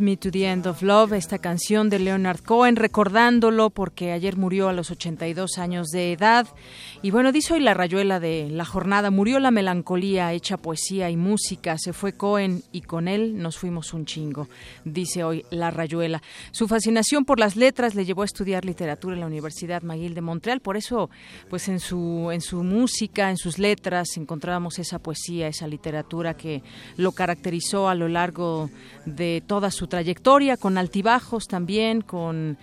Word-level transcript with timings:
Me 0.00 0.16
to 0.16 0.30
the 0.30 0.46
End 0.46 0.66
of 0.66 0.82
Love, 0.82 1.14
esta 1.14 1.38
canción 1.38 1.88
de 1.88 1.98
Leonard 1.98 2.40
Cohen, 2.40 2.76
recordándolo 2.76 3.70
porque 3.70 4.12
ayer 4.12 4.36
murió 4.36 4.68
a 4.68 4.74
los 4.74 4.90
82 4.90 5.56
años 5.56 5.88
de 5.88 6.12
edad. 6.12 6.46
Y 7.00 7.12
bueno, 7.12 7.30
dice 7.30 7.54
hoy 7.54 7.60
la 7.60 7.74
rayuela 7.74 8.18
de 8.18 8.48
la 8.50 8.64
jornada, 8.64 9.12
murió 9.12 9.38
la 9.38 9.52
melancolía, 9.52 10.32
hecha 10.32 10.56
poesía 10.56 11.08
y 11.10 11.16
música, 11.16 11.78
se 11.78 11.92
fue 11.92 12.12
Cohen 12.14 12.64
y 12.72 12.80
con 12.80 13.06
él 13.06 13.40
nos 13.40 13.56
fuimos 13.56 13.94
un 13.94 14.04
chingo, 14.04 14.48
dice 14.84 15.22
hoy 15.22 15.44
la 15.50 15.70
rayuela. 15.70 16.20
Su 16.50 16.66
fascinación 16.66 17.24
por 17.24 17.38
las 17.38 17.54
letras 17.54 17.94
le 17.94 18.04
llevó 18.04 18.22
a 18.22 18.24
estudiar 18.24 18.64
literatura 18.64 19.14
en 19.14 19.20
la 19.20 19.28
Universidad 19.28 19.82
McGill 19.82 20.14
de 20.14 20.22
Montreal, 20.22 20.60
por 20.60 20.76
eso 20.76 21.08
pues 21.48 21.68
en 21.68 21.78
su, 21.78 22.30
en 22.32 22.40
su 22.40 22.64
música, 22.64 23.30
en 23.30 23.36
sus 23.36 23.60
letras 23.60 24.16
encontrábamos 24.16 24.80
esa 24.80 24.98
poesía, 24.98 25.46
esa 25.46 25.68
literatura 25.68 26.34
que 26.34 26.64
lo 26.96 27.12
caracterizó 27.12 27.88
a 27.88 27.94
lo 27.94 28.08
largo 28.08 28.70
de 29.06 29.40
toda 29.46 29.70
su 29.70 29.86
trayectoria, 29.86 30.56
con 30.56 30.76
altibajos 30.76 31.46
también, 31.46 32.00
con 32.00 32.58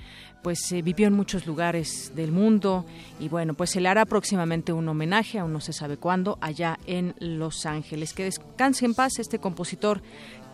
pues 0.45 0.71
eh, 0.73 0.83
vivió 0.83 1.07
en 1.07 1.13
muchos 1.13 1.47
lugares 1.47 2.11
del 2.15 2.31
mundo 2.31 2.85
y 3.19 3.29
bueno, 3.29 3.55
pues 3.55 3.71
se 3.71 3.81
le 3.81 3.89
hará 3.89 4.05
próximamente 4.05 4.73
un 4.73 4.87
homenaje, 4.87 5.39
aún 5.39 5.51
no 5.51 5.59
se 5.59 5.73
sabe 5.73 5.97
cuándo, 5.97 6.37
allá 6.39 6.77
en 6.85 7.15
Los 7.17 7.65
Ángeles. 7.65 8.13
Que 8.13 8.25
descanse 8.25 8.85
en 8.85 8.93
paz 8.93 9.17
este 9.17 9.39
compositor 9.39 10.03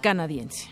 canadiense. 0.02 0.70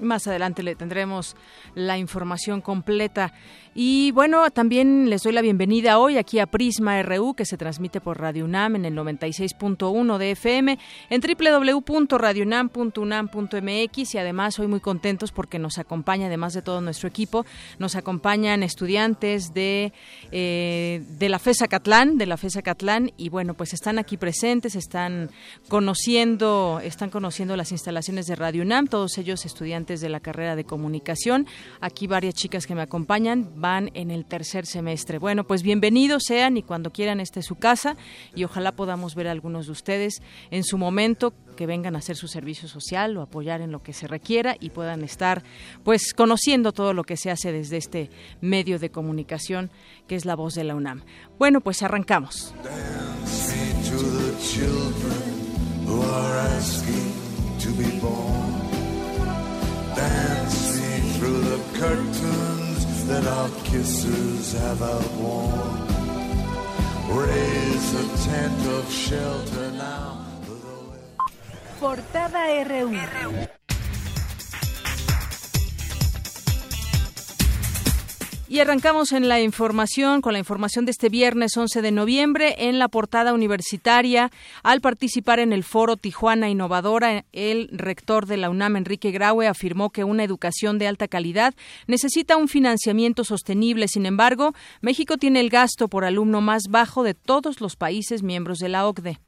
Más 0.00 0.26
adelante 0.26 0.62
le 0.62 0.76
tendremos 0.76 1.36
la 1.74 1.98
información 1.98 2.60
completa. 2.60 3.32
Y 3.80 4.10
bueno, 4.10 4.50
también 4.50 5.08
les 5.08 5.22
doy 5.22 5.32
la 5.32 5.40
bienvenida 5.40 6.00
hoy 6.00 6.16
aquí 6.16 6.40
a 6.40 6.48
Prisma 6.48 7.00
RU, 7.00 7.34
que 7.34 7.44
se 7.44 7.56
transmite 7.56 8.00
por 8.00 8.20
Radio 8.20 8.44
UNAM 8.44 8.74
en 8.74 8.84
el 8.84 8.96
96.1 8.96 10.18
de 10.18 10.32
FM, 10.32 10.76
en 11.10 11.20
www.radiounam.unam.mx 11.20 14.14
y 14.14 14.18
además 14.18 14.58
hoy 14.58 14.66
muy 14.66 14.80
contentos 14.80 15.30
porque 15.30 15.60
nos 15.60 15.78
acompaña, 15.78 16.26
además 16.26 16.54
de 16.54 16.62
todo 16.62 16.80
nuestro 16.80 17.08
equipo, 17.08 17.46
nos 17.78 17.94
acompañan 17.94 18.64
estudiantes 18.64 19.54
de, 19.54 19.92
eh, 20.32 21.04
de 21.10 21.28
la 21.28 21.38
FESA 21.38 21.68
Catlán, 21.68 22.18
de 22.18 22.26
la 22.26 22.36
FESA 22.36 22.62
Catlán, 22.62 23.12
y 23.16 23.28
bueno, 23.28 23.54
pues 23.54 23.74
están 23.74 24.00
aquí 24.00 24.16
presentes, 24.16 24.74
están 24.74 25.30
conociendo, 25.68 26.80
están 26.82 27.10
conociendo 27.10 27.54
las 27.54 27.70
instalaciones 27.70 28.26
de 28.26 28.34
Radio 28.34 28.62
UNAM, 28.62 28.88
todos 28.88 29.18
ellos 29.18 29.46
estudiantes 29.46 30.00
de 30.00 30.08
la 30.08 30.18
carrera 30.18 30.56
de 30.56 30.64
comunicación. 30.64 31.46
Aquí 31.80 32.08
varias 32.08 32.34
chicas 32.34 32.66
que 32.66 32.74
me 32.74 32.82
acompañan 32.82 33.48
van 33.68 33.90
en 33.92 34.10
el 34.10 34.24
tercer 34.24 34.64
semestre. 34.64 35.18
Bueno, 35.18 35.44
pues 35.44 35.62
bienvenidos 35.62 36.22
sean 36.26 36.56
y 36.56 36.62
cuando 36.62 36.90
quieran 36.90 37.20
esta 37.20 37.40
es 37.40 37.46
su 37.46 37.56
casa 37.56 37.96
y 38.34 38.44
ojalá 38.44 38.72
podamos 38.72 39.14
ver 39.14 39.28
a 39.28 39.32
algunos 39.32 39.66
de 39.66 39.72
ustedes 39.72 40.22
en 40.50 40.64
su 40.64 40.78
momento 40.78 41.34
que 41.54 41.66
vengan 41.66 41.94
a 41.94 41.98
hacer 41.98 42.16
su 42.16 42.28
servicio 42.28 42.66
social 42.66 43.14
o 43.18 43.20
apoyar 43.20 43.60
en 43.60 43.70
lo 43.70 43.82
que 43.82 43.92
se 43.92 44.06
requiera 44.06 44.56
y 44.58 44.70
puedan 44.70 45.04
estar 45.04 45.42
pues 45.84 46.14
conociendo 46.14 46.72
todo 46.72 46.94
lo 46.94 47.04
que 47.04 47.18
se 47.18 47.30
hace 47.30 47.52
desde 47.52 47.76
este 47.76 48.10
medio 48.40 48.78
de 48.78 48.90
comunicación 48.90 49.70
que 50.06 50.14
es 50.14 50.24
la 50.24 50.34
voz 50.34 50.54
de 50.54 50.64
la 50.64 50.74
UNAM. 50.74 51.02
Bueno, 51.38 51.60
pues 51.60 51.82
arrancamos. 51.82 52.54
Me 60.68 61.18
through 61.18 61.42
the 61.42 61.78
curtains 61.78 62.57
that 63.08 63.26
our 63.26 63.48
kisses 63.64 64.52
have 64.52 64.82
outworn. 64.82 65.88
Raise 67.08 67.88
a 67.94 68.06
tent 68.28 68.66
of 68.76 68.92
shelter 68.92 69.70
now. 69.72 70.26
Portada 71.80 72.68
RU. 72.68 73.57
Y 78.50 78.60
arrancamos 78.60 79.12
en 79.12 79.28
la 79.28 79.42
información, 79.42 80.22
con 80.22 80.32
la 80.32 80.38
información 80.38 80.86
de 80.86 80.90
este 80.92 81.10
viernes 81.10 81.54
11 81.54 81.82
de 81.82 81.92
noviembre, 81.92 82.54
en 82.66 82.78
la 82.78 82.88
portada 82.88 83.34
universitaria. 83.34 84.30
Al 84.62 84.80
participar 84.80 85.38
en 85.38 85.52
el 85.52 85.64
foro 85.64 85.98
Tijuana 85.98 86.48
Innovadora, 86.48 87.26
el 87.32 87.68
rector 87.72 88.24
de 88.24 88.38
la 88.38 88.48
UNAM, 88.48 88.76
Enrique 88.76 89.10
Graue, 89.10 89.46
afirmó 89.46 89.90
que 89.90 90.02
una 90.02 90.24
educación 90.24 90.78
de 90.78 90.88
alta 90.88 91.08
calidad 91.08 91.54
necesita 91.86 92.38
un 92.38 92.48
financiamiento 92.48 93.22
sostenible. 93.22 93.86
Sin 93.86 94.06
embargo, 94.06 94.54
México 94.80 95.18
tiene 95.18 95.40
el 95.40 95.50
gasto 95.50 95.88
por 95.88 96.06
alumno 96.06 96.40
más 96.40 96.68
bajo 96.70 97.02
de 97.02 97.12
todos 97.12 97.60
los 97.60 97.76
países 97.76 98.22
miembros 98.22 98.60
de 98.60 98.70
la 98.70 98.88
OCDE. 98.88 99.18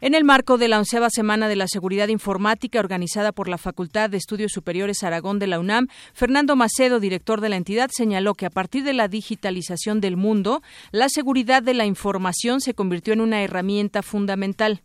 En 0.00 0.14
el 0.14 0.22
marco 0.22 0.58
de 0.58 0.68
la 0.68 0.78
onceava 0.78 1.10
semana 1.10 1.48
de 1.48 1.56
la 1.56 1.66
seguridad 1.66 2.06
informática 2.06 2.78
organizada 2.78 3.32
por 3.32 3.48
la 3.48 3.58
Facultad 3.58 4.08
de 4.08 4.16
Estudios 4.16 4.52
Superiores 4.52 5.02
Aragón 5.02 5.40
de 5.40 5.48
la 5.48 5.58
UNAM, 5.58 5.88
Fernando 6.12 6.54
Macedo, 6.54 7.00
director 7.00 7.40
de 7.40 7.48
la 7.48 7.56
entidad, 7.56 7.90
señaló 7.92 8.34
que 8.34 8.46
a 8.46 8.50
partir 8.50 8.84
de 8.84 8.92
la 8.92 9.08
digitalización 9.08 10.00
del 10.00 10.16
mundo, 10.16 10.62
la 10.92 11.08
seguridad 11.08 11.64
de 11.64 11.74
la 11.74 11.84
información 11.84 12.60
se 12.60 12.74
convirtió 12.74 13.12
en 13.12 13.20
una 13.20 13.42
herramienta 13.42 14.02
fundamental. 14.02 14.82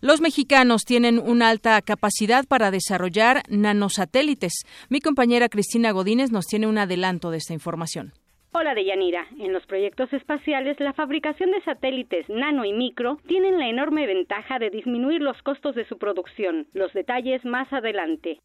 Los 0.00 0.20
mexicanos 0.20 0.82
tienen 0.84 1.18
una 1.18 1.48
alta 1.48 1.82
capacidad 1.82 2.46
para 2.46 2.70
desarrollar 2.70 3.42
nanosatélites. 3.48 4.62
Mi 4.90 5.00
compañera 5.00 5.48
Cristina 5.48 5.90
Godínez 5.90 6.30
nos 6.30 6.46
tiene 6.46 6.68
un 6.68 6.78
adelanto 6.78 7.32
de 7.32 7.38
esta 7.38 7.52
información. 7.52 8.12
Hola 8.54 8.74
Deyanira. 8.74 9.26
En 9.38 9.54
los 9.54 9.64
proyectos 9.64 10.12
espaciales, 10.12 10.78
la 10.78 10.92
fabricación 10.92 11.50
de 11.52 11.62
satélites 11.62 12.28
nano 12.28 12.66
y 12.66 12.74
micro 12.74 13.18
tienen 13.26 13.58
la 13.58 13.66
enorme 13.66 14.06
ventaja 14.06 14.58
de 14.58 14.68
disminuir 14.68 15.22
los 15.22 15.40
costos 15.42 15.74
de 15.74 15.86
su 15.86 15.96
producción. 15.96 16.66
Los 16.74 16.92
detalles 16.92 17.42
más 17.46 17.72
adelante. 17.72 18.40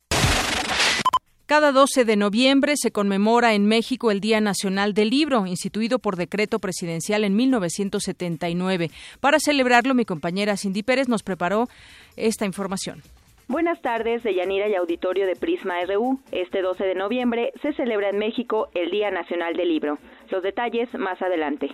Cada 1.46 1.74
12 1.74 2.06
de 2.06 2.16
noviembre 2.16 2.76
se 2.78 2.92
conmemora 2.92 3.54
en 3.54 3.66
México 3.66 4.10
el 4.10 4.22
Día 4.22 4.40
Nacional 4.40 4.94
del 4.94 5.10
Libro, 5.10 5.46
instituido 5.46 6.00
por 6.00 6.16
decreto 6.16 6.60
presidencial 6.60 7.26
en 7.26 7.36
1979. 7.36 8.92
Para 9.20 9.40
celebrarlo, 9.40 9.94
mi 9.94 10.06
compañera 10.06 10.56
Cindy 10.56 10.84
Pérez 10.84 11.10
nos 11.10 11.24
preparó 11.24 11.68
esta 12.16 12.46
información. 12.46 13.02
Buenas 13.48 13.82
tardes, 13.82 14.24
Deyanira 14.24 14.68
y 14.68 14.76
auditorio 14.76 15.26
de 15.26 15.38
Prisma 15.38 15.76
RU. 15.86 16.20
Este 16.34 16.62
12 16.62 16.84
de 16.84 16.96
noviembre 16.96 17.54
se 17.62 17.72
celebra 17.74 18.10
en 18.10 18.18
México 18.18 18.68
el 18.76 18.92
Día 18.92 19.10
Nacional 19.10 19.56
del 19.56 19.70
Libro. 19.70 20.00
Los 20.30 20.44
detalles 20.44 20.94
más 20.96 21.22
adelante. 21.22 21.70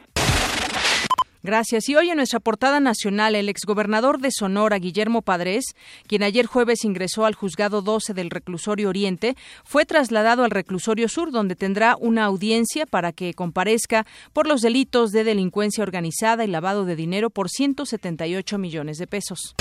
Gracias. 1.41 1.89
Y 1.89 1.95
hoy 1.95 2.11
en 2.11 2.17
nuestra 2.17 2.39
portada 2.39 2.79
nacional, 2.79 3.35
el 3.35 3.49
exgobernador 3.49 4.19
de 4.19 4.29
Sonora, 4.31 4.77
Guillermo 4.77 5.23
Padres, 5.23 5.65
quien 6.07 6.21
ayer 6.21 6.45
jueves 6.45 6.85
ingresó 6.85 7.25
al 7.25 7.33
juzgado 7.33 7.81
12 7.81 8.13
del 8.13 8.29
reclusorio 8.29 8.87
Oriente, 8.87 9.35
fue 9.65 9.85
trasladado 9.85 10.45
al 10.45 10.51
reclusorio 10.51 11.09
Sur, 11.09 11.31
donde 11.31 11.55
tendrá 11.55 11.97
una 11.99 12.23
audiencia 12.23 12.85
para 12.85 13.11
que 13.11 13.33
comparezca 13.33 14.05
por 14.31 14.47
los 14.47 14.61
delitos 14.61 15.11
de 15.11 15.23
delincuencia 15.23 15.83
organizada 15.83 16.45
y 16.45 16.47
lavado 16.47 16.85
de 16.85 16.95
dinero 16.95 17.31
por 17.31 17.49
178 17.49 18.57
millones 18.59 18.97
de 18.99 19.07
pesos. 19.07 19.55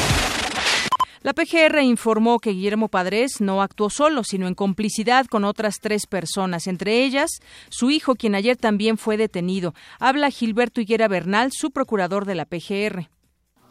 La 1.22 1.34
PGR 1.34 1.80
informó 1.82 2.40
que 2.40 2.50
Guillermo 2.50 2.88
Padres 2.88 3.40
no 3.40 3.62
actuó 3.62 3.90
solo, 3.90 4.24
sino 4.24 4.48
en 4.48 4.56
complicidad 4.56 5.26
con 5.26 5.44
otras 5.44 5.76
tres 5.80 6.08
personas, 6.08 6.66
entre 6.66 7.04
ellas 7.04 7.30
su 7.68 7.92
hijo, 7.92 8.16
quien 8.16 8.34
ayer 8.34 8.56
también 8.56 8.98
fue 8.98 9.16
detenido. 9.16 9.72
Habla 10.00 10.30
Gilberto 10.30 10.80
Higuera 10.80 11.06
Bernal, 11.06 11.50
su 11.52 11.70
procurador 11.70 12.24
de 12.24 12.34
la 12.34 12.44
PGR. 12.44 13.08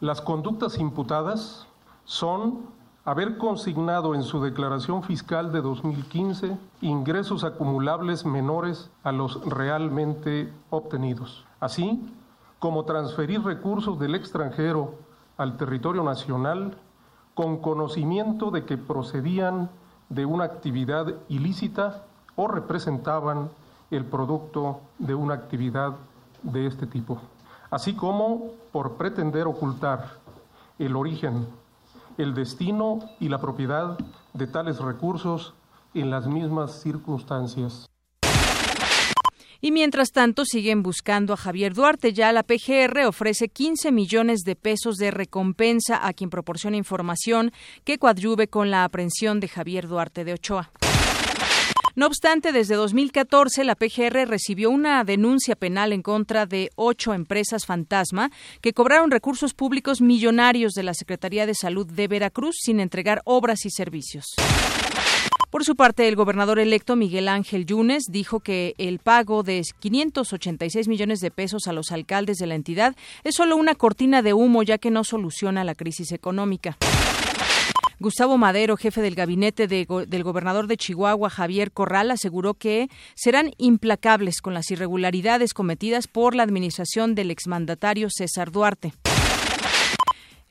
Las 0.00 0.22
conductas 0.22 0.78
imputadas 0.78 1.68
son 2.06 2.70
haber 3.04 3.36
consignado 3.36 4.14
en 4.14 4.22
su 4.22 4.42
declaración 4.42 5.02
fiscal 5.02 5.52
de 5.52 5.60
2015 5.60 6.56
ingresos 6.80 7.44
acumulables 7.44 8.24
menores 8.24 8.90
a 9.02 9.12
los 9.12 9.44
realmente 9.44 10.50
obtenidos, 10.70 11.44
así 11.60 12.00
como 12.58 12.86
transferir 12.86 13.42
recursos 13.42 13.98
del 13.98 14.14
extranjero 14.14 14.94
al 15.36 15.58
territorio 15.58 16.02
nacional 16.02 16.78
con 17.34 17.58
conocimiento 17.58 18.50
de 18.50 18.64
que 18.64 18.76
procedían 18.76 19.70
de 20.08 20.26
una 20.26 20.44
actividad 20.44 21.14
ilícita 21.28 22.04
o 22.36 22.48
representaban 22.48 23.50
el 23.90 24.04
producto 24.04 24.80
de 24.98 25.14
una 25.14 25.34
actividad 25.34 25.94
de 26.42 26.66
este 26.66 26.86
tipo, 26.86 27.18
así 27.70 27.94
como 27.94 28.52
por 28.72 28.94
pretender 28.94 29.46
ocultar 29.46 30.18
el 30.78 30.96
origen, 30.96 31.46
el 32.18 32.34
destino 32.34 33.00
y 33.20 33.28
la 33.28 33.40
propiedad 33.40 33.98
de 34.32 34.46
tales 34.46 34.78
recursos 34.80 35.54
en 35.94 36.10
las 36.10 36.26
mismas 36.26 36.72
circunstancias. 36.80 37.91
Y 39.64 39.70
mientras 39.70 40.10
tanto 40.10 40.44
siguen 40.44 40.82
buscando 40.82 41.32
a 41.32 41.36
Javier 41.36 41.72
Duarte. 41.72 42.12
Ya 42.12 42.32
la 42.32 42.42
PGR 42.42 43.06
ofrece 43.06 43.48
15 43.48 43.92
millones 43.92 44.40
de 44.40 44.56
pesos 44.56 44.96
de 44.96 45.12
recompensa 45.12 46.04
a 46.04 46.12
quien 46.12 46.30
proporcione 46.30 46.76
información 46.76 47.52
que 47.84 47.96
coadyuve 47.96 48.48
con 48.48 48.72
la 48.72 48.82
aprehensión 48.82 49.38
de 49.38 49.46
Javier 49.46 49.86
Duarte 49.86 50.24
de 50.24 50.32
Ochoa. 50.32 50.72
No 51.94 52.06
obstante, 52.06 52.50
desde 52.50 52.74
2014 52.74 53.62
la 53.62 53.76
PGR 53.76 54.26
recibió 54.26 54.68
una 54.68 55.04
denuncia 55.04 55.54
penal 55.54 55.92
en 55.92 56.02
contra 56.02 56.44
de 56.46 56.70
ocho 56.74 57.14
empresas 57.14 57.64
fantasma 57.64 58.32
que 58.62 58.72
cobraron 58.72 59.12
recursos 59.12 59.54
públicos 59.54 60.00
millonarios 60.00 60.72
de 60.72 60.82
la 60.82 60.94
Secretaría 60.94 61.46
de 61.46 61.54
Salud 61.54 61.86
de 61.86 62.08
Veracruz 62.08 62.56
sin 62.60 62.80
entregar 62.80 63.22
obras 63.26 63.64
y 63.64 63.70
servicios. 63.70 64.24
Por 65.52 65.66
su 65.66 65.76
parte, 65.76 66.08
el 66.08 66.16
gobernador 66.16 66.58
electo 66.58 66.96
Miguel 66.96 67.28
Ángel 67.28 67.66
Yunes 67.66 68.04
dijo 68.08 68.40
que 68.40 68.74
el 68.78 69.00
pago 69.00 69.42
de 69.42 69.60
586 69.80 70.88
millones 70.88 71.20
de 71.20 71.30
pesos 71.30 71.68
a 71.68 71.74
los 71.74 71.92
alcaldes 71.92 72.38
de 72.38 72.46
la 72.46 72.54
entidad 72.54 72.96
es 73.22 73.34
solo 73.34 73.56
una 73.56 73.74
cortina 73.74 74.22
de 74.22 74.32
humo 74.32 74.62
ya 74.62 74.78
que 74.78 74.90
no 74.90 75.04
soluciona 75.04 75.62
la 75.62 75.74
crisis 75.74 76.10
económica. 76.12 76.78
Gustavo 78.00 78.38
Madero, 78.38 78.78
jefe 78.78 79.02
del 79.02 79.14
gabinete 79.14 79.68
del 79.68 80.24
gobernador 80.24 80.68
de 80.68 80.78
Chihuahua, 80.78 81.28
Javier 81.28 81.70
Corral, 81.70 82.10
aseguró 82.10 82.54
que 82.54 82.88
serán 83.14 83.50
implacables 83.58 84.40
con 84.40 84.54
las 84.54 84.70
irregularidades 84.70 85.52
cometidas 85.52 86.08
por 86.08 86.34
la 86.34 86.44
administración 86.44 87.14
del 87.14 87.30
exmandatario 87.30 88.08
César 88.08 88.52
Duarte. 88.52 88.94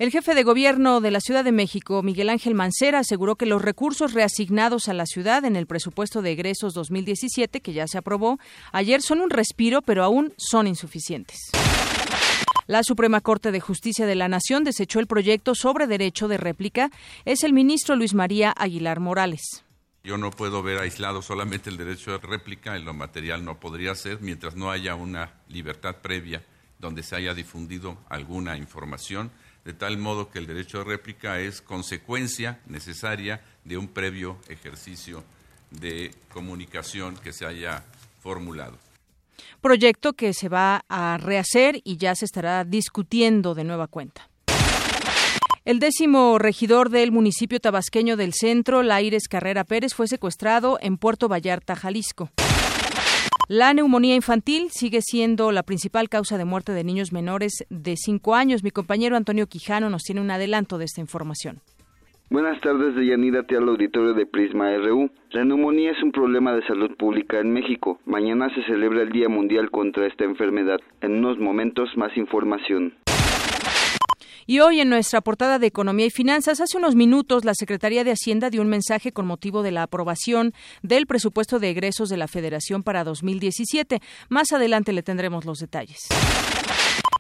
El 0.02 0.10
jefe 0.10 0.34
de 0.34 0.42
gobierno 0.42 1.00
de 1.00 1.12
la 1.12 1.20
Ciudad 1.20 1.44
de 1.44 1.52
México, 1.52 2.02
Miguel 2.02 2.30
Ángel 2.32 2.56
Mancera, 2.56 2.98
aseguró 2.98 3.36
que 3.36 3.46
los 3.46 3.62
recursos 3.62 4.14
reasignados 4.14 4.90
a 4.90 4.96
la 4.96 5.06
ciudad 5.06 5.46
en 5.46 5.56
el 5.56 5.68
presupuesto 5.68 6.24
de 6.24 6.32
egresos 6.32 6.74
2017, 6.74 7.62
que 7.62 7.72
ya 7.72 7.86
se 7.86 8.00
aprobó 8.00 8.40
ayer, 8.72 9.04
son 9.04 9.22
un 9.22 9.30
respiro, 9.30 9.84
pero 9.84 10.04
aún 10.04 10.34
son 10.38 10.66
insuficientes. 10.66 11.52
La 12.66 12.82
Suprema 12.82 13.22
Corte 13.22 13.52
de 13.52 13.60
Justicia 13.60 14.08
de 14.08 14.16
la 14.16 14.28
Nación 14.28 14.64
desechó 14.64 15.00
el 15.00 15.06
proyecto 15.06 15.54
sobre 15.54 15.86
derecho 15.86 16.28
de 16.28 16.38
réplica. 16.38 16.90
Es 17.26 17.44
el 17.44 17.54
ministro 17.54 17.96
Luis 17.96 18.16
María 18.16 18.56
Aguilar 18.58 19.00
Morales. 19.00 19.64
Yo 20.04 20.18
no 20.18 20.32
puedo 20.32 20.64
ver 20.64 20.80
aislado 20.80 21.22
solamente 21.22 21.70
el 21.70 21.78
derecho 21.78 22.14
de 22.14 22.26
réplica, 22.26 22.76
en 22.76 22.86
lo 22.86 22.96
material 22.96 23.46
no 23.46 23.60
podría 23.60 23.94
ser, 23.94 24.20
mientras 24.20 24.56
no 24.56 24.72
haya 24.72 24.96
una 24.96 25.36
libertad 25.48 25.98
previa 26.02 26.44
donde 26.80 27.04
se 27.04 27.16
haya 27.16 27.36
difundido 27.36 28.00
alguna 28.10 28.58
información 28.58 29.30
de 29.66 29.74
tal 29.74 29.98
modo 29.98 30.30
que 30.30 30.40
el 30.40 30.48
derecho 30.48 30.80
de 30.80 30.86
réplica 30.86 31.40
es 31.40 31.62
consecuencia 31.62 32.60
necesaria 32.68 33.42
de 33.64 33.78
un 33.78 33.88
previo 33.88 34.38
ejercicio 34.50 35.24
de 35.70 36.12
comunicación 36.34 37.16
que 37.18 37.34
se 37.34 37.46
haya 37.46 37.84
formulado. 38.22 38.78
Proyecto 39.62 40.14
que 40.14 40.34
se 40.34 40.50
va 40.50 40.84
a 40.90 41.18
rehacer 41.18 41.82
y 41.84 41.98
ya 41.98 42.16
se 42.16 42.26
estará 42.26 42.64
discutiendo 42.64 43.54
de 43.54 43.64
nueva 43.64 43.88
cuenta. 43.88 44.28
El 45.64 45.80
décimo 45.80 46.40
regidor 46.40 46.90
del 46.90 47.12
municipio 47.12 47.60
tabasqueño 47.60 48.18
del 48.18 48.34
centro, 48.34 48.82
Laires 48.82 49.28
Carrera 49.28 49.64
Pérez, 49.64 49.94
fue 49.94 50.08
secuestrado 50.08 50.80
en 50.82 50.98
Puerto 50.98 51.28
Vallarta, 51.28 51.76
Jalisco. 51.76 52.32
La 53.54 53.74
neumonía 53.74 54.16
infantil 54.16 54.70
sigue 54.70 55.02
siendo 55.02 55.52
la 55.52 55.64
principal 55.64 56.08
causa 56.08 56.38
de 56.38 56.46
muerte 56.46 56.72
de 56.72 56.86
niños 56.86 57.12
menores 57.12 57.66
de 57.70 57.98
5 57.98 58.34
años. 58.34 58.64
Mi 58.64 58.72
compañero 58.72 59.18
Antonio 59.18 59.46
Quijano 59.48 59.90
nos 59.90 60.04
tiene 60.04 60.22
un 60.22 60.32
adelanto 60.32 60.78
de 60.78 60.86
esta 60.86 61.02
información. 61.02 61.58
Buenas 62.30 62.62
tardes, 62.62 62.96
Deyanira, 62.96 63.44
te 63.44 63.58
al 63.58 63.68
auditorio 63.68 64.14
de 64.14 64.26
Prisma 64.26 64.74
RU. 64.78 65.12
La 65.32 65.44
neumonía 65.44 65.92
es 65.92 66.02
un 66.02 66.14
problema 66.14 66.56
de 66.56 66.66
salud 66.66 66.96
pública 66.96 67.42
en 67.42 67.52
México. 67.52 68.00
Mañana 68.06 68.48
se 68.56 68.64
celebra 68.64 69.02
el 69.02 69.10
Día 69.10 69.28
Mundial 69.28 69.70
contra 69.70 70.08
esta 70.08 70.24
enfermedad. 70.24 70.80
En 71.02 71.18
unos 71.18 71.38
momentos 71.38 71.90
más 71.98 72.16
información. 72.16 72.94
Y 74.48 74.60
hoy 74.60 74.80
en 74.80 74.90
nuestra 74.90 75.22
portada 75.22 75.60
de 75.60 75.68
Economía 75.68 76.08
y 76.08 76.10
Finanzas, 76.10 76.60
hace 76.62 76.78
unos 76.78 76.96
minutos 76.96 77.46
la 77.46 77.54
Secretaría 77.54 78.04
de 78.04 78.12
Hacienda 78.12 78.50
dio 78.50 78.62
un 78.62 78.70
mensaje 78.70 79.12
con 79.12 79.28
motivo 79.28 79.62
de 79.64 79.72
la 79.72 79.84
aprobación 79.84 80.54
del 80.82 81.06
presupuesto 81.06 81.60
de 81.60 81.70
egresos 81.70 82.10
de 82.10 82.18
la 82.18 82.28
Federación 82.28 82.84
para 82.84 83.04
2017. 83.04 84.02
Más 84.30 84.52
adelante 84.52 84.94
le 84.94 85.04
tendremos 85.04 85.46
los 85.46 85.60
detalles. 85.60 86.08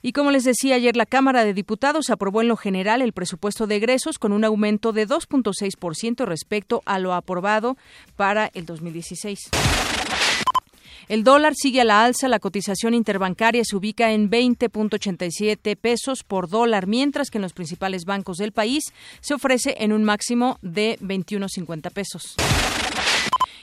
Y 0.04 0.14
como 0.14 0.32
les 0.32 0.44
decía 0.44 0.76
ayer, 0.76 0.96
la 0.96 1.06
Cámara 1.06 1.46
de 1.46 1.54
Diputados 1.54 2.10
aprobó 2.10 2.42
en 2.42 2.48
lo 2.48 2.58
general 2.58 3.04
el 3.04 3.14
presupuesto 3.14 3.68
de 3.68 3.76
egresos 3.76 4.18
con 4.18 4.32
un 4.32 4.44
aumento 4.44 4.94
de 4.94 5.08
2.6% 5.08 6.26
respecto 6.26 6.82
a 6.86 6.98
lo 6.98 7.14
aprobado 7.14 7.78
para 8.16 8.50
el 8.56 8.66
2016. 8.66 9.52
El 11.12 11.26
dólar 11.26 11.56
sigue 11.56 11.82
a 11.82 11.84
la 11.84 12.06
alza, 12.06 12.30
la 12.30 12.40
cotización 12.40 12.94
interbancaria 12.94 13.66
se 13.66 13.76
ubica 13.76 14.14
en 14.14 14.32
20.87 14.32 15.76
pesos 15.76 16.24
por 16.24 16.48
dólar, 16.48 16.88
mientras 16.88 17.30
que 17.30 17.38
en 17.38 17.42
los 17.42 17.52
principales 17.52 18.06
bancos 18.06 18.38
del 18.38 18.54
país 18.54 18.94
se 19.20 19.34
ofrece 19.34 19.76
en 19.80 19.92
un 19.92 20.06
máximo 20.06 20.58
de 20.62 20.96
21.50 21.02 21.92
pesos. 21.92 22.38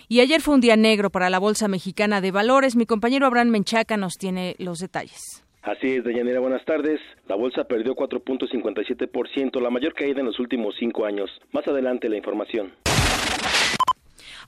Y 0.08 0.20
ayer 0.20 0.42
fue 0.42 0.56
un 0.56 0.60
día 0.60 0.76
negro 0.76 1.08
para 1.08 1.30
la 1.30 1.38
Bolsa 1.38 1.68
Mexicana 1.68 2.20
de 2.20 2.32
Valores. 2.32 2.76
Mi 2.76 2.84
compañero 2.84 3.24
Abraham 3.24 3.48
Menchaca 3.48 3.96
nos 3.96 4.18
tiene 4.18 4.54
los 4.58 4.80
detalles. 4.80 5.42
Así 5.62 5.94
es, 5.94 6.04
Deyanira, 6.04 6.40
buenas 6.40 6.66
tardes. 6.66 7.00
La 7.28 7.34
bolsa 7.34 7.64
perdió 7.64 7.94
4.57%, 7.94 9.58
la 9.58 9.70
mayor 9.70 9.94
caída 9.94 10.20
en 10.20 10.26
los 10.26 10.38
últimos 10.38 10.74
cinco 10.78 11.06
años. 11.06 11.30
Más 11.52 11.66
adelante 11.66 12.10
la 12.10 12.18
información. 12.18 12.74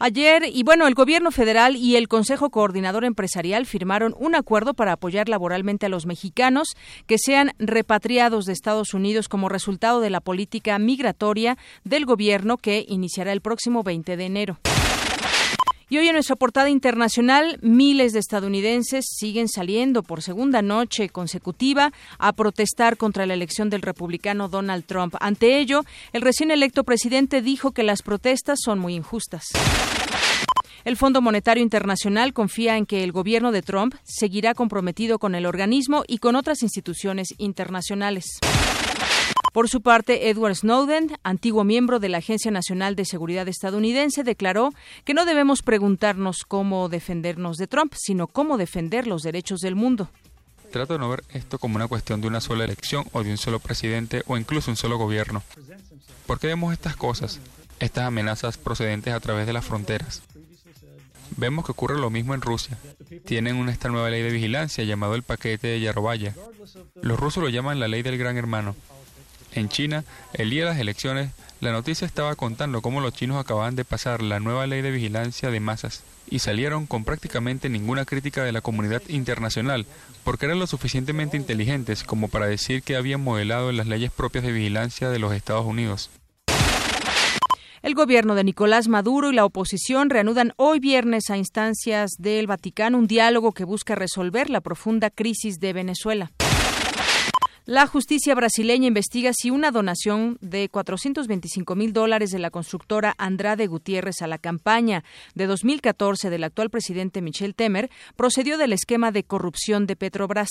Ayer, 0.03 0.45
y 0.51 0.63
bueno, 0.63 0.87
el 0.87 0.95
Gobierno 0.95 1.31
federal 1.31 1.77
y 1.77 1.97
el 1.97 2.09
Consejo 2.09 2.49
Coordinador 2.49 3.05
Empresarial 3.05 3.67
firmaron 3.67 4.15
un 4.19 4.35
acuerdo 4.35 4.73
para 4.73 4.93
apoyar 4.93 5.29
laboralmente 5.29 5.85
a 5.85 5.91
los 5.91 6.07
mexicanos 6.07 6.69
que 7.07 7.19
sean 7.19 7.53
repatriados 7.59 8.47
de 8.47 8.55
Estados 8.55 8.95
Unidos 8.95 9.29
como 9.29 9.51
resultado 9.51 10.01
de 10.01 10.09
la 10.09 10.23
política 10.23 10.79
migratoria 10.79 11.59
del 11.85 12.07
Gobierno 12.07 12.57
que 12.57 12.87
iniciará 12.89 13.33
el 13.33 13.43
próximo 13.43 13.83
20 13.83 14.17
de 14.17 14.25
enero. 14.25 14.59
Y 15.93 15.99
hoy 15.99 16.07
en 16.07 16.13
nuestra 16.13 16.37
portada 16.37 16.71
internacional, 16.71 17.59
miles 17.63 18.13
de 18.13 18.21
estadounidenses 18.21 19.05
siguen 19.09 19.49
saliendo 19.49 20.05
por 20.05 20.23
segunda 20.23 20.63
noche 20.63 21.09
consecutiva 21.09 21.93
a 22.17 22.33
protestar 22.33 22.97
contra 22.97 23.27
la 23.27 23.35
elección 23.35 23.71
del 23.71 23.83
republicano 23.83 24.49
Donald 24.49 24.85
Trump. 24.85 25.17
Ante 25.19 25.59
ello, 25.59 25.85
el 26.13 26.23
recién 26.23 26.53
electo 26.53 26.85
presidente 26.85 27.43
dijo 27.43 27.73
que 27.73 27.83
las 27.83 28.03
protestas 28.03 28.61
son 28.65 28.79
muy 28.79 28.95
injustas. 28.95 29.49
El 30.85 30.97
Fondo 30.97 31.21
Monetario 31.21 31.63
Internacional 31.63 32.33
confía 32.33 32.77
en 32.77 32.87
que 32.87 33.03
el 33.03 33.11
gobierno 33.11 33.51
de 33.51 33.63
Trump 33.63 33.97
seguirá 34.05 34.55
comprometido 34.55 35.19
con 35.19 35.35
el 35.35 35.45
organismo 35.45 36.05
y 36.07 36.19
con 36.19 36.37
otras 36.37 36.63
instituciones 36.63 37.35
internacionales. 37.37 38.39
Por 39.53 39.69
su 39.69 39.81
parte, 39.81 40.31
Edward 40.31 40.55
Snowden, 40.55 41.17
antiguo 41.25 41.65
miembro 41.65 41.99
de 41.99 42.09
la 42.09 42.19
Agencia 42.19 42.53
Nacional 42.53 42.95
de 42.95 43.05
Seguridad 43.05 43.49
estadounidense, 43.49 44.23
declaró 44.23 44.73
que 45.05 45.13
no 45.13 45.25
debemos 45.25 45.63
preguntarnos 45.63 46.45
cómo 46.47 46.89
defendernos 46.89 47.57
de 47.57 47.67
Trump, 47.67 47.93
sino 47.97 48.29
cómo 48.29 48.59
defender 48.59 49.09
los 49.09 49.23
derechos 49.23 49.61
del 49.61 49.75
mundo. 49.75 50.09
Trato 50.71 50.93
de 50.93 51.01
no 51.01 51.09
ver 51.09 51.25
esto 51.31 51.59
como 51.59 51.75
una 51.75 51.89
cuestión 51.89 52.21
de 52.21 52.29
una 52.29 52.41
sola 52.41 52.65
elección 52.65 53.05
o 53.11 53.25
de 53.25 53.33
un 53.33 53.39
solo 53.39 53.59
presidente 53.59 54.23
o 54.29 54.37
incluso 54.37 54.71
un 54.71 54.77
solo 54.77 54.99
gobierno. 54.99 55.43
¿Por 56.27 56.39
qué 56.39 56.47
vemos 56.47 56.73
estas 56.73 56.95
cosas, 56.95 57.41
estas 57.81 58.05
amenazas 58.05 58.57
procedentes 58.57 59.13
a 59.13 59.19
través 59.19 59.49
de 59.49 59.53
las 59.53 59.65
fronteras? 59.65 60.23
Vemos 61.37 61.65
que 61.65 61.73
ocurre 61.73 61.99
lo 61.99 62.11
mismo 62.11 62.35
en 62.35 62.41
Rusia. 62.41 62.79
Tienen 63.25 63.69
esta 63.69 63.89
nueva 63.89 64.11
ley 64.11 64.23
de 64.23 64.31
vigilancia 64.31 64.85
llamado 64.85 65.17
el 65.17 65.25
paquete 65.25 65.67
de 65.67 65.81
Yarovaya. 65.81 66.37
Los 67.03 67.19
rusos 67.19 67.43
lo 67.43 67.49
llaman 67.49 67.81
la 67.81 67.89
ley 67.89 68.03
del 68.03 68.19
gran 68.19 68.37
hermano. 68.37 68.77
En 69.53 69.69
China, 69.69 70.05
el 70.33 70.51
día 70.51 70.65
de 70.65 70.71
las 70.71 70.79
elecciones, 70.79 71.31
la 71.61 71.73
noticia 71.73 72.07
estaba 72.07 72.37
contando 72.37 72.83
cómo 72.83 73.01
los 73.01 73.13
chinos 73.13 73.39
acababan 73.39 73.77
de 73.77 73.85
pasar 73.85 74.23
la 74.23 74.41
nueva 74.41 74.67
ley 74.67 74.81
de 74.81 74.91
vigilancia 74.91 75.51
de 75.51 75.61
masas 75.61 76.05
y 76.31 76.39
salieron 76.39 76.87
con 76.87 77.05
prácticamente 77.05 77.69
ninguna 77.69 78.05
crítica 78.05 78.45
de 78.45 78.53
la 78.53 78.61
comunidad 78.61 79.03
internacional, 79.09 79.87
porque 80.23 80.47
eran 80.47 80.61
lo 80.61 80.67
suficientemente 80.67 81.37
inteligentes 81.37 82.05
como 82.05 82.29
para 82.29 82.47
decir 82.47 82.83
que 82.83 82.97
habían 82.97 83.23
modelado 83.23 83.73
las 83.73 83.89
leyes 83.89 84.13
propias 84.13 84.45
de 84.45 84.53
vigilancia 84.53 85.11
de 85.11 85.19
los 85.19 85.35
Estados 85.35 85.67
Unidos. 85.67 86.11
El 87.83 87.95
gobierno 87.95 88.35
de 88.35 88.45
Nicolás 88.45 88.89
Maduro 88.89 89.31
y 89.31 89.35
la 89.35 89.45
oposición 89.45 90.11
reanudan 90.11 90.53
hoy 90.57 90.81
viernes 90.81 91.31
a 91.31 91.39
instancias 91.39 92.13
del 92.19 92.47
Vaticano 92.47 92.99
un 92.99 93.07
diálogo 93.07 93.53
que 93.53 93.65
busca 93.65 93.95
resolver 93.95 94.51
la 94.51 94.61
profunda 94.61 95.11
crisis 95.11 95.59
de 95.61 95.73
Venezuela. 95.73 96.31
La 97.71 97.87
justicia 97.87 98.35
brasileña 98.35 98.89
investiga 98.89 99.31
si 99.33 99.53
una 99.53 99.71
donación 99.71 100.39
de 100.41 100.69
425 100.69 101.77
mil 101.77 101.93
dólares 101.93 102.31
de 102.33 102.41
la 102.41 102.51
constructora 102.51 103.15
Andrade 103.17 103.69
Gutiérrez 103.69 104.23
a 104.23 104.27
la 104.27 104.39
campaña 104.39 105.05
de 105.37 105.47
2014 105.47 106.31
del 106.31 106.43
actual 106.43 106.69
presidente 106.69 107.23
Michel 107.23 107.55
Temer 107.55 107.89
procedió 108.17 108.59
del 108.59 108.73
esquema 108.73 109.13
de 109.13 109.23
corrupción 109.23 109.87
de 109.87 109.95
Petrobras. 109.95 110.49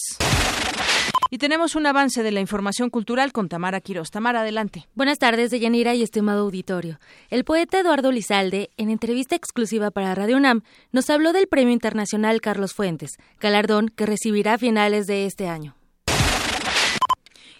Y 1.29 1.39
tenemos 1.39 1.75
un 1.75 1.87
avance 1.87 2.23
de 2.23 2.31
la 2.31 2.39
información 2.39 2.89
cultural 2.89 3.33
con 3.33 3.49
Tamara 3.49 3.81
Quiroz. 3.81 4.11
Tamara, 4.11 4.39
adelante. 4.39 4.87
Buenas 4.95 5.19
tardes, 5.19 5.51
Deyanira 5.51 5.93
y 5.95 6.03
estimado 6.03 6.45
auditorio. 6.45 7.01
El 7.29 7.43
poeta 7.43 7.81
Eduardo 7.81 8.13
Lizalde, 8.13 8.69
en 8.77 8.89
entrevista 8.89 9.35
exclusiva 9.35 9.91
para 9.91 10.15
Radio 10.15 10.37
UNAM, 10.37 10.61
nos 10.93 11.09
habló 11.09 11.33
del 11.33 11.49
Premio 11.49 11.73
Internacional 11.73 12.39
Carlos 12.39 12.73
Fuentes, 12.73 13.17
galardón 13.41 13.89
que 13.89 14.05
recibirá 14.05 14.53
a 14.53 14.57
finales 14.57 15.05
de 15.05 15.25
este 15.25 15.49
año. 15.49 15.75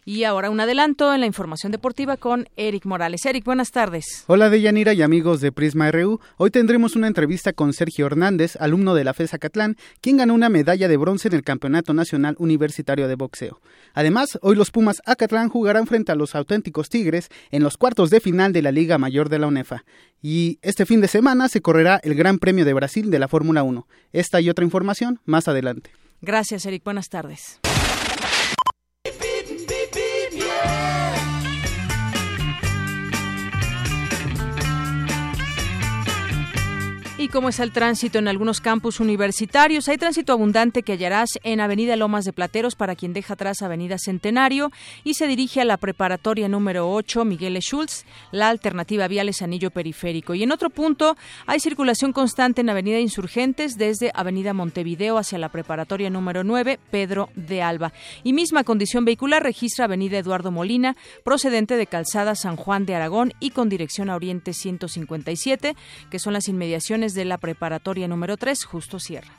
Y 0.06 0.24
ahora 0.24 0.50
un 0.50 0.60
adelanto 0.60 1.14
en 1.14 1.20
la 1.20 1.26
información 1.26 1.72
deportiva 1.72 2.18
con 2.18 2.48
Eric 2.56 2.86
Morales. 2.86 3.26
Eric, 3.26 3.46
buenas 3.46 3.72
tardes. 3.72 4.24
Hola 4.28 4.50
Deyanira 4.50 4.94
y 4.94 5.02
amigos 5.02 5.42
de 5.42 5.52
Prisma 5.52 5.92
RU. 5.92 6.20
Hoy 6.38 6.52
tendremos 6.52 6.96
una 6.96 7.08
entrevista 7.08 7.54
con 7.54 7.74
Sergio 7.74 8.06
Hernández, 8.06 8.56
alumno 8.60 8.96
de 8.96 9.04
la 9.04 9.14
FES 9.14 9.34
Acatlán, 9.34 9.78
quien 10.02 10.18
ganó 10.18 10.34
una 10.34 10.50
medalla 10.50 10.88
de 10.88 10.98
bronce 10.98 11.28
en 11.28 11.36
el 11.36 11.44
Campeonato 11.44 11.94
Nacional 11.94 12.36
Universitario 12.40 13.08
de 13.08 13.16
Boxeo. 13.16 13.62
Además, 13.94 14.40
hoy 14.42 14.56
los 14.56 14.72
Pumas 14.72 15.02
Acatlán 15.06 15.50
jugarán 15.50 15.88
frente 15.88 16.12
a 16.12 16.16
los 16.16 16.36
auténticos 16.36 16.90
Tigres 16.90 17.30
en 17.52 17.64
los 17.64 17.78
cuartos 17.78 18.10
de 18.10 18.20
final 18.20 18.54
de 18.54 18.62
la 18.62 18.72
Liga 18.72 18.98
Mayor 18.98 19.30
de 19.30 19.40
la 19.40 19.48
UNEFA. 19.48 19.84
Y 20.22 20.60
este 20.62 20.86
fin 20.86 21.02
de 21.02 21.08
semana 21.08 21.48
se 21.48 21.62
correrá 21.62 22.00
el 22.04 22.16
Gran 22.16 22.40
Premio 22.40 22.66
de 22.66 22.74
Brasil 22.74 23.10
de 23.10 23.20
la 23.20 23.28
Fórmula 23.28 23.64
1. 23.64 23.88
Esta 24.12 24.42
y 24.42 24.50
otra 24.50 24.66
información 24.66 25.20
más 25.26 25.48
adelante. 25.48 25.92
Gracias, 26.22 26.66
Eric. 26.66 26.84
Buenas 26.84 27.08
tardes. 27.10 27.60
Y 37.20 37.28
como 37.28 37.50
es 37.50 37.60
el 37.60 37.74
tránsito 37.74 38.18
en 38.18 38.30
algunos 38.30 38.62
campus 38.62 39.02
universitarios, 39.02 39.90
hay 39.90 39.98
tránsito 39.98 40.32
abundante 40.32 40.84
que 40.84 40.94
hallarás 40.94 41.28
en 41.44 41.60
Avenida 41.60 41.98
Lomas 41.98 42.24
de 42.24 42.32
Plateros 42.32 42.76
para 42.76 42.96
quien 42.96 43.12
deja 43.12 43.34
atrás 43.34 43.62
Avenida 43.62 43.98
Centenario 43.98 44.72
y 45.04 45.16
se 45.16 45.28
dirige 45.28 45.60
a 45.60 45.66
la 45.66 45.76
preparatoria 45.76 46.48
número 46.48 46.90
8 46.90 47.26
Miguel 47.26 47.58
e. 47.58 47.60
Schultz. 47.60 48.06
La 48.32 48.48
alternativa 48.48 49.06
vial 49.10 49.28
es 49.28 49.42
anillo 49.42 49.70
periférico. 49.70 50.34
Y 50.34 50.44
en 50.44 50.54
otro 50.54 50.70
punto 50.70 51.18
hay 51.46 51.60
circulación 51.60 52.14
constante 52.14 52.62
en 52.62 52.70
Avenida 52.70 53.00
Insurgentes 53.00 53.78
desde 53.78 54.12
Avenida 54.14 54.54
Montevideo 54.54 55.18
hacia 55.18 55.40
la 55.40 55.50
preparatoria 55.50 56.10
número 56.10 56.46
9 56.46 56.80
Pedro 56.90 57.32
de 57.36 57.62
Alba. 57.62 57.92
Y 58.24 58.32
misma 58.32 58.64
condición 58.64 59.04
vehicular 59.04 59.44
registra 59.44 59.84
Avenida 59.84 60.18
Eduardo 60.18 60.52
Molina 60.52 60.96
procedente 61.26 61.76
de 61.76 61.86
Calzada 61.86 62.36
San 62.36 62.56
Juan 62.56 62.86
de 62.86 62.96
Aragón 62.96 63.34
y 63.42 63.50
con 63.50 63.68
dirección 63.68 64.10
a 64.10 64.16
Oriente 64.16 64.54
157, 64.54 65.76
que 66.10 66.20
son 66.20 66.32
las 66.32 66.48
inmediaciones 66.48 67.09
de 67.14 67.26
la 67.26 67.38
preparatoria 67.38 68.08
número 68.08 68.38
3, 68.38 68.66
Justo 68.66 69.00
Sierra. 69.00 69.34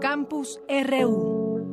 Campus 0.00 0.60
RU. 0.68 1.68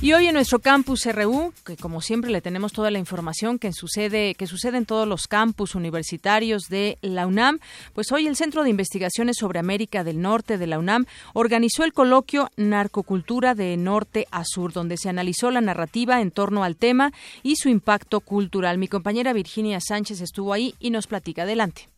Y 0.00 0.12
hoy 0.12 0.26
en 0.26 0.34
nuestro 0.34 0.60
campus 0.60 1.04
RU, 1.06 1.52
que 1.64 1.76
como 1.76 2.00
siempre 2.00 2.30
le 2.30 2.40
tenemos 2.40 2.72
toda 2.72 2.92
la 2.92 3.00
información 3.00 3.58
que 3.58 3.72
sucede, 3.72 4.36
que 4.36 4.46
sucede 4.46 4.78
en 4.78 4.86
todos 4.86 5.08
los 5.08 5.26
campus 5.26 5.74
universitarios 5.74 6.68
de 6.68 6.98
la 7.02 7.26
UNAM, 7.26 7.58
pues 7.94 8.12
hoy 8.12 8.28
el 8.28 8.36
Centro 8.36 8.62
de 8.62 8.70
Investigaciones 8.70 9.36
sobre 9.38 9.58
América 9.58 10.04
del 10.04 10.20
Norte 10.20 10.58
de 10.58 10.68
la 10.68 10.78
UNAM 10.78 11.06
organizó 11.32 11.82
el 11.82 11.92
coloquio 11.92 12.50
Narcocultura 12.56 13.56
de 13.56 13.76
Norte 13.76 14.28
a 14.30 14.44
Sur, 14.44 14.72
donde 14.72 14.96
se 14.96 15.08
analizó 15.08 15.50
la 15.50 15.60
narrativa 15.60 16.20
en 16.20 16.30
torno 16.30 16.62
al 16.62 16.76
tema 16.76 17.12
y 17.42 17.56
su 17.56 17.68
impacto 17.68 18.20
cultural. 18.20 18.78
Mi 18.78 18.86
compañera 18.86 19.32
Virginia 19.32 19.80
Sánchez 19.80 20.20
estuvo 20.20 20.52
ahí 20.52 20.76
y 20.78 20.90
nos 20.90 21.08
platica 21.08 21.42
adelante. 21.42 21.88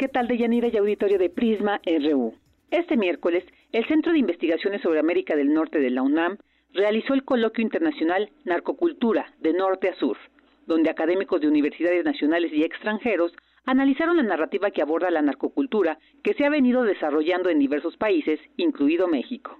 ¿Qué 0.00 0.08
tal, 0.08 0.28
Deyanira 0.28 0.68
y 0.68 0.78
auditorio 0.78 1.18
de 1.18 1.28
Prisma 1.28 1.78
RU? 1.84 2.32
Este 2.70 2.96
miércoles, 2.96 3.44
el 3.70 3.86
Centro 3.86 4.12
de 4.12 4.18
Investigaciones 4.18 4.80
sobre 4.80 4.98
América 4.98 5.36
del 5.36 5.52
Norte 5.52 5.78
de 5.78 5.90
la 5.90 6.00
UNAM 6.00 6.38
realizó 6.72 7.12
el 7.12 7.22
coloquio 7.22 7.62
internacional 7.62 8.30
Narcocultura 8.46 9.26
de 9.40 9.52
Norte 9.52 9.90
a 9.90 9.94
Sur, 9.96 10.16
donde 10.66 10.88
académicos 10.88 11.42
de 11.42 11.48
universidades 11.48 12.02
nacionales 12.02 12.50
y 12.54 12.64
extranjeros 12.64 13.34
analizaron 13.66 14.16
la 14.16 14.22
narrativa 14.22 14.70
que 14.70 14.80
aborda 14.80 15.10
la 15.10 15.20
narcocultura 15.20 15.98
que 16.22 16.32
se 16.32 16.46
ha 16.46 16.48
venido 16.48 16.82
desarrollando 16.84 17.50
en 17.50 17.58
diversos 17.58 17.98
países, 17.98 18.40
incluido 18.56 19.06
México. 19.06 19.58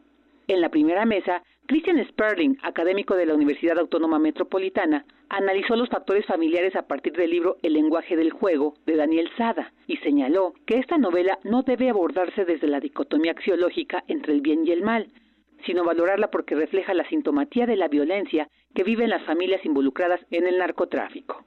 En 0.49 0.62
la 0.62 0.70
primera 0.70 1.04
mesa, 1.04 1.42
Christian 1.70 2.04
Sperling, 2.04 2.58
académico 2.64 3.14
de 3.14 3.26
la 3.26 3.34
Universidad 3.34 3.78
Autónoma 3.78 4.18
Metropolitana, 4.18 5.04
analizó 5.28 5.76
los 5.76 5.88
factores 5.88 6.26
familiares 6.26 6.74
a 6.74 6.88
partir 6.88 7.12
del 7.12 7.30
libro 7.30 7.58
El 7.62 7.74
lenguaje 7.74 8.16
del 8.16 8.32
juego 8.32 8.74
de 8.86 8.96
Daniel 8.96 9.30
Sada 9.36 9.72
y 9.86 9.96
señaló 9.98 10.52
que 10.66 10.78
esta 10.78 10.98
novela 10.98 11.38
no 11.44 11.62
debe 11.62 11.88
abordarse 11.88 12.44
desde 12.44 12.66
la 12.66 12.80
dicotomía 12.80 13.30
axiológica 13.30 14.02
entre 14.08 14.32
el 14.32 14.40
bien 14.40 14.66
y 14.66 14.72
el 14.72 14.82
mal, 14.82 15.10
sino 15.64 15.84
valorarla 15.84 16.32
porque 16.32 16.56
refleja 16.56 16.92
la 16.92 17.08
sintomatía 17.08 17.66
de 17.66 17.76
la 17.76 17.86
violencia 17.86 18.48
que 18.74 18.82
viven 18.82 19.08
las 19.08 19.22
familias 19.22 19.64
involucradas 19.64 20.18
en 20.32 20.48
el 20.48 20.58
narcotráfico. 20.58 21.44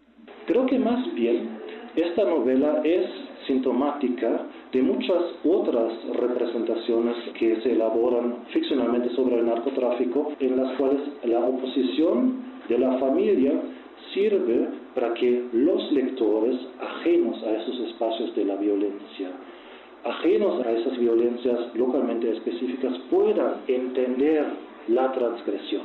Creo 0.48 0.66
que 0.68 0.80
más 0.80 1.14
bien 1.16 1.60
esta 1.98 2.24
novela 2.24 2.80
es 2.86 3.10
sintomática 3.48 4.48
de 4.72 4.82
muchas 4.82 5.22
otras 5.44 5.94
representaciones 6.20 7.16
que 7.38 7.62
se 7.62 7.72
elaboran 7.74 8.46
ficcionalmente 8.52 9.10
sobre 9.16 9.40
el 9.40 9.46
narcotráfico, 9.46 10.34
en 10.40 10.58
las 10.58 10.78
cuales 10.78 11.02
la 11.24 11.40
oposición 11.40 12.44
de 12.70 12.78
la 12.78 12.98
familia 12.98 13.54
sirve 14.14 14.68
para 14.96 15.14
que 15.14 15.46
los 15.54 15.92
lectores 15.92 16.60
ajenos 16.80 17.44
a 17.44 17.52
esos 17.52 17.80
espacios 17.90 18.36
de 18.36 18.46
la 18.46 18.56
violencia 18.56 19.30
ajenos 20.04 20.66
a 20.66 20.72
esas 20.72 20.98
violencias 20.98 21.76
localmente 21.76 22.30
específicas 22.32 22.94
puedan 23.10 23.62
entender 23.68 24.46
la 24.88 25.12
transgresión. 25.14 25.84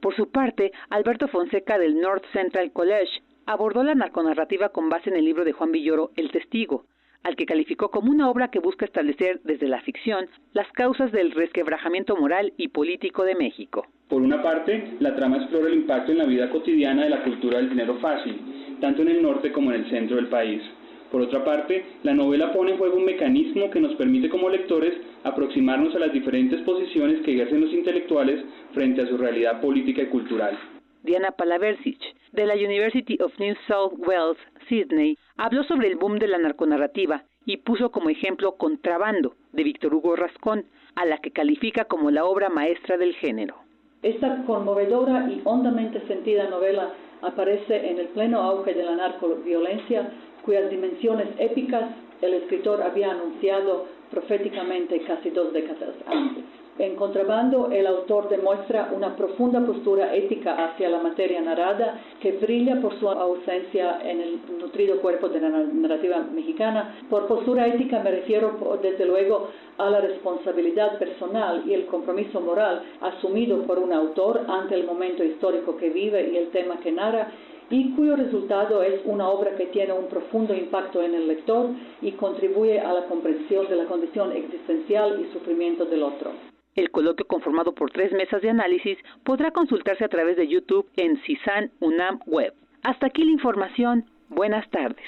Por 0.00 0.14
su 0.14 0.30
parte, 0.30 0.72
Alberto 0.90 1.28
Fonseca 1.28 1.78
del 1.78 1.98
North 1.98 2.24
Central 2.32 2.72
College 2.72 3.22
abordó 3.46 3.82
la 3.82 3.94
narconarrativa 3.94 4.68
con 4.68 4.88
base 4.88 5.10
en 5.10 5.16
el 5.16 5.24
libro 5.24 5.44
de 5.44 5.52
Juan 5.52 5.72
Villoro, 5.72 6.10
El 6.16 6.30
Testigo, 6.30 6.84
al 7.24 7.36
que 7.36 7.46
calificó 7.46 7.90
como 7.90 8.10
una 8.10 8.30
obra 8.30 8.48
que 8.48 8.60
busca 8.60 8.84
establecer 8.84 9.40
desde 9.42 9.66
la 9.66 9.80
ficción 9.80 10.26
las 10.52 10.70
causas 10.72 11.10
del 11.10 11.32
resquebrajamiento 11.32 12.16
moral 12.16 12.52
y 12.56 12.68
político 12.68 13.24
de 13.24 13.34
México. 13.34 13.86
Por 14.08 14.22
una 14.22 14.42
parte, 14.42 14.96
la 15.00 15.16
trama 15.16 15.38
explora 15.38 15.68
el 15.68 15.74
impacto 15.74 16.12
en 16.12 16.18
la 16.18 16.24
vida 16.24 16.50
cotidiana 16.50 17.04
de 17.04 17.10
la 17.10 17.24
cultura 17.24 17.58
del 17.58 17.70
dinero 17.70 17.96
fácil, 17.96 18.38
tanto 18.80 19.02
en 19.02 19.08
el 19.08 19.22
norte 19.22 19.50
como 19.50 19.72
en 19.72 19.80
el 19.80 19.90
centro 19.90 20.16
del 20.16 20.28
país. 20.28 20.62
Por 21.10 21.22
otra 21.22 21.44
parte, 21.44 21.84
la 22.02 22.12
novela 22.12 22.52
pone 22.52 22.72
en 22.72 22.78
juego 22.78 22.96
un 22.96 23.04
mecanismo 23.04 23.70
que 23.70 23.80
nos 23.80 23.94
permite 23.94 24.28
como 24.28 24.50
lectores 24.50 24.94
aproximarnos 25.22 25.94
a 25.94 26.00
las 26.00 26.12
diferentes 26.12 26.60
posiciones 26.62 27.22
que 27.22 27.34
ejercen 27.34 27.60
los 27.60 27.72
intelectuales 27.72 28.44
frente 28.72 29.02
a 29.02 29.06
su 29.06 29.16
realidad 29.16 29.60
política 29.60 30.02
y 30.02 30.06
cultural. 30.06 30.58
Diana 31.04 31.32
Palaversic, 31.32 32.00
de 32.32 32.46
la 32.46 32.54
University 32.54 33.18
of 33.20 33.38
New 33.38 33.54
South 33.68 33.92
Wales, 33.98 34.38
Sydney, 34.70 35.18
habló 35.36 35.62
sobre 35.64 35.88
el 35.88 35.96
boom 35.96 36.18
de 36.18 36.28
la 36.28 36.38
narconarrativa 36.38 37.24
y 37.44 37.58
puso 37.58 37.90
como 37.90 38.08
ejemplo 38.08 38.56
Contrabando, 38.56 39.34
de 39.52 39.64
Víctor 39.64 39.94
Hugo 39.94 40.16
Rascón, 40.16 40.64
a 40.94 41.04
la 41.04 41.18
que 41.18 41.30
califica 41.30 41.84
como 41.84 42.10
la 42.10 42.24
obra 42.24 42.48
maestra 42.48 42.96
del 42.96 43.14
género. 43.16 43.54
Esta 44.02 44.44
conmovedora 44.46 45.28
y 45.30 45.42
hondamente 45.44 46.00
sentida 46.06 46.48
novela 46.48 46.94
aparece 47.20 47.90
en 47.90 47.98
el 47.98 48.08
pleno 48.08 48.40
auge 48.40 48.72
de 48.72 48.84
la 48.84 48.96
narcoviolencia, 48.96 50.10
cuyas 50.42 50.70
dimensiones 50.70 51.28
épicas 51.38 51.84
el 52.22 52.32
escritor 52.32 52.80
había 52.80 53.10
anunciado 53.10 53.88
proféticamente 54.10 55.02
casi 55.02 55.28
dos 55.28 55.52
décadas 55.52 55.94
antes. 56.06 56.63
En 56.76 56.96
contrabando, 56.96 57.70
el 57.70 57.86
autor 57.86 58.28
demuestra 58.28 58.90
una 58.92 59.14
profunda 59.14 59.64
postura 59.64 60.12
ética 60.12 60.56
hacia 60.56 60.88
la 60.88 60.98
materia 60.98 61.40
narrada 61.40 62.00
que 62.20 62.32
brilla 62.32 62.80
por 62.80 62.98
su 62.98 63.08
ausencia 63.08 64.00
en 64.02 64.20
el 64.20 64.40
nutrido 64.58 65.00
cuerpo 65.00 65.28
de 65.28 65.38
la 65.38 65.50
narrativa 65.50 66.18
mexicana. 66.34 66.96
Por 67.08 67.28
postura 67.28 67.68
ética 67.68 68.00
me 68.00 68.10
refiero, 68.10 68.58
desde 68.82 69.06
luego, 69.06 69.50
a 69.78 69.88
la 69.88 70.00
responsabilidad 70.00 70.98
personal 70.98 71.62
y 71.64 71.74
el 71.74 71.86
compromiso 71.86 72.40
moral 72.40 72.82
asumido 73.00 73.62
por 73.62 73.78
un 73.78 73.92
autor 73.92 74.40
ante 74.48 74.74
el 74.74 74.84
momento 74.84 75.22
histórico 75.22 75.76
que 75.76 75.90
vive 75.90 76.28
y 76.32 76.36
el 76.38 76.48
tema 76.48 76.80
que 76.80 76.90
narra 76.90 77.28
y 77.70 77.92
cuyo 77.92 78.16
resultado 78.16 78.82
es 78.82 79.00
una 79.04 79.28
obra 79.28 79.56
que 79.56 79.66
tiene 79.66 79.92
un 79.92 80.06
profundo 80.06 80.52
impacto 80.52 81.00
en 81.02 81.14
el 81.14 81.28
lector 81.28 81.68
y 82.02 82.12
contribuye 82.12 82.80
a 82.80 82.92
la 82.92 83.04
comprensión 83.06 83.68
de 83.68 83.76
la 83.76 83.84
condición 83.84 84.32
existencial 84.32 85.20
y 85.20 85.32
sufrimiento 85.32 85.84
del 85.84 86.02
otro. 86.02 86.53
El 86.74 86.90
coloquio 86.90 87.26
conformado 87.26 87.74
por 87.74 87.90
tres 87.90 88.12
mesas 88.12 88.42
de 88.42 88.50
análisis 88.50 88.98
podrá 89.24 89.50
consultarse 89.52 90.04
a 90.04 90.08
través 90.08 90.36
de 90.36 90.48
YouTube 90.48 90.88
en 90.96 91.20
CISAN 91.22 91.70
UNAM 91.80 92.20
Web. 92.26 92.54
Hasta 92.82 93.06
aquí 93.06 93.24
la 93.24 93.32
información. 93.32 94.04
Buenas 94.28 94.68
tardes. 94.70 95.04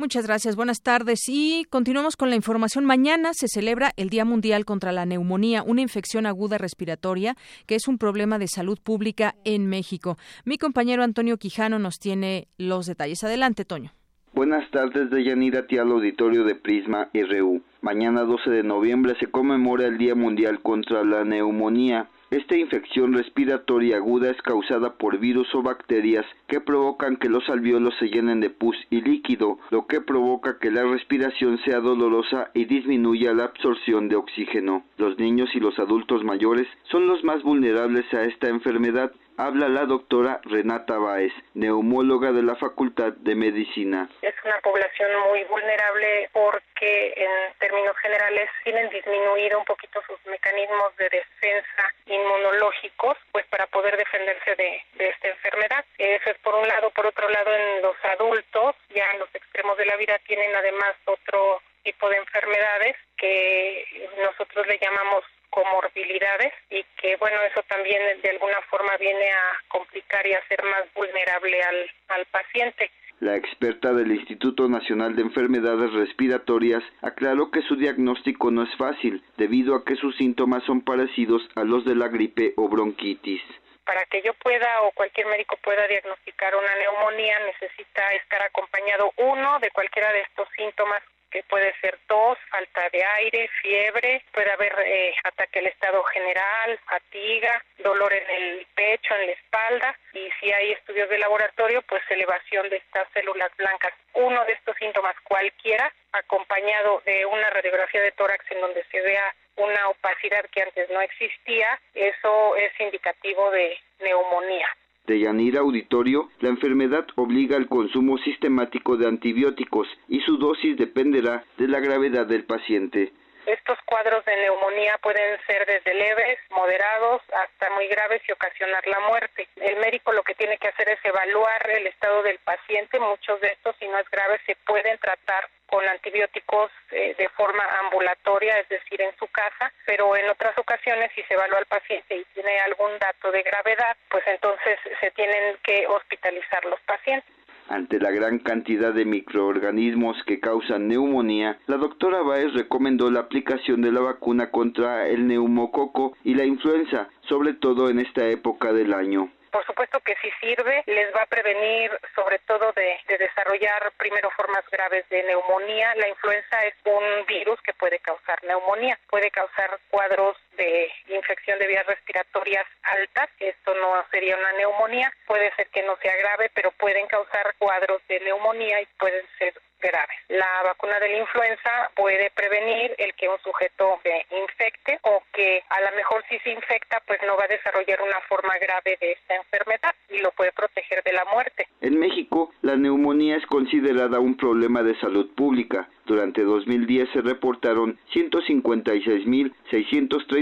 Muchas 0.00 0.28
gracias, 0.28 0.54
buenas 0.54 0.80
tardes. 0.80 1.28
Y 1.28 1.64
continuamos 1.70 2.16
con 2.16 2.30
la 2.30 2.36
información. 2.36 2.84
Mañana 2.84 3.30
se 3.32 3.48
celebra 3.48 3.90
el 3.96 4.10
Día 4.10 4.24
Mundial 4.24 4.64
contra 4.64 4.92
la 4.92 5.06
Neumonía, 5.06 5.64
una 5.64 5.80
infección 5.80 6.24
aguda 6.24 6.56
respiratoria 6.56 7.34
que 7.66 7.74
es 7.74 7.88
un 7.88 7.98
problema 7.98 8.38
de 8.38 8.46
salud 8.46 8.78
pública 8.80 9.34
en 9.44 9.66
México. 9.66 10.16
Mi 10.44 10.56
compañero 10.56 11.02
Antonio 11.02 11.36
Quijano 11.36 11.80
nos 11.80 11.98
tiene 11.98 12.46
los 12.58 12.86
detalles. 12.86 13.24
Adelante, 13.24 13.64
Toño. 13.64 13.90
Buenas 14.34 14.70
tardes, 14.70 15.10
de 15.10 15.24
Yanira 15.24 15.66
al 15.68 15.90
auditorio 15.90 16.44
de 16.44 16.54
Prisma 16.54 17.10
RU. 17.12 17.60
Mañana 17.80 18.22
12 18.22 18.50
de 18.50 18.62
noviembre 18.64 19.14
se 19.20 19.28
conmemora 19.28 19.86
el 19.86 19.98
Día 19.98 20.16
Mundial 20.16 20.60
contra 20.62 21.04
la 21.04 21.24
Neumonía. 21.24 22.08
Esta 22.28 22.56
infección 22.56 23.12
respiratoria 23.12 23.98
aguda 23.98 24.30
es 24.30 24.42
causada 24.42 24.94
por 24.94 25.18
virus 25.18 25.54
o 25.54 25.62
bacterias 25.62 26.26
que 26.48 26.60
provocan 26.60 27.16
que 27.16 27.28
los 27.28 27.48
alveolos 27.48 27.94
se 28.00 28.08
llenen 28.08 28.40
de 28.40 28.50
pus 28.50 28.76
y 28.90 29.00
líquido, 29.00 29.60
lo 29.70 29.86
que 29.86 30.00
provoca 30.00 30.58
que 30.58 30.72
la 30.72 30.82
respiración 30.82 31.58
sea 31.64 31.78
dolorosa 31.78 32.50
y 32.52 32.64
disminuya 32.64 33.32
la 33.32 33.44
absorción 33.44 34.08
de 34.08 34.16
oxígeno. 34.16 34.82
Los 34.96 35.16
niños 35.16 35.48
y 35.54 35.60
los 35.60 35.78
adultos 35.78 36.24
mayores 36.24 36.66
son 36.90 37.06
los 37.06 37.22
más 37.22 37.44
vulnerables 37.44 38.12
a 38.12 38.24
esta 38.24 38.48
enfermedad, 38.48 39.12
habla 39.38 39.68
la 39.68 39.86
doctora 39.86 40.40
Renata 40.42 40.98
Báez, 40.98 41.32
neumóloga 41.54 42.32
de 42.32 42.42
la 42.42 42.56
Facultad 42.56 43.12
de 43.12 43.34
Medicina. 43.36 44.08
Es 44.20 44.34
una 44.44 44.58
población 44.60 45.10
muy 45.28 45.44
vulnerable 45.44 46.28
porque 46.32 47.14
en 47.16 47.54
términos 47.58 47.96
generales 47.98 48.50
tienen 48.64 48.90
disminuido 48.90 49.60
un 49.60 49.64
poquito 49.64 50.02
sus 50.06 50.18
mecanismos 50.26 50.94
de 50.96 51.08
defensa 51.08 51.84
inmunológicos, 52.06 53.16
pues 53.30 53.46
para 53.46 53.68
poder 53.68 53.96
defenderse 53.96 54.56
de, 54.56 54.82
de 54.94 55.08
esta 55.08 55.28
enfermedad. 55.28 55.84
Eso 55.96 56.30
es 56.30 56.38
por 56.38 56.56
un 56.56 56.66
lado. 56.66 56.90
Por 56.90 57.06
otro 57.06 57.28
lado, 57.28 57.54
en 57.54 57.82
los 57.82 57.96
adultos, 58.18 58.74
ya 58.90 59.08
en 59.12 59.20
los 59.20 59.32
extremos 59.32 59.78
de 59.78 59.86
la 59.86 59.96
vida, 59.96 60.18
tienen 60.26 60.54
además 60.54 60.96
otro 61.04 61.62
tipo 61.84 62.10
de 62.10 62.16
enfermedades 62.16 62.96
que 63.16 64.10
nosotros 64.20 64.66
le 64.66 64.78
llamamos 64.78 65.24
comorbilidades 65.50 66.52
y 66.70 66.84
que 67.00 67.16
bueno 67.16 67.36
eso 67.50 67.62
también 67.68 68.20
de 68.22 68.30
alguna 68.30 68.60
forma 68.70 68.96
viene 68.98 69.30
a 69.30 69.60
complicar 69.68 70.26
y 70.26 70.34
a 70.34 70.38
hacer 70.38 70.62
más 70.64 70.92
vulnerable 70.94 71.62
al, 71.62 71.90
al 72.08 72.26
paciente. 72.26 72.90
La 73.20 73.34
experta 73.34 73.92
del 73.92 74.12
Instituto 74.12 74.68
Nacional 74.68 75.16
de 75.16 75.22
Enfermedades 75.22 75.92
Respiratorias 75.92 76.84
aclaró 77.02 77.50
que 77.50 77.62
su 77.62 77.74
diagnóstico 77.74 78.52
no 78.52 78.62
es 78.62 78.76
fácil, 78.76 79.24
debido 79.36 79.74
a 79.74 79.84
que 79.84 79.96
sus 79.96 80.16
síntomas 80.16 80.62
son 80.64 80.82
parecidos 80.82 81.42
a 81.56 81.64
los 81.64 81.84
de 81.84 81.96
la 81.96 82.06
gripe 82.06 82.54
o 82.56 82.68
bronquitis 82.68 83.42
para 83.88 84.04
que 84.04 84.20
yo 84.20 84.34
pueda 84.34 84.82
o 84.82 84.92
cualquier 84.92 85.26
médico 85.28 85.56
pueda 85.64 85.86
diagnosticar 85.86 86.54
una 86.54 86.76
neumonía 86.76 87.38
necesita 87.46 88.06
estar 88.22 88.42
acompañado 88.42 89.10
uno 89.16 89.58
de 89.60 89.70
cualquiera 89.70 90.12
de 90.12 90.20
estos 90.20 90.46
síntomas 90.54 91.02
que 91.30 91.42
puede 91.44 91.74
ser 91.80 91.98
tos, 92.06 92.38
falta 92.50 92.88
de 92.90 93.04
aire, 93.04 93.48
fiebre, 93.60 94.24
puede 94.32 94.50
haber 94.50 94.74
eh, 94.84 95.14
ataque 95.24 95.58
al 95.58 95.66
estado 95.66 96.02
general, 96.04 96.78
fatiga, 96.86 97.64
dolor 97.78 98.12
en 98.12 98.30
el 98.30 98.66
pecho, 98.74 99.14
en 99.14 99.26
la 99.26 99.32
espalda 99.32 99.98
y 100.12 100.30
si 100.40 100.52
hay 100.52 100.72
estudios 100.72 101.08
de 101.08 101.18
laboratorio, 101.18 101.82
pues 101.82 102.02
elevación 102.10 102.68
de 102.68 102.76
estas 102.76 103.08
células 103.12 103.50
blancas. 103.56 103.92
Uno 104.14 104.44
de 104.44 104.52
estos 104.52 104.76
síntomas 104.76 105.14
cualquiera, 105.24 105.92
acompañado 106.12 107.02
de 107.04 107.26
una 107.26 107.50
radiografía 107.50 108.02
de 108.02 108.12
tórax 108.12 108.44
en 108.50 108.60
donde 108.60 108.84
se 108.90 109.00
vea 109.00 109.34
una 109.56 109.88
opacidad 109.88 110.44
que 110.50 110.62
antes 110.62 110.88
no 110.90 111.00
existía, 111.00 111.80
eso 111.94 112.56
es 112.56 112.72
indicativo 112.80 113.50
de 113.50 113.78
neumonía 114.00 114.68
de 115.08 115.18
Yanira 115.18 115.60
Auditorio, 115.60 116.28
la 116.40 116.50
enfermedad 116.50 117.06
obliga 117.16 117.56
al 117.56 117.66
consumo 117.66 118.18
sistemático 118.18 118.96
de 118.96 119.08
antibióticos 119.08 119.88
y 120.08 120.20
su 120.20 120.36
dosis 120.36 120.76
dependerá 120.76 121.44
de 121.56 121.66
la 121.66 121.80
gravedad 121.80 122.26
del 122.26 122.44
paciente. 122.44 123.12
Estos 123.48 123.78
cuadros 123.86 124.22
de 124.26 124.36
neumonía 124.36 124.98
pueden 124.98 125.40
ser 125.46 125.64
desde 125.64 125.94
leves, 125.94 126.38
moderados, 126.50 127.22
hasta 127.32 127.70
muy 127.70 127.88
graves 127.88 128.20
y 128.28 128.32
ocasionar 128.32 128.86
la 128.86 129.00
muerte. 129.00 129.48
El 129.56 129.76
médico 129.76 130.12
lo 130.12 130.22
que 130.22 130.34
tiene 130.34 130.58
que 130.58 130.68
hacer 130.68 130.86
es 130.90 131.02
evaluar 131.02 131.70
el 131.70 131.86
estado 131.86 132.22
del 132.24 132.38
paciente. 132.40 133.00
Muchos 133.00 133.40
de 133.40 133.48
estos, 133.48 133.74
si 133.76 133.88
no 133.88 133.98
es 133.98 134.10
grave, 134.10 134.38
se 134.44 134.54
pueden 134.66 134.98
tratar 134.98 135.48
con 135.66 135.86
antibióticos 135.88 136.70
eh, 136.90 137.14
de 137.16 137.28
forma 137.30 137.64
ambulatoria, 137.84 138.58
es 138.58 138.68
decir, 138.68 139.00
en 139.00 139.16
su 139.16 139.26
casa, 139.28 139.72
pero 139.86 140.14
en 140.14 140.28
otras 140.28 140.56
ocasiones 140.58 141.10
si 141.14 141.22
se 141.22 141.32
evalúa 141.32 141.58
al 141.58 141.66
paciente 141.66 142.16
y 142.16 142.24
tiene 142.34 142.60
algún 142.60 142.98
dato 142.98 143.32
de 143.32 143.42
gravedad, 143.42 143.96
pues 144.10 144.26
entonces 144.26 144.78
se 145.00 145.10
tienen 145.12 145.56
que 145.62 145.86
hospitalizar 145.86 146.66
los 146.66 146.80
pacientes. 146.80 147.32
Ante 147.68 148.00
la 148.00 148.10
gran 148.10 148.38
cantidad 148.38 148.94
de 148.94 149.04
microorganismos 149.04 150.16
que 150.24 150.40
causan 150.40 150.88
neumonía, 150.88 151.58
la 151.66 151.76
doctora 151.76 152.22
Baez 152.22 152.54
recomendó 152.54 153.10
la 153.10 153.20
aplicación 153.20 153.82
de 153.82 153.92
la 153.92 154.00
vacuna 154.00 154.50
contra 154.50 155.06
el 155.06 155.26
neumococo 155.26 156.16
y 156.24 156.34
la 156.34 156.44
influenza, 156.44 157.08
sobre 157.28 157.52
todo 157.52 157.90
en 157.90 158.00
esta 158.00 158.26
época 158.26 158.72
del 158.72 158.94
año. 158.94 159.30
Por 159.50 159.64
supuesto 159.64 160.00
que 160.00 160.14
si 160.22 160.30
sirve, 160.40 160.82
les 160.86 161.14
va 161.14 161.22
a 161.22 161.26
prevenir 161.26 161.90
sobre 162.14 162.38
todo 162.40 162.72
de, 162.72 162.96
desarrollar 163.18 163.92
primero 163.96 164.30
formas 164.30 164.64
graves 164.70 165.08
de 165.08 165.22
neumonía. 165.24 165.94
La 165.96 166.08
influenza 166.08 166.64
es 166.64 166.74
un 166.84 167.26
virus 167.26 167.60
que 167.62 167.72
puede 167.74 167.98
causar 168.00 168.42
neumonía, 168.44 168.98
puede 169.08 169.30
causar 169.30 169.78
cuadros 169.90 170.36
de 170.58 170.90
infección 171.08 171.58
de 171.58 171.66
vías 171.66 171.86
respiratorias 171.86 172.66
altas, 172.82 173.30
esto 173.38 173.74
no 173.74 174.04
sería 174.10 174.36
una 174.36 174.52
neumonía, 174.52 175.10
puede 175.26 175.54
ser 175.54 175.68
que 175.68 175.82
no 175.84 175.96
sea 176.02 176.14
grave, 176.16 176.50
pero 176.52 176.70
pueden 176.72 177.06
causar 177.06 177.54
cuadros 177.58 178.02
de 178.08 178.20
neumonía 178.20 178.82
y 178.82 178.86
pueden 178.98 179.24
ser 179.38 179.54
graves. 179.80 180.16
La 180.28 180.62
vacuna 180.64 180.98
de 181.00 181.08
la 181.08 181.18
influenza 181.18 181.90
puede 181.94 182.30
prevenir 182.30 182.94
el 182.98 183.14
que 183.14 183.28
un 183.28 183.38
sujeto 183.38 184.00
se 184.02 184.26
infecte 184.36 184.98
o 185.02 185.22
que 185.32 185.62
a 185.68 185.80
lo 185.80 185.96
mejor 185.96 186.24
si 186.28 186.38
se 186.40 186.50
infecta 186.50 187.00
pues 187.06 187.20
no 187.26 187.36
va 187.36 187.44
a 187.44 187.48
desarrollar 187.48 188.02
una 188.02 188.20
forma 188.28 188.58
grave 188.58 188.98
de 189.00 189.12
esta 189.12 189.36
enfermedad 189.36 189.94
y 190.08 190.18
lo 190.18 190.32
puede 190.32 190.52
proteger 190.52 191.02
de 191.04 191.12
la 191.12 191.24
muerte. 191.26 191.68
En 191.80 191.98
México, 191.98 192.52
la 192.62 192.76
neumonía 192.76 193.36
es 193.36 193.46
considerada 193.46 194.18
un 194.18 194.36
problema 194.36 194.82
de 194.82 194.98
salud 194.98 195.34
pública. 195.34 195.88
Durante 196.06 196.42
2010 196.42 197.10
se 197.12 197.20
reportaron 197.20 197.98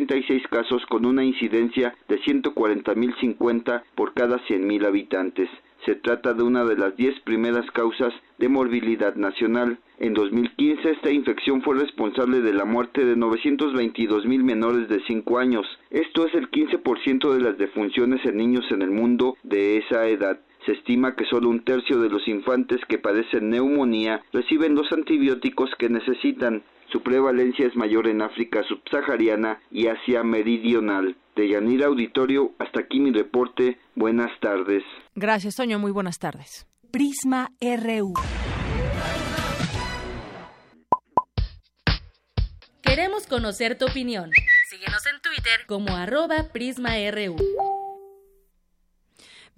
156.636 0.07 0.49
casos 0.49 0.87
con 0.87 1.05
una 1.05 1.25
incidencia 1.25 1.95
de 2.09 2.21
140.050 2.21 3.83
por 3.95 4.15
cada 4.15 4.39
100.000 4.47 4.87
habitantes. 4.87 5.49
Se 5.85 5.95
trata 5.95 6.33
de 6.35 6.43
una 6.43 6.65
de 6.65 6.77
las 6.77 6.97
10 6.97 7.21
primeras 7.21 7.71
causas 7.71 8.13
de 8.39 8.49
morbilidad 8.49 9.15
nacional. 9.15 9.79
En 9.99 10.15
2015 10.15 10.91
esta 10.91 11.11
infección 11.11 11.63
fue 11.63 11.79
responsable 11.79 12.41
de 12.41 12.53
la 12.53 12.65
muerte 12.65 13.05
de 13.05 13.17
922 13.17 14.27
mil 14.27 14.43
menores 14.43 14.89
de 14.89 15.01
5 15.07 15.39
años. 15.39 15.67
Esto 15.91 16.27
es 16.27 16.35
el 16.35 16.51
15% 16.51 17.33
de 17.33 17.41
las 17.41 17.57
defunciones 17.59 18.25
en 18.25 18.37
niños 18.37 18.65
en 18.71 18.83
el 18.83 18.91
mundo 18.91 19.37
de 19.43 19.79
esa 19.79 20.07
edad. 20.09 20.41
Se 20.65 20.73
estima 20.73 21.15
que 21.15 21.25
solo 21.27 21.49
un 21.49 21.61
tercio 21.61 22.01
de 22.01 22.11
los 22.11 22.27
infantes 22.27 22.81
que 22.89 22.99
padecen 22.99 23.51
neumonía 23.51 24.23
reciben 24.33 24.75
los 24.75 24.91
antibióticos 24.93 25.71
que 25.79 25.89
necesitan. 25.89 26.63
Su 26.93 27.03
prevalencia 27.03 27.67
es 27.67 27.77
mayor 27.77 28.09
en 28.09 28.23
África 28.23 28.63
subsahariana 28.69 29.61
y 29.71 29.89
Asia 29.89 30.23
meridional. 30.23 31.17
De 31.35 31.49
Yanira 31.49 31.87
Auditorio, 31.87 32.53
hasta 32.59 32.81
aquí 32.81 32.99
mi 32.99 33.13
reporte. 33.13 33.79
Buenas 33.95 34.31
tardes. 34.41 34.83
Gracias, 35.15 35.57
Toño. 35.57 35.79
Muy 35.79 35.93
buenas 35.93 36.19
tardes. 36.19 36.67
Prisma 36.91 37.51
RU. 37.61 38.15
Queremos 42.83 43.27
conocer 43.27 43.77
tu 43.77 43.85
opinión. 43.85 44.31
Síguenos 44.71 45.05
en 45.07 45.21
Twitter 45.21 45.67
como 45.67 45.95
arroba 45.95 46.49
PrismaRU. 46.53 47.37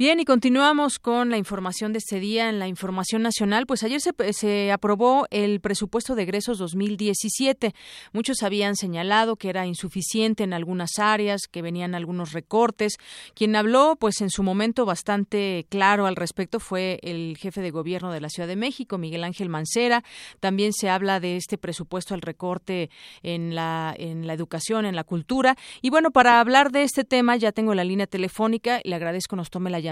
Bien, 0.01 0.21
y 0.21 0.25
continuamos 0.25 1.01
con 1.01 1.29
la 1.29 1.39
información 1.39 1.93
de 1.93 1.99
este 1.99 2.21
día 2.21 2.49
en 2.49 2.61
la 2.61 2.69
información 2.69 3.21
nacional. 3.21 3.67
Pues 3.67 3.83
ayer 3.83 4.01
se, 4.01 4.13
se, 4.33 4.71
aprobó 4.71 5.27
el 5.33 5.59
presupuesto 5.59 6.15
de 6.15 6.23
egresos 6.23 6.59
2017. 6.59 7.75
Muchos 8.13 8.45
habían 8.45 8.77
señalado 8.77 9.35
que 9.35 9.49
era 9.49 9.67
insuficiente 9.67 10.45
en 10.45 10.53
algunas 10.53 11.01
áreas, 11.01 11.49
que 11.51 11.63
venían 11.63 11.97
algunos 11.97 12.33
recortes. 12.33 12.97
Quien 13.35 13.57
habló, 13.57 13.97
pues 13.99 14.21
en 14.21 14.31
su 14.31 14.45
momento 14.45 14.87
bastante 14.87 15.67
claro 15.69 16.07
al 16.07 16.15
respecto 16.15 16.61
fue 16.61 17.01
el 17.03 17.37
jefe 17.37 17.61
de 17.61 17.73
gobierno 17.73 18.13
de 18.13 18.21
la 18.21 18.29
Ciudad 18.29 18.47
de 18.47 18.55
México, 18.55 18.99
Miguel 18.99 19.25
Ángel 19.25 19.49
Mancera. 19.49 20.05
También 20.39 20.75
se 20.75 20.89
habla 20.89 21.19
de 21.19 21.37
este 21.37 21.59
presupuesto 21.59 22.15
al 22.15 22.21
recorte 22.21 22.89
en 23.25 23.57
la, 23.57 23.97
en 23.99 24.29
la 24.29 24.35
educación, 24.35 24.87
en 24.87 24.95
la 24.95 25.03
cultura. 25.03 25.57
Y 25.83 25.91
bueno, 25.91 26.13
para 26.13 26.39
hablar 26.39 26.71
de 26.71 26.85
este 26.85 27.03
tema 27.03 27.35
ya 27.35 27.51
tengo 27.51 27.75
la 27.75 27.83
línea 27.83 28.07
telefónica 28.07 28.81
y 28.85 28.91
le 28.91 28.95
agradezco 28.95 29.35
nos 29.35 29.51
tome 29.51 29.71
la 29.71 29.81
llamada 29.81 29.88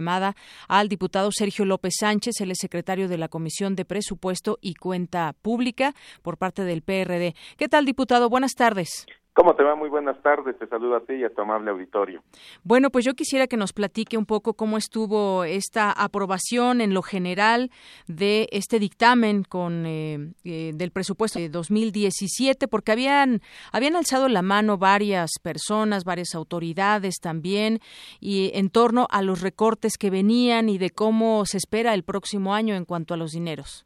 al 0.68 0.88
diputado 0.88 1.30
Sergio 1.32 1.64
López 1.64 1.94
Sánchez, 1.98 2.40
el 2.40 2.54
secretario 2.56 3.08
de 3.08 3.18
la 3.18 3.28
Comisión 3.28 3.76
de 3.76 3.84
Presupuesto 3.84 4.58
y 4.60 4.74
Cuenta 4.74 5.34
Pública 5.42 5.94
por 6.22 6.38
parte 6.38 6.62
del 6.62 6.82
PRD. 6.82 7.34
¿Qué 7.56 7.68
tal, 7.68 7.84
diputado? 7.84 8.28
Buenas 8.28 8.54
tardes. 8.54 9.06
¿Cómo 9.36 9.54
te 9.54 9.62
va? 9.62 9.74
Muy 9.74 9.90
buenas 9.90 10.18
tardes. 10.22 10.58
Te 10.58 10.66
saludo 10.66 10.96
a 10.96 11.00
ti 11.00 11.12
y 11.12 11.24
a 11.24 11.28
tu 11.28 11.42
amable 11.42 11.70
auditorio. 11.70 12.22
Bueno, 12.64 12.88
pues 12.88 13.04
yo 13.04 13.12
quisiera 13.12 13.46
que 13.46 13.58
nos 13.58 13.74
platique 13.74 14.16
un 14.16 14.24
poco 14.24 14.54
cómo 14.54 14.78
estuvo 14.78 15.44
esta 15.44 15.92
aprobación 15.92 16.80
en 16.80 16.94
lo 16.94 17.02
general 17.02 17.70
de 18.08 18.48
este 18.50 18.78
dictamen 18.78 19.42
con 19.44 19.84
eh, 19.84 20.32
eh, 20.46 20.70
del 20.74 20.90
presupuesto 20.90 21.38
de 21.38 21.50
2017, 21.50 22.66
porque 22.66 22.92
habían 22.92 23.42
habían 23.74 23.96
alzado 23.96 24.30
la 24.30 24.40
mano 24.40 24.78
varias 24.78 25.32
personas, 25.42 26.04
varias 26.04 26.34
autoridades 26.34 27.16
también, 27.20 27.80
y 28.20 28.52
en 28.54 28.70
torno 28.70 29.06
a 29.10 29.20
los 29.20 29.42
recortes 29.42 29.98
que 29.98 30.08
venían 30.08 30.70
y 30.70 30.78
de 30.78 30.88
cómo 30.88 31.44
se 31.44 31.58
espera 31.58 31.92
el 31.92 32.04
próximo 32.04 32.54
año 32.54 32.74
en 32.74 32.86
cuanto 32.86 33.12
a 33.12 33.18
los 33.18 33.32
dineros. 33.32 33.84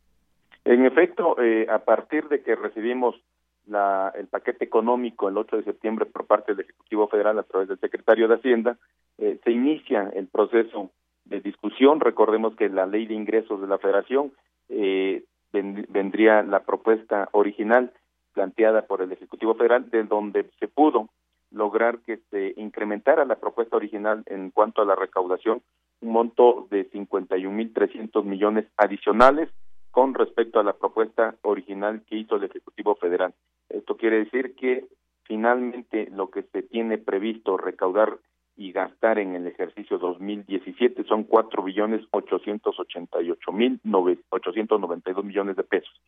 En 0.64 0.86
efecto, 0.86 1.40
eh, 1.42 1.66
a 1.68 1.80
partir 1.80 2.28
de 2.28 2.40
que 2.44 2.54
recibimos 2.54 3.16
la, 3.66 4.12
el 4.16 4.26
paquete 4.26 4.64
económico 4.64 5.28
el 5.28 5.38
8 5.38 5.58
de 5.58 5.64
septiembre 5.64 6.06
por 6.06 6.26
parte 6.26 6.54
del 6.54 6.64
Ejecutivo 6.64 7.08
Federal 7.08 7.38
a 7.38 7.42
través 7.42 7.68
del 7.68 7.78
secretario 7.78 8.28
de 8.28 8.36
Hacienda, 8.36 8.78
eh, 9.18 9.38
se 9.44 9.50
inicia 9.50 10.10
el 10.14 10.28
proceso 10.28 10.90
de 11.24 11.40
discusión. 11.40 12.00
Recordemos 12.00 12.56
que 12.56 12.68
la 12.68 12.86
ley 12.86 13.06
de 13.06 13.14
ingresos 13.14 13.60
de 13.60 13.66
la 13.66 13.78
Federación 13.78 14.32
eh, 14.68 15.24
vendría 15.52 16.42
la 16.42 16.60
propuesta 16.60 17.28
original 17.32 17.92
planteada 18.32 18.82
por 18.82 19.02
el 19.02 19.12
Ejecutivo 19.12 19.54
Federal, 19.54 19.90
de 19.90 20.04
donde 20.04 20.48
se 20.58 20.68
pudo 20.68 21.08
lograr 21.50 21.98
que 21.98 22.18
se 22.30 22.54
incrementara 22.56 23.24
la 23.24 23.36
propuesta 23.36 23.76
original 23.76 24.22
en 24.26 24.50
cuanto 24.50 24.82
a 24.82 24.84
la 24.84 24.94
recaudación, 24.94 25.62
un 26.00 26.12
monto 26.12 26.68
de 26.70 26.88
51.300 26.90 28.24
millones 28.24 28.66
adicionales 28.76 29.48
con 29.90 30.14
respecto 30.14 30.60
a 30.60 30.64
la 30.64 30.74
propuesta 30.74 31.36
original 31.42 32.02
que 32.08 32.16
hizo 32.16 32.36
el 32.36 32.44
Ejecutivo 32.44 32.94
Federal. 32.96 33.34
Esto 33.68 33.96
quiere 33.96 34.24
decir 34.24 34.54
que 34.54 34.86
finalmente 35.24 36.08
lo 36.10 36.30
que 36.30 36.42
se 36.44 36.62
tiene 36.62 36.98
previsto 36.98 37.56
recaudar 37.56 38.18
y 38.56 38.72
gastar 38.72 39.18
en 39.18 39.34
el 39.34 39.46
ejercicio 39.46 39.98
2017 39.98 41.04
son 41.04 41.24
cuatro 41.24 41.62
billones 41.62 42.02
ochocientos 42.10 42.78
ochenta 42.78 43.22
y 43.22 43.30
ocho 43.30 43.52
mil 43.52 43.80
ochocientos 44.28 44.80
noventa 44.80 45.10
y 45.10 45.14
dos 45.14 45.24
millones 45.24 45.56
de 45.56 45.62
pesos. 45.64 46.00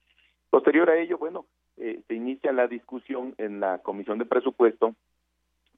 Posterior 0.50 0.90
a 0.90 0.98
ello, 0.98 1.16
bueno, 1.16 1.46
eh, 1.78 2.02
se 2.06 2.14
inicia 2.14 2.52
la 2.52 2.68
discusión 2.68 3.34
en 3.38 3.58
la 3.60 3.78
Comisión 3.78 4.18
de 4.18 4.26
Presupuesto 4.26 4.94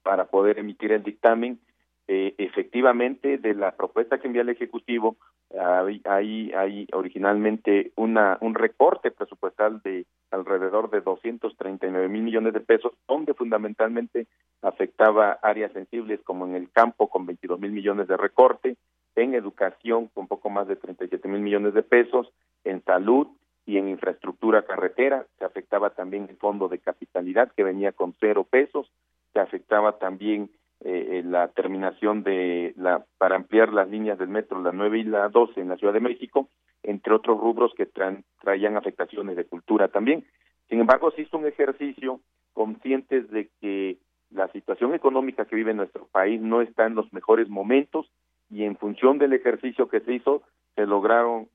para 0.03 0.25
poder 0.25 0.59
emitir 0.59 0.90
el 0.90 1.05
dictamen 1.05 1.61
eh, 2.07 2.35
efectivamente 2.38 3.38
de 3.38 3.55
la 3.55 3.73
propuesta 3.73 4.19
que 4.19 4.27
envía 4.27 4.43
el 4.43 4.51
ejecutivo 4.51 5.17
hay, 5.59 6.03
hay, 6.05 6.53
hay 6.53 6.87
originalmente 6.93 7.93
una 7.97 8.38
un 8.40 8.55
recorte 8.55 9.11
presupuestal 9.11 9.81
de 9.83 10.05
alrededor 10.31 10.90
de 10.90 11.01
239 11.01 12.09
mil 12.09 12.23
millones 12.23 12.53
de 12.53 12.61
pesos 12.61 12.93
donde 13.07 13.35
fundamentalmente 13.35 14.27
afectaba 14.62 15.38
áreas 15.43 15.73
sensibles 15.73 16.21
como 16.25 16.47
en 16.47 16.55
el 16.55 16.71
campo 16.71 17.09
con 17.09 17.25
22 17.27 17.61
mil 17.61 17.73
millones 17.73 18.09
de 18.09 18.17
recorte 18.17 18.77
en 19.17 19.35
educación 19.35 20.09
con 20.09 20.27
poco 20.27 20.51
más 20.51 20.67
de 20.67 20.77
37 20.77 21.29
mil 21.29 21.40
millones 21.40 21.75
de 21.75 21.83
pesos 21.83 22.33
en 22.64 22.83
salud 22.85 23.29
y 23.67 23.79
en 23.79 23.88
infraestructura 23.88 24.62
carretera. 24.62 25.27
Se 25.38 25.45
afectaba 25.45 25.90
también 25.90 26.27
el 26.29 26.37
fondo 26.37 26.69
de 26.69 26.79
capitalidad 26.79 27.53
que 27.53 27.64
venía 27.64 27.93
con 27.93 28.14
cero 28.21 28.45
pesos. 28.49 28.90
Se 29.33 29.40
afectaba 29.40 29.99
también 29.99 30.51
eh, 30.87 31.23
la 31.25 31.49
terminación 31.49 32.23
de 32.23 32.75
la 32.77 33.07
para 33.16 33.37
ampliar 33.37 33.73
las 33.73 33.88
líneas 33.88 34.18
del 34.18 34.29
metro 34.29 34.62
la 34.62 34.70
9 34.70 34.99
y 34.99 35.05
la 35.05 35.31
12 35.31 35.59
en 35.59 35.70
la 35.70 35.77
Ciudad 35.77 35.94
de 35.94 36.01
México, 36.01 36.51
entre 36.83 37.14
otros 37.14 37.40
rubros 37.40 37.73
que 37.75 37.87
traían 37.87 38.77
afectaciones 38.77 39.37
de 39.37 39.47
cultura 39.47 39.88
también. 39.88 40.27
Sin 40.68 40.81
embargo, 40.81 41.11
se 41.12 41.23
hizo 41.23 41.38
un 41.38 41.47
ejercicio 41.47 42.20
conscientes 42.53 43.31
de 43.31 43.49
que 43.62 43.97
la 44.31 44.49
situación 44.49 44.94
económica 44.94 45.47
que 45.47 45.57
vive 45.57 45.73
nuestro 45.73 46.07
país 46.12 46.38
no 46.42 46.61
está 46.61 46.85
en 46.85 46.97
los 46.97 47.11
mejores 47.14 47.49
momentos 47.49 48.11
y 48.51 48.64
en 48.64 48.77
función 48.77 49.16
del 49.16 49.33
ejercicio 49.33 49.88
que 49.88 50.01
se 50.01 50.12
hizo 50.12 50.42
se 50.75 50.85
lograron 50.85 51.49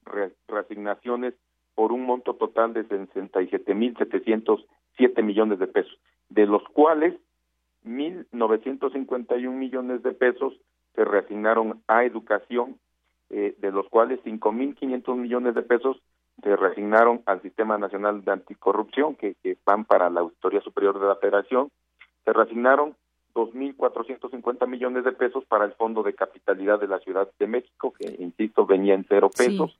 reasignaciones 0.47 1.35
por 1.75 1.91
un 1.91 2.03
monto 2.03 2.33
total 2.33 2.73
de 2.73 2.83
67.707 2.87 5.23
millones 5.23 5.59
de 5.59 5.67
pesos, 5.67 5.99
de 6.29 6.47
los 6.47 6.63
cuales 6.69 7.13
1.951 7.85 9.49
millones 9.51 10.03
de 10.03 10.11
pesos 10.11 10.53
se 10.95 11.05
reasignaron 11.05 11.81
a 11.87 12.03
educación, 12.03 12.77
eh, 13.29 13.55
de 13.59 13.71
los 13.71 13.87
cuales 13.89 14.19
5.500 14.23 15.15
millones 15.15 15.55
de 15.55 15.61
pesos 15.61 16.01
se 16.43 16.55
reasignaron 16.55 17.21
al 17.25 17.41
Sistema 17.41 17.77
Nacional 17.77 18.23
de 18.23 18.31
Anticorrupción, 18.31 19.15
que, 19.15 19.35
que 19.43 19.57
van 19.65 19.85
para 19.85 20.09
la 20.09 20.21
Auditoría 20.21 20.61
Superior 20.61 20.99
de 20.99 21.07
la 21.07 21.15
Federación, 21.17 21.69
se 22.25 22.33
reasignaron 22.33 22.95
2.450 23.33 24.67
millones 24.67 25.03
de 25.03 25.11
pesos 25.11 25.45
para 25.45 25.65
el 25.65 25.73
Fondo 25.73 26.03
de 26.03 26.13
Capitalidad 26.13 26.79
de 26.79 26.87
la 26.87 26.99
Ciudad 26.99 27.29
de 27.39 27.47
México, 27.47 27.93
que, 27.97 28.15
insisto, 28.19 28.65
venía 28.65 28.93
en 28.93 29.05
cero 29.07 29.29
pesos. 29.35 29.77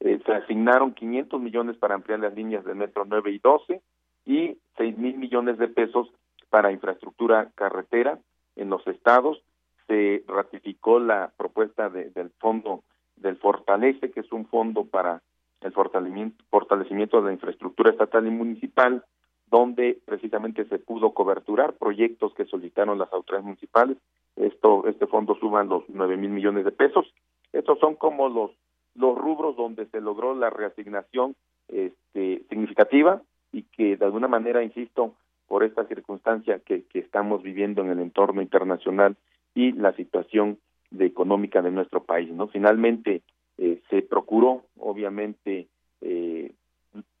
Eh, 0.00 0.20
se 0.24 0.32
asignaron 0.32 0.94
500 0.94 1.40
millones 1.40 1.76
para 1.76 1.94
ampliar 1.94 2.20
las 2.20 2.34
líneas 2.34 2.64
del 2.64 2.76
metro 2.76 3.04
9 3.06 3.30
y 3.30 3.38
12 3.38 3.82
y 4.26 4.58
6 4.76 4.98
mil 4.98 5.16
millones 5.16 5.58
de 5.58 5.68
pesos 5.68 6.08
para 6.52 6.70
infraestructura 6.70 7.50
carretera 7.54 8.18
en 8.56 8.68
los 8.68 8.86
estados. 8.86 9.42
Se 9.86 10.22
ratificó 10.28 11.00
la 11.00 11.32
propuesta 11.38 11.88
del 11.88 12.30
fondo 12.38 12.82
del 13.16 13.36
Fortalece, 13.38 14.10
que 14.10 14.20
es 14.20 14.30
un 14.32 14.44
fondo 14.44 14.84
para 14.84 15.22
el 15.62 15.72
fortalecimiento, 15.72 16.44
fortalecimiento 16.50 17.20
de 17.22 17.28
la 17.28 17.32
infraestructura 17.32 17.90
estatal 17.90 18.26
y 18.26 18.30
municipal, 18.30 19.02
donde 19.46 19.98
precisamente 20.04 20.66
se 20.66 20.78
pudo 20.78 21.14
coberturar 21.14 21.72
proyectos 21.72 22.34
que 22.34 22.44
solicitaron 22.44 22.98
las 22.98 23.10
autoridades 23.14 23.46
municipales. 23.46 23.96
Esto, 24.36 24.86
este 24.86 25.06
fondo 25.06 25.34
suban 25.36 25.70
los 25.70 25.84
nueve 25.88 26.18
mil 26.18 26.30
millones 26.30 26.66
de 26.66 26.72
pesos. 26.72 27.06
Estos 27.54 27.78
son 27.78 27.94
como 27.94 28.28
los 28.28 28.50
los 28.94 29.16
rubros 29.16 29.56
donde 29.56 29.86
se 29.86 30.02
logró 30.02 30.34
la 30.34 30.50
reasignación 30.50 31.34
este, 31.68 32.44
significativa 32.50 33.22
y 33.50 33.62
que 33.62 33.96
de 33.96 34.04
alguna 34.04 34.28
manera, 34.28 34.62
insisto, 34.62 35.14
por 35.52 35.64
esta 35.64 35.84
circunstancia 35.84 36.60
que, 36.60 36.84
que 36.84 37.00
estamos 37.00 37.42
viviendo 37.42 37.82
en 37.82 37.90
el 37.90 38.00
entorno 38.00 38.40
internacional 38.40 39.16
y 39.54 39.72
la 39.72 39.92
situación 39.96 40.56
de 40.90 41.04
económica 41.04 41.60
de 41.60 41.70
nuestro 41.70 42.04
país. 42.04 42.32
no 42.32 42.48
Finalmente 42.48 43.20
eh, 43.58 43.82
se 43.90 44.00
procuró, 44.00 44.64
obviamente, 44.78 45.68
eh, 46.00 46.52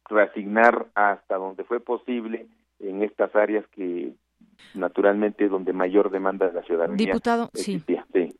reasignar 0.08 0.86
hasta 0.94 1.36
donde 1.36 1.64
fue 1.64 1.80
posible 1.80 2.46
en 2.80 3.02
estas 3.02 3.36
áreas 3.36 3.66
que 3.68 4.14
naturalmente 4.72 5.46
donde 5.50 5.74
mayor 5.74 6.10
demanda 6.10 6.46
de 6.46 6.54
la 6.54 6.62
ciudadanía. 6.62 6.96
Diputado, 6.96 7.50
sí. 7.52 7.82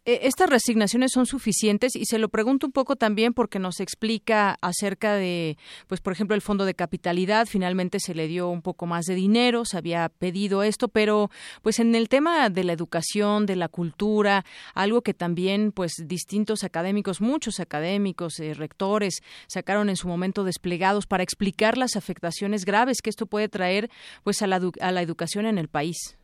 Eh, 0.05 0.21
estas 0.23 0.51
resignaciones 0.51 1.13
son 1.13 1.27
suficientes 1.27 1.95
y 1.95 2.07
se 2.07 2.19
lo 2.19 2.29
pregunto 2.29 2.67
un 2.67 2.73
poco 2.73 2.97
también 2.97 3.35
porque 3.35 3.61
nos 3.61 3.79
explica 3.79 4.59
acerca 4.61 5.15
de, 5.15 5.57
pues 5.87 6.01
por 6.01 6.13
ejemplo, 6.13 6.35
el 6.35 6.43
fondo 6.43 6.65
de 6.65 6.75
capitalidad. 6.75 7.47
Finalmente 7.47 8.01
se 8.01 8.15
le 8.15 8.27
dio 8.27 8.49
un 8.49 8.63
poco 8.63 8.87
más 8.87 9.05
de 9.05 9.15
dinero, 9.15 9.65
se 9.65 9.79
había 9.79 10.09
pedido 10.09 10.65
esto, 10.65 10.89
pero 10.89 11.31
pues 11.63 11.79
en 11.79 11.95
el 11.95 12.09
tema 12.09 12.51
de 12.51 12.65
la 12.65 12.73
educación, 12.73 13.47
de 13.47 13.55
la 13.55 13.69
cultura, 13.69 14.45
algo 14.75 15.03
que 15.03 15.15
también 15.15 15.71
pues 15.71 15.93
distintos 16.05 16.65
académicos, 16.65 17.21
muchos 17.21 17.61
académicos, 17.61 18.41
eh, 18.41 18.55
rectores 18.55 19.23
sacaron 19.47 19.89
en 19.89 19.97
su 19.97 20.09
momento 20.09 20.43
desplegados 20.43 21.07
para 21.07 21.23
explicar 21.23 21.79
las 21.79 21.95
afectaciones 21.95 22.65
graves 22.65 23.03
que 23.03 23.11
esto 23.11 23.27
puede 23.27 23.49
traer 23.49 23.89
pues 24.25 24.43
a 24.43 24.49
la, 24.49 24.61
a 24.81 24.91
la 24.91 25.03
educación 25.03 25.47
en 25.47 25.59
el 25.59 25.69
país. 25.69 26.17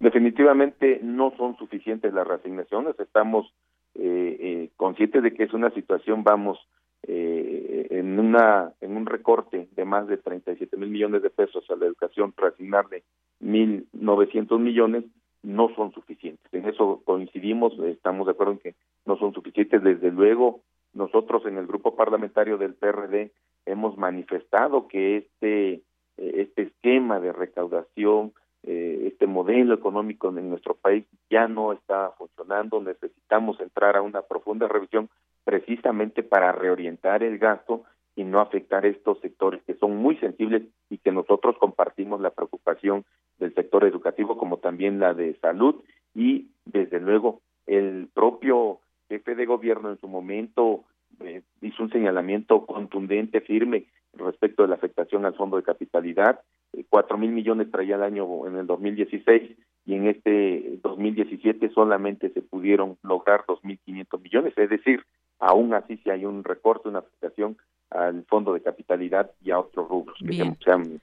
Definitivamente 0.00 1.00
no 1.02 1.32
son 1.36 1.56
suficientes 1.56 2.12
las 2.12 2.26
reasignaciones. 2.26 2.98
Estamos 2.98 3.52
eh, 3.94 4.36
eh, 4.40 4.70
conscientes 4.76 5.22
de 5.22 5.32
que 5.32 5.44
es 5.44 5.52
una 5.52 5.70
situación, 5.70 6.24
vamos, 6.24 6.58
eh, 7.04 7.88
en 7.90 8.18
una 8.18 8.72
en 8.80 8.96
un 8.96 9.06
recorte 9.06 9.68
de 9.76 9.84
más 9.84 10.06
de 10.08 10.16
37 10.16 10.76
mil 10.76 10.88
millones 10.88 11.22
de 11.22 11.30
pesos 11.30 11.68
a 11.70 11.76
la 11.76 11.86
educación, 11.86 12.32
reasignarle 12.36 13.02
1.900 13.40 14.58
millones, 14.58 15.04
no 15.42 15.68
son 15.74 15.92
suficientes. 15.92 16.52
En 16.52 16.68
eso 16.68 17.02
coincidimos, 17.04 17.78
estamos 17.80 18.26
de 18.26 18.32
acuerdo 18.32 18.52
en 18.52 18.58
que 18.58 18.74
no 19.04 19.16
son 19.18 19.32
suficientes. 19.34 19.82
Desde 19.82 20.10
luego, 20.10 20.60
nosotros 20.94 21.44
en 21.46 21.58
el 21.58 21.66
grupo 21.66 21.94
parlamentario 21.94 22.58
del 22.58 22.74
PRD 22.74 23.30
hemos 23.66 23.96
manifestado 23.98 24.88
que 24.88 25.18
este 25.18 25.82
este 26.16 26.62
esquema 26.62 27.20
de 27.20 27.32
recaudación 27.32 28.32
eh, 28.64 29.08
este 29.12 29.26
modelo 29.26 29.74
económico 29.74 30.28
en 30.28 30.48
nuestro 30.48 30.74
país 30.74 31.04
ya 31.28 31.48
no 31.48 31.72
está 31.72 32.10
funcionando, 32.16 32.80
necesitamos 32.80 33.58
entrar 33.60 33.96
a 33.96 34.02
una 34.02 34.22
profunda 34.22 34.68
revisión 34.68 35.08
precisamente 35.44 36.22
para 36.22 36.52
reorientar 36.52 37.22
el 37.22 37.38
gasto 37.38 37.82
y 38.14 38.24
no 38.24 38.40
afectar 38.40 38.86
estos 38.86 39.18
sectores 39.20 39.62
que 39.64 39.74
son 39.74 39.96
muy 39.96 40.16
sensibles 40.18 40.62
y 40.90 40.98
que 40.98 41.10
nosotros 41.12 41.56
compartimos 41.58 42.20
la 42.20 42.30
preocupación 42.30 43.04
del 43.38 43.54
sector 43.54 43.84
educativo 43.84 44.36
como 44.36 44.58
también 44.58 45.00
la 45.00 45.14
de 45.14 45.34
salud 45.40 45.82
y 46.14 46.50
desde 46.64 47.00
luego 47.00 47.40
el 47.66 48.08
propio 48.14 48.80
jefe 49.08 49.34
de 49.34 49.46
gobierno 49.46 49.90
en 49.90 49.98
su 49.98 50.08
momento 50.08 50.84
eh, 51.20 51.42
hizo 51.60 51.82
un 51.82 51.90
señalamiento 51.90 52.66
contundente, 52.66 53.40
firme 53.40 53.86
respecto 54.14 54.62
de 54.62 54.68
la 54.68 54.74
afectación 54.74 55.24
al 55.24 55.34
fondo 55.34 55.56
de 55.56 55.62
capitalidad 55.62 56.40
cuatro 56.88 57.18
mil 57.18 57.30
millones 57.30 57.70
traía 57.70 57.96
el 57.96 58.02
año 58.02 58.46
en 58.46 58.56
el 58.56 58.66
2016 58.66 59.56
y 59.84 59.94
en 59.94 60.06
este 60.06 60.78
2017 60.82 61.70
solamente 61.70 62.30
se 62.30 62.42
pudieron 62.42 62.98
lograr 63.02 63.44
2.500 63.46 64.20
millones, 64.20 64.54
es 64.56 64.70
decir, 64.70 65.04
aún 65.38 65.74
así 65.74 65.96
si 65.98 66.10
hay 66.10 66.24
un 66.24 66.44
recorte, 66.44 66.88
una 66.88 67.00
afectación 67.00 67.56
al 67.90 68.24
fondo 68.24 68.54
de 68.54 68.62
capitalidad 68.62 69.30
y 69.42 69.50
a 69.50 69.58
otros 69.58 69.88
rubros 69.88 70.18
que 70.18 70.32
se, 70.32 70.56
se 70.64 70.70
han 70.70 71.00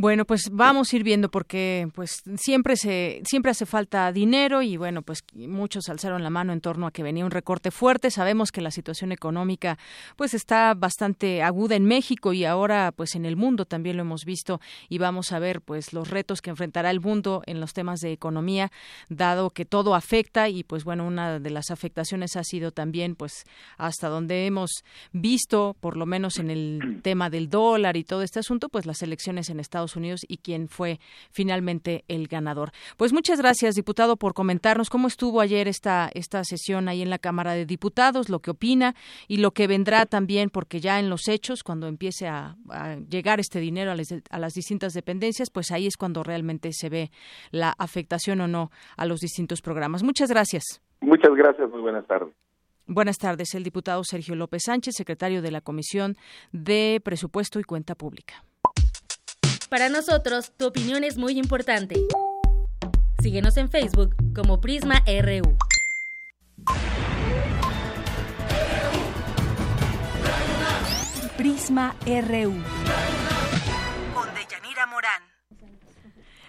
bueno, 0.00 0.24
pues 0.26 0.50
vamos 0.52 0.92
a 0.92 0.96
ir 0.96 1.02
viendo 1.02 1.28
porque 1.28 1.88
pues 1.92 2.22
siempre 2.36 2.76
se 2.76 3.20
siempre 3.24 3.50
hace 3.50 3.66
falta 3.66 4.12
dinero 4.12 4.62
y 4.62 4.76
bueno, 4.76 5.02
pues 5.02 5.24
muchos 5.34 5.88
alzaron 5.88 6.22
la 6.22 6.30
mano 6.30 6.52
en 6.52 6.60
torno 6.60 6.86
a 6.86 6.92
que 6.92 7.02
venía 7.02 7.24
un 7.24 7.32
recorte 7.32 7.72
fuerte. 7.72 8.12
Sabemos 8.12 8.52
que 8.52 8.60
la 8.60 8.70
situación 8.70 9.10
económica 9.10 9.76
pues 10.14 10.34
está 10.34 10.72
bastante 10.74 11.42
aguda 11.42 11.74
en 11.74 11.84
México 11.84 12.32
y 12.32 12.44
ahora 12.44 12.92
pues 12.92 13.16
en 13.16 13.24
el 13.24 13.34
mundo 13.34 13.64
también 13.64 13.96
lo 13.96 14.02
hemos 14.02 14.24
visto 14.24 14.60
y 14.88 14.98
vamos 14.98 15.32
a 15.32 15.40
ver 15.40 15.62
pues 15.62 15.92
los 15.92 16.08
retos 16.08 16.42
que 16.42 16.50
enfrentará 16.50 16.92
el 16.92 17.00
mundo 17.00 17.42
en 17.46 17.58
los 17.58 17.72
temas 17.72 17.98
de 17.98 18.12
economía, 18.12 18.70
dado 19.08 19.50
que 19.50 19.64
todo 19.64 19.96
afecta 19.96 20.48
y 20.48 20.62
pues 20.62 20.84
bueno, 20.84 21.08
una 21.08 21.40
de 21.40 21.50
las 21.50 21.72
afectaciones 21.72 22.36
ha 22.36 22.44
sido 22.44 22.70
también 22.70 23.16
pues 23.16 23.46
hasta 23.78 24.08
donde 24.08 24.46
hemos 24.46 24.84
visto, 25.10 25.74
por 25.80 25.96
lo 25.96 26.06
menos 26.06 26.38
en 26.38 26.50
el 26.50 27.00
tema 27.02 27.30
del 27.30 27.50
dólar 27.50 27.96
y 27.96 28.04
todo 28.04 28.22
este 28.22 28.38
asunto, 28.38 28.68
pues 28.68 28.86
las 28.86 29.02
elecciones 29.02 29.50
en 29.50 29.58
Estados 29.58 29.87
Unidos 29.96 30.20
y 30.28 30.38
quién 30.38 30.68
fue 30.68 31.00
finalmente 31.30 32.04
el 32.08 32.28
ganador. 32.28 32.70
Pues 32.96 33.12
muchas 33.12 33.40
gracias, 33.40 33.74
diputado, 33.74 34.16
por 34.16 34.34
comentarnos 34.34 34.90
cómo 34.90 35.08
estuvo 35.08 35.40
ayer 35.40 35.68
esta, 35.68 36.10
esta 36.14 36.44
sesión 36.44 36.88
ahí 36.88 37.02
en 37.02 37.10
la 37.10 37.18
Cámara 37.18 37.52
de 37.52 37.66
Diputados, 37.66 38.28
lo 38.28 38.40
que 38.40 38.50
opina 38.50 38.94
y 39.26 39.38
lo 39.38 39.52
que 39.52 39.66
vendrá 39.66 40.06
también, 40.06 40.50
porque 40.50 40.80
ya 40.80 40.98
en 40.98 41.10
los 41.10 41.28
hechos, 41.28 41.62
cuando 41.62 41.86
empiece 41.86 42.28
a, 42.28 42.56
llegar 43.08 43.40
este 43.40 43.60
dinero 43.60 43.90
a 43.90 43.94
las, 43.94 44.14
a 44.30 44.38
las 44.38 44.52
distintas 44.54 44.92
dependencias, 44.92 45.50
pues 45.50 45.70
ahí 45.70 45.86
es 45.86 45.96
cuando 45.96 46.22
realmente 46.22 46.72
se 46.72 46.88
ve 46.88 47.10
la 47.50 47.74
afectación 47.78 48.40
o 48.40 48.48
no 48.48 48.70
a 48.96 49.06
los 49.06 49.20
distintos 49.20 49.62
programas. 49.62 50.02
Muchas 50.02 50.30
gracias. 50.30 50.82
Muchas 51.00 51.34
gracias, 51.34 51.70
muy 51.70 51.80
buenas 51.80 52.06
tardes. 52.06 52.34
Buenas 52.90 53.18
tardes, 53.18 53.54
el 53.54 53.64
diputado 53.64 54.02
Sergio 54.02 54.34
López 54.34 54.62
Sánchez, 54.64 54.94
secretario 54.96 55.42
de 55.42 55.50
la 55.50 55.60
Comisión 55.60 56.16
de 56.52 57.02
Presupuesto 57.04 57.60
y 57.60 57.64
Cuenta 57.64 57.94
Pública. 57.94 58.42
Para 59.68 59.90
nosotros, 59.90 60.52
tu 60.56 60.66
opinión 60.66 61.04
es 61.04 61.18
muy 61.18 61.38
importante. 61.38 61.96
Síguenos 63.20 63.58
en 63.58 63.68
Facebook 63.68 64.14
como 64.34 64.62
Prisma 64.62 65.02
RU. 65.06 65.58
Prisma 71.36 71.94
RU. 72.06 72.54
Con 74.14 74.34
Deyanira 74.34 74.86
Morán. 74.86 75.22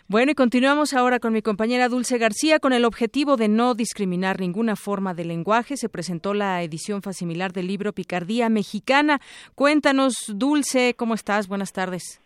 Bueno, 0.08 0.32
y 0.32 0.36
continuamos 0.36 0.94
ahora 0.94 1.20
con 1.20 1.34
mi 1.34 1.42
compañera 1.42 1.90
Dulce 1.90 2.18
García. 2.18 2.60
Con 2.60 2.72
el 2.72 2.86
objetivo 2.86 3.36
de 3.36 3.50
no 3.50 3.76
discriminar 3.76 4.40
ninguna 4.40 4.78
forma 4.78 5.14
de 5.14 5.26
lenguaje, 5.26 5.76
se 5.76 5.90
presentó 5.90 6.34
la 6.34 6.64
edición 6.64 7.02
facimilar 7.02 7.52
del 7.52 7.68
libro 7.68 7.92
Picardía 7.92 8.48
Mexicana. 8.48 9.20
Cuéntanos, 9.56 10.14
Dulce, 10.30 10.96
¿cómo 10.96 11.16
estás? 11.16 11.50
Buenas 11.50 11.74
tardes. 11.74 12.22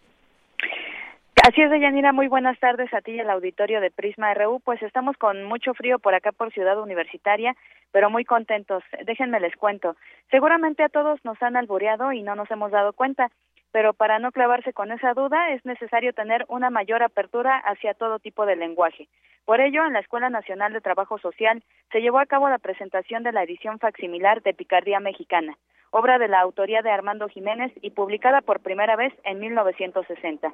Así 1.45 1.62
es, 1.62 1.69
Deyanira, 1.69 2.13
muy 2.13 2.29
buenas 2.29 2.58
tardes 2.58 2.93
a 2.93 3.01
ti 3.01 3.12
y 3.12 3.19
al 3.19 3.29
auditorio 3.29 3.82
de 3.82 3.91
Prisma 3.91 4.34
RU. 4.34 4.62
Pues 4.62 4.82
estamos 4.82 5.17
con 5.17 5.43
mucho 5.43 5.73
frío 5.73 5.99
por 5.99 6.15
acá 6.15 6.32
por 6.32 6.53
Ciudad 6.53 6.82
Universitaria, 6.82 7.53
pero 7.91 8.10
muy 8.10 8.23
contentos. 8.23 8.82
Déjenme 9.06 9.41
les 9.41 9.53
cuento. 9.58 9.97
Seguramente 10.32 10.84
a 10.84 10.88
todos 10.88 11.19
nos 11.25 11.43
han 11.43 11.58
albureado 11.58 12.13
y 12.13 12.23
no 12.23 12.36
nos 12.36 12.49
hemos 12.49 12.71
dado 12.71 12.93
cuenta, 12.93 13.29
pero 13.73 13.93
para 13.93 14.19
no 14.19 14.32
clavarse 14.32 14.71
con 14.71 14.93
esa 14.93 15.13
duda 15.13 15.49
es 15.49 15.65
necesario 15.65 16.13
tener 16.13 16.45
una 16.47 16.69
mayor 16.69 17.03
apertura 17.03 17.58
hacia 17.58 17.93
todo 17.93 18.19
tipo 18.19 18.45
de 18.45 18.56
lenguaje. 18.56 19.10
Por 19.43 19.60
ello, 19.60 19.86
en 19.86 19.91
la 19.91 19.99
Escuela 19.99 20.29
Nacional 20.29 20.71
de 20.71 20.79
Trabajo 20.79 21.17
Social 21.17 21.62
se 21.91 21.99
llevó 21.99 22.19
a 22.19 22.25
cabo 22.25 22.47
la 22.47 22.58
presentación 22.60 23.21
de 23.23 23.34
la 23.34 23.43
edición 23.43 23.79
facsimilar 23.79 24.43
de 24.43 24.53
Picardía 24.53 25.01
Mexicana, 25.01 25.58
obra 25.91 26.19
de 26.19 26.29
la 26.29 26.39
autoría 26.39 26.82
de 26.82 26.91
Armando 26.91 27.27
Jiménez 27.27 27.73
y 27.82 27.89
publicada 27.89 28.39
por 28.39 28.62
primera 28.62 28.95
vez 28.95 29.12
en 29.25 29.41
1960. 29.41 30.53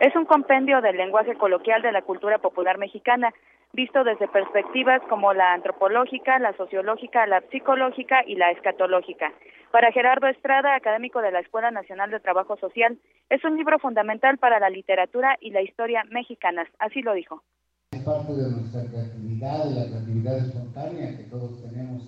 Es 0.00 0.14
un 0.14 0.26
compendio 0.26 0.80
del 0.80 0.96
lenguaje 0.96 1.34
coloquial 1.34 1.82
de 1.82 1.90
la 1.90 2.02
cultura 2.02 2.38
popular 2.38 2.78
mexicana, 2.78 3.34
visto 3.72 4.04
desde 4.04 4.28
perspectivas 4.28 5.02
como 5.08 5.34
la 5.34 5.52
antropológica, 5.52 6.38
la 6.38 6.52
sociológica, 6.52 7.26
la 7.26 7.40
psicológica 7.50 8.22
y 8.24 8.36
la 8.36 8.52
escatológica. 8.52 9.32
Para 9.72 9.90
Gerardo 9.90 10.28
Estrada, 10.28 10.76
académico 10.76 11.20
de 11.20 11.32
la 11.32 11.40
Escuela 11.40 11.72
Nacional 11.72 12.12
de 12.12 12.20
Trabajo 12.20 12.56
Social, 12.58 12.96
es 13.28 13.42
un 13.42 13.56
libro 13.56 13.80
fundamental 13.80 14.38
para 14.38 14.60
la 14.60 14.70
literatura 14.70 15.36
y 15.40 15.50
la 15.50 15.62
historia 15.62 16.04
mexicanas, 16.10 16.68
así 16.78 17.02
lo 17.02 17.12
dijo. 17.12 17.42
Es 17.90 18.02
parte 18.02 18.32
de 18.32 18.50
nuestra 18.52 18.82
creatividad, 18.82 19.64
de 19.64 19.74
la 19.74 19.86
creatividad 19.88 20.38
espontánea 20.38 21.16
que 21.16 21.24
todos 21.24 21.60
tenemos 21.60 22.04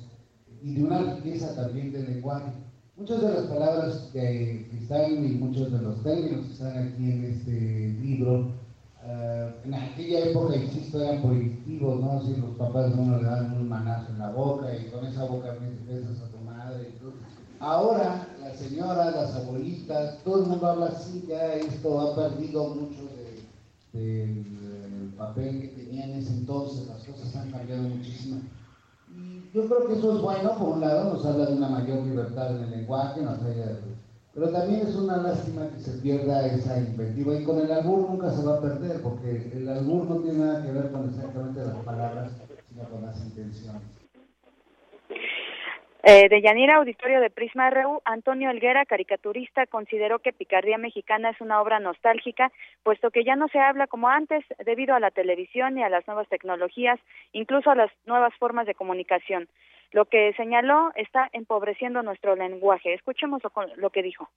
y 0.62 0.74
de 0.74 0.84
una 0.84 1.02
riqueza 1.02 1.56
también 1.56 1.92
del 1.92 2.06
lenguaje 2.06 2.52
Muchas 3.00 3.22
de 3.22 3.32
las 3.32 3.44
palabras 3.44 4.10
que, 4.12 4.68
están 4.78 5.24
y 5.24 5.28
muchos 5.30 5.72
de 5.72 5.78
los 5.78 6.02
términos 6.02 6.44
que 6.44 6.52
están 6.52 6.76
aquí 6.76 7.10
en 7.10 7.24
este 7.24 7.96
libro, 8.02 8.52
uh, 9.02 9.66
en 9.66 9.72
aquella 9.72 10.26
época, 10.26 10.54
insisto, 10.54 11.02
eran 11.02 11.22
prohibitivos, 11.22 11.98
¿no? 11.98 12.22
Si 12.22 12.38
los 12.38 12.50
papás 12.58 12.94
no 12.94 13.16
le 13.16 13.24
dan 13.24 13.56
un 13.56 13.70
manazo 13.70 14.12
en 14.12 14.18
la 14.18 14.30
boca 14.32 14.66
y 14.76 14.90
con 14.90 15.06
esa 15.06 15.24
boca 15.24 15.56
besas 15.88 16.20
a 16.20 16.28
tu 16.28 16.44
madre. 16.44 16.90
Y 16.90 17.00
todo. 17.00 17.12
Ahora, 17.58 18.28
las 18.42 18.58
señoras, 18.58 19.16
las 19.16 19.34
abuelitas, 19.34 20.18
todo 20.22 20.42
el 20.42 20.48
mundo 20.50 20.66
habla 20.66 20.86
así, 20.88 21.24
ya 21.26 21.54
esto 21.54 22.00
ha 22.02 22.14
perdido 22.14 22.68
mucho 22.74 23.08
del 23.94 25.14
papel 25.16 25.62
que 25.62 25.68
tenía 25.68 26.04
en 26.04 26.18
ese 26.18 26.34
entonces, 26.34 26.86
las 26.86 27.02
cosas 27.04 27.34
han 27.34 27.50
cambiado 27.50 27.82
muchísimo. 27.84 28.42
Yo 29.52 29.66
creo 29.66 29.88
que 29.88 29.94
eso 29.94 30.14
es 30.14 30.22
bueno, 30.22 30.56
por 30.56 30.68
un 30.68 30.80
lado, 30.80 31.12
nos 31.12 31.26
habla 31.26 31.46
de 31.46 31.54
una 31.54 31.68
mayor 31.68 32.06
libertad 32.06 32.56
en 32.56 32.64
el 32.64 32.70
lenguaje, 32.70 33.20
nos 33.20 33.38
pero 34.32 34.48
también 34.50 34.86
es 34.86 34.94
una 34.94 35.16
lástima 35.16 35.68
que 35.70 35.80
se 35.80 35.98
pierda 35.98 36.46
esa 36.46 36.78
inventiva 36.78 37.34
y 37.34 37.42
con 37.42 37.58
el 37.58 37.72
albur 37.72 38.08
nunca 38.10 38.30
se 38.30 38.44
va 38.44 38.58
a 38.58 38.60
perder, 38.60 39.02
porque 39.02 39.50
el 39.52 39.68
albur 39.68 40.08
no 40.08 40.16
tiene 40.18 40.38
nada 40.38 40.62
que 40.62 40.70
ver 40.70 40.92
con 40.92 41.08
exactamente 41.08 41.64
las 41.64 41.76
palabras, 41.84 42.30
sino 42.68 42.88
con 42.90 43.02
las 43.02 43.20
intenciones. 43.20 43.99
Eh, 46.02 46.30
de 46.30 46.40
Yanira, 46.40 46.76
auditorio 46.76 47.20
de 47.20 47.28
Prisma 47.28 47.68
RU, 47.68 48.00
Antonio 48.06 48.50
Elguera, 48.50 48.86
caricaturista, 48.86 49.66
consideró 49.66 50.20
que 50.20 50.32
Picardía 50.32 50.78
Mexicana 50.78 51.28
es 51.28 51.40
una 51.42 51.60
obra 51.60 51.78
nostálgica, 51.78 52.50
puesto 52.82 53.10
que 53.10 53.22
ya 53.22 53.36
no 53.36 53.48
se 53.48 53.58
habla 53.58 53.86
como 53.86 54.08
antes 54.08 54.42
debido 54.64 54.94
a 54.94 55.00
la 55.00 55.10
televisión 55.10 55.76
y 55.76 55.82
a 55.82 55.90
las 55.90 56.06
nuevas 56.06 56.26
tecnologías, 56.28 56.98
incluso 57.32 57.70
a 57.70 57.74
las 57.74 57.90
nuevas 58.06 58.32
formas 58.38 58.66
de 58.66 58.74
comunicación. 58.74 59.48
Lo 59.92 60.06
que 60.06 60.32
señaló 60.38 60.90
está 60.94 61.28
empobreciendo 61.32 62.02
nuestro 62.02 62.34
lenguaje. 62.34 62.94
Escuchemos 62.94 63.42
lo, 63.76 63.90
que 63.90 64.02
dijo. 64.02 64.30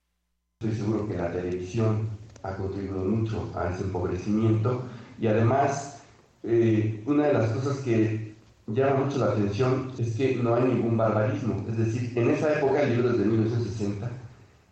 Estoy 0.60 0.76
seguro 0.76 1.08
que 1.08 1.16
la 1.16 1.32
televisión 1.32 2.10
ha 2.44 2.58
contribuido 2.58 3.06
mucho 3.06 3.54
a 3.56 3.70
ese 3.70 3.84
empobrecimiento 3.84 4.84
y 5.18 5.28
además 5.28 6.06
eh, 6.44 7.02
una 7.06 7.28
de 7.28 7.34
las 7.34 7.52
cosas 7.52 7.82
que 7.86 8.33
llama 8.68 9.06
mucho 9.06 9.18
la 9.20 9.32
atención 9.32 9.92
es 9.98 10.16
que 10.16 10.36
no 10.36 10.56
hay 10.56 10.64
ningún 10.64 10.98
barbarismo. 10.98 11.66
Es 11.70 11.78
decir, 11.78 12.18
en 12.18 12.30
esa 12.30 12.58
época, 12.58 12.82
el 12.82 12.96
libro 12.96 13.12
es 13.12 13.18
de 13.20 13.26
1960, 13.26 14.10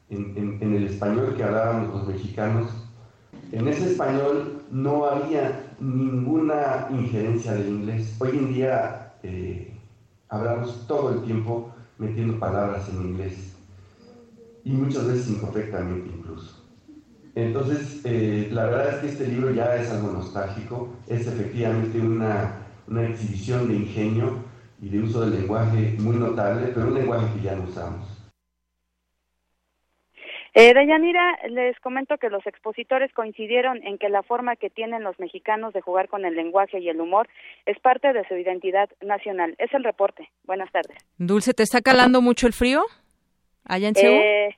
en, 0.10 0.58
en, 0.62 0.76
el 0.76 0.88
español 0.88 1.36
que 1.36 1.44
hablábamos 1.44 1.94
los 1.94 2.08
mexicanos, 2.08 2.70
en 3.52 3.68
ese 3.68 3.92
español 3.92 4.64
no 4.72 5.06
había 5.06 5.74
ninguna 5.80 6.88
injerencia 6.92 7.54
del 7.54 7.68
inglés. 7.68 8.16
Hoy 8.20 8.30
en 8.30 8.54
día 8.54 9.14
eh, 9.24 9.74
hablamos 10.30 10.88
todo 10.88 11.14
el 11.14 11.24
tiempo 11.24 11.74
metiendo 11.98 12.40
palabras 12.40 12.88
en 12.90 13.02
inglés 13.02 13.54
y 14.64 14.72
muchas 14.72 15.08
veces 15.08 15.30
incorrectamente 15.30 16.10
incluso. 16.16 16.62
Entonces, 17.36 18.02
eh, 18.04 18.50
la 18.52 18.66
verdad 18.66 18.96
es 18.96 18.96
que 19.00 19.08
este 19.08 19.28
libro 19.28 19.52
ya 19.52 19.76
es 19.76 19.90
algo 19.90 20.12
nostálgico, 20.12 20.90
es 21.08 21.28
efectivamente 21.28 22.00
una 22.00 22.61
una 22.92 23.08
exhibición 23.08 23.70
de 23.70 23.76
ingenio 23.76 24.44
y 24.82 24.90
de 24.90 25.00
uso 25.00 25.22
del 25.22 25.40
lenguaje 25.40 25.96
muy 26.00 26.18
notable, 26.18 26.72
pero 26.74 26.88
un 26.88 26.94
lenguaje 26.94 27.26
que 27.36 27.42
ya 27.42 27.56
no 27.56 27.64
usamos. 27.64 28.18
Eh, 30.54 30.74
Dayanira, 30.74 31.40
les 31.48 31.80
comento 31.80 32.18
que 32.18 32.30
los 32.30 32.46
expositores 32.46 33.14
coincidieron 33.14 33.82
en 33.84 33.98
que 33.98 34.10
la 34.10 34.22
forma 34.22 34.58
que 34.58 34.70
tienen 34.70 35.04
los 35.04 35.18
mexicanos 35.18 35.74
de 35.74 35.80
jugar 35.80 36.10
con 36.10 36.26
el 36.26 36.36
lenguaje 36.36 36.80
y 36.80 36.90
el 36.90 37.00
humor 37.00 37.30
es 37.66 37.80
parte 37.80 38.12
de 38.12 38.28
su 38.28 38.36
identidad 38.36 38.90
nacional. 39.00 39.56
Es 39.60 39.74
el 39.74 39.86
reporte. 39.86 40.30
Buenas 40.44 40.70
tardes. 40.74 40.98
Dulce, 41.18 41.54
¿te 41.54 41.64
está 41.64 41.80
calando 41.80 42.22
mucho 42.22 42.48
el 42.48 42.54
frío 42.54 42.84
allá 43.64 43.88
en 43.88 43.96
Seúl? 43.96 44.20
Eh, 44.22 44.58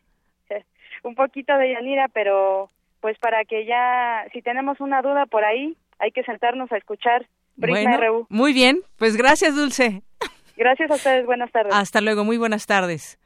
un 1.04 1.14
poquito 1.14 1.56
de 1.56 1.74
Yanira, 1.74 2.08
pero 2.08 2.72
pues 3.00 3.20
para 3.20 3.46
que 3.46 3.66
ya, 3.68 4.26
si 4.34 4.42
tenemos 4.42 4.80
una 4.80 5.04
duda 5.04 5.28
por 5.28 5.44
ahí, 5.44 5.78
hay 6.00 6.12
que 6.12 6.24
sentarnos 6.24 6.72
a 6.72 6.78
escuchar 6.78 7.28
bueno, 7.56 8.28
Muy 8.30 8.54
bien, 8.54 8.82
pues 8.98 9.16
gracias, 9.16 9.56
Dulce. 9.56 10.02
Gracias 10.56 10.92
a 10.92 10.96
ustedes, 10.96 11.26
buenas 11.26 11.52
tardes. 11.52 11.74
Hasta 11.74 12.02
luego, 12.02 12.24
muy 12.24 12.38
buenas 12.38 12.66
tardes. 12.66 13.20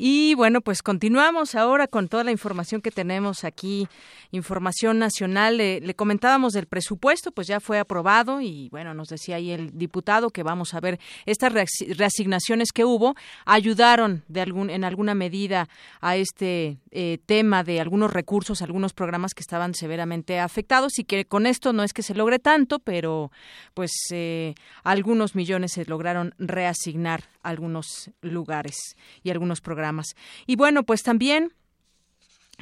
Y 0.00 0.36
bueno, 0.36 0.60
pues 0.60 0.80
continuamos 0.80 1.56
ahora 1.56 1.88
con 1.88 2.06
toda 2.06 2.22
la 2.22 2.30
información 2.30 2.80
que 2.80 2.92
tenemos 2.92 3.42
aquí, 3.42 3.88
información 4.30 5.00
nacional. 5.00 5.56
Le, 5.56 5.92
comentábamos 5.94 6.52
del 6.52 6.66
presupuesto, 6.68 7.32
pues 7.32 7.48
ya 7.48 7.58
fue 7.58 7.80
aprobado 7.80 8.40
y 8.40 8.68
bueno, 8.68 8.94
nos 8.94 9.08
decía 9.08 9.34
ahí 9.34 9.50
el 9.50 9.76
diputado 9.76 10.30
que 10.30 10.44
vamos 10.44 10.72
a 10.72 10.78
ver 10.78 11.00
estas 11.26 11.52
reasignaciones 11.52 12.70
que 12.70 12.84
hubo 12.84 13.16
ayudaron 13.44 14.22
de 14.28 14.40
algún 14.40 14.70
en 14.70 14.84
alguna 14.84 15.16
medida 15.16 15.68
a 16.00 16.14
este 16.14 16.78
eh, 16.92 17.18
tema 17.26 17.64
de 17.64 17.80
algunos 17.80 18.12
recursos, 18.12 18.62
algunos 18.62 18.92
programas 18.92 19.34
que 19.34 19.40
estaban 19.40 19.74
severamente 19.74 20.38
afectados 20.38 21.00
y 21.00 21.04
que 21.04 21.24
con 21.24 21.44
esto 21.44 21.72
no 21.72 21.82
es 21.82 21.92
que 21.92 22.04
se 22.04 22.14
logre 22.14 22.38
tanto, 22.38 22.78
pero 22.78 23.32
pues 23.74 23.90
eh, 24.12 24.54
algunos 24.84 25.34
millones 25.34 25.72
se 25.72 25.86
lograron 25.86 26.36
reasignar 26.38 27.24
a 27.42 27.48
algunos 27.48 28.12
lugares 28.22 28.76
y 29.24 29.30
algunos 29.30 29.60
programas 29.60 29.87
y 30.46 30.56
bueno, 30.56 30.84
pues 30.84 31.02
también 31.02 31.52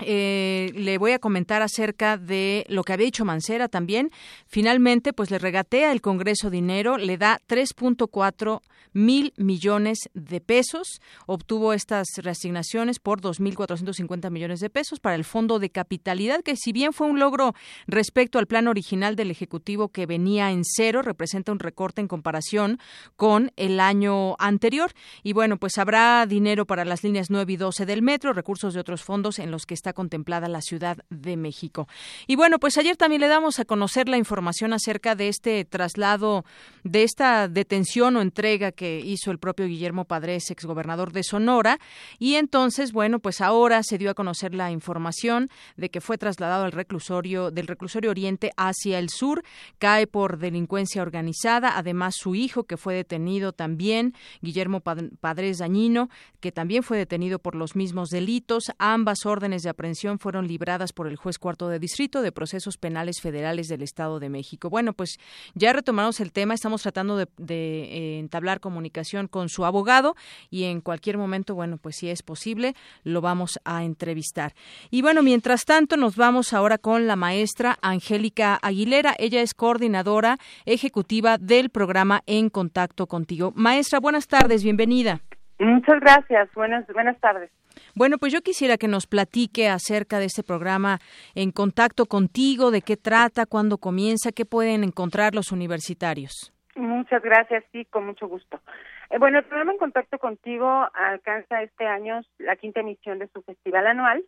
eh, 0.03 0.73
le 0.75 0.99
voy 0.99 1.13
a 1.13 1.19
comentar 1.19 1.63
acerca 1.63 2.19
de 2.19 2.67
lo 2.69 2.85
que 2.85 2.93
había 2.93 3.07
dicho 3.07 3.25
Mancera 3.25 3.69
también. 3.69 4.11
Finalmente, 4.47 5.13
pues 5.13 5.31
le 5.31 5.39
regatea 5.39 5.93
el 5.93 6.03
Congreso 6.03 6.51
dinero, 6.51 6.99
le 6.99 7.17
da 7.17 7.41
3.4 7.49 8.61
mil 8.93 9.33
millones 9.37 10.09
de 10.15 10.41
pesos. 10.41 11.01
Obtuvo 11.27 11.73
estas 11.73 12.09
reasignaciones 12.17 12.99
por 12.99 13.21
2.450 13.21 14.31
millones 14.31 14.61
de 14.61 14.71
pesos 14.71 15.01
para 15.01 15.17
el 15.17 15.25
Fondo 15.25 15.59
de 15.59 15.71
Capitalidad, 15.71 16.43
que 16.43 16.57
si 16.57 16.73
bien 16.73 16.93
fue 16.93 17.07
un 17.07 17.19
logro 17.19 17.55
respecto 17.87 18.39
al 18.39 18.47
plan 18.47 18.69
original 18.69 19.15
del 19.15 19.31
Ejecutivo 19.31 19.89
que 19.89 20.07
venía 20.07 20.51
en 20.51 20.65
cero, 20.65 21.03
representa 21.03 21.53
un 21.53 21.59
recorte 21.59 22.01
en 22.01 22.09
comparación 22.09 22.81
con 23.17 23.53
el 23.57 23.81
año 23.81 24.37
anterior. 24.39 24.93
Y 25.23 25.35
bueno, 25.35 25.59
pues 25.59 25.79
habrá 25.79 26.25
dinero 26.27 26.67
para 26.67 26.85
las 26.85 27.05
líneas 27.05 27.31
9 27.31 27.53
y 27.53 27.57
12 27.57 27.87
del 27.87 28.03
metro, 28.03 28.33
recursos 28.33 28.73
de 28.73 28.81
otros 28.81 29.03
fondos 29.03 29.39
en 29.39 29.51
los 29.51 29.67
que 29.67 29.75
está 29.87 29.93
contemplada 29.93 30.49
la 30.49 30.63
Ciudad 30.63 30.99
de 31.11 31.37
México. 31.37 31.87
Y 32.27 32.35
bueno, 32.35 32.59
pues 32.59 32.77
ayer 32.77 32.97
también 32.97 33.21
le 33.21 33.29
damos 33.29 33.61
a 33.61 33.65
conocer 33.65 34.09
la 34.09 34.17
información 34.17 34.73
acerca 34.73 35.15
de 35.15 35.29
este 35.29 35.65
traslado, 35.65 36.45
de 36.83 37.05
esta 37.05 37.47
detención 37.47 38.17
o 38.17 38.21
entrega 38.21 38.73
que 38.73 38.99
hizo 38.99 39.31
el 39.31 39.39
propio 39.39 39.67
Guillermo 39.67 40.05
Padres, 40.05 40.51
exgobernador 40.51 41.13
de 41.13 41.23
Sonora. 41.23 41.79
Y 42.19 42.35
entonces, 42.35 42.91
bueno, 42.91 43.21
pues 43.21 43.41
ahora 43.41 43.85
se 43.85 43.97
dio 43.97 44.11
a 44.11 44.15
conocer 44.15 44.57
la 44.57 44.73
información 44.73 45.51
de 45.77 45.89
que 45.89 46.01
fue 46.01 46.19
trasladado 46.19 46.65
al 46.65 46.73
reclusorio, 46.73 47.53
del 47.53 47.69
reclusorio 47.69 48.11
Oriente 48.11 48.51
hacia 48.57 48.99
el 48.99 49.09
sur, 49.09 49.45
cae 49.79 50.09
por 50.09 50.39
delincuencia 50.39 51.01
organizada, 51.01 51.79
además 51.79 52.17
su 52.17 52.35
hijo 52.35 52.65
que 52.65 52.77
fue 52.77 52.95
detenido 52.95 53.53
también, 53.53 54.15
Guillermo 54.41 54.81
Padres 54.81 55.59
Dañino, 55.59 56.09
que 56.41 56.51
también 56.51 56.83
fue 56.83 56.99
detenido 56.99 57.39
por 57.39 57.55
los 57.55 57.77
mismos 57.77 58.09
delitos, 58.09 58.65
ambas 58.79 59.27
órdenes 59.27 59.63
de 59.63 59.71
aprehensión 59.77 60.19
fueron 60.19 60.49
libradas 60.49 60.95
por 60.95 61.07
el 61.07 61.17
juez 61.17 61.39
cuarto 61.39 61.69
de 61.69 61.79
distrito 61.79 62.23
de 62.23 62.33
procesos 62.33 62.79
penales 62.79 63.21
federales 63.21 63.69
del 63.69 63.83
Estado 63.83 64.19
de 64.19 64.31
México. 64.31 64.71
Bueno, 64.71 64.95
pues 64.95 65.19
ya 65.55 65.75
retomamos 65.75 66.19
el 66.21 66.33
tema, 66.33 66.55
estamos 66.55 66.83
tratando 66.83 67.19
de, 67.19 67.29
eh, 67.39 68.19
entablar 68.19 68.61
comunicación 68.61 69.29
con 69.29 69.51
su 69.51 69.67
abogado 69.67 70.17
y 70.51 70.65
en 70.65 70.81
cualquier 70.81 71.19
momento, 71.19 71.55
bueno, 71.55 71.77
pues 71.77 71.97
si 71.97 72.09
es 72.09 72.23
posible, 72.23 72.75
lo 73.05 73.21
vamos 73.21 73.61
a 73.65 73.85
entrevistar. 73.85 74.53
Y 74.91 75.03
bueno, 75.03 75.23
mientras 75.23 75.67
tanto, 75.67 75.99
nos 75.99 76.17
vamos 76.17 76.55
ahora 76.55 76.79
con 76.79 77.07
la 77.07 77.17
maestra 77.17 77.77
Angélica 77.83 78.59
Aguilera. 78.63 79.15
Ella 79.19 79.43
es 79.43 79.53
coordinadora 79.53 80.39
ejecutiva 80.65 81.37
del 81.37 81.69
programa 81.69 82.23
En 82.27 82.49
Contacto 82.49 83.07
Contigo. 83.07 83.53
Maestra, 83.55 84.01
buenas 84.01 84.27
tardes, 84.27 84.65
bienvenida. 84.65 85.21
Muchas 85.59 86.01
gracias, 86.01 86.49
buenas, 86.55 86.87
buenas 86.89 87.19
tardes. 87.21 87.51
Bueno, 87.97 88.19
pues 88.19 88.31
yo 88.31 88.43
quisiera 88.43 88.77
que 88.77 88.89
nos 88.89 89.07
platique 89.07 89.71
acerca 89.71 90.19
de 90.19 90.27
este 90.27 90.43
programa 90.43 90.99
en 91.35 91.51
contacto 91.51 92.05
contigo, 92.05 92.71
de 92.71 92.83
qué 92.83 92.99
trata, 92.99 93.47
cuándo 93.47 93.79
comienza, 93.79 94.33
qué 94.33 94.45
pueden 94.45 94.85
encontrar 94.85 95.35
los 95.35 95.51
universitarios. 95.51 96.53
Muchas 96.75 97.23
gracias, 97.23 97.65
sí, 97.73 97.87
con 97.87 98.05
mucho 98.05 98.29
gusto. 98.29 98.61
Eh, 99.09 99.17
bueno, 99.19 99.39
el 99.39 99.45
programa 99.47 99.73
En 99.73 99.79
Contacto 99.79 100.19
Contigo 100.19 100.87
alcanza 100.93 101.63
este 101.63 101.87
año 101.87 102.21
la 102.37 102.57
quinta 102.57 102.81
emisión 102.81 103.19
de 103.19 103.29
su 103.29 103.41
festival 103.41 103.87
anual 103.87 104.23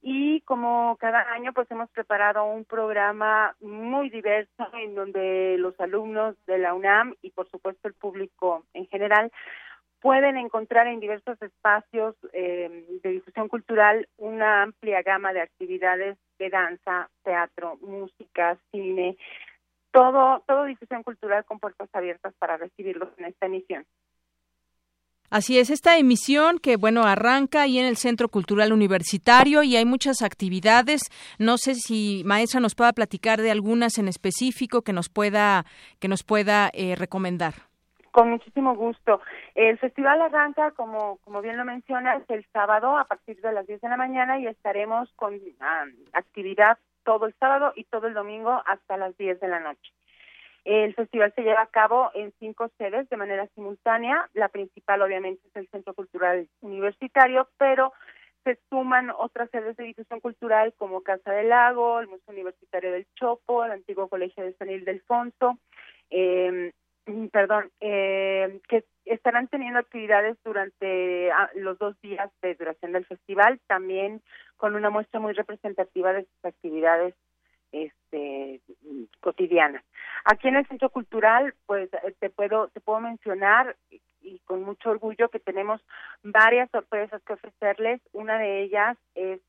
y 0.00 0.40
como 0.40 0.96
cada 0.96 1.20
año 1.32 1.52
pues 1.52 1.70
hemos 1.70 1.90
preparado 1.90 2.46
un 2.46 2.64
programa 2.64 3.54
muy 3.60 4.08
diverso 4.08 4.68
en 4.72 4.94
donde 4.94 5.56
los 5.58 5.78
alumnos 5.78 6.34
de 6.46 6.56
la 6.56 6.72
UNAM 6.72 7.14
y 7.20 7.30
por 7.30 7.48
supuesto 7.50 7.88
el 7.88 7.94
público 7.94 8.64
en 8.72 8.86
general 8.86 9.30
pueden 10.02 10.36
encontrar 10.36 10.88
en 10.88 10.98
diversos 10.98 11.40
espacios 11.40 12.16
eh, 12.32 12.98
de 13.02 13.10
difusión 13.10 13.48
cultural 13.48 14.08
una 14.18 14.64
amplia 14.64 15.00
gama 15.02 15.32
de 15.32 15.40
actividades 15.40 16.18
de 16.40 16.50
danza, 16.50 17.08
teatro, 17.22 17.78
música, 17.80 18.58
cine, 18.72 19.16
todo, 19.92 20.42
todo 20.46 20.64
difusión 20.64 21.04
cultural 21.04 21.44
con 21.44 21.60
puertas 21.60 21.88
abiertas 21.92 22.34
para 22.40 22.56
recibirlos 22.56 23.10
en 23.16 23.26
esta 23.26 23.46
emisión. 23.46 23.86
Así 25.30 25.58
es, 25.58 25.70
esta 25.70 25.96
emisión 25.96 26.58
que, 26.58 26.76
bueno, 26.76 27.04
arranca 27.04 27.62
ahí 27.62 27.78
en 27.78 27.86
el 27.86 27.96
Centro 27.96 28.28
Cultural 28.28 28.72
Universitario 28.72 29.62
y 29.62 29.76
hay 29.76 29.86
muchas 29.86 30.20
actividades. 30.20 31.00
No 31.38 31.56
sé 31.56 31.74
si 31.76 32.22
maestra 32.26 32.60
nos 32.60 32.74
pueda 32.74 32.92
platicar 32.92 33.40
de 33.40 33.50
algunas 33.50 33.96
en 33.96 34.08
específico 34.08 34.82
que 34.82 34.92
nos 34.92 35.08
pueda, 35.08 35.64
que 36.00 36.08
nos 36.08 36.22
pueda 36.22 36.70
eh, 36.74 36.96
recomendar. 36.96 37.71
Con 38.12 38.28
muchísimo 38.28 38.76
gusto. 38.76 39.22
El 39.54 39.78
festival 39.78 40.20
arranca, 40.20 40.72
como, 40.72 41.16
como 41.24 41.40
bien 41.40 41.56
lo 41.56 41.64
mencionas, 41.64 42.22
el 42.28 42.46
sábado 42.52 42.98
a 42.98 43.06
partir 43.06 43.40
de 43.40 43.52
las 43.52 43.66
10 43.66 43.80
de 43.80 43.88
la 43.88 43.96
mañana 43.96 44.38
y 44.38 44.46
estaremos 44.46 45.10
con 45.16 45.40
ah, 45.60 45.86
actividad 46.12 46.78
todo 47.04 47.24
el 47.26 47.34
sábado 47.40 47.72
y 47.74 47.84
todo 47.84 48.06
el 48.06 48.14
domingo 48.14 48.62
hasta 48.66 48.98
las 48.98 49.16
10 49.16 49.40
de 49.40 49.48
la 49.48 49.60
noche. 49.60 49.92
El 50.64 50.94
festival 50.94 51.32
se 51.34 51.42
lleva 51.42 51.62
a 51.62 51.66
cabo 51.66 52.10
en 52.14 52.32
cinco 52.38 52.70
sedes 52.76 53.08
de 53.08 53.16
manera 53.16 53.48
simultánea. 53.54 54.28
La 54.34 54.48
principal, 54.48 55.00
obviamente, 55.00 55.42
es 55.48 55.56
el 55.56 55.68
Centro 55.68 55.94
Cultural 55.94 56.46
Universitario, 56.60 57.48
pero 57.56 57.94
se 58.44 58.58
suman 58.68 59.10
otras 59.10 59.50
sedes 59.50 59.74
de 59.76 59.84
difusión 59.84 60.20
cultural 60.20 60.74
como 60.76 61.00
Casa 61.00 61.32
del 61.32 61.48
Lago, 61.48 62.00
el 62.00 62.08
Museo 62.08 62.34
Universitario 62.34 62.92
del 62.92 63.06
Chopo, 63.14 63.64
el 63.64 63.72
antiguo 63.72 64.08
Colegio 64.08 64.44
de 64.44 64.52
San 64.52 64.70
Ildefonso, 64.70 65.58
eh, 66.10 66.72
perdón, 67.32 67.70
eh, 67.80 68.60
que 68.68 68.84
estarán 69.04 69.48
teniendo 69.48 69.78
actividades 69.78 70.36
durante 70.44 71.30
ah, 71.32 71.50
los 71.54 71.78
dos 71.78 72.00
días 72.00 72.30
de 72.42 72.54
duración 72.54 72.92
del 72.92 73.06
festival, 73.06 73.60
también 73.66 74.22
con 74.56 74.74
una 74.74 74.90
muestra 74.90 75.20
muy 75.20 75.32
representativa 75.32 76.12
de 76.12 76.22
sus 76.22 76.44
actividades 76.44 77.14
este, 77.72 78.60
cotidianas. 79.20 79.82
Aquí 80.24 80.48
en 80.48 80.56
el 80.56 80.66
Centro 80.68 80.90
Cultural, 80.90 81.54
pues 81.66 81.90
te 82.20 82.30
puedo 82.30 82.68
te 82.68 82.80
puedo 82.80 83.00
mencionar 83.00 83.76
y 84.20 84.38
con 84.40 84.62
mucho 84.62 84.90
orgullo 84.90 85.30
que 85.30 85.40
tenemos 85.40 85.80
varias 86.22 86.70
sorpresas 86.70 87.22
que 87.24 87.32
ofrecerles. 87.32 88.00
Una 88.12 88.38
de 88.38 88.62
ellas 88.62 88.96
es 89.14 89.40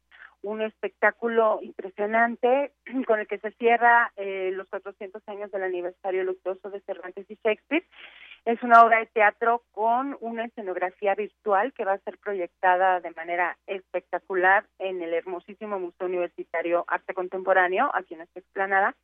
un 0.43 0.61
espectáculo 0.61 1.59
impresionante 1.61 2.73
con 3.07 3.19
el 3.19 3.27
que 3.27 3.39
se 3.39 3.51
cierra 3.51 4.11
eh, 4.15 4.51
los 4.53 4.67
400 4.67 5.21
años 5.27 5.51
del 5.51 5.63
aniversario 5.63 6.23
luctuoso 6.23 6.69
de 6.69 6.81
Cervantes 6.81 7.25
y 7.29 7.39
Shakespeare. 7.43 7.85
Es 8.45 8.61
una 8.61 8.83
obra 8.83 8.99
de 8.99 9.05
teatro 9.05 9.63
con 9.71 10.17
una 10.19 10.45
escenografía 10.45 11.15
virtual 11.15 11.71
que 11.73 11.85
va 11.85 11.93
a 11.93 11.99
ser 11.99 12.17
proyectada 12.17 12.99
de 12.99 13.11
manera 13.11 13.57
espectacular 13.67 14.65
en 14.79 15.01
el 15.01 15.13
hermosísimo 15.13 15.79
Museo 15.79 16.07
Universitario 16.07 16.83
Arte 16.87 17.13
Contemporáneo, 17.13 17.89
aquí 17.93 18.15
en 18.15 18.21
esta 18.21 18.41
explanada 18.41 18.95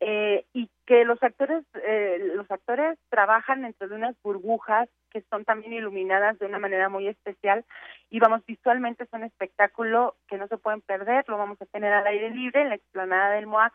eh, 0.00 0.44
y 0.54 0.68
que 0.86 1.04
los 1.04 1.22
actores 1.22 1.64
eh, 1.86 2.32
los 2.34 2.50
actores 2.50 2.98
trabajan 3.10 3.62
dentro 3.62 3.88
de 3.88 3.94
unas 3.94 4.16
burbujas 4.22 4.88
que 5.10 5.22
son 5.30 5.44
también 5.44 5.74
iluminadas 5.74 6.38
de 6.38 6.46
una 6.46 6.58
manera 6.58 6.88
muy 6.88 7.06
especial 7.06 7.64
y 8.08 8.18
vamos 8.18 8.44
visualmente 8.46 9.04
es 9.04 9.12
un 9.12 9.24
espectáculo 9.24 10.16
que 10.28 10.38
no 10.38 10.48
se 10.48 10.56
pueden 10.56 10.80
perder 10.80 11.24
lo 11.28 11.38
vamos 11.38 11.60
a 11.60 11.66
tener 11.66 11.92
al 11.92 12.06
aire 12.06 12.30
libre 12.30 12.62
en 12.62 12.70
la 12.70 12.76
explanada 12.76 13.30
del 13.34 13.46
MOAC 13.46 13.72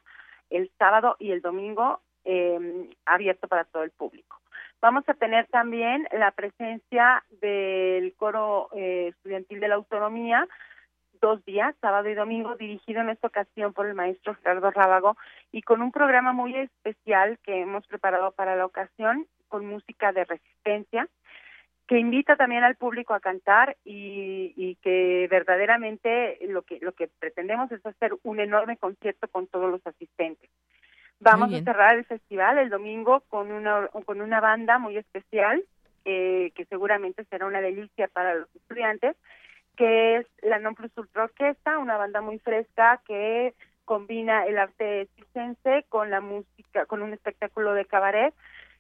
el 0.49 0.71
sábado 0.78 1.15
y 1.19 1.32
el 1.32 1.41
domingo 1.41 2.01
eh, 2.23 2.89
abierto 3.05 3.47
para 3.47 3.65
todo 3.65 3.84
el 3.84 3.91
público. 3.91 4.39
Vamos 4.82 5.03
a 5.07 5.13
tener 5.13 5.47
también 5.47 6.07
la 6.11 6.32
presencia 6.32 7.23
del 7.41 8.13
coro 8.15 8.69
eh, 8.73 9.07
estudiantil 9.09 9.59
de 9.59 9.67
la 9.67 9.76
autonomía 9.76 10.47
dos 11.20 11.43
días, 11.45 11.76
sábado 11.82 12.09
y 12.09 12.13
domingo, 12.13 12.55
dirigido 12.55 13.01
en 13.01 13.09
esta 13.09 13.28
ocasión 13.28 13.74
por 13.74 13.86
el 13.86 13.95
maestro 13.95 14.36
Gerardo 14.36 14.72
Rábago 14.72 15.18
y 15.51 15.61
con 15.61 15.82
un 15.82 15.91
programa 15.91 16.34
muy 16.34 16.55
especial 16.55 17.39
que 17.43 17.61
hemos 17.61 17.86
preparado 17.88 18.32
para 18.32 18.55
la 18.55 18.66
ocasión, 18.66 19.28
con 19.47 19.66
música 19.66 20.11
de 20.11 20.26
resistencia, 20.26 21.07
que 21.88 21.99
invita 21.99 22.36
también 22.36 22.63
al 22.63 22.76
público 22.76 23.13
a 23.13 23.20
cantar 23.20 23.78
y, 23.86 24.53
y, 24.55 24.76
que 24.76 25.28
verdaderamente 25.30 26.39
lo 26.47 26.63
que 26.63 26.80
lo 26.82 26.93
que 26.93 27.07
pretendemos 27.07 27.72
es 27.72 27.86
hacer 27.86 28.13
un 28.24 28.39
enorme 28.39 28.78
concierto 28.78 29.28
con 29.28 29.47
todos 29.47 29.70
los 29.70 29.86
asistentes. 29.86 30.49
Vamos 31.20 31.53
a 31.53 31.63
cerrar 31.63 31.95
el 31.95 32.05
festival 32.05 32.57
el 32.57 32.70
domingo 32.70 33.22
con 33.30 33.51
una 33.51 33.88
con 33.88 34.20
una 34.20 34.41
banda 34.41 34.80
muy 34.80 34.97
especial 34.97 35.63
eh, 36.05 36.51
que 36.55 36.66
seguramente 36.66 37.24
será 37.26 37.45
una 37.45 37.61
delicia 37.61 38.07
para 38.07 38.36
los 38.36 38.55
estudiantes 38.55 39.16
que 39.76 40.17
es 40.17 40.28
la 40.41 40.59
Non 40.59 40.76
Plus 40.76 40.91
Ultra 40.97 41.23
Orquesta, 41.23 41.78
una 41.78 41.97
banda 41.97 42.21
muy 42.21 42.39
fresca 42.39 43.01
que 43.05 43.53
combina 43.86 44.45
el 44.45 44.57
arte 44.57 45.07
circense 45.15 45.86
con 45.89 46.09
la 46.09 46.21
música, 46.21 46.86
con 46.86 47.01
un 47.01 47.13
espectáculo 47.13 47.73
de 47.73 47.86
cabaret, 47.86 48.34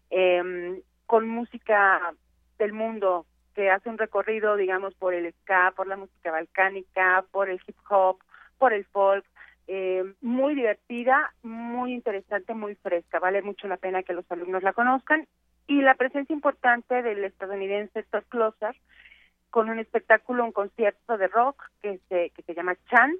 eh, 0.09 0.81
con 1.05 1.27
música 1.27 2.13
del 2.57 2.73
mundo 2.73 3.25
que 3.55 3.71
hace 3.71 3.89
un 3.89 3.97
recorrido, 3.97 4.57
digamos, 4.57 4.93
por 4.95 5.13
el 5.13 5.33
ska, 5.41 5.73
por 5.75 5.87
la 5.87 5.95
música 5.95 6.31
balcánica, 6.31 7.25
por 7.31 7.49
el 7.49 7.59
hip 7.65 7.77
hop, 7.89 8.19
por 8.57 8.73
el 8.73 8.85
folk, 8.85 9.25
eh, 9.67 10.03
muy 10.21 10.55
divertida, 10.55 11.33
muy 11.41 11.93
interesante, 11.93 12.53
muy 12.53 12.75
fresca. 12.75 13.19
Vale 13.19 13.41
mucho 13.41 13.67
la 13.67 13.77
pena 13.77 14.03
que 14.03 14.13
los 14.13 14.29
alumnos 14.29 14.61
la 14.61 14.73
conozcan. 14.73 15.27
Y 15.67 15.81
la 15.81 15.95
presencia 15.95 16.33
importante 16.33 17.01
del 17.01 17.23
estadounidense 17.23 18.03
Todd 18.03 18.23
Closer, 18.29 18.75
con 19.55 19.69
un 19.69 19.79
espectáculo, 19.79 20.43
un 20.43 20.51
concierto 20.51 21.17
de 21.17 21.29
rock 21.29 21.63
que 21.81 22.01
se, 22.09 22.31
que 22.31 22.41
se 22.41 22.53
llama 22.53 22.75
Chan 22.89 23.15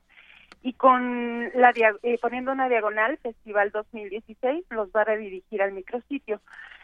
y 0.62 0.72
con 0.74 1.50
la 1.54 1.72
eh, 2.02 2.18
poniendo 2.20 2.52
una 2.52 2.68
diagonal 2.68 3.16
Festival 3.18 3.70
2016 3.70 4.66
los 4.70 4.90
va 4.90 5.02
a 5.02 5.04
redirigir 5.04 5.62
al 5.62 5.70
micrositio. 5.72 6.40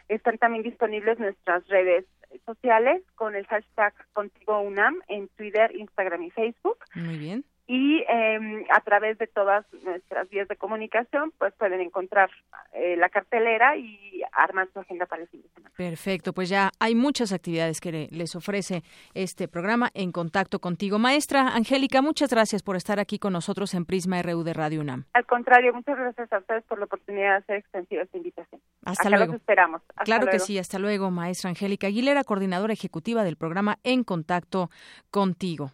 Están 0.09 0.39
también 0.39 0.63
disponibles 0.63 1.19
nuestras 1.19 1.67
redes 1.69 2.05
sociales 2.45 3.03
con 3.15 3.35
el 3.35 3.47
hashtag 3.47 3.95
Contigo 4.13 4.61
UNAM 4.61 5.01
en 5.09 5.29
Twitter, 5.29 5.75
Instagram 5.77 6.23
y 6.23 6.31
Facebook. 6.31 6.79
Muy 6.95 7.17
bien 7.19 7.45
y 7.67 8.05
eh, 8.09 8.67
a 8.71 8.81
través 8.81 9.19
de 9.19 9.27
todas 9.27 9.65
nuestras 9.85 10.29
vías 10.31 10.49
de 10.49 10.57
comunicación 10.57 11.33
pues 11.39 11.55
pueden 11.55 11.81
encontrar 11.81 12.31
eh, 12.73 12.97
la 12.97 13.09
cartelera 13.09 13.77
y 13.77 14.23
armar 14.33 14.69
su 14.73 14.81
agenda 14.81 15.07
para 15.07 15.23
el 15.23 15.29
fin 15.29 15.43
de 15.43 15.49
semana. 15.49 15.73
Perfecto, 15.77 16.33
pues 16.33 16.49
ya 16.49 16.71
hay 16.81 16.95
muchas 16.95 17.33
actividades 17.33 17.81
que 17.81 18.09
les 18.11 18.35
ofrece 18.35 18.83
este 19.15 19.49
programa 19.49 19.91
en 19.95 20.13
contacto 20.13 20.59
contigo. 20.59 20.99
Maestra 20.99 21.49
Angélica, 21.49 22.03
muchas 22.03 22.31
gracias 22.31 22.63
por 22.63 22.77
estar 22.77 22.99
aquí 22.99 23.19
con 23.19 23.33
nosotros 23.33 23.75
en 23.75 23.85
Prisma 23.85 24.21
RU 24.23 24.43
de 24.43 24.55
Radio 24.55 24.81
UNAM. 24.81 25.05
Al 25.13 25.27
contrario, 25.27 25.73
muchas 25.73 25.97
gracias 25.97 26.33
a 26.33 26.39
ustedes 26.39 26.65
por 26.65 26.79
la 26.79 26.87
oportunidad 26.87 27.31
de 27.31 27.37
hacer 27.37 27.57
extensiva 27.57 28.03
esta 28.03 28.17
invitación. 28.17 28.61
Hasta 28.85 29.09
luego. 29.09 29.27
Los 29.27 29.37
esperamos. 29.37 29.83
claro 30.05 30.27
que 30.27 30.41
sí, 30.41 30.59
hasta 30.59 30.79
luego, 30.79 31.11
maestra 31.11 31.51
Angélica 31.51 31.87
Aguilera, 31.87 32.25
coordinadora 32.25 32.73
ejecutiva 32.73 33.23
del 33.23 33.37
programa 33.37 33.79
En 33.85 34.05
Contacto 34.05 34.71
Contigo. 35.11 35.71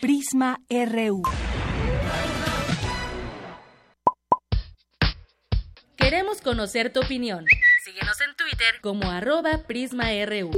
Prisma 0.00 0.60
RU. 0.68 1.22
Queremos 5.96 6.42
conocer 6.42 6.92
tu 6.92 7.00
opinión. 7.00 7.46
Síguenos 7.82 8.20
en 8.20 8.36
Twitter 8.36 8.80
como 8.82 9.10
arroba 9.10 9.62
PrismaRU. 9.66 10.50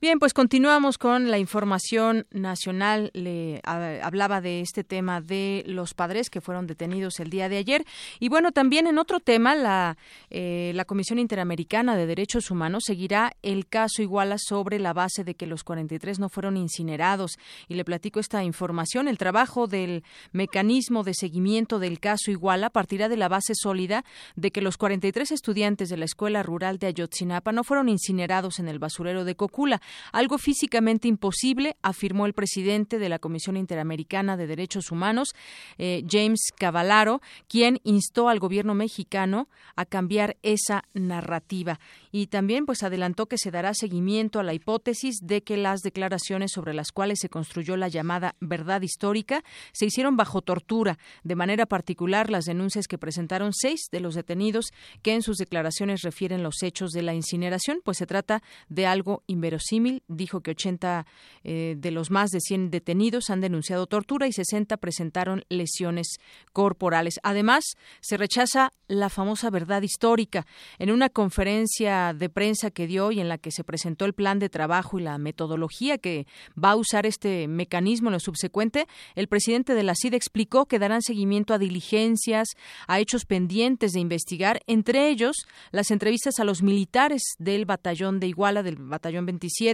Bien, 0.00 0.20
pues 0.20 0.32
continuamos 0.32 0.96
con 0.96 1.28
la 1.28 1.40
información 1.40 2.24
nacional. 2.30 3.10
Le 3.14 3.60
hablaba 3.64 4.40
de 4.40 4.60
este 4.60 4.84
tema 4.84 5.20
de 5.20 5.64
los 5.66 5.92
padres 5.92 6.30
que 6.30 6.40
fueron 6.40 6.68
detenidos 6.68 7.18
el 7.18 7.30
día 7.30 7.48
de 7.48 7.56
ayer. 7.56 7.84
Y 8.20 8.28
bueno, 8.28 8.52
también 8.52 8.86
en 8.86 8.98
otro 8.98 9.18
tema, 9.18 9.56
la, 9.56 9.98
eh, 10.30 10.70
la 10.76 10.84
Comisión 10.84 11.18
Interamericana 11.18 11.96
de 11.96 12.06
Derechos 12.06 12.52
Humanos 12.52 12.84
seguirá 12.86 13.32
el 13.42 13.66
caso 13.66 14.00
Iguala 14.00 14.36
sobre 14.38 14.78
la 14.78 14.92
base 14.92 15.24
de 15.24 15.34
que 15.34 15.48
los 15.48 15.64
43 15.64 16.20
no 16.20 16.28
fueron 16.28 16.56
incinerados. 16.56 17.36
Y 17.66 17.74
le 17.74 17.84
platico 17.84 18.20
esta 18.20 18.44
información. 18.44 19.08
El 19.08 19.18
trabajo 19.18 19.66
del 19.66 20.04
mecanismo 20.30 21.02
de 21.02 21.14
seguimiento 21.14 21.80
del 21.80 21.98
caso 21.98 22.30
Iguala 22.30 22.70
partirá 22.70 23.08
de 23.08 23.16
la 23.16 23.26
base 23.26 23.54
sólida 23.56 24.04
de 24.36 24.52
que 24.52 24.62
los 24.62 24.76
43 24.76 25.32
estudiantes 25.32 25.88
de 25.88 25.96
la 25.96 26.04
Escuela 26.04 26.44
Rural 26.44 26.78
de 26.78 26.86
Ayotzinapa 26.86 27.50
no 27.50 27.64
fueron 27.64 27.88
incinerados 27.88 28.60
en 28.60 28.68
el 28.68 28.78
basurero 28.78 29.24
de 29.24 29.34
Cocula 29.34 29.82
algo 30.12 30.38
físicamente 30.38 31.08
imposible, 31.08 31.76
afirmó 31.82 32.26
el 32.26 32.34
presidente 32.34 32.98
de 32.98 33.08
la 33.08 33.18
Comisión 33.18 33.56
Interamericana 33.56 34.36
de 34.36 34.46
Derechos 34.46 34.90
Humanos, 34.90 35.34
eh, 35.78 36.04
James 36.08 36.40
Cavallaro, 36.56 37.20
quien 37.48 37.80
instó 37.84 38.28
al 38.28 38.38
gobierno 38.38 38.74
mexicano 38.74 39.48
a 39.76 39.84
cambiar 39.84 40.36
esa 40.42 40.84
narrativa. 40.94 41.80
Y 42.10 42.26
también 42.26 42.66
pues 42.66 42.82
adelantó 42.82 43.26
que 43.26 43.38
se 43.38 43.50
dará 43.50 43.74
seguimiento 43.74 44.40
a 44.40 44.42
la 44.42 44.54
hipótesis 44.54 45.20
de 45.22 45.42
que 45.42 45.56
las 45.56 45.80
declaraciones 45.80 46.52
sobre 46.52 46.74
las 46.74 46.92
cuales 46.92 47.18
se 47.20 47.28
construyó 47.28 47.76
la 47.76 47.88
llamada 47.88 48.34
verdad 48.40 48.82
histórica 48.82 49.44
se 49.72 49.86
hicieron 49.86 50.16
bajo 50.16 50.42
tortura, 50.42 50.98
de 51.22 51.36
manera 51.36 51.66
particular 51.66 52.30
las 52.30 52.44
denuncias 52.44 52.86
que 52.86 52.98
presentaron 52.98 53.52
seis 53.52 53.88
de 53.90 54.00
los 54.00 54.14
detenidos 54.14 54.72
que 55.02 55.14
en 55.14 55.22
sus 55.22 55.36
declaraciones 55.36 56.02
refieren 56.02 56.42
los 56.42 56.62
hechos 56.62 56.90
de 56.90 57.02
la 57.02 57.14
incineración, 57.14 57.80
pues 57.84 57.98
se 57.98 58.06
trata 58.06 58.42
de 58.68 58.86
algo 58.86 59.22
inverosímil 59.26 59.77
Dijo 60.08 60.40
que 60.40 60.52
80 60.52 61.06
eh, 61.44 61.74
de 61.78 61.90
los 61.90 62.10
más 62.10 62.30
de 62.30 62.40
100 62.40 62.70
detenidos 62.70 63.30
han 63.30 63.40
denunciado 63.40 63.86
tortura 63.86 64.26
y 64.26 64.32
60 64.32 64.76
presentaron 64.76 65.44
lesiones 65.48 66.16
corporales. 66.52 67.20
Además, 67.22 67.64
se 68.00 68.16
rechaza 68.16 68.72
la 68.88 69.08
famosa 69.08 69.50
verdad 69.50 69.82
histórica. 69.82 70.46
En 70.78 70.90
una 70.90 71.08
conferencia 71.08 72.14
de 72.14 72.28
prensa 72.28 72.70
que 72.70 72.86
dio 72.86 73.12
y 73.12 73.20
en 73.20 73.28
la 73.28 73.38
que 73.38 73.50
se 73.50 73.64
presentó 73.64 74.04
el 74.04 74.14
plan 74.14 74.38
de 74.38 74.48
trabajo 74.48 74.98
y 74.98 75.02
la 75.02 75.18
metodología 75.18 75.98
que 75.98 76.26
va 76.62 76.70
a 76.70 76.76
usar 76.76 77.06
este 77.06 77.48
mecanismo 77.48 78.08
en 78.08 78.14
lo 78.14 78.20
subsecuente, 78.20 78.86
el 79.14 79.28
presidente 79.28 79.74
de 79.74 79.82
la 79.82 79.94
CID 79.94 80.14
explicó 80.14 80.66
que 80.66 80.78
darán 80.78 81.02
seguimiento 81.02 81.54
a 81.54 81.58
diligencias, 81.58 82.48
a 82.86 82.98
hechos 82.98 83.24
pendientes 83.24 83.92
de 83.92 84.00
investigar, 84.00 84.60
entre 84.66 85.08
ellos 85.08 85.36
las 85.70 85.90
entrevistas 85.90 86.38
a 86.38 86.44
los 86.44 86.62
militares 86.62 87.22
del 87.38 87.64
batallón 87.64 88.20
de 88.20 88.28
Iguala, 88.28 88.62
del 88.62 88.76
batallón 88.76 89.26
27, 89.26 89.67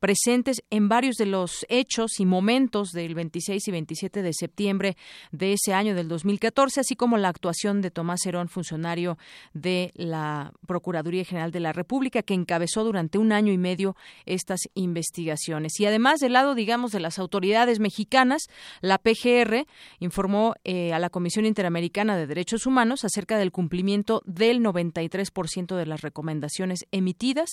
presentes 0.00 0.62
en 0.70 0.88
varios 0.88 1.16
de 1.16 1.26
los 1.26 1.66
hechos 1.68 2.20
y 2.20 2.26
momentos 2.26 2.90
del 2.90 3.14
26 3.14 3.68
y 3.68 3.70
27 3.70 4.22
de 4.22 4.32
septiembre 4.32 4.96
de 5.32 5.52
ese 5.52 5.72
año 5.74 5.94
del 5.94 6.08
2014, 6.08 6.80
así 6.80 6.96
como 6.96 7.16
la 7.16 7.28
actuación 7.28 7.80
de 7.80 7.90
Tomás 7.90 8.24
Herón, 8.26 8.48
funcionario 8.48 9.18
de 9.52 9.92
la 9.94 10.52
Procuraduría 10.66 11.24
General 11.24 11.50
de 11.50 11.60
la 11.60 11.72
República, 11.72 12.22
que 12.22 12.34
encabezó 12.34 12.84
durante 12.84 13.18
un 13.18 13.32
año 13.32 13.52
y 13.52 13.58
medio 13.58 13.96
estas 14.26 14.60
investigaciones. 14.74 15.78
Y 15.80 15.86
además, 15.86 16.20
del 16.20 16.32
lado, 16.32 16.54
digamos, 16.54 16.92
de 16.92 17.00
las 17.00 17.18
autoridades 17.18 17.80
mexicanas, 17.80 18.48
la 18.80 18.98
PGR 18.98 19.66
informó 20.00 20.54
eh, 20.64 20.92
a 20.92 20.98
la 20.98 21.10
Comisión 21.10 21.46
Interamericana 21.46 22.16
de 22.16 22.26
Derechos 22.26 22.66
Humanos 22.66 23.04
acerca 23.04 23.38
del 23.38 23.52
cumplimiento 23.52 24.22
del 24.26 24.60
93% 24.60 25.76
de 25.76 25.86
las 25.86 26.02
recomendaciones 26.02 26.86
emitidas 26.90 27.50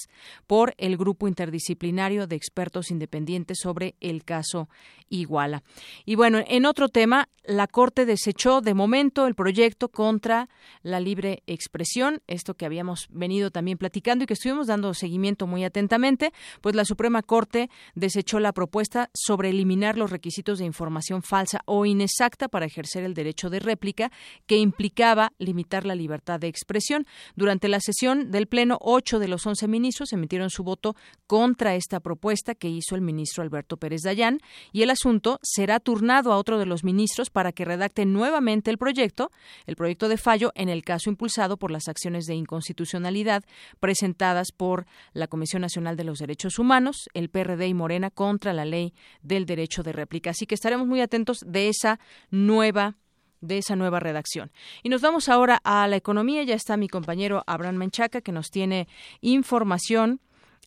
por 0.48 0.74
el 0.78 0.98
Grupo 0.98 1.28
Interdisciplinario 1.28 1.81
de 1.82 2.36
Expertos 2.36 2.92
Independientes 2.92 3.58
sobre 3.60 3.96
el 4.02 4.24
caso 4.24 4.70
Iguala. 5.10 5.64
Y 6.06 6.16
bueno, 6.16 6.40
en 6.48 6.66
otro 6.66 6.90
tema, 6.90 7.28
la 7.44 7.68
Corte 7.68 8.06
desechó 8.06 8.62
de 8.62 8.76
momento 8.76 9.26
el 9.26 9.34
proyecto 9.34 9.90
contra 9.90 10.48
la 10.84 11.00
libre 11.00 11.42
expresión, 11.48 12.22
esto 12.28 12.54
que 12.54 12.66
habíamos 12.66 13.08
venido 13.10 13.50
también 13.50 13.80
platicando 13.80 14.24
y 14.24 14.28
que 14.28 14.36
estuvimos 14.36 14.68
dando 14.68 14.94
seguimiento 14.94 15.48
muy 15.48 15.64
atentamente, 15.64 16.32
pues 16.62 16.76
la 16.76 16.86
Suprema 16.86 17.24
Corte 17.24 17.70
desechó 17.96 18.40
la 18.40 18.54
propuesta 18.54 19.10
sobre 19.14 19.50
eliminar 19.50 19.98
los 19.98 20.12
requisitos 20.12 20.60
de 20.60 20.66
información 20.66 21.24
falsa 21.24 21.62
o 21.66 21.86
inexacta 21.86 22.48
para 22.48 22.68
ejercer 22.68 23.04
el 23.04 23.16
derecho 23.16 23.50
de 23.50 23.60
réplica 23.60 24.12
que 24.46 24.58
implicaba 24.58 25.34
limitar 25.40 25.86
la 25.86 25.96
libertad 25.96 26.40
de 26.40 26.48
expresión. 26.48 27.08
Durante 27.36 27.68
la 27.68 27.80
sesión 27.80 28.30
del 28.30 28.48
Pleno, 28.48 28.78
ocho 28.80 29.18
de 29.18 29.28
los 29.28 29.46
once 29.48 29.68
ministros 29.68 30.14
emitieron 30.14 30.52
su 30.52 30.64
voto 30.64 30.96
contra 31.26 31.71
esta 31.76 32.00
propuesta 32.00 32.56
que 32.56 32.70
hizo 32.70 32.96
el 32.96 33.02
ministro 33.02 33.44
Alberto 33.44 33.78
Pérez 33.78 34.02
Dayán 34.04 34.40
y 34.72 34.84
el 34.84 34.90
asunto 34.90 35.40
será 35.42 35.80
turnado 35.80 36.32
a 36.32 36.38
otro 36.38 36.58
de 36.58 36.66
los 36.66 36.84
ministros 36.84 37.30
para 37.30 37.52
que 37.52 37.66
redacte 37.66 38.06
nuevamente 38.06 38.72
el 38.72 38.78
proyecto, 38.78 39.32
el 39.66 39.76
proyecto 39.76 40.10
de 40.10 40.18
fallo 40.18 40.52
en 40.56 40.70
el 40.70 40.84
caso 40.84 41.10
impulsado 41.10 41.58
por 41.58 41.72
las 41.72 41.88
acciones 41.88 42.26
de 42.26 42.36
inconstitucionalidad 42.36 43.44
presentadas 43.80 44.52
por 44.52 44.86
la 45.14 45.28
Comisión 45.28 45.62
Nacional 45.62 45.98
de 45.98 46.04
los 46.04 46.20
Derechos 46.20 46.60
Humanos, 46.60 47.10
el 47.14 47.30
PRD 47.30 47.68
y 47.68 47.74
Morena 47.74 48.10
contra 48.10 48.54
la 48.54 48.66
ley 48.66 48.94
del 49.22 49.46
derecho 49.46 49.84
de 49.84 49.92
réplica. 49.92 50.32
Así 50.32 50.46
que 50.46 50.56
estaremos 50.56 50.88
muy 50.88 51.02
atentos 51.02 51.40
de 51.46 51.70
esa 51.70 52.00
nueva 52.30 52.96
de 53.42 53.58
esa 53.58 53.76
nueva 53.76 54.00
redacción. 54.00 54.52
Y 54.84 54.90
nos 54.90 55.02
vamos 55.02 55.28
ahora 55.28 55.60
a 55.64 55.88
la 55.88 55.96
economía. 55.96 56.44
Ya 56.44 56.54
está 56.54 56.78
mi 56.78 56.88
compañero 56.88 57.44
Abraham 57.48 57.78
Menchaca 57.78 58.22
que 58.22 58.32
nos 58.32 58.52
tiene 58.52 58.88
información 59.22 60.22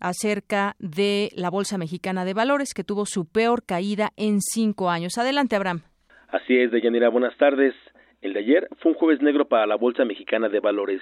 acerca 0.05 0.77
de 0.79 1.31
la 1.35 1.49
Bolsa 1.49 1.79
Mexicana 1.79 2.25
de 2.25 2.35
Valores 2.35 2.75
que 2.75 2.85
tuvo 2.85 3.07
su 3.07 3.27
peor 3.27 3.65
caída 3.65 4.11
en 4.17 4.41
cinco 4.41 4.91
años. 4.91 5.17
Adelante, 5.17 5.57
Abraham. 5.57 5.81
Así 6.29 6.59
es, 6.59 6.71
Deyanira. 6.71 7.09
Buenas 7.09 7.37
tardes. 7.39 7.75
El 8.21 8.35
de 8.35 8.41
ayer 8.41 8.69
fue 8.81 8.93
un 8.93 8.99
jueves 8.99 9.23
negro 9.23 9.47
para 9.47 9.67
la 9.67 9.77
Bolsa 9.77 10.05
Mexicana 10.05 10.49
de 10.49 10.61
Valores. 10.61 11.01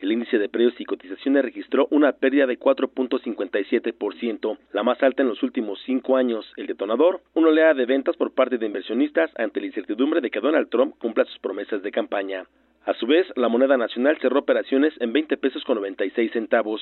El 0.00 0.12
índice 0.12 0.38
de 0.38 0.48
precios 0.48 0.80
y 0.80 0.86
cotizaciones 0.86 1.44
registró 1.44 1.86
una 1.90 2.12
pérdida 2.12 2.46
de 2.46 2.58
4.57%, 2.58 4.58
la 4.72 4.82
más 4.82 5.02
alta 5.02 5.22
en 5.22 5.28
los 5.28 5.42
últimos 5.42 5.78
cinco 5.84 6.16
años. 6.16 6.50
El 6.56 6.66
detonador, 6.66 7.20
una 7.34 7.48
oleada 7.48 7.74
de 7.74 7.84
ventas 7.84 8.16
por 8.16 8.32
parte 8.32 8.56
de 8.56 8.64
inversionistas 8.64 9.30
ante 9.36 9.60
la 9.60 9.66
incertidumbre 9.66 10.22
de 10.22 10.30
que 10.30 10.40
Donald 10.40 10.70
Trump 10.70 10.94
cumpla 10.98 11.26
sus 11.26 11.38
promesas 11.40 11.82
de 11.82 11.92
campaña. 11.92 12.44
A 12.86 12.94
su 12.94 13.06
vez, 13.06 13.26
la 13.36 13.48
moneda 13.48 13.76
nacional 13.76 14.18
cerró 14.20 14.40
operaciones 14.40 14.94
en 15.00 15.12
20 15.12 15.36
pesos 15.36 15.64
con 15.64 15.76
96 15.76 16.32
centavos, 16.32 16.80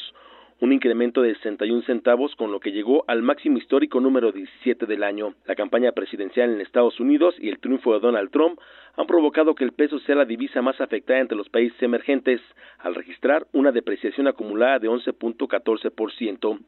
un 0.60 0.72
incremento 0.72 1.22
de 1.22 1.34
61 1.34 1.82
centavos 1.82 2.34
con 2.36 2.50
lo 2.52 2.60
que 2.60 2.72
llegó 2.72 3.04
al 3.06 3.22
máximo 3.22 3.58
histórico 3.58 4.00
número 4.00 4.32
17 4.32 4.86
del 4.86 5.02
año. 5.02 5.34
La 5.46 5.54
campaña 5.54 5.92
presidencial 5.92 6.50
en 6.50 6.60
Estados 6.60 6.98
Unidos 6.98 7.34
y 7.40 7.48
el 7.48 7.58
triunfo 7.58 7.94
de 7.94 8.00
Donald 8.00 8.30
Trump 8.30 8.60
han 8.96 9.06
provocado 9.06 9.54
que 9.54 9.62
el 9.62 9.70
peso 9.70 10.00
sea 10.00 10.16
la 10.16 10.24
divisa 10.24 10.60
más 10.60 10.80
afectada 10.80 11.20
entre 11.20 11.36
los 11.36 11.48
países 11.48 11.80
emergentes, 11.80 12.40
al 12.80 12.96
registrar 12.96 13.46
una 13.52 13.70
depreciación 13.70 14.26
acumulada 14.26 14.80
de 14.80 14.88
11.14%. 14.88 16.58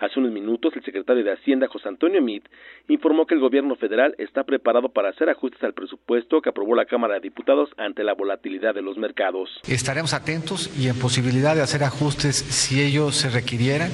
Hace 0.00 0.18
unos 0.18 0.32
minutos, 0.32 0.74
el 0.74 0.82
secretario 0.82 1.22
de 1.22 1.30
Hacienda, 1.30 1.68
José 1.68 1.88
Antonio 1.88 2.20
Meade, 2.20 2.50
informó 2.88 3.26
que 3.26 3.34
el 3.34 3.40
gobierno 3.40 3.76
federal 3.76 4.16
está 4.18 4.42
preparado 4.42 4.88
para 4.88 5.10
hacer 5.10 5.30
ajustes 5.30 5.62
al 5.62 5.74
presupuesto 5.74 6.42
que 6.42 6.48
aprobó 6.48 6.74
la 6.74 6.86
Cámara 6.86 7.14
de 7.14 7.20
Diputados 7.20 7.70
ante 7.76 8.02
la 8.02 8.14
volatilidad 8.14 8.75
de 8.76 8.82
los 8.82 8.96
mercados. 8.96 9.50
Estaremos 9.66 10.12
atentos 10.12 10.70
y 10.78 10.86
en 10.86 10.96
posibilidad 10.96 11.56
de 11.56 11.62
hacer 11.62 11.82
ajustes 11.82 12.36
si 12.36 12.80
ellos 12.80 13.16
se 13.16 13.30
requirieran, 13.30 13.90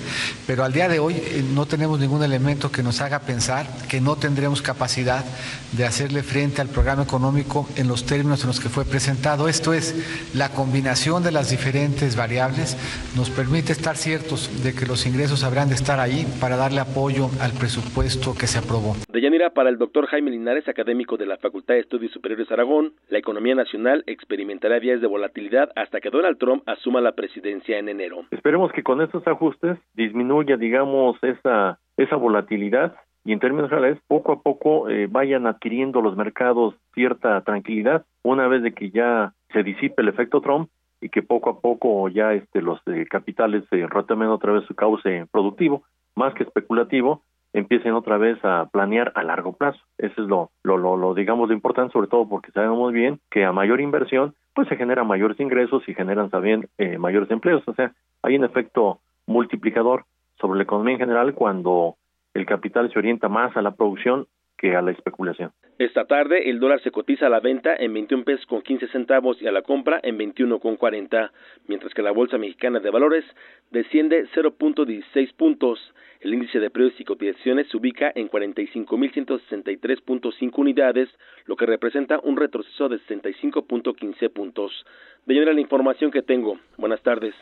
pero 0.47 0.65
al 0.65 0.73
día 0.73 0.89
de 0.89 0.99
hoy 0.99 1.15
eh, 1.15 1.43
no 1.55 1.65
tenemos 1.65 1.99
ningún 2.01 2.23
elemento 2.23 2.71
que 2.71 2.83
nos 2.83 3.01
haga 3.01 3.21
pensar 3.21 3.67
que 3.89 4.01
no 4.01 4.17
tendremos 4.17 4.61
capacidad 4.61 5.25
de 5.73 5.87
hacerle 5.87 6.23
frente 6.23 6.61
al 6.61 6.69
programa 6.69 7.05
económico 7.05 7.69
en 7.77 7.89
los 7.89 8.05
términos 8.05 8.43
en 8.43 8.49
los 8.49 8.61
que 8.61 8.69
fue 8.69 8.85
presentado. 8.85 9.49
Esto 9.49 9.73
es, 9.73 9.95
la 10.35 10.51
combinación 10.51 11.23
de 11.23 11.33
las 11.33 11.51
diferentes 11.51 12.17
variables 12.17 12.77
nos 13.17 13.31
permite 13.31 13.73
estar 13.73 13.97
ciertos 13.97 14.65
de 14.65 14.75
que 14.75 14.85
los 14.85 15.07
ingresos 15.07 15.45
habrán 15.45 15.69
de 15.69 15.77
estar 15.77 16.01
ahí 16.01 16.27
para 16.41 16.57
darle 16.57 16.81
apoyo 16.81 17.31
al 17.41 17.53
presupuesto 17.53 18.35
que 18.35 18.49
se 18.49 18.59
aprobó. 18.59 18.97
De 19.09 19.21
Yanira, 19.21 19.51
para 19.51 19.71
el 19.71 19.79
doctor 19.79 20.07
Jaime 20.07 20.33
Linares, 20.33 20.69
académico 20.69 21.17
de 21.17 21.27
la 21.27 21.37
Facultad 21.37 21.75
de 21.75 21.81
Estudios 21.81 22.13
Superiores 22.13 22.51
Aragón, 22.51 22.93
la 23.09 23.19
economía 23.19 23.55
nacional 23.55 24.03
experimentará 24.07 24.72
días 24.81 25.01
de 25.01 25.07
volatilidad 25.07 25.71
hasta 25.77 26.01
que 26.01 26.11
Donald 26.11 26.39
Trump 26.39 26.63
asuma 26.67 27.01
la 27.01 27.13
presidencia 27.13 27.79
en 27.79 27.89
enero. 27.89 28.25
Esperemos 28.31 28.73
que 28.73 28.83
con 28.83 29.01
estos 29.01 29.27
ajustes 29.27 29.79
disminuya, 29.95 30.57
digamos, 30.57 31.17
esa, 31.23 31.79
esa 31.97 32.17
volatilidad 32.17 32.95
y 33.25 33.33
en 33.33 33.41
términos 33.41 33.71
generales 33.71 33.99
poco 34.09 34.33
a 34.33 34.43
poco 34.43 34.89
eh, 34.89 35.07
vayan 35.09 35.47
adquiriendo 35.47 36.01
los 36.01 36.17
mercados 36.17 36.75
cierta 36.95 37.41
tranquilidad 37.43 38.05
una 38.23 38.49
vez 38.49 38.63
de 38.63 38.73
que 38.73 38.91
ya 38.91 39.33
se 39.53 39.63
disipe 39.63 40.03
el 40.03 40.09
efecto 40.09 40.41
Trump 40.41 40.69
y 41.01 41.09
que 41.09 41.23
poco 41.23 41.51
a 41.51 41.61
poco 41.61 42.09
ya 42.09 42.33
este 42.33 42.63
los 42.63 42.81
eh, 42.87 43.07
capitales 43.09 43.65
se 43.71 43.87
retomen 43.87 44.29
otra 44.29 44.53
vez 44.53 44.65
su 44.67 44.75
cauce 44.75 45.27
productivo 45.31 45.85
más 46.17 46.35
que 46.35 46.45
especulativo 46.45 47.23
empiecen 47.53 47.95
otra 47.95 48.19
vez 48.19 48.39
a 48.45 48.67
planear 48.73 49.13
a 49.15 49.23
largo 49.23 49.53
plazo. 49.53 49.81
Eso 49.99 50.23
es 50.23 50.29
lo 50.29 50.51
lo 50.63 50.77
lo, 50.77 50.97
lo 50.97 51.15
digamos 51.15 51.49
lo 51.49 51.55
importante 51.55 51.93
sobre 51.93 52.09
todo 52.09 52.29
porque 52.29 52.53
sabemos 52.53 52.93
bien 52.93 53.21
que 53.31 53.45
a 53.45 53.53
mayor 53.53 53.81
inversión 53.81 54.35
pues 54.55 54.69
se 54.69 54.77
generan 54.77 55.07
mayores 55.07 55.39
ingresos 55.41 55.83
y 55.89 55.95
generan 55.95 56.31
también 56.31 56.69
eh, 56.79 56.99
mayores 56.99 57.31
empleos. 57.31 57.63
O 57.67 57.75
sea 57.75 57.93
hay 58.23 58.37
un 58.37 58.45
efecto 58.45 59.01
multiplicador 59.27 60.05
sobre 60.41 60.59
la 60.59 60.65
economía 60.65 60.95
en 60.95 61.01
general 61.01 61.35
cuando 61.35 61.97
el 62.35 62.47
capital 62.47 62.91
se 62.93 62.99
orienta 62.99 63.29
más 63.29 63.57
a 63.57 63.63
la 63.63 63.73
producción 63.73 64.27
a 64.71 64.81
la 64.81 64.93
especulación. 64.93 65.51
Esta 65.79 66.05
tarde 66.05 66.49
el 66.49 66.61
dólar 66.61 66.81
se 66.83 66.93
cotiza 66.93 67.27
a 67.27 67.31
la 67.31 67.41
venta 67.41 67.75
en 67.75 67.93
21 67.93 68.23
pesos 68.25 68.47
con 68.47 68.63
15 68.63 68.87
centavos 68.89 69.43
y 69.43 69.49
a 69.49 69.53
la 69.53 69.63
compra 69.63 69.99
en 70.03 70.17
21 70.17 70.61
con 70.61 70.77
40, 70.77 71.33
mientras 71.67 71.93
que 71.93 72.03
la 72.03 72.13
Bolsa 72.13 72.39
Mexicana 72.39 72.79
de 72.79 72.91
Valores 72.91 73.25
desciende 73.73 74.29
0.16 74.35 75.35
puntos. 75.35 75.81
El 76.21 76.35
índice 76.35 76.61
de 76.61 76.71
precios 76.71 77.01
y 77.01 77.05
cotizaciones 77.05 77.67
se 77.69 77.77
ubica 77.77 78.13
en 78.15 78.31
45.163.5 78.31 80.53
unidades, 80.57 81.09
lo 81.47 81.57
que 81.57 81.67
representa 81.67 82.21
un 82.23 82.37
retroceso 82.37 82.89
de 82.89 83.01
65.15 83.01 84.31
puntos. 84.31 84.87
De 85.27 85.35
la 85.35 85.61
información 85.61 86.13
que 86.13 86.23
tengo. 86.23 86.61
Buenas 86.79 87.03
tardes. 87.03 87.35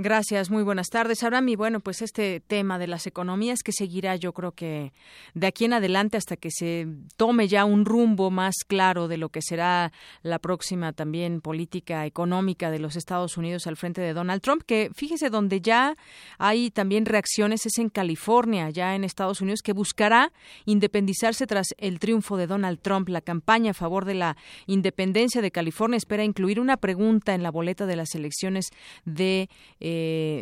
Gracias, 0.00 0.48
muy 0.48 0.62
buenas 0.62 0.90
tardes. 0.90 1.24
Abraham, 1.24 1.48
y 1.48 1.56
bueno, 1.56 1.80
pues 1.80 2.02
este 2.02 2.38
tema 2.38 2.78
de 2.78 2.86
las 2.86 3.08
economías 3.08 3.64
que 3.64 3.72
seguirá, 3.72 4.14
yo 4.14 4.32
creo 4.32 4.52
que 4.52 4.92
de 5.34 5.48
aquí 5.48 5.64
en 5.64 5.72
adelante 5.72 6.16
hasta 6.16 6.36
que 6.36 6.52
se 6.52 6.86
tome 7.16 7.48
ya 7.48 7.64
un 7.64 7.84
rumbo 7.84 8.30
más 8.30 8.54
claro 8.64 9.08
de 9.08 9.16
lo 9.16 9.30
que 9.30 9.42
será 9.42 9.90
la 10.22 10.38
próxima 10.38 10.92
también 10.92 11.40
política 11.40 12.06
económica 12.06 12.70
de 12.70 12.78
los 12.78 12.94
Estados 12.94 13.36
Unidos 13.36 13.66
al 13.66 13.76
frente 13.76 14.00
de 14.00 14.12
Donald 14.12 14.40
Trump, 14.40 14.62
que 14.64 14.92
fíjese 14.94 15.30
donde 15.30 15.60
ya 15.60 15.96
hay 16.38 16.70
también 16.70 17.04
reacciones 17.04 17.66
es 17.66 17.78
en 17.78 17.88
California, 17.88 18.70
ya 18.70 18.94
en 18.94 19.02
Estados 19.02 19.40
Unidos, 19.40 19.62
que 19.62 19.72
buscará 19.72 20.30
independizarse 20.64 21.44
tras 21.48 21.74
el 21.76 21.98
triunfo 21.98 22.36
de 22.36 22.46
Donald 22.46 22.78
Trump. 22.82 23.08
La 23.08 23.20
campaña 23.20 23.72
a 23.72 23.74
favor 23.74 24.04
de 24.04 24.14
la 24.14 24.36
independencia 24.68 25.42
de 25.42 25.50
California 25.50 25.96
espera 25.96 26.22
incluir 26.22 26.60
una 26.60 26.76
pregunta 26.76 27.34
en 27.34 27.42
la 27.42 27.50
boleta 27.50 27.84
de 27.84 27.96
las 27.96 28.14
elecciones 28.14 28.68
de 29.04 29.48
eh, 29.80 29.87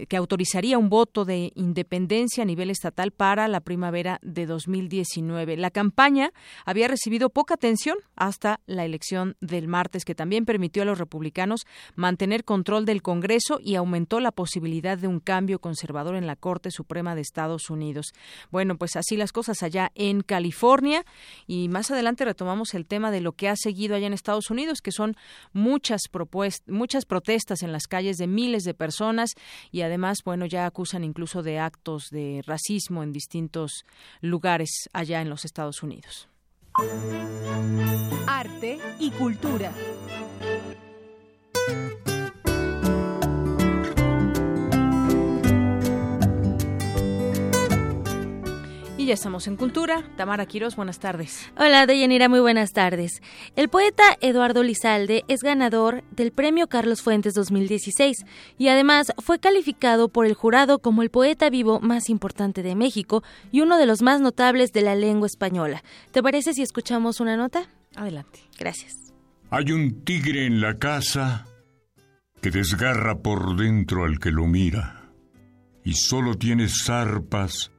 que 0.09 0.17
autorizaría 0.17 0.79
un 0.79 0.89
voto 0.89 1.25
de 1.25 1.53
independencia 1.55 2.43
a 2.43 2.47
nivel 2.47 2.71
estatal 2.71 3.11
para 3.11 3.49
la 3.49 3.61
primavera 3.61 4.19
de 4.23 4.47
2019. 4.47 5.57
La 5.57 5.71
campaña 5.71 6.33
había 6.65 6.89
recibido 6.89 7.31
poca 7.31 7.55
atención 7.55 7.99
hasta 8.15 8.61
la 8.67 8.85
elección 8.85 9.37
del 9.41 9.69
martes, 9.69 10.05
que 10.05 10.15
también 10.15 10.45
permitió 10.45 10.83
a 10.83 10.87
los 10.87 10.99
republicanos 10.99 11.67
mantener 11.95 12.45
control 12.45 12.85
del 12.85 13.03
Congreso 13.03 13.59
y 13.63 13.75
aumentó 13.75 14.21
la 14.21 14.33
posibilidad 14.33 14.99
de 14.99 15.09
un 15.09 15.21
cambio 15.21 15.59
conservador 15.59 16.17
en 16.17 16.27
la 16.27 16.37
Corte 16.37 16.71
Suprema 16.71 17.15
de 17.15 17.21
Estados 17.21 17.71
Unidos. 17.71 18.13
Bueno, 18.51 18.77
pues 18.77 18.97
así 18.97 19.17
las 19.17 19.33
cosas 19.33 19.63
allá 19.63 19.93
en 19.95 20.23
California 20.23 21.05
y 21.47 21.69
más 21.69 21.91
adelante 21.91 22.25
retomamos 22.25 22.75
el 22.75 22.87
tema 22.87 23.11
de 23.11 23.21
lo 23.21 23.33
que 23.33 23.49
ha 23.49 23.57
seguido 23.57 23.97
allá 23.97 24.07
en 24.07 24.13
Estados 24.13 24.51
Unidos, 24.51 24.81
que 24.81 24.93
son 24.93 25.17
muchas 25.53 26.03
propuestas, 26.11 26.69
muchas 26.69 27.05
protestas 27.05 27.63
en 27.63 27.73
las 27.73 27.87
calles 27.87 28.17
de 28.17 28.27
miles 28.27 28.65
de 28.65 28.75
personas 28.75 29.31
y 29.71 29.83
además, 29.83 30.19
bueno, 30.25 30.47
ya 30.47 30.67
acusan 30.67 31.05
incluso 31.05 31.43
de 31.43 31.59
actos 31.59 32.11
de 32.11 32.43
racismo 32.47 33.03
en 33.03 33.13
distintos 33.13 33.85
lugares 34.21 34.89
allá 34.93 35.21
en 35.21 35.31
los 35.31 35.45
Estados 35.45 35.83
Unidos. 35.83 36.29
Arte 38.27 38.79
y 38.99 39.11
cultura. 39.11 39.73
Ya 49.07 49.15
estamos 49.15 49.47
en 49.47 49.57
Cultura. 49.57 50.03
Tamara 50.17 50.47
Quiroz, 50.47 50.75
buenas 50.75 50.99
tardes. 50.99 51.51
Hola, 51.57 51.87
Deyanira, 51.87 52.29
muy 52.29 52.41
buenas 52.41 52.73
tardes. 52.73 53.23
El 53.55 53.69
poeta 53.69 54.03
Eduardo 54.21 54.65
Lizalde 54.65 55.25
es 55.29 55.41
ganador 55.41 56.03
del 56.11 56.33
Premio 56.33 56.67
Carlos 56.67 57.03
Fuentes 57.03 57.33
2016 57.35 58.27
y 58.59 58.69
además 58.69 59.13
fue 59.19 59.39
calificado 59.39 60.09
por 60.09 60.27
el 60.27 60.35
jurado 60.35 60.81
como 60.81 61.03
el 61.03 61.11
poeta 61.11 61.49
vivo 61.51 61.79
más 61.81 62.11
importante 62.11 62.65
de 62.65 62.75
México 62.75 63.23
y 63.53 63.61
uno 63.61 63.79
de 63.79 63.87
los 63.87 64.03
más 64.03 64.21
notables 64.21 64.73
de 64.73 64.83
la 64.83 64.97
lengua 64.97 65.29
española. 65.29 65.85
¿Te 66.11 66.23
parece 66.23 66.53
si 66.53 66.63
escuchamos 66.63 67.21
una 67.21 67.37
nota? 67.37 67.69
Adelante. 67.95 68.41
Gracias. 68.59 68.93
Hay 69.51 69.71
un 69.71 70.05
tigre 70.05 70.47
en 70.47 70.61
la 70.61 70.79
casa 70.79 71.47
que 72.43 72.51
desgarra 72.51 73.19
por 73.19 73.57
dentro 73.57 74.05
al 74.05 74.19
que 74.19 74.33
lo 74.33 74.47
mira 74.47 75.13
y 75.85 75.93
solo 75.95 76.35
tiene 76.35 76.69
zarpas 76.69 77.71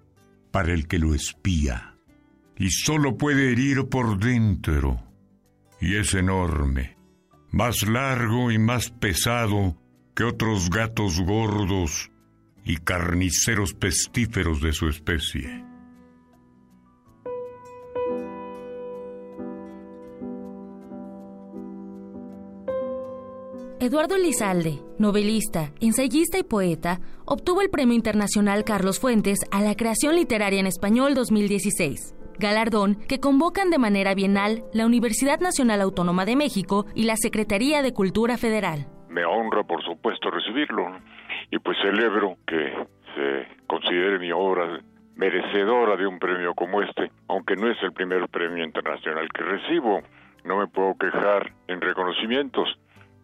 para 0.52 0.74
el 0.74 0.88
que 0.88 1.00
lo 1.00 1.14
espía, 1.14 1.96
y 2.58 2.70
solo 2.70 3.18
puede 3.18 3.52
herir 3.52 3.88
por 3.90 4.18
dentro, 4.20 5.04
y 5.80 5.96
es 5.96 6.14
enorme, 6.14 6.98
más 7.52 7.88
largo 7.88 8.52
y 8.52 8.58
más 8.58 8.90
pesado 8.90 9.78
que 10.16 10.24
otros 10.24 10.70
gatos 10.70 11.22
gordos 11.22 12.12
y 12.66 12.78
carniceros 12.78 13.74
pestíferos 13.74 14.62
de 14.62 14.74
su 14.74 14.90
especie. 14.90 15.67
Eduardo 23.88 24.18
Lizalde, 24.18 24.82
novelista, 25.00 25.72
ensayista 25.80 26.38
y 26.38 26.44
poeta, 26.44 27.00
obtuvo 27.24 27.62
el 27.62 27.70
Premio 27.70 27.96
Internacional 27.96 28.66
Carlos 28.66 29.00
Fuentes 29.00 29.40
a 29.50 29.62
la 29.62 29.76
Creación 29.76 30.16
Literaria 30.16 30.60
en 30.60 30.68
Español 30.68 31.16
2016, 31.16 32.14
galardón 32.38 32.96
que 33.08 33.22
convocan 33.22 33.70
de 33.70 33.78
manera 33.78 34.14
bienal 34.14 34.66
la 34.74 34.86
Universidad 34.86 35.40
Nacional 35.40 35.80
Autónoma 35.80 36.26
de 36.26 36.36
México 36.36 36.86
y 36.96 37.04
la 37.04 37.16
Secretaría 37.16 37.82
de 37.82 37.94
Cultura 37.94 38.36
Federal. 38.36 38.88
Me 39.08 39.24
honra, 39.24 39.64
por 39.64 39.82
supuesto, 39.86 40.32
recibirlo 40.32 41.00
y 41.50 41.58
pues 41.60 41.78
celebro 41.82 42.36
que 42.46 42.74
se 43.16 43.48
considere 43.68 44.20
mi 44.20 44.34
obra 44.34 44.82
merecedora 45.16 45.96
de 45.96 46.08
un 46.08 46.20
premio 46.20 46.54
como 46.56 46.82
este, 46.82 47.10
aunque 47.30 47.56
no 47.56 47.72
es 47.72 47.82
el 47.82 47.94
primer 47.94 48.28
premio 48.28 48.66
internacional 48.66 49.30
que 49.34 49.44
recibo. 49.44 50.02
No 50.44 50.58
me 50.58 50.68
puedo 50.68 50.94
quejar 50.98 51.54
en 51.70 51.80
reconocimientos 51.80 52.68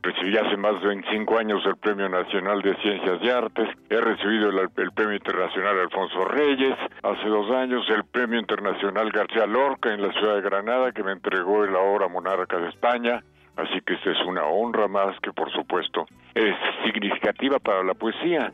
Recibí 0.04 0.36
hace 0.38 0.58
más 0.58 0.82
de 0.82 0.88
25 0.90 1.38
años 1.38 1.66
el 1.66 1.78
Premio 1.78 2.10
Nacional 2.10 2.62
de 2.62 2.76
Ciencias 2.82 3.20
y 3.22 3.30
Artes. 3.30 3.70
He 3.90 4.02
recibido 4.02 4.50
el, 4.50 4.92
Premio 4.92 5.16
Internacional 5.16 5.80
Alfonso 5.80 6.26
Reyes. 6.26 6.76
Hace 7.04 7.30
dos 7.30 7.50
años 7.52 7.86
el 7.88 8.04
Premio 8.04 8.38
Internacional 8.38 9.10
García 9.12 9.46
Lorca 9.46 9.94
en 9.94 10.02
la 10.02 10.12
ciudad 10.12 10.36
de 10.36 10.42
Granada, 10.42 10.92
que 10.92 11.04
me 11.04 11.14
entregó 11.14 11.66
la 11.66 11.80
obra 11.80 12.10
Monarca 12.10 12.58
de 12.58 12.68
España. 12.68 13.24
Así 13.56 13.80
que 13.86 13.94
esta 13.94 14.12
es 14.12 14.20
una 14.28 14.44
honra 14.44 14.90
más 14.90 15.18
que, 15.22 15.32
por 15.32 15.50
supuesto, 15.54 16.06
es 16.36 16.54
significativa 16.84 17.60
para 17.60 17.82
la 17.82 17.94
poesía. 17.94 18.52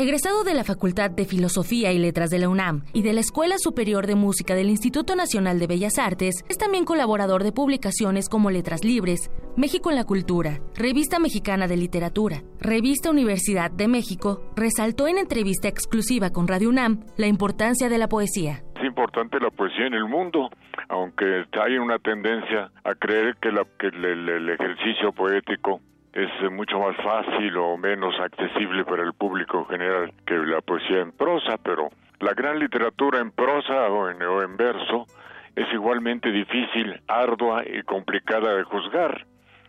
Egresado 0.00 0.44
de 0.44 0.54
la 0.54 0.64
Facultad 0.64 1.10
de 1.10 1.26
Filosofía 1.26 1.92
y 1.92 1.98
Letras 1.98 2.30
de 2.30 2.38
la 2.38 2.48
UNAM 2.48 2.84
y 2.94 3.02
de 3.02 3.12
la 3.12 3.20
Escuela 3.20 3.56
Superior 3.58 4.06
de 4.06 4.14
Música 4.14 4.54
del 4.54 4.70
Instituto 4.70 5.14
Nacional 5.14 5.58
de 5.58 5.66
Bellas 5.66 5.98
Artes, 5.98 6.42
es 6.48 6.56
también 6.56 6.86
colaborador 6.86 7.44
de 7.44 7.52
publicaciones 7.52 8.30
como 8.30 8.50
Letras 8.50 8.82
Libres, 8.82 9.30
México 9.58 9.90
en 9.90 9.96
la 9.96 10.04
Cultura, 10.04 10.60
Revista 10.74 11.18
Mexicana 11.18 11.68
de 11.68 11.76
Literatura, 11.76 12.42
Revista 12.60 13.10
Universidad 13.10 13.70
de 13.70 13.88
México, 13.88 14.40
resaltó 14.56 15.06
en 15.06 15.18
entrevista 15.18 15.68
exclusiva 15.68 16.30
con 16.30 16.48
Radio 16.48 16.70
UNAM 16.70 17.04
la 17.18 17.26
importancia 17.26 17.90
de 17.90 17.98
la 17.98 18.08
poesía. 18.08 18.62
Es 18.76 18.84
importante 18.86 19.38
la 19.38 19.50
poesía 19.50 19.86
en 19.86 19.92
el 19.92 20.06
mundo, 20.06 20.48
aunque 20.88 21.44
hay 21.62 21.76
una 21.76 21.98
tendencia 21.98 22.72
a 22.84 22.94
creer 22.94 23.36
que, 23.36 23.50
el 23.50 24.48
ejercicio 24.48 25.12
poético 25.12 25.82
es 26.12 26.50
mucho 26.50 26.78
más 26.78 26.96
fácil 26.96 27.56
o 27.56 27.76
menos 27.76 28.14
accesible 28.20 28.84
para 28.84 29.02
el 29.02 29.12
público 29.12 29.64
general 29.66 30.12
que 30.26 30.34
la 30.34 30.60
poesía 30.60 31.00
en 31.00 31.12
prosa, 31.12 31.56
pero 31.62 31.88
la 32.18 32.34
gran 32.34 32.58
literatura 32.58 33.20
en 33.20 33.30
prosa 33.30 33.88
o 33.88 34.08
en, 34.10 34.22
o 34.22 34.42
en 34.42 34.56
verso 34.56 35.06
es 35.54 35.72
igualmente 35.72 36.30
difícil, 36.30 37.00
ardua 37.08 37.62
y 37.66 37.82
complicada 37.82 38.54
de 38.54 38.64
juzgar. 38.64 39.26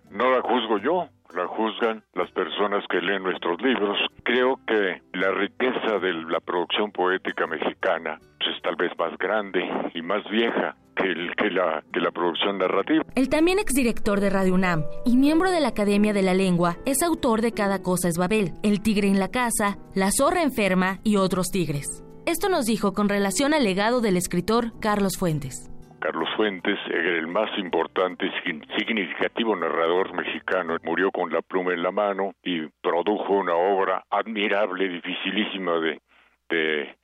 No 0.09 0.29
la 0.31 0.41
juzgo 0.41 0.77
yo, 0.77 1.07
la 1.35 1.47
juzgan 1.47 2.03
las 2.13 2.29
personas 2.31 2.83
que 2.89 3.01
leen 3.01 3.23
nuestros 3.23 3.61
libros. 3.61 3.97
Creo 4.23 4.59
que 4.67 5.01
la 5.13 5.31
riqueza 5.31 5.99
de 5.99 6.13
la 6.13 6.39
producción 6.39 6.91
poética 6.91 7.47
mexicana 7.47 8.19
pues, 8.37 8.55
es 8.55 8.61
tal 8.61 8.75
vez 8.75 8.91
más 8.97 9.17
grande 9.17 9.67
y 9.93 10.01
más 10.01 10.23
vieja 10.29 10.75
que, 10.95 11.49
la, 11.49 11.83
que 11.91 11.99
la 11.99 12.11
producción 12.11 12.57
narrativa. 12.57 13.03
El 13.15 13.29
también 13.29 13.59
exdirector 13.59 14.19
de 14.19 14.29
Radio 14.29 14.53
UNAM 14.53 14.83
y 15.05 15.17
miembro 15.17 15.51
de 15.51 15.59
la 15.59 15.69
Academia 15.69 16.13
de 16.13 16.21
la 16.21 16.33
Lengua 16.33 16.77
es 16.85 17.01
autor 17.03 17.41
de 17.41 17.53
Cada 17.53 17.81
cosa 17.81 18.07
es 18.07 18.17
Babel, 18.17 18.51
El 18.63 18.81
tigre 18.81 19.07
en 19.07 19.19
la 19.19 19.29
casa, 19.29 19.77
La 19.95 20.11
zorra 20.11 20.43
enferma 20.43 20.99
y 21.03 21.15
otros 21.15 21.47
tigres. 21.51 22.03
Esto 22.25 22.49
nos 22.49 22.65
dijo 22.65 22.93
con 22.93 23.09
relación 23.09 23.53
al 23.53 23.63
legado 23.63 23.99
del 23.99 24.17
escritor 24.17 24.79
Carlos 24.79 25.17
Fuentes. 25.17 25.67
Carlos 25.99 26.29
Fuentes 26.35 26.79
era 26.89 27.19
el 27.19 27.27
más 27.27 27.49
importante 27.59 28.25
y 28.25 28.79
significativo 28.79 29.55
narrador 29.55 30.13
mexicano. 30.15 30.77
Murió 30.83 31.11
con 31.11 31.31
la 31.31 31.41
pluma 31.41 31.73
en 31.73 31.83
la 31.83 31.91
mano 31.91 32.33
y 32.43 32.67
produjo 32.81 33.33
una 33.33 33.55
obra 33.55 34.03
admirable, 34.09 34.89
dificilísima 34.89 35.79
de, 35.79 36.01
de 36.49 36.95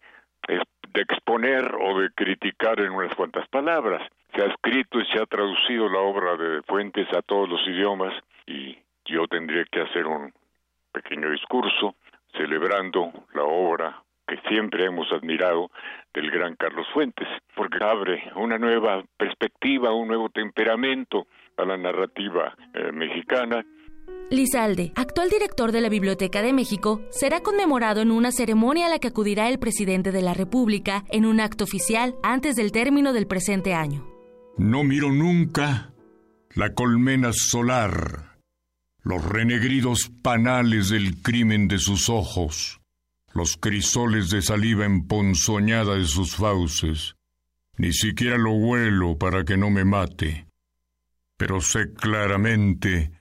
de 0.98 1.04
exponer 1.04 1.76
o 1.80 2.00
de 2.00 2.10
criticar 2.10 2.80
en 2.80 2.92
unas 2.92 3.14
cuantas 3.14 3.48
palabras. 3.50 4.02
Se 4.34 4.42
ha 4.42 4.48
escrito 4.48 5.00
y 5.00 5.06
se 5.06 5.22
ha 5.22 5.28
traducido 5.28 5.88
la 5.88 6.00
obra 6.00 6.36
de 6.36 6.64
Fuentes 6.64 7.08
a 7.14 7.22
todos 7.22 7.48
los 7.48 7.62
idiomas 7.68 8.14
y 8.48 8.76
yo 9.06 9.28
tendría 9.28 9.64
que 9.66 9.82
hacer 9.82 10.08
un 10.08 10.34
pequeño 10.92 11.30
discurso 11.30 11.94
celebrando 12.36 13.12
la 13.36 13.44
obra 13.44 14.02
que 14.28 14.40
siempre 14.50 14.86
hemos 14.86 15.12
admirado 15.12 15.70
del 16.16 16.32
gran 16.32 16.56
Carlos 16.56 16.88
Fuentes, 16.92 17.28
porque 17.56 17.78
abre 17.84 18.32
una 18.36 18.58
nueva 18.58 19.04
perspectiva, 19.18 19.94
un 19.94 20.08
nuevo 20.08 20.30
temperamento 20.30 21.28
a 21.58 21.64
la 21.64 21.78
narrativa 21.78 22.56
eh, 22.74 22.92
mexicana 22.92 23.64
Lizalde, 24.30 24.92
actual 24.96 25.30
director 25.30 25.72
de 25.72 25.80
la 25.80 25.88
Biblioteca 25.88 26.42
de 26.42 26.52
México, 26.52 27.02
será 27.12 27.40
conmemorado 27.40 28.02
en 28.02 28.12
una 28.12 28.34
ceremonia 28.34 28.88
a 28.88 28.90
la 28.90 29.00
que 29.00 29.08
acudirá 29.08 29.48
el 29.48 29.58
presidente 29.58 30.12
de 30.12 30.22
la 30.22 30.34
República 30.34 31.06
en 31.10 31.26
un 31.26 31.40
acto 31.40 31.64
oficial 31.64 32.16
antes 32.24 32.58
del 32.58 32.74
término 32.74 33.14
del 33.14 33.26
presente 33.26 33.74
año. 33.74 34.06
No 34.58 34.84
miro 34.84 35.14
nunca 35.14 35.94
la 36.56 36.74
colmena 36.74 37.32
solar, 37.32 38.38
los 39.02 39.24
renegridos 39.24 40.12
panales 40.22 40.90
del 40.90 41.22
crimen 41.22 41.70
de 41.70 41.80
sus 41.80 42.10
ojos, 42.10 42.82
los 43.34 43.56
crisoles 43.56 44.30
de 44.30 44.42
saliva 44.42 44.86
emponzoñada 44.86 45.96
de 45.96 46.06
sus 46.06 46.36
fauces. 46.36 47.16
Ni 47.78 47.94
siquiera 47.94 48.38
lo 48.38 48.52
huelo 48.52 49.18
para 49.18 49.46
que 49.46 49.56
no 49.56 49.70
me 49.70 49.86
mate. 49.86 50.48
Pero 51.38 51.62
sé 51.62 51.94
claramente 51.94 53.17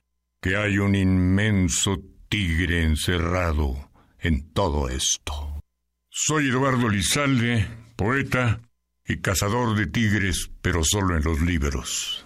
que 0.47 0.57
hay 0.57 0.79
un 0.79 0.95
inmenso 0.95 2.01
tigre 2.29 2.85
encerrado 2.85 3.91
en 4.21 4.53
todo 4.53 4.89
esto. 4.89 5.61
Soy 6.09 6.51
Eduardo 6.51 6.89
Lizalde, 6.89 7.67
poeta 7.97 8.61
y 9.05 9.17
cazador 9.17 9.77
de 9.77 9.89
tigres, 9.89 10.53
pero 10.63 10.85
solo 10.85 11.17
en 11.17 11.25
los 11.25 11.41
libros. 11.41 12.26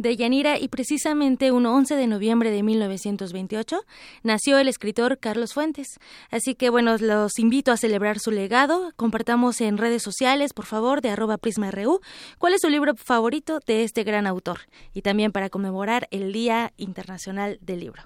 De 0.00 0.16
Yanira 0.16 0.58
y 0.58 0.68
precisamente 0.68 1.52
un 1.52 1.66
11 1.66 1.94
de 1.94 2.06
noviembre 2.06 2.50
de 2.50 2.62
1928 2.62 3.82
nació 4.22 4.58
el 4.58 4.66
escritor 4.66 5.18
Carlos 5.18 5.52
Fuentes. 5.52 6.00
Así 6.30 6.54
que 6.54 6.70
bueno, 6.70 6.96
los 6.98 7.38
invito 7.38 7.70
a 7.70 7.76
celebrar 7.76 8.18
su 8.18 8.30
legado. 8.30 8.92
Compartamos 8.96 9.60
en 9.60 9.76
redes 9.76 10.02
sociales, 10.02 10.54
por 10.54 10.64
favor, 10.64 11.02
de 11.02 11.10
arroba 11.10 11.36
prisma.ru, 11.36 12.00
cuál 12.38 12.54
es 12.54 12.62
su 12.62 12.70
libro 12.70 12.94
favorito 12.96 13.60
de 13.66 13.84
este 13.84 14.02
gran 14.02 14.26
autor 14.26 14.60
y 14.94 15.02
también 15.02 15.32
para 15.32 15.50
conmemorar 15.50 16.08
el 16.10 16.32
Día 16.32 16.72
Internacional 16.78 17.58
del 17.60 17.80
Libro. 17.80 18.02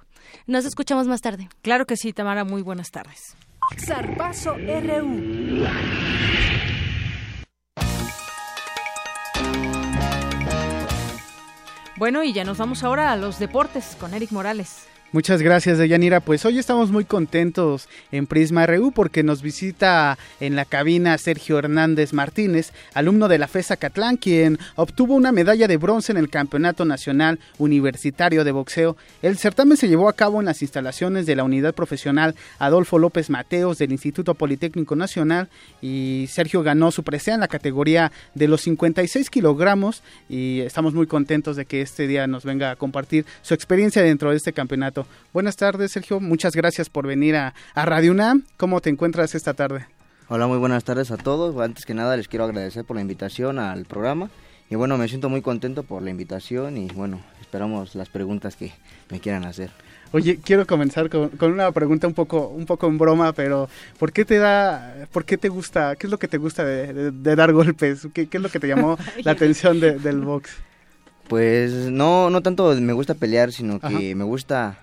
Nos 0.49 0.65
escuchamos 0.65 1.07
más 1.07 1.21
tarde. 1.21 1.49
Claro 1.63 1.87
que 1.87 1.97
sí, 1.97 2.13
Tamara, 2.13 2.45
muy 2.45 2.63
buenas 2.63 2.91
tardes. 2.91 3.37
Zarpazo 3.79 4.55
RU. 4.55 5.65
Bueno, 11.97 12.25
y 12.25 12.33
ya 12.33 12.43
nos 12.43 12.59
vamos 12.59 12.83
ahora 12.83 13.13
a 13.13 13.17
los 13.17 13.39
deportes 13.39 13.97
con 14.01 14.15
Eric 14.15 14.33
Morales. 14.33 14.89
Muchas 15.15 15.43
gracias, 15.43 15.79
Deyanira. 15.79 16.19
Pues 16.19 16.45
hoy 16.45 16.59
estamos 16.59 16.91
muy 16.91 17.05
contentos 17.05 17.89
en 18.11 18.27
Prisma 18.27 18.67
RU 18.67 18.91
porque 18.91 19.23
nos 19.23 19.43
visita 19.43 20.19
en 20.41 20.57
la 20.57 20.65
cabina 20.65 21.17
Sergio 21.19 21.57
Hernández 21.57 22.13
Martínez, 22.13 22.73
alumno 22.95 23.29
de 23.29 23.39
la 23.39 23.47
FESA 23.47 23.77
Catlán, 23.77 24.17
quien 24.17 24.59
obtuvo 24.75 25.15
una 25.15 25.31
medalla 25.31 25.69
de 25.69 25.77
bronce 25.77 26.11
en 26.11 26.19
el 26.19 26.31
Campeonato 26.31 26.85
Nacional 26.85 27.39
Universitario 27.59 28.43
de 28.43 28.51
Boxeo. 28.51 28.97
El 29.23 29.39
certamen 29.39 29.77
se 29.77 29.87
llevó 29.87 30.09
a 30.09 30.15
cabo 30.15 30.41
en 30.41 30.47
las 30.47 30.63
instalaciones 30.63 31.27
de 31.27 31.37
la 31.37 31.45
Unidad 31.45 31.77
Profesional 31.77 32.35
Adolfo 32.59 32.99
López 32.99 33.31
Mateos 33.31 33.79
del 33.79 33.93
Instituto 33.93 34.35
Politécnico 34.35 34.97
Nacional 34.97 35.49
y 35.81 36.27
Sergio 36.29 36.65
ganó 36.65 36.91
su 36.91 37.05
presea 37.05 37.35
en 37.35 37.41
la 37.41 37.47
categoría 37.47 38.11
de 38.35 38.49
los 38.49 38.63
56 38.63 39.31
kilogramos 39.31 40.03
y 40.29 40.59
estamos 40.63 40.93
muy 40.93 41.07
contentos 41.07 41.55
de 41.55 41.67
que 41.67 41.83
este 41.83 42.09
día 42.09 42.27
nos 42.27 42.45
venga 42.45 42.73
a 42.73 42.77
compartir 42.77 43.25
su 43.43 43.55
experiencia 43.55 44.03
dentro 44.03 44.33
de 44.33 44.39
este 44.39 44.53
campeonato. 44.53 45.04
Buenas 45.33 45.57
tardes, 45.57 45.93
Sergio. 45.93 46.21
Muchas 46.21 46.55
gracias 46.55 46.89
por 46.91 47.07
venir 47.07 47.37
a, 47.37 47.55
Radio 47.75 48.13
UNAM. 48.13 48.45
¿Cómo 48.57 48.81
te 48.81 48.91
encuentras 48.91 49.35
esta 49.35 49.55
tarde? 49.55 49.87
Hola, 50.29 50.47
muy 50.47 50.59
buenas 50.59 50.85
tardes 50.85 51.11
a 51.11 51.17
todos. 51.17 51.57
Antes 51.63 51.85
que 51.85 51.95
nada 51.95 52.17
les 52.17 52.29
quiero 52.29 52.45
agradecer 52.45 52.85
por 52.85 52.97
la 52.97 53.03
invitación 53.03 53.59
al 53.59 53.85
programa. 53.85 54.31
Y 54.71 54.77
bueno, 54.77 54.97
me 54.97 55.09
siento 55.09 55.29
muy 55.29 55.43
contento 55.43 55.83
por 55.83 56.03
la 56.03 56.11
invitación 56.11 56.77
y 56.77 56.89
bueno, 56.89 57.21
esperamos 57.41 57.95
las 57.95 58.09
preguntas 58.09 58.57
que 58.57 58.73
me 59.11 59.21
quieran 59.21 59.45
hacer. 59.45 59.71
Oye, 60.13 60.39
quiero 60.43 60.65
comenzar 60.65 61.11
con, 61.11 61.31
una 61.41 61.73
pregunta 61.73 62.07
un 62.07 62.15
poco, 62.15 62.47
un 62.47 62.67
poco 62.67 62.87
en 62.87 62.99
broma, 62.99 63.33
pero 63.33 63.69
¿por 63.99 64.13
qué 64.13 64.25
te 64.25 64.39
da, 64.39 65.09
por 65.11 65.25
qué 65.25 65.37
te 65.37 65.49
gusta, 65.49 65.97
qué 65.97 66.07
es 66.07 66.11
lo 66.11 66.19
que 66.19 66.29
te 66.29 66.39
gusta 66.39 66.65
de, 66.65 67.11
dar 67.37 67.53
golpes? 67.53 68.07
¿Qué, 68.15 68.29
es 68.31 68.41
lo 68.41 68.49
que 68.49 68.61
te 68.61 68.69
llamó 68.69 68.97
la 69.25 69.33
atención 69.33 69.81
del 69.81 70.21
box? 70.21 70.51
Pues 71.29 71.73
no, 71.73 72.31
no 72.31 72.43
tanto 72.43 72.75
me 72.77 72.93
gusta 72.93 73.15
pelear, 73.15 73.51
sino 73.51 73.81
que 73.81 74.15
me 74.15 74.25
gusta 74.25 74.79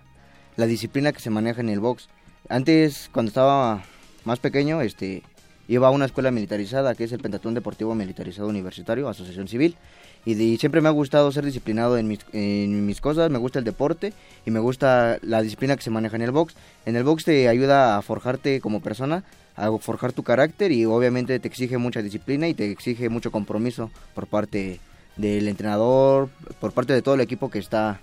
la 0.58 0.66
disciplina 0.66 1.12
que 1.12 1.20
se 1.20 1.30
maneja 1.30 1.62
en 1.62 1.70
el 1.70 1.80
box. 1.80 2.10
Antes, 2.50 3.10
cuando 3.14 3.30
estaba 3.30 3.84
más 4.26 4.40
pequeño, 4.40 4.82
este, 4.82 5.24
iba 5.68 5.88
a 5.88 5.92
una 5.92 6.06
escuela 6.06 6.32
militarizada, 6.32 6.96
que 6.96 7.06
es 7.06 7.12
el 7.12 7.20
Pentatón 7.20 7.54
Deportivo 7.54 7.96
Militarizado 7.96 8.48
Universitario, 8.48 9.08
Asociación 9.08 9.48
Civil, 9.48 9.78
y, 10.26 10.58
siempre 10.58 10.82
me 10.82 10.90
ha 10.90 10.92
gustado 10.92 11.32
ser 11.32 11.46
disciplinado 11.46 11.98
en 11.98 12.08
mis, 12.08 12.20
en 12.32 12.86
mis 12.86 13.02
cosas, 13.02 13.32
me 13.32 13.40
gusta 13.40 13.58
el 13.58 13.66
deporte 13.66 14.14
y 14.46 14.52
me 14.52 14.60
gusta 14.60 15.18
la 15.24 15.42
disciplina 15.42 15.76
que 15.76 15.82
se 15.82 15.90
maneja 15.90 16.16
en 16.16 16.22
el 16.22 16.32
box. 16.32 16.54
En 16.86 16.96
el 16.96 17.04
box 17.04 17.24
te 17.24 17.48
ayuda 17.48 17.98
a 17.98 18.02
forjarte 18.04 18.62
como 18.62 18.82
persona, 18.82 19.24
a 19.56 19.72
forjar 19.80 20.14
tu 20.14 20.22
carácter 20.22 20.72
y 20.72 20.86
obviamente 20.86 21.40
te 21.40 21.48
exige 21.48 21.78
mucha 21.80 22.04
disciplina 22.04 22.48
y 22.48 22.54
te 22.54 22.70
exige 22.70 23.10
mucho 23.10 23.32
compromiso 23.32 23.90
por 24.14 24.28
parte 24.28 24.80
del 25.18 25.48
entrenador, 25.48 26.30
por 26.60 26.72
parte 26.72 26.94
de 26.94 27.02
todo 27.02 27.16
el 27.16 27.22
equipo 27.22 27.50
que 27.50 27.60
está 27.60 28.00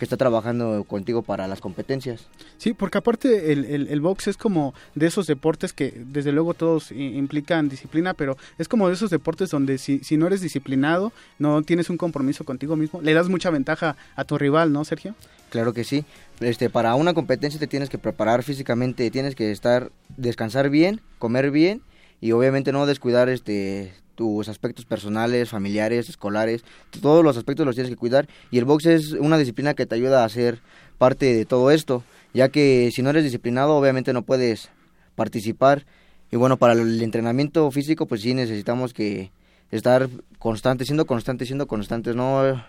que 0.00 0.06
está 0.06 0.16
trabajando 0.16 0.82
contigo 0.84 1.20
para 1.20 1.46
las 1.46 1.60
competencias. 1.60 2.26
Sí, 2.56 2.72
porque 2.72 2.96
aparte 2.96 3.52
el, 3.52 3.66
el, 3.66 4.00
box 4.00 4.28
es 4.28 4.38
como 4.38 4.72
de 4.94 5.06
esos 5.06 5.26
deportes 5.26 5.74
que 5.74 5.92
desde 5.94 6.32
luego 6.32 6.54
todos 6.54 6.90
implican 6.90 7.68
disciplina, 7.68 8.14
pero 8.14 8.38
es 8.56 8.66
como 8.66 8.88
de 8.88 8.94
esos 8.94 9.10
deportes 9.10 9.50
donde 9.50 9.76
si, 9.76 9.98
si 9.98 10.16
no 10.16 10.26
eres 10.26 10.40
disciplinado, 10.40 11.12
no 11.38 11.60
tienes 11.60 11.90
un 11.90 11.98
compromiso 11.98 12.44
contigo 12.44 12.76
mismo, 12.76 13.02
le 13.02 13.12
das 13.12 13.28
mucha 13.28 13.50
ventaja 13.50 13.94
a 14.16 14.24
tu 14.24 14.38
rival, 14.38 14.72
¿no, 14.72 14.86
Sergio? 14.86 15.14
Claro 15.50 15.74
que 15.74 15.84
sí. 15.84 16.06
Este, 16.40 16.70
para 16.70 16.94
una 16.94 17.12
competencia 17.12 17.60
te 17.60 17.66
tienes 17.66 17.90
que 17.90 17.98
preparar 17.98 18.42
físicamente, 18.42 19.10
tienes 19.10 19.34
que 19.34 19.50
estar, 19.50 19.92
descansar 20.16 20.70
bien, 20.70 21.02
comer 21.18 21.50
bien 21.50 21.82
y 22.22 22.32
obviamente 22.32 22.72
no 22.72 22.86
descuidar 22.86 23.28
este 23.28 23.92
tus 24.20 24.50
aspectos 24.50 24.84
personales, 24.84 25.48
familiares, 25.48 26.10
escolares, 26.10 26.62
todos 27.00 27.24
los 27.24 27.38
aspectos 27.38 27.64
los 27.64 27.74
tienes 27.74 27.88
que 27.88 27.96
cuidar 27.96 28.28
y 28.50 28.58
el 28.58 28.66
box 28.66 28.84
es 28.84 29.12
una 29.12 29.38
disciplina 29.38 29.72
que 29.72 29.86
te 29.86 29.94
ayuda 29.94 30.26
a 30.26 30.28
ser 30.28 30.60
parte 30.98 31.32
de 31.34 31.46
todo 31.46 31.70
esto, 31.70 32.04
ya 32.34 32.50
que 32.50 32.90
si 32.92 33.00
no 33.00 33.08
eres 33.08 33.24
disciplinado 33.24 33.74
obviamente 33.74 34.12
no 34.12 34.20
puedes 34.20 34.68
participar 35.14 35.86
y 36.30 36.36
bueno, 36.36 36.58
para 36.58 36.74
el 36.74 37.00
entrenamiento 37.00 37.70
físico 37.70 38.04
pues 38.04 38.20
sí 38.20 38.34
necesitamos 38.34 38.92
que 38.92 39.30
estar 39.70 40.10
constantes, 40.38 40.88
siendo 40.88 41.06
constantes, 41.06 41.48
siendo 41.48 41.66
constantes, 41.66 42.14
no 42.14 42.62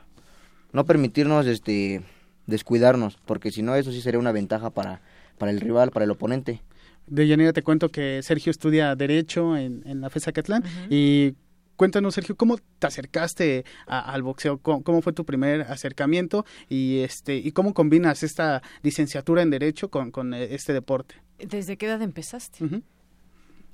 no 0.71 0.85
permitirnos 0.85 1.47
este 1.47 2.01
descuidarnos, 2.47 3.17
porque 3.25 3.51
si 3.51 3.61
no 3.61 3.75
eso 3.75 3.91
sí 3.91 3.99
sería 4.01 4.21
una 4.21 4.31
ventaja 4.31 4.69
para 4.69 5.01
para 5.37 5.51
el 5.51 5.59
rival, 5.59 5.91
para 5.91 6.05
el 6.05 6.11
oponente. 6.11 6.61
De 7.11 7.27
Yanira 7.27 7.51
te 7.51 7.61
cuento 7.61 7.89
que 7.89 8.23
Sergio 8.23 8.51
estudia 8.51 8.95
Derecho 8.95 9.57
en, 9.57 9.99
la 9.99 10.09
FESA 10.09 10.31
Catlán 10.31 10.63
y 10.89 11.33
cuéntanos, 11.75 12.15
Sergio, 12.15 12.37
¿cómo 12.37 12.57
te 12.79 12.87
acercaste 12.87 13.65
al 13.85 14.23
boxeo? 14.23 14.59
¿Cómo, 14.59 15.01
fue 15.01 15.11
tu 15.11 15.25
primer 15.25 15.63
acercamiento? 15.63 16.45
Y, 16.69 16.99
este, 16.99 17.35
¿Y 17.35 17.51
cómo 17.51 17.73
combinas 17.73 18.23
esta 18.23 18.63
licenciatura 18.81 19.41
en 19.41 19.49
Derecho 19.49 19.89
con, 19.89 20.11
con 20.11 20.33
este 20.33 20.71
deporte? 20.71 21.15
¿Desde 21.37 21.75
qué 21.75 21.87
edad 21.87 22.01
empezaste? 22.01 22.63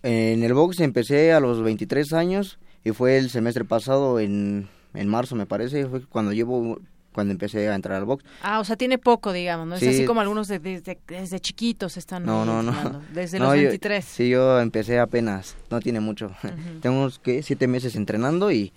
En 0.01 0.43
el 0.43 0.53
box 0.55 0.79
empecé 0.79 1.31
a 1.31 1.39
los 1.39 1.61
23 1.61 2.13
años 2.13 2.57
y 2.83 2.89
fue 2.89 3.19
el 3.19 3.29
semestre 3.29 3.65
pasado, 3.65 4.19
en, 4.19 4.67
en 4.95 5.07
marzo 5.09 5.35
me 5.35 5.45
parece, 5.45 5.85
fue 5.85 6.01
cuando 6.07 6.33
llevo 6.33 6.79
cuando 7.17 7.31
empecé 7.31 7.67
a 7.67 7.73
entrar 7.73 7.97
al 7.97 8.05
box. 8.05 8.23
Ah, 8.43 8.59
o 8.59 8.63
sea, 8.63 8.75
tiene 8.75 8.99
poco, 8.99 9.33
digamos, 9.33 9.65
¿no? 9.65 9.75
Es 9.77 9.81
así 9.81 10.05
como 10.05 10.21
algunos 10.21 10.47
desde, 10.47 10.99
desde 11.07 11.39
chiquitos 11.39 11.97
están 11.97 12.23
No, 12.23 12.45
no, 12.45 12.61
no. 12.61 13.01
Desde 13.11 13.39
los 13.39 13.53
23. 13.53 14.05
sí, 14.05 14.29
yo 14.29 14.59
empecé 14.59 14.99
apenas, 14.99 15.55
no 15.71 15.79
tiene 15.79 15.99
mucho. 15.99 16.29
Tengo 16.83 16.99
unos, 16.99 17.17
¿qué? 17.17 17.41
Siete 17.41 17.65
meses 17.65 17.95
entrenando 17.95 18.51
y, 18.51 18.71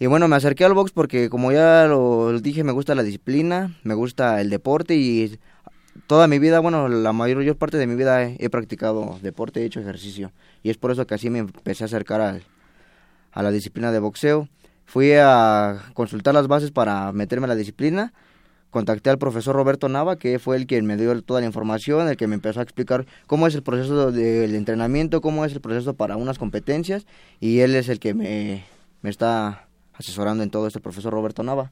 y 0.00 0.06
bueno, 0.06 0.26
me 0.26 0.34
acerqué 0.34 0.64
al 0.64 0.74
box 0.74 0.90
porque 0.90 1.30
como 1.30 1.52
ya 1.52 1.86
lo 1.86 2.36
dije, 2.40 2.64
me 2.64 2.72
gusta 2.72 2.96
la 2.96 3.04
disciplina, 3.04 3.78
me 3.84 3.94
gusta 3.94 4.40
el 4.40 4.50
deporte 4.50 4.96
y 4.96 5.38
toda 6.08 6.26
mi 6.26 6.40
vida, 6.40 6.58
bueno, 6.58 6.88
la 6.88 7.12
mayor 7.12 7.56
parte 7.56 7.76
de 7.76 7.86
mi 7.86 7.94
vida 7.94 8.24
he, 8.24 8.50
practicado 8.50 9.20
deporte, 9.22 9.62
he 9.62 9.66
hecho 9.66 9.78
ejercicio. 9.78 10.32
Y 10.64 10.70
es 10.70 10.78
por 10.78 10.90
eso 10.90 11.06
que 11.06 11.14
así 11.14 11.30
me 11.30 11.38
empecé 11.38 11.84
a 11.84 11.86
acercar 11.86 12.20
al, 12.20 12.42
a 13.30 13.44
la 13.44 13.52
disciplina 13.52 13.92
de 13.92 14.00
boxeo. 14.00 14.48
Fui 14.84 15.12
a 15.12 15.82
consultar 15.94 16.34
las 16.34 16.46
bases 16.46 16.70
para 16.70 17.12
meterme 17.12 17.46
a 17.46 17.48
la 17.48 17.54
disciplina. 17.54 18.12
Contacté 18.70 19.10
al 19.10 19.18
profesor 19.18 19.54
Roberto 19.54 19.88
Nava, 19.88 20.16
que 20.16 20.38
fue 20.38 20.56
el 20.56 20.66
quien 20.66 20.84
me 20.84 20.96
dio 20.96 21.22
toda 21.22 21.40
la 21.40 21.46
información, 21.46 22.08
el 22.08 22.16
que 22.16 22.26
me 22.26 22.34
empezó 22.34 22.60
a 22.60 22.64
explicar 22.64 23.06
cómo 23.26 23.46
es 23.46 23.54
el 23.54 23.62
proceso 23.62 24.10
del 24.10 24.54
entrenamiento, 24.56 25.20
cómo 25.20 25.44
es 25.44 25.52
el 25.52 25.60
proceso 25.60 25.94
para 25.94 26.16
unas 26.16 26.38
competencias, 26.38 27.06
y 27.38 27.60
él 27.60 27.76
es 27.76 27.88
el 27.88 28.00
que 28.00 28.14
me, 28.14 28.64
me 29.00 29.10
está 29.10 29.68
asesorando 29.92 30.42
en 30.42 30.50
todo 30.50 30.66
este 30.66 30.80
profesor 30.80 31.12
Roberto 31.12 31.44
Nava. 31.44 31.70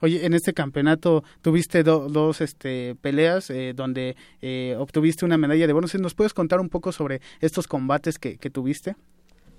Oye, 0.00 0.26
en 0.26 0.34
este 0.34 0.52
campeonato 0.52 1.22
tuviste 1.42 1.84
dos 1.84 2.40
este, 2.40 2.96
peleas 3.00 3.50
eh, 3.50 3.72
donde 3.74 4.16
eh, 4.42 4.74
obtuviste 4.78 5.24
una 5.24 5.38
medalla 5.38 5.66
de 5.66 5.72
bronce. 5.72 5.96
¿Nos 5.98 6.14
puedes 6.14 6.34
contar 6.34 6.60
un 6.60 6.68
poco 6.68 6.90
sobre 6.90 7.20
estos 7.40 7.68
combates 7.68 8.18
que, 8.18 8.36
que 8.36 8.50
tuviste? 8.50 8.96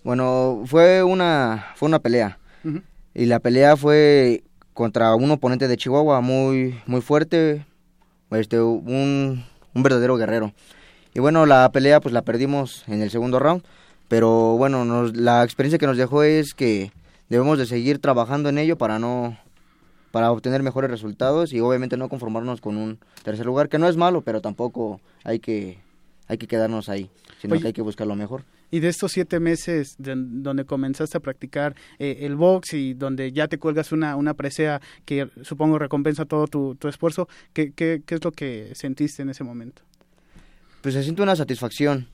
Bueno, 0.04 0.64
fue 0.66 1.02
una, 1.02 1.68
fue 1.76 1.88
una 1.88 2.00
pelea. 2.00 2.40
Y 3.14 3.26
la 3.26 3.40
pelea 3.40 3.78
fue 3.78 4.44
contra 4.74 5.16
un 5.16 5.30
oponente 5.32 5.68
de 5.68 5.78
Chihuahua 5.78 6.22
muy, 6.22 6.80
muy 6.88 7.02
fuerte, 7.02 7.66
este, 8.32 8.60
un, 8.60 9.46
un 9.74 9.84
verdadero 9.84 10.18
guerrero. 10.18 10.54
Y 11.14 11.20
bueno, 11.20 11.46
la 11.46 11.72
pelea 11.72 12.00
pues 12.00 12.14
la 12.14 12.24
perdimos 12.24 12.84
en 12.88 13.02
el 13.02 13.12
segundo 13.12 13.40
round, 13.40 13.64
pero 14.08 14.58
bueno, 14.58 14.84
nos, 14.84 15.16
la 15.16 15.44
experiencia 15.44 15.78
que 15.78 15.86
nos 15.86 15.98
dejó 15.98 16.24
es 16.24 16.54
que 16.56 16.92
debemos 17.30 17.60
de 17.60 17.68
seguir 17.68 18.00
trabajando 18.00 18.50
en 18.50 18.58
ello 18.58 18.78
para 18.78 19.00
no 19.00 19.38
para 20.12 20.32
obtener 20.32 20.62
mejores 20.62 20.92
resultados 20.92 21.54
y 21.54 21.60
obviamente 21.60 21.98
no 21.98 22.08
conformarnos 22.08 22.62
con 22.62 22.78
un 22.78 23.00
tercer 23.24 23.48
lugar, 23.48 23.68
que 23.68 23.80
no 23.80 23.88
es 23.88 23.98
malo, 23.98 24.22
pero 24.22 24.42
tampoco 24.42 25.02
hay 25.24 25.40
que 25.40 25.80
hay 26.28 26.38
que 26.38 26.48
quedarnos 26.48 26.90
ahí, 26.90 27.10
sino 27.42 27.60
que 27.60 27.68
hay 27.68 27.74
que 27.74 27.82
buscar 27.82 28.08
lo 28.08 28.16
mejor. 28.16 28.44
Y 28.74 28.80
de 28.80 28.88
estos 28.88 29.12
siete 29.12 29.40
meses 29.40 29.98
donde 30.00 30.66
comenzaste 30.66 31.16
a 31.16 31.20
practicar 31.20 31.76
eh, 32.00 32.18
el 32.22 32.36
box 32.36 32.74
y 32.74 32.96
donde 32.96 33.32
ya 33.32 33.48
te 33.48 33.60
cuelgas 33.60 33.92
una, 33.92 34.16
una 34.16 34.34
presea 34.34 34.82
que 35.06 35.30
supongo 35.44 35.78
recompensa 35.78 36.26
todo 36.26 36.48
tu, 36.48 36.74
tu 36.74 36.88
esfuerzo, 36.88 37.28
¿qué, 37.54 37.72
¿qué, 37.72 38.02
qué, 38.04 38.16
es 38.16 38.24
lo 38.24 38.32
que 38.32 38.72
sentiste 38.74 39.22
en 39.22 39.30
ese 39.30 39.44
momento? 39.44 39.84
Pues 40.82 40.96
se 40.96 41.04
siente 41.04 41.22
una 41.22 41.36
satisfacción, 41.36 42.08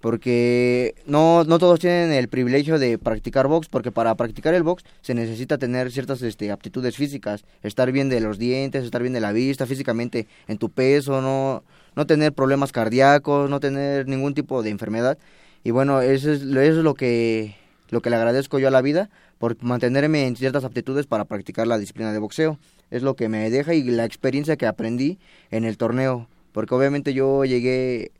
porque 0.00 0.96
no, 1.06 1.44
no 1.44 1.60
todos 1.60 1.78
tienen 1.78 2.10
el 2.10 2.26
privilegio 2.26 2.80
de 2.80 2.98
practicar 2.98 3.46
box, 3.46 3.68
porque 3.68 3.92
para 3.92 4.12
practicar 4.16 4.54
el 4.54 4.64
box 4.64 4.82
se 5.02 5.14
necesita 5.14 5.56
tener 5.56 5.92
ciertas 5.92 6.20
este, 6.22 6.50
aptitudes 6.50 6.96
físicas, 6.96 7.44
estar 7.62 7.92
bien 7.92 8.08
de 8.08 8.18
los 8.18 8.40
dientes, 8.40 8.82
estar 8.82 9.02
bien 9.02 9.14
de 9.14 9.20
la 9.20 9.30
vista, 9.30 9.66
físicamente 9.66 10.26
en 10.48 10.58
tu 10.58 10.68
peso, 10.68 11.22
no, 11.22 11.62
no 11.94 12.08
tener 12.08 12.32
problemas 12.32 12.72
cardíacos, 12.72 13.48
no 13.48 13.60
tener 13.60 14.08
ningún 14.08 14.34
tipo 14.34 14.64
de 14.64 14.70
enfermedad. 14.70 15.16
Y 15.64 15.70
bueno, 15.70 16.00
eso 16.00 16.32
es, 16.32 16.42
es 16.42 16.76
lo, 16.76 16.94
que, 16.94 17.56
lo 17.90 18.00
que 18.00 18.10
le 18.10 18.16
agradezco 18.16 18.58
yo 18.58 18.68
a 18.68 18.72
la 18.72 18.82
vida, 18.82 19.10
por 19.38 19.62
mantenerme 19.62 20.26
en 20.26 20.36
ciertas 20.36 20.64
aptitudes 20.64 21.06
para 21.06 21.24
practicar 21.24 21.66
la 21.66 21.78
disciplina 21.78 22.12
de 22.12 22.18
boxeo. 22.18 22.58
Es 22.90 23.02
lo 23.02 23.16
que 23.16 23.28
me 23.28 23.50
deja 23.50 23.74
y 23.74 23.82
la 23.84 24.04
experiencia 24.04 24.56
que 24.56 24.66
aprendí 24.66 25.18
en 25.50 25.64
el 25.64 25.76
torneo, 25.76 26.28
porque 26.52 26.74
obviamente 26.74 27.14
yo 27.14 27.44
llegué, 27.44 28.12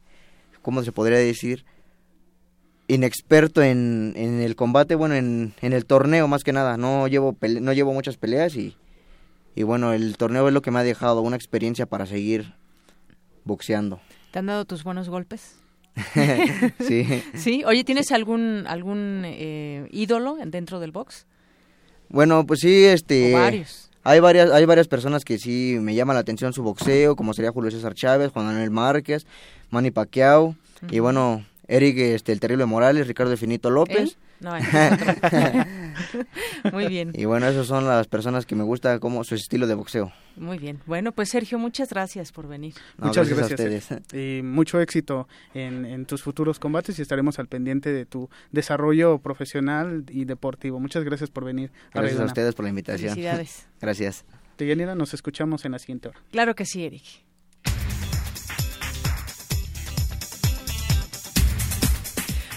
¿cómo 0.62 0.82
se 0.82 0.92
podría 0.92 1.18
decir? 1.18 1.64
inexperto 2.88 3.62
en, 3.62 4.12
en 4.16 4.40
el 4.40 4.56
combate, 4.56 4.94
bueno, 4.94 5.14
en, 5.14 5.54
en, 5.62 5.72
el 5.72 5.86
torneo 5.86 6.28
más 6.28 6.44
que 6.44 6.52
nada. 6.52 6.76
No 6.76 7.08
llevo, 7.08 7.36
no 7.60 7.72
llevo 7.72 7.92
muchas 7.92 8.16
peleas 8.16 8.54
y, 8.56 8.76
y 9.54 9.62
bueno, 9.62 9.92
el 9.92 10.16
torneo 10.16 10.48
es 10.48 10.54
lo 10.54 10.62
que 10.62 10.70
me 10.70 10.80
ha 10.80 10.84
dejado 10.84 11.22
una 11.22 11.36
experiencia 11.36 11.86
para 11.86 12.06
seguir 12.06 12.54
boxeando. 13.44 14.00
¿Te 14.30 14.38
han 14.38 14.46
dado 14.46 14.64
tus 14.64 14.84
buenos 14.84 15.08
golpes? 15.08 15.61
Sí. 16.80 17.22
Sí. 17.34 17.62
Oye, 17.64 17.84
¿tienes 17.84 18.12
algún 18.12 18.64
algún 18.66 19.22
eh, 19.24 19.88
ídolo 19.90 20.36
dentro 20.44 20.80
del 20.80 20.92
box? 20.92 21.26
Bueno, 22.08 22.46
pues 22.46 22.60
sí, 22.60 22.84
este. 22.84 23.34
O 23.34 23.38
varios. 23.38 23.90
Hay 24.04 24.18
varias, 24.18 24.50
hay 24.50 24.64
varias 24.64 24.88
personas 24.88 25.24
que 25.24 25.38
sí 25.38 25.78
me 25.80 25.94
llaman 25.94 26.14
la 26.14 26.20
atención 26.20 26.52
su 26.52 26.62
boxeo, 26.62 27.14
como 27.14 27.34
sería 27.34 27.52
Julio 27.52 27.70
César 27.70 27.94
Chávez, 27.94 28.32
Juan 28.32 28.46
Manuel 28.46 28.70
Márquez, 28.70 29.26
Manny 29.70 29.92
Pacquiao, 29.92 30.56
y 30.90 30.98
bueno, 30.98 31.44
Eric, 31.68 31.98
este, 31.98 32.32
el 32.32 32.40
terrible 32.40 32.66
Morales, 32.66 33.06
Ricardo 33.06 33.36
Finito 33.36 33.70
López. 33.70 34.16
No, 34.42 34.52
Muy 36.72 36.88
bien. 36.88 37.12
Y 37.14 37.26
bueno, 37.26 37.46
esas 37.46 37.66
son 37.66 37.86
las 37.86 38.08
personas 38.08 38.44
que 38.44 38.56
me 38.56 38.64
gusta 38.64 38.98
como 38.98 39.22
su 39.22 39.36
estilo 39.36 39.68
de 39.68 39.74
boxeo. 39.74 40.12
Muy 40.36 40.58
bien. 40.58 40.80
Bueno, 40.86 41.12
pues 41.12 41.28
Sergio, 41.28 41.58
muchas 41.58 41.90
gracias 41.90 42.32
por 42.32 42.48
venir. 42.48 42.74
muchas 42.98 43.28
gracias, 43.28 44.02
Y 44.12 44.40
mucho 44.42 44.80
éxito 44.80 45.28
en, 45.54 45.84
en, 45.84 46.06
tus 46.06 46.22
futuros 46.22 46.58
combates 46.58 46.98
y 46.98 47.02
estaremos 47.02 47.38
al 47.38 47.46
pendiente 47.46 47.92
de 47.92 48.04
tu 48.04 48.28
desarrollo 48.50 49.18
profesional 49.18 50.04
y 50.08 50.24
deportivo. 50.24 50.80
Muchas 50.80 51.04
gracias 51.04 51.30
por 51.30 51.44
venir. 51.44 51.70
Gracias 51.94 52.20
a, 52.20 52.24
ustedes 52.24 52.54
por 52.54 52.64
la 52.64 52.70
invitación. 52.70 53.10
Felicidades. 53.10 53.68
gracias. 53.80 54.24
Deyanira, 54.58 54.96
nos 54.96 55.14
escuchamos 55.14 55.64
en 55.64 55.72
la 55.72 55.78
siguiente 55.78 56.08
hora. 56.08 56.18
Claro 56.32 56.54
que 56.54 56.66
sí, 56.66 56.84
Eric. 56.84 57.04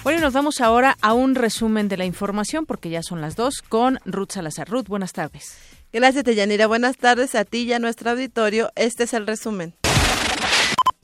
Bueno, 0.06 0.22
nos 0.22 0.34
vamos 0.34 0.62
ahora 0.62 0.96
a 1.02 1.16
un 1.16 1.34
resumen 1.34 1.88
de 1.88 1.98
la 1.98 2.06
información 2.06 2.68
porque 2.68 2.92
ya 2.92 3.02
son 3.02 3.22
las 3.22 3.36
dos 3.36 3.64
con 3.68 4.00
Ruth 4.06 4.34
Salazar. 4.34 4.70
Ruth, 4.70 4.86
buenas 4.86 5.14
tardes. 5.14 5.58
Gracias, 5.92 6.24
Deyanira. 6.24 6.68
Buenas 6.68 6.98
tardes 6.98 7.34
a 7.34 7.44
ti 7.44 7.64
y 7.64 7.74
a 7.74 7.80
nuestro 7.80 8.12
auditorio. 8.12 8.72
Este 8.76 9.06
es 9.06 9.16
el 9.16 9.26
resumen. 9.26 9.74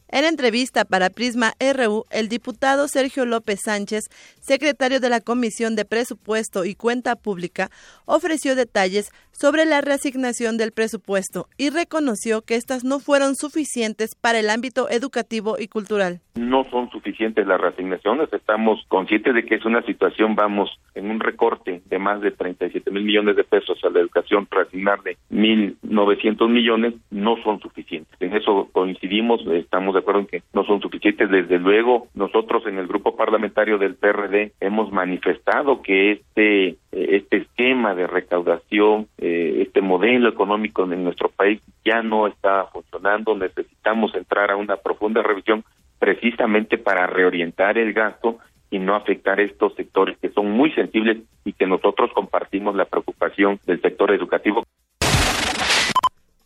En 0.08 0.26
entrevista 0.26 0.86
para 0.86 1.10
Prisma 1.10 1.56
RU, 1.60 2.06
el 2.12 2.30
diputado 2.30 2.88
Sergio 2.88 3.26
López 3.26 3.62
Sánchez, 3.64 4.04
secretario 4.40 5.00
de 5.00 5.10
la 5.10 5.20
Comisión 5.20 5.76
de 5.76 5.86
Presupuesto 5.86 6.64
y 6.64 6.76
Cuenta 6.76 7.16
Pública, 7.16 7.72
ofreció 8.06 8.56
detalles 8.56 9.10
sobre 9.32 9.66
la 9.66 9.82
reasignación 9.82 10.58
del 10.58 10.72
presupuesto 10.72 11.48
y 11.58 11.70
reconoció 11.70 12.42
que 12.42 12.56
estas 12.56 12.84
no 12.84 13.00
fueron 13.00 13.36
suficientes 13.36 14.16
para 14.16 14.40
el 14.40 14.50
ámbito 14.50 14.90
educativo 14.90 15.58
y 15.60 15.68
cultural. 15.68 16.22
No 16.36 16.64
son 16.72 16.90
suficientes 16.92 17.46
las 17.46 17.60
reasignaciones, 17.60 18.32
estamos 18.32 18.84
conscientes 18.88 19.34
de 19.34 19.46
que 19.46 19.56
es 19.56 19.66
una 19.66 19.82
situación, 19.84 20.36
vamos, 20.36 20.70
en 20.96 21.10
un 21.10 21.20
recorte 21.20 21.82
de 21.86 22.00
más 22.00 22.22
de 22.22 22.32
37 22.32 22.90
mil 22.92 23.04
millones 23.04 23.36
de 23.36 23.44
pesos 23.44 23.78
a 23.84 23.90
la 23.90 24.00
educación, 24.00 24.48
reasignarle 24.50 25.18
1.900 25.32 26.50
millones, 26.50 26.94
no 27.10 27.36
son 27.44 27.60
suficientes. 27.60 28.16
En 28.20 28.34
eso 28.34 28.70
coincidimos, 28.72 29.42
estamos 29.48 29.94
de 29.94 30.00
acuerdo 30.00 30.22
en 30.22 30.28
que 30.28 30.44
no 30.54 30.64
son 30.64 30.82
suficientes. 30.82 31.30
Desde 31.30 31.60
luego, 31.60 32.08
nosotros 32.14 32.64
en 32.66 32.78
el 32.78 32.88
grupo 32.88 33.16
parlamentario 33.16 33.78
del 33.78 33.96
PRD 33.96 34.54
hemos 34.60 34.92
manifestado 34.92 35.82
que 35.82 36.12
este 36.14 36.78
este 36.92 37.38
esquema 37.38 37.96
de 37.96 38.06
recaudación, 38.06 39.08
eh, 39.18 39.31
este 39.62 39.82
modelo 39.82 40.30
económico 40.30 40.84
en 40.84 41.04
nuestro 41.04 41.30
país 41.30 41.62
ya 41.84 42.02
no 42.02 42.28
está 42.28 42.66
funcionando. 42.66 43.36
Necesitamos 43.36 44.14
entrar 44.16 44.52
a 44.52 44.56
una 44.56 44.78
profunda 44.78 45.22
revisión 45.22 45.64
precisamente 46.00 46.78
para 46.78 47.08
reorientar 47.08 47.78
el 47.78 47.94
gasto 47.94 48.40
y 48.70 48.80
no 48.80 48.96
afectar 48.96 49.40
estos 49.40 49.76
sectores 49.76 50.18
que 50.20 50.30
son 50.30 50.50
muy 50.50 50.72
sensibles 50.72 51.18
y 51.44 51.54
que 51.54 51.68
nosotros 51.68 52.10
compartimos 52.14 52.76
la 52.76 52.86
preocupación 52.86 53.60
del 53.68 53.82
sector 53.82 54.12
educativo. 54.12 54.64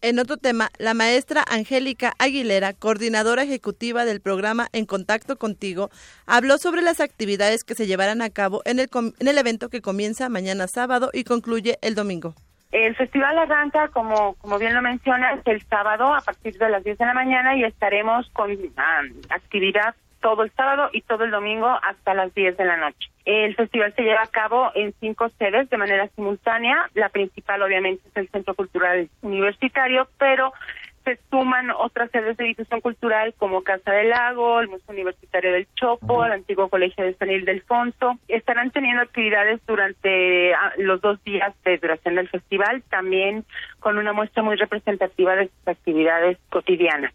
En 0.02 0.20
otro 0.20 0.38
tema, 0.38 0.70
la 0.78 0.94
maestra 0.94 1.44
Angélica 1.50 2.14
Aguilera, 2.20 2.74
coordinadora 2.74 3.42
ejecutiva 3.42 4.06
del 4.06 4.22
programa 4.22 4.68
En 4.72 4.86
Contacto 4.86 5.36
Contigo, 5.36 5.90
habló 6.28 6.60
sobre 6.60 6.84
las 6.84 7.00
actividades 7.00 7.64
que 7.64 7.74
se 7.74 7.88
llevarán 7.88 8.22
a 8.22 8.30
cabo 8.30 8.62
en 8.66 8.80
el, 8.80 8.88
en 8.94 9.28
el 9.28 9.38
evento 9.38 9.70
que 9.70 9.82
comienza 9.82 10.30
mañana 10.30 10.68
sábado 10.68 11.10
y 11.12 11.24
concluye 11.24 11.80
el 11.82 11.96
domingo. 11.96 12.36
El 12.76 12.94
festival 12.94 13.40
arranca, 13.40 13.88
como, 13.88 14.34
como 14.34 14.60
bien 14.60 14.74
lo 14.74 14.82
mencionas, 14.82 15.40
el 15.46 15.62
sábado 15.62 16.14
a 16.14 16.20
partir 16.20 16.58
de 16.58 16.68
las 16.68 16.84
10 16.84 16.98
de 16.98 17.06
la 17.06 17.14
mañana 17.14 17.56
y 17.56 17.64
estaremos 17.64 18.30
con 18.32 18.52
actividad 19.30 19.96
todo 20.20 20.44
el 20.44 20.52
sábado 20.52 20.90
y 20.92 21.00
todo 21.00 21.24
el 21.24 21.32
domingo 21.32 21.70
hasta 21.70 22.14
las 22.14 22.36
10 22.36 22.58
de 22.58 22.66
la 22.66 22.76
noche. 22.76 23.10
El 23.24 23.56
festival 23.56 23.94
se 23.96 24.02
lleva 24.02 24.24
a 24.24 24.28
cabo 24.28 24.72
en 24.76 24.94
cinco 25.00 25.30
sedes 25.40 25.70
de 25.70 25.78
manera 25.78 26.10
simultánea. 26.18 26.90
La 26.96 27.08
principal, 27.08 27.62
obviamente, 27.62 28.06
es 28.10 28.18
el 28.18 28.28
Centro 28.28 28.56
Cultural 28.56 29.08
Universitario, 29.22 30.10
pero 30.18 30.52
se 31.06 31.20
suman 31.30 31.70
otras 31.70 32.12
sedes 32.12 32.36
de 32.36 32.46
difusión 32.46 32.82
cultural 32.82 33.34
como 33.38 33.64
Casa 33.64 33.92
del 33.92 34.10
Lago, 34.10 34.60
el 34.60 34.68
Museo 34.68 34.94
Universitario 34.94 35.54
del 35.54 35.68
Chopo, 35.76 36.26
el 36.26 36.32
antiguo 36.32 36.68
Colegio 36.68 37.06
de 37.06 37.14
San 37.14 37.32
Ildefonso. 37.32 38.18
Estarán 38.28 38.72
teniendo 38.72 39.04
actividades 39.04 39.62
durante 39.66 40.54
ah, 40.56 40.74
los 40.78 41.00
dos 41.02 41.24
días 41.24 41.54
de 41.64 41.78
duración 41.78 42.16
del 42.16 42.28
festival, 42.28 42.84
también 42.90 43.46
con 43.80 43.98
una 43.98 44.14
muestra 44.14 44.44
muy 44.44 44.56
representativa 44.56 45.36
de 45.36 45.46
sus 45.48 45.68
actividades 45.68 46.38
cotidianas. 46.50 47.14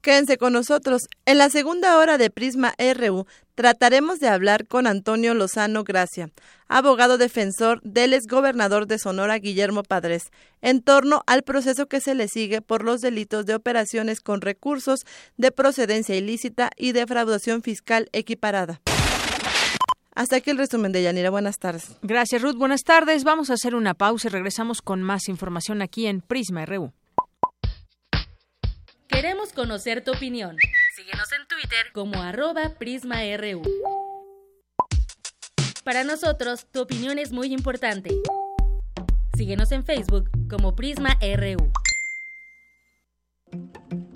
Quédense 0.00 0.38
con 0.38 0.52
nosotros. 0.52 1.02
En 1.26 1.38
la 1.38 1.50
segunda 1.50 1.98
hora 1.98 2.18
de 2.18 2.30
Prisma 2.30 2.74
RU 2.78 3.26
trataremos 3.54 4.20
de 4.20 4.28
hablar 4.28 4.66
con 4.66 4.86
Antonio 4.86 5.34
Lozano 5.34 5.82
Gracia, 5.82 6.30
abogado 6.68 7.18
defensor 7.18 7.80
del 7.82 8.14
exgobernador 8.14 8.86
de 8.86 8.98
Sonora 8.98 9.38
Guillermo 9.38 9.82
Padres, 9.82 10.30
en 10.62 10.82
torno 10.82 11.22
al 11.26 11.42
proceso 11.42 11.86
que 11.86 12.00
se 12.00 12.14
le 12.14 12.28
sigue 12.28 12.62
por 12.62 12.84
los 12.84 13.00
delitos 13.00 13.46
de 13.46 13.56
operaciones 13.56 14.20
con 14.20 14.40
recursos 14.40 15.00
de 15.36 15.50
procedencia 15.50 16.14
ilícita 16.14 16.70
y 16.76 16.92
defraudación 16.92 17.62
fiscal 17.62 18.08
equiparada. 18.12 18.80
Hasta 20.14 20.34
aquí 20.34 20.50
el 20.50 20.58
resumen 20.58 20.90
de 20.90 21.02
Yanira. 21.02 21.30
Buenas 21.30 21.58
tardes. 21.58 21.96
Gracias, 22.02 22.42
Ruth. 22.42 22.56
Buenas 22.56 22.82
tardes. 22.82 23.22
Vamos 23.22 23.50
a 23.50 23.54
hacer 23.54 23.76
una 23.76 23.94
pausa 23.94 24.26
y 24.26 24.30
regresamos 24.32 24.82
con 24.82 25.00
más 25.00 25.28
información 25.28 25.80
aquí 25.80 26.06
en 26.06 26.22
Prisma 26.22 26.66
RU. 26.66 26.92
Queremos 29.20 29.52
conocer 29.52 30.04
tu 30.04 30.12
opinión. 30.12 30.56
Síguenos 30.94 31.32
en 31.32 31.44
Twitter 31.48 31.86
como 31.92 32.22
arroba 32.22 32.74
PrismaRU. 32.78 33.62
Para 35.82 36.04
nosotros, 36.04 36.68
tu 36.70 36.82
opinión 36.82 37.18
es 37.18 37.32
muy 37.32 37.52
importante. 37.52 38.10
Síguenos 39.36 39.72
en 39.72 39.84
Facebook 39.84 40.30
como 40.48 40.76
PrismaRU. 40.76 41.72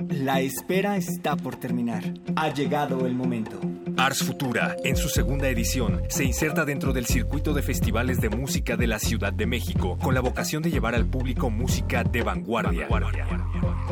La 0.08 0.40
espera 0.40 0.96
está 0.96 1.34
por 1.34 1.56
terminar. 1.56 2.04
Ha 2.36 2.54
llegado 2.54 3.04
el 3.04 3.14
momento. 3.14 3.58
Ars 4.04 4.24
Futura, 4.24 4.74
en 4.82 4.96
su 4.96 5.08
segunda 5.08 5.48
edición, 5.48 6.02
se 6.08 6.24
inserta 6.24 6.64
dentro 6.64 6.92
del 6.92 7.06
circuito 7.06 7.54
de 7.54 7.62
festivales 7.62 8.20
de 8.20 8.30
música 8.30 8.76
de 8.76 8.88
la 8.88 8.98
Ciudad 8.98 9.32
de 9.32 9.46
México, 9.46 9.96
con 10.02 10.12
la 10.12 10.20
vocación 10.20 10.60
de 10.60 10.72
llevar 10.72 10.96
al 10.96 11.06
público 11.06 11.50
música 11.50 12.02
de 12.02 12.24
vanguardia. 12.24 12.88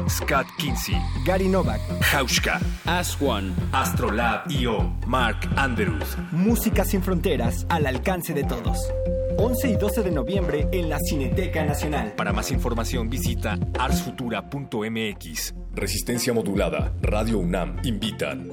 Scott 0.09 0.49
Kinsey, 0.59 0.97
Gary 1.25 1.47
Novak, 1.47 1.81
Hauschka, 2.13 2.59
Aswan, 2.87 3.55
Astrolab 3.71 4.51
IO, 4.51 4.93
Mark 5.07 5.49
Andrews. 5.55 6.19
Música 6.33 6.85
sin 6.85 7.05
fronteras 7.05 7.65
al 7.69 7.87
alcance 7.87 8.35
de 8.35 8.43
todos. 8.43 8.79
11 9.37 9.69
y 9.69 9.77
12 9.77 10.03
de 10.03 10.11
noviembre 10.11 10.69
en 10.73 10.89
la 10.89 10.99
Cineteca 10.99 11.65
Nacional. 11.65 12.15
Para 12.17 12.33
más 12.33 12.51
información 12.51 13.09
visita 13.09 13.57
arsfutura.mx. 13.79 15.55
Resistencia 15.73 16.33
modulada. 16.33 16.93
Radio 17.01 17.39
UNAM 17.39 17.77
invitan. 17.85 18.49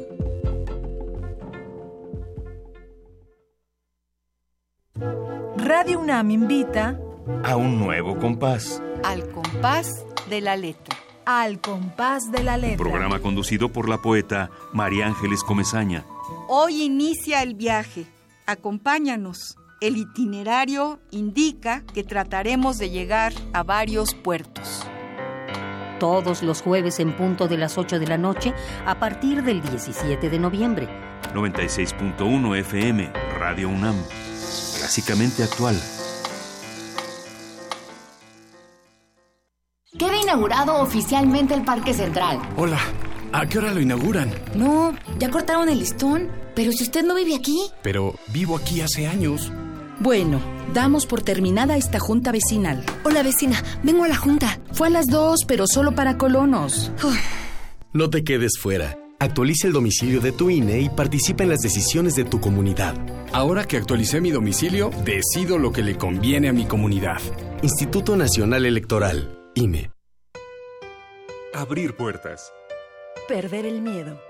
Radio 5.58 6.00
UNAM 6.00 6.32
invita 6.32 7.00
a 7.43 7.56
un 7.56 7.80
nuevo 7.80 8.18
compás. 8.18 8.82
Al 9.04 9.30
compás 9.30 10.06
de 10.28 10.41
la 10.41 10.58
letra 10.58 10.98
Al 11.26 11.60
compás 11.60 12.32
de 12.32 12.43
la 12.43 12.58
letra. 12.58 12.78
Programa 12.78 13.20
conducido 13.20 13.70
por 13.70 13.89
la 13.89 14.02
poeta 14.02 14.50
María 14.74 15.06
Ángeles 15.06 15.43
Comezaña. 15.43 16.06
Hoy 16.48 16.84
inicia 16.84 17.43
el 17.43 17.54
viaje. 17.54 18.06
Acompáñanos. 18.45 19.58
El 19.82 19.98
itinerario 19.98 21.00
indica 21.12 21.84
que 21.93 22.04
trataremos 22.04 22.80
de 22.80 22.89
llegar 22.89 23.34
a 23.54 23.62
varios 23.62 24.16
puertos. 24.16 24.84
Todos 26.00 26.41
los 26.41 26.62
jueves 26.62 27.00
en 27.00 27.16
punto 27.16 27.48
de 27.48 27.58
las 27.58 27.78
8 27.78 28.00
de 28.00 28.08
la 28.08 28.18
noche 28.18 28.54
a 28.86 29.00
partir 29.00 29.43
del 29.43 29.62
17 29.62 30.30
de 30.30 30.39
noviembre. 30.39 30.88
96.1 31.34 32.58
FM, 32.58 33.12
Radio 33.38 33.70
UNAM. 33.70 33.95
Clásicamente 34.88 35.44
actual. 35.44 35.76
Queda 40.00 40.16
inaugurado 40.16 40.76
oficialmente 40.76 41.54
el 41.54 41.66
Parque 41.66 41.94
Central. 41.94 42.40
Hola, 42.56 42.80
¿a 43.34 43.46
qué 43.48 43.58
hora 43.58 43.74
lo 43.74 43.82
inauguran? 43.82 44.34
No, 44.56 44.96
ya 45.20 45.30
cortaron 45.30 45.68
el 45.68 45.80
listón. 45.80 46.30
Pero 46.56 46.72
si 46.72 46.86
usted 46.86 47.04
no 47.04 47.16
vive 47.16 47.36
aquí. 47.36 47.70
Pero 47.84 48.16
vivo 48.28 48.56
aquí 48.56 48.80
hace 48.80 49.08
años. 49.08 49.52
Bueno, 50.00 50.40
damos 50.74 51.06
por 51.06 51.22
terminada 51.22 51.76
esta 51.76 52.00
junta 52.00 52.32
vecinal. 52.32 52.86
Hola 53.04 53.24
vecina, 53.24 53.62
vengo 53.84 54.06
a 54.06 54.08
la 54.08 54.16
junta. 54.16 54.62
Fue 54.72 54.88
a 54.88 54.92
las 54.92 55.08
dos, 55.08 55.42
pero 55.46 55.68
solo 55.68 55.96
para 55.96 56.18
colonos. 56.18 56.94
No 57.92 58.10
te 58.10 58.24
quedes 58.24 58.54
fuera. 58.58 58.98
Actualiza 59.20 59.65
el 59.65 59.74
domicilio 59.74 60.22
de 60.22 60.32
tu 60.32 60.51
INE 60.51 60.80
y 60.80 60.89
participa 60.89 61.41
en 61.43 61.49
las 61.49 61.61
decisiones 61.61 62.13
de 62.13 62.24
tu 62.24 62.39
comunidad. 62.39 62.95
Ahora 63.34 63.65
que 63.65 63.78
actualicé 63.78 64.22
mi 64.22 64.30
domicilio, 64.30 64.91
decido 65.03 65.57
lo 65.57 65.72
que 65.72 65.82
le 65.82 65.97
conviene 65.97 66.49
a 66.49 66.53
mi 66.53 66.65
comunidad. 66.65 67.20
Instituto 67.63 68.15
Nacional 68.15 68.68
Electoral, 68.68 69.51
INE. 69.55 69.89
Abrir 71.51 71.95
puertas. 71.95 72.53
Perder 73.28 73.65
el 73.65 73.82
miedo. 73.82 74.22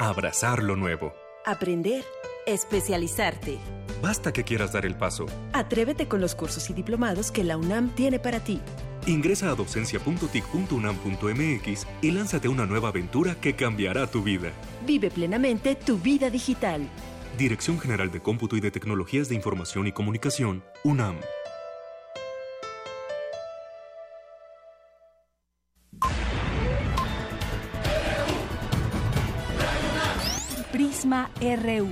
Abrazar 0.00 0.60
lo 0.60 0.74
nuevo. 0.74 1.14
Aprender. 1.44 2.04
Especializarte. 2.46 3.58
Basta 4.02 4.32
que 4.32 4.44
quieras 4.44 4.72
dar 4.72 4.86
el 4.86 4.96
paso. 4.96 5.26
Atrévete 5.52 6.08
con 6.08 6.20
los 6.20 6.34
cursos 6.34 6.68
y 6.70 6.74
diplomados 6.74 7.30
que 7.30 7.44
la 7.44 7.56
UNAM 7.56 7.90
tiene 7.90 8.18
para 8.18 8.40
ti. 8.40 8.60
Ingresa 9.06 9.50
a 9.50 9.54
docencia.tic.unam.mx 9.54 11.86
y 12.02 12.10
lánzate 12.10 12.48
a 12.48 12.50
una 12.50 12.66
nueva 12.66 12.88
aventura 12.88 13.36
que 13.36 13.54
cambiará 13.54 14.08
tu 14.08 14.22
vida. 14.22 14.50
Vive 14.86 15.10
plenamente 15.10 15.76
tu 15.76 15.98
vida 15.98 16.30
digital. 16.30 16.88
Dirección 17.38 17.78
General 17.78 18.10
de 18.10 18.20
Cómputo 18.20 18.56
y 18.56 18.60
de 18.60 18.70
Tecnologías 18.70 19.28
de 19.28 19.34
Información 19.34 19.86
y 19.86 19.92
Comunicación, 19.92 20.64
UNAM. 20.84 21.16
Prisma 30.72 31.30
RU. 31.40 31.88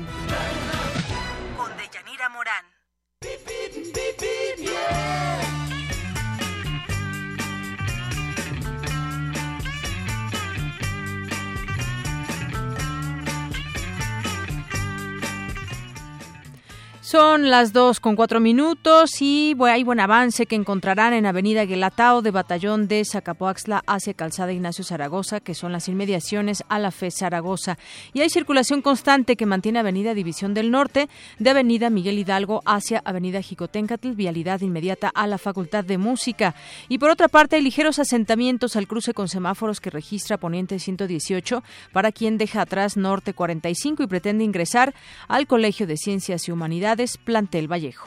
Son 17.14 17.48
las 17.48 17.72
dos 17.72 18.00
con 18.00 18.16
cuatro 18.16 18.40
minutos 18.40 19.22
y 19.22 19.54
hay 19.60 19.84
buen 19.84 20.00
avance 20.00 20.46
que 20.46 20.56
encontrarán 20.56 21.12
en 21.12 21.26
Avenida 21.26 21.64
Guelatao 21.64 22.22
de 22.22 22.32
Batallón 22.32 22.88
de 22.88 23.04
Zacapoaxla 23.04 23.84
hacia 23.86 24.14
Calzada 24.14 24.52
Ignacio 24.52 24.82
Zaragoza, 24.82 25.38
que 25.38 25.54
son 25.54 25.70
las 25.70 25.86
inmediaciones 25.88 26.64
a 26.68 26.80
la 26.80 26.90
FE 26.90 27.12
Zaragoza. 27.12 27.78
Y 28.14 28.22
hay 28.22 28.30
circulación 28.30 28.82
constante 28.82 29.36
que 29.36 29.46
mantiene 29.46 29.78
Avenida 29.78 30.12
División 30.12 30.54
del 30.54 30.72
Norte 30.72 31.08
de 31.38 31.50
Avenida 31.50 31.88
Miguel 31.88 32.18
Hidalgo 32.18 32.62
hacia 32.66 33.00
Avenida 33.04 33.40
Jicotencatl, 33.40 34.10
vialidad 34.10 34.62
inmediata 34.62 35.08
a 35.14 35.28
la 35.28 35.38
Facultad 35.38 35.84
de 35.84 35.98
Música. 35.98 36.56
Y 36.88 36.98
por 36.98 37.10
otra 37.10 37.28
parte, 37.28 37.54
hay 37.54 37.62
ligeros 37.62 38.00
asentamientos 38.00 38.74
al 38.74 38.88
cruce 38.88 39.14
con 39.14 39.28
semáforos 39.28 39.80
que 39.80 39.90
registra 39.90 40.36
Poniente 40.36 40.80
118 40.80 41.62
para 41.92 42.10
quien 42.10 42.38
deja 42.38 42.62
atrás 42.62 42.96
Norte 42.96 43.34
45 43.34 44.02
y 44.02 44.08
pretende 44.08 44.42
ingresar 44.42 44.92
al 45.28 45.46
Colegio 45.46 45.86
de 45.86 45.96
Ciencias 45.96 46.48
y 46.48 46.50
Humanidades 46.50 47.03
Plantel 47.24 47.68
Vallejo. 47.68 48.04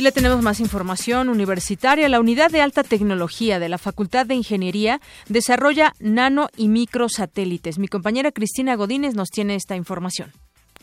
Y 0.00 0.02
le 0.02 0.12
tenemos 0.12 0.40
más 0.40 0.60
información 0.60 1.28
universitaria. 1.28 2.08
La 2.08 2.20
unidad 2.20 2.50
de 2.50 2.62
alta 2.62 2.82
tecnología 2.82 3.58
de 3.58 3.68
la 3.68 3.76
Facultad 3.76 4.24
de 4.24 4.34
Ingeniería 4.34 4.98
desarrolla 5.28 5.92
nano 6.00 6.46
y 6.56 6.68
microsatélites. 6.68 7.78
Mi 7.78 7.86
compañera 7.86 8.32
Cristina 8.32 8.76
Godínez 8.76 9.14
nos 9.14 9.28
tiene 9.28 9.56
esta 9.56 9.76
información. 9.76 10.30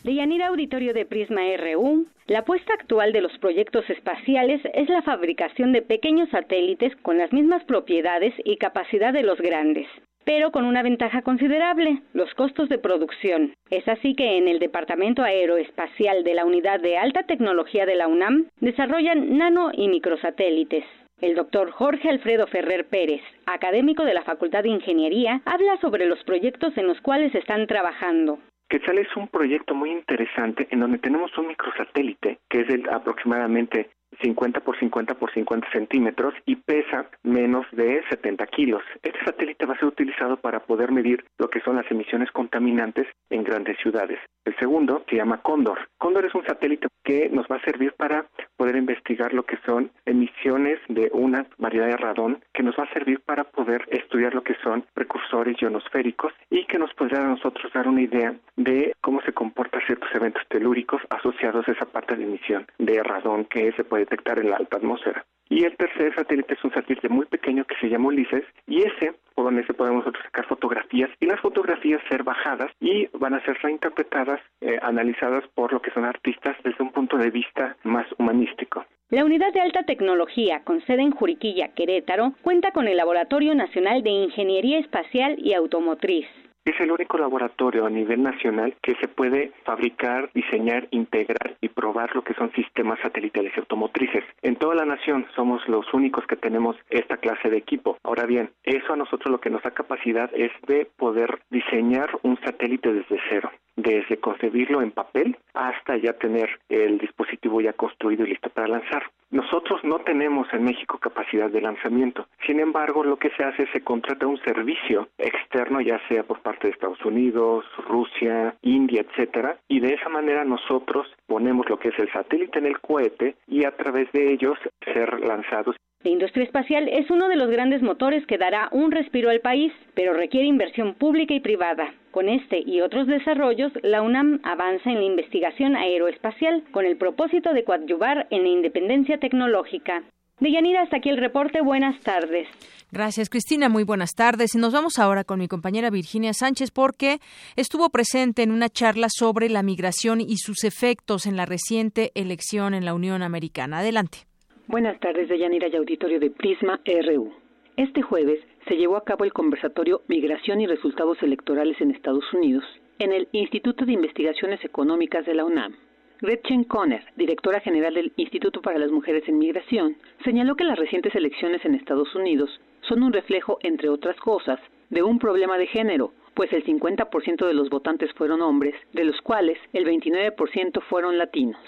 De 0.04 0.14
Yanira 0.14 0.46
Auditorio 0.46 0.94
de 0.94 1.04
Prisma 1.04 1.40
RU, 1.56 2.06
la 2.28 2.38
apuesta 2.38 2.72
actual 2.74 3.12
de 3.12 3.22
los 3.22 3.36
proyectos 3.38 3.90
espaciales 3.90 4.60
es 4.72 4.88
la 4.88 5.02
fabricación 5.02 5.72
de 5.72 5.82
pequeños 5.82 6.28
satélites 6.30 6.94
con 7.02 7.18
las 7.18 7.32
mismas 7.32 7.64
propiedades 7.64 8.32
y 8.44 8.56
capacidad 8.56 9.12
de 9.12 9.24
los 9.24 9.38
grandes 9.40 9.88
pero 10.28 10.50
con 10.52 10.66
una 10.66 10.82
ventaja 10.82 11.22
considerable, 11.22 12.02
los 12.12 12.34
costos 12.34 12.68
de 12.68 12.76
producción. 12.76 13.54
Es 13.70 13.88
así 13.88 14.14
que 14.14 14.36
en 14.36 14.46
el 14.46 14.58
Departamento 14.58 15.22
Aeroespacial 15.22 16.22
de 16.22 16.34
la 16.34 16.44
Unidad 16.44 16.80
de 16.80 16.98
Alta 16.98 17.22
Tecnología 17.22 17.86
de 17.86 17.96
la 17.96 18.08
UNAM 18.08 18.44
desarrollan 18.60 19.38
nano 19.38 19.70
y 19.72 19.88
microsatélites. 19.88 20.84
El 21.22 21.34
doctor 21.34 21.70
Jorge 21.70 22.10
Alfredo 22.10 22.46
Ferrer 22.46 22.84
Pérez, 22.88 23.22
académico 23.46 24.04
de 24.04 24.12
la 24.12 24.22
Facultad 24.22 24.64
de 24.64 24.68
Ingeniería, 24.68 25.40
habla 25.46 25.80
sobre 25.80 26.04
los 26.04 26.22
proyectos 26.24 26.76
en 26.76 26.88
los 26.88 27.00
cuales 27.00 27.34
están 27.34 27.66
trabajando. 27.66 28.38
Quetzal 28.68 28.98
es 28.98 29.08
un 29.16 29.28
proyecto 29.28 29.74
muy 29.74 29.92
interesante 29.92 30.68
en 30.70 30.80
donde 30.80 30.98
tenemos 30.98 31.30
un 31.38 31.48
microsatélite 31.48 32.38
que 32.50 32.60
es 32.60 32.68
de 32.68 32.82
aproximadamente 32.92 33.88
50 34.22 34.60
por 34.60 34.78
50 34.78 35.14
por 35.14 35.32
50 35.32 35.70
centímetros 35.70 36.34
y 36.46 36.56
pesa 36.56 37.08
menos 37.22 37.66
de 37.72 38.02
70 38.08 38.46
kilos. 38.46 38.82
Este 39.02 39.18
satélite 39.24 39.66
va 39.66 39.74
a 39.74 39.78
ser 39.78 39.88
utilizado 39.88 40.36
para 40.36 40.60
poder 40.60 40.92
medir 40.92 41.24
lo 41.38 41.48
que 41.50 41.60
son 41.60 41.76
las 41.76 41.90
emisiones 41.90 42.30
contaminantes 42.32 43.06
en 43.30 43.44
grandes 43.44 43.78
ciudades. 43.78 44.18
El 44.44 44.56
segundo 44.56 45.04
se 45.08 45.16
llama 45.16 45.42
Cóndor. 45.42 45.88
Cóndor 45.98 46.24
es 46.24 46.34
un 46.34 46.44
satélite 46.44 46.88
que 47.04 47.28
nos 47.28 47.46
va 47.46 47.56
a 47.56 47.64
servir 47.64 47.92
para 47.92 48.26
poder 48.56 48.76
investigar 48.76 49.32
lo 49.32 49.44
que 49.44 49.58
son 49.64 49.90
emisiones 50.04 50.78
de 50.88 51.10
una 51.12 51.46
variedad 51.58 51.86
de 51.86 51.96
radón, 51.96 52.42
que 52.52 52.62
nos 52.62 52.76
va 52.78 52.84
a 52.84 52.92
servir 52.92 53.20
para 53.20 53.44
poder 53.44 53.86
estudiar 53.90 54.34
lo 54.34 54.42
que 54.42 54.54
son 54.62 54.84
precursores 54.94 55.56
ionosféricos 55.60 56.32
y 56.50 56.66
que 56.66 56.78
nos 56.78 56.92
podrá 56.94 57.20
a 57.20 57.28
nosotros 57.28 57.72
dar 57.72 57.88
una 57.88 58.02
idea 58.02 58.34
de 58.56 58.92
cómo 59.00 59.20
se 59.22 59.32
comportan 59.32 59.82
ciertos 59.86 60.08
eventos 60.14 60.42
telúricos 60.48 61.00
asociados 61.10 61.68
a 61.68 61.72
esa 61.72 61.86
parte 61.86 62.16
de 62.16 62.24
emisión 62.24 62.66
de 62.78 63.02
radón 63.02 63.44
que 63.44 63.72
se 63.72 63.84
puede 63.84 63.97
detectar 63.98 64.38
en 64.38 64.50
la 64.50 64.56
alta 64.56 64.78
atmósfera. 64.78 65.24
Y 65.50 65.64
el 65.64 65.76
tercer 65.76 66.14
satélite 66.14 66.54
es 66.54 66.64
un 66.64 66.72
satélite 66.72 67.08
muy 67.08 67.26
pequeño 67.26 67.64
que 67.64 67.76
se 67.76 67.88
llama 67.88 68.08
Ulises 68.08 68.44
y 68.66 68.82
ese 68.82 69.14
por 69.34 69.46
donde 69.46 69.64
se 69.64 69.72
podemos 69.72 70.04
sacar 70.04 70.46
fotografías 70.46 71.10
y 71.20 71.26
las 71.26 71.40
fotografías 71.40 72.02
ser 72.08 72.22
bajadas 72.22 72.70
y 72.80 73.06
van 73.16 73.34
a 73.34 73.44
ser 73.44 73.56
reinterpretadas, 73.62 74.40
eh, 74.60 74.78
analizadas 74.82 75.44
por 75.54 75.72
lo 75.72 75.80
que 75.80 75.90
son 75.92 76.04
artistas 76.04 76.56
desde 76.64 76.82
un 76.82 76.92
punto 76.92 77.16
de 77.16 77.30
vista 77.30 77.76
más 77.84 78.06
humanístico. 78.18 78.84
La 79.10 79.24
Unidad 79.24 79.54
de 79.54 79.62
Alta 79.62 79.84
Tecnología, 79.84 80.64
con 80.64 80.84
sede 80.84 81.00
en 81.00 81.12
Juriquilla, 81.12 81.68
Querétaro, 81.68 82.34
cuenta 82.42 82.72
con 82.72 82.88
el 82.88 82.98
Laboratorio 82.98 83.54
Nacional 83.54 84.02
de 84.02 84.10
Ingeniería 84.10 84.78
Espacial 84.78 85.36
y 85.38 85.54
Automotriz. 85.54 86.26
Es 86.68 86.78
el 86.80 86.92
único 86.92 87.16
laboratorio 87.16 87.86
a 87.86 87.88
nivel 87.88 88.22
nacional 88.22 88.74
que 88.82 88.94
se 88.96 89.08
puede 89.08 89.52
fabricar, 89.64 90.30
diseñar, 90.34 90.86
integrar 90.90 91.56
y 91.62 91.70
probar 91.70 92.14
lo 92.14 92.22
que 92.22 92.34
son 92.34 92.52
sistemas 92.52 92.98
satelitales 93.00 93.54
y 93.56 93.60
automotrices. 93.60 94.22
En 94.42 94.56
toda 94.56 94.74
la 94.74 94.84
nación 94.84 95.26
somos 95.34 95.66
los 95.66 95.86
únicos 95.94 96.26
que 96.26 96.36
tenemos 96.36 96.76
esta 96.90 97.16
clase 97.16 97.48
de 97.48 97.56
equipo. 97.56 97.96
Ahora 98.02 98.26
bien, 98.26 98.50
eso 98.64 98.92
a 98.92 98.96
nosotros 98.96 99.30
lo 99.30 99.40
que 99.40 99.48
nos 99.48 99.62
da 99.62 99.70
capacidad 99.70 100.30
es 100.34 100.52
de 100.66 100.86
poder 100.98 101.40
diseñar 101.48 102.10
un 102.22 102.38
satélite 102.44 102.92
desde 102.92 103.18
cero. 103.30 103.50
desde 103.76 104.18
concebirlo 104.18 104.82
en 104.82 104.90
papel 104.90 105.36
hasta 105.54 105.96
ya 105.96 106.12
tener 106.14 106.50
el 106.68 106.98
dispositivo 106.98 107.60
ya 107.60 107.72
construido 107.72 108.26
y 108.26 108.30
listo 108.30 108.50
para 108.50 108.66
lanzar. 108.66 109.04
Nosotros 109.30 109.84
no 109.84 109.98
tenemos 109.98 110.48
en 110.52 110.64
México 110.64 110.98
capacidad 110.98 111.50
de 111.50 111.60
lanzamiento. 111.60 112.26
Sin 112.46 112.60
embargo, 112.60 113.04
lo 113.04 113.18
que 113.18 113.30
se 113.30 113.44
hace 113.44 113.64
es 113.64 113.70
se 113.72 113.82
contrata 113.82 114.26
un 114.26 114.40
servicio 114.40 115.08
externo, 115.18 115.80
ya 115.80 116.00
sea 116.08 116.22
por 116.22 116.40
parte 116.40 116.66
de 116.66 116.72
Estados 116.72 117.04
Unidos, 117.04 117.64
Rusia, 117.86 118.54
India, 118.62 119.02
etcétera, 119.02 119.58
y 119.68 119.80
de 119.80 119.94
esa 119.94 120.08
manera 120.08 120.44
nosotros 120.44 121.06
ponemos 121.26 121.68
lo 121.68 121.78
que 121.78 121.88
es 121.88 121.98
el 121.98 122.10
satélite 122.10 122.58
en 122.58 122.66
el 122.66 122.80
cohete 122.80 123.36
y 123.46 123.64
a 123.64 123.76
través 123.76 124.10
de 124.12 124.32
ellos 124.32 124.58
ser 124.84 125.20
lanzados. 125.20 125.76
La 126.04 126.10
industria 126.12 126.44
espacial 126.44 126.88
es 126.88 127.10
uno 127.10 127.28
de 127.28 127.34
los 127.34 127.50
grandes 127.50 127.82
motores 127.82 128.24
que 128.26 128.38
dará 128.38 128.68
un 128.70 128.92
respiro 128.92 129.30
al 129.30 129.40
país, 129.40 129.72
pero 129.94 130.12
requiere 130.12 130.46
inversión 130.46 130.94
pública 130.94 131.34
y 131.34 131.40
privada. 131.40 131.92
Con 132.12 132.28
este 132.28 132.60
y 132.64 132.80
otros 132.82 133.08
desarrollos, 133.08 133.72
la 133.82 134.02
UNAM 134.02 134.38
avanza 134.44 134.90
en 134.90 135.00
la 135.00 135.04
investigación 135.04 135.74
aeroespacial 135.74 136.62
con 136.70 136.86
el 136.86 136.96
propósito 136.96 137.52
de 137.52 137.64
coadyuvar 137.64 138.28
en 138.30 138.44
la 138.44 138.48
independencia 138.48 139.18
tecnológica. 139.18 140.04
Deyanira, 140.38 140.82
hasta 140.82 140.98
aquí 140.98 141.08
el 141.08 141.16
reporte. 141.16 141.62
Buenas 141.62 142.00
tardes. 142.02 142.46
Gracias, 142.92 143.28
Cristina. 143.28 143.68
Muy 143.68 143.82
buenas 143.82 144.14
tardes. 144.14 144.54
Nos 144.54 144.72
vamos 144.72 145.00
ahora 145.00 145.24
con 145.24 145.40
mi 145.40 145.48
compañera 145.48 145.90
Virginia 145.90 146.32
Sánchez 146.32 146.70
porque 146.70 147.18
estuvo 147.56 147.90
presente 147.90 148.44
en 148.44 148.52
una 148.52 148.68
charla 148.68 149.08
sobre 149.10 149.48
la 149.48 149.64
migración 149.64 150.20
y 150.20 150.36
sus 150.36 150.62
efectos 150.62 151.26
en 151.26 151.36
la 151.36 151.44
reciente 151.44 152.12
elección 152.14 152.74
en 152.74 152.84
la 152.84 152.94
Unión 152.94 153.24
Americana. 153.24 153.80
Adelante. 153.80 154.27
Buenas 154.68 155.00
tardes, 155.00 155.30
Deyanira 155.30 155.68
y 155.68 155.76
auditorio 155.76 156.20
de 156.20 156.30
Prisma 156.30 156.78
RU. 156.84 157.32
Este 157.78 158.02
jueves 158.02 158.38
se 158.66 158.76
llevó 158.76 158.96
a 158.98 159.04
cabo 159.04 159.24
el 159.24 159.32
conversatorio 159.32 160.02
Migración 160.08 160.60
y 160.60 160.66
Resultados 160.66 161.22
Electorales 161.22 161.80
en 161.80 161.90
Estados 161.90 162.30
Unidos 162.34 162.64
en 162.98 163.14
el 163.14 163.28
Instituto 163.32 163.86
de 163.86 163.94
Investigaciones 163.94 164.62
Económicas 164.62 165.24
de 165.24 165.32
la 165.32 165.46
UNAM. 165.46 165.74
Gretchen 166.20 166.64
Conner, 166.64 167.02
directora 167.16 167.60
general 167.60 167.94
del 167.94 168.12
Instituto 168.16 168.60
para 168.60 168.78
las 168.78 168.90
Mujeres 168.90 169.26
en 169.26 169.38
Migración, 169.38 169.96
señaló 170.22 170.54
que 170.54 170.64
las 170.64 170.78
recientes 170.78 171.14
elecciones 171.14 171.64
en 171.64 171.74
Estados 171.74 172.14
Unidos 172.14 172.50
son 172.82 173.02
un 173.02 173.14
reflejo, 173.14 173.56
entre 173.62 173.88
otras 173.88 174.18
cosas, 174.18 174.60
de 174.90 175.02
un 175.02 175.18
problema 175.18 175.56
de 175.56 175.68
género, 175.68 176.12
pues 176.34 176.52
el 176.52 176.62
50% 176.66 177.46
de 177.46 177.54
los 177.54 177.70
votantes 177.70 178.12
fueron 178.12 178.42
hombres, 178.42 178.74
de 178.92 179.04
los 179.04 179.18
cuales 179.22 179.56
el 179.72 179.86
29% 179.86 180.82
fueron 180.90 181.16
latinos. 181.16 181.58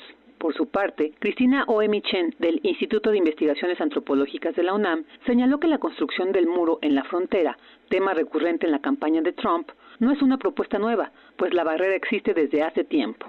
Por 0.40 0.54
su 0.54 0.70
parte, 0.70 1.12
Cristina 1.18 1.64
Oemichen, 1.66 2.34
del 2.38 2.60
Instituto 2.62 3.10
de 3.10 3.18
Investigaciones 3.18 3.78
Antropológicas 3.78 4.56
de 4.56 4.62
la 4.62 4.72
UNAM, 4.72 5.04
señaló 5.26 5.60
que 5.60 5.68
la 5.68 5.76
construcción 5.76 6.32
del 6.32 6.46
muro 6.46 6.78
en 6.80 6.94
la 6.94 7.04
frontera, 7.04 7.58
tema 7.90 8.14
recurrente 8.14 8.64
en 8.64 8.72
la 8.72 8.78
campaña 8.78 9.20
de 9.20 9.34
Trump, 9.34 9.68
no 9.98 10.10
es 10.10 10.22
una 10.22 10.38
propuesta 10.38 10.78
nueva, 10.78 11.12
pues 11.36 11.52
la 11.52 11.62
barrera 11.62 11.94
existe 11.94 12.32
desde 12.32 12.62
hace 12.62 12.84
tiempo. 12.84 13.26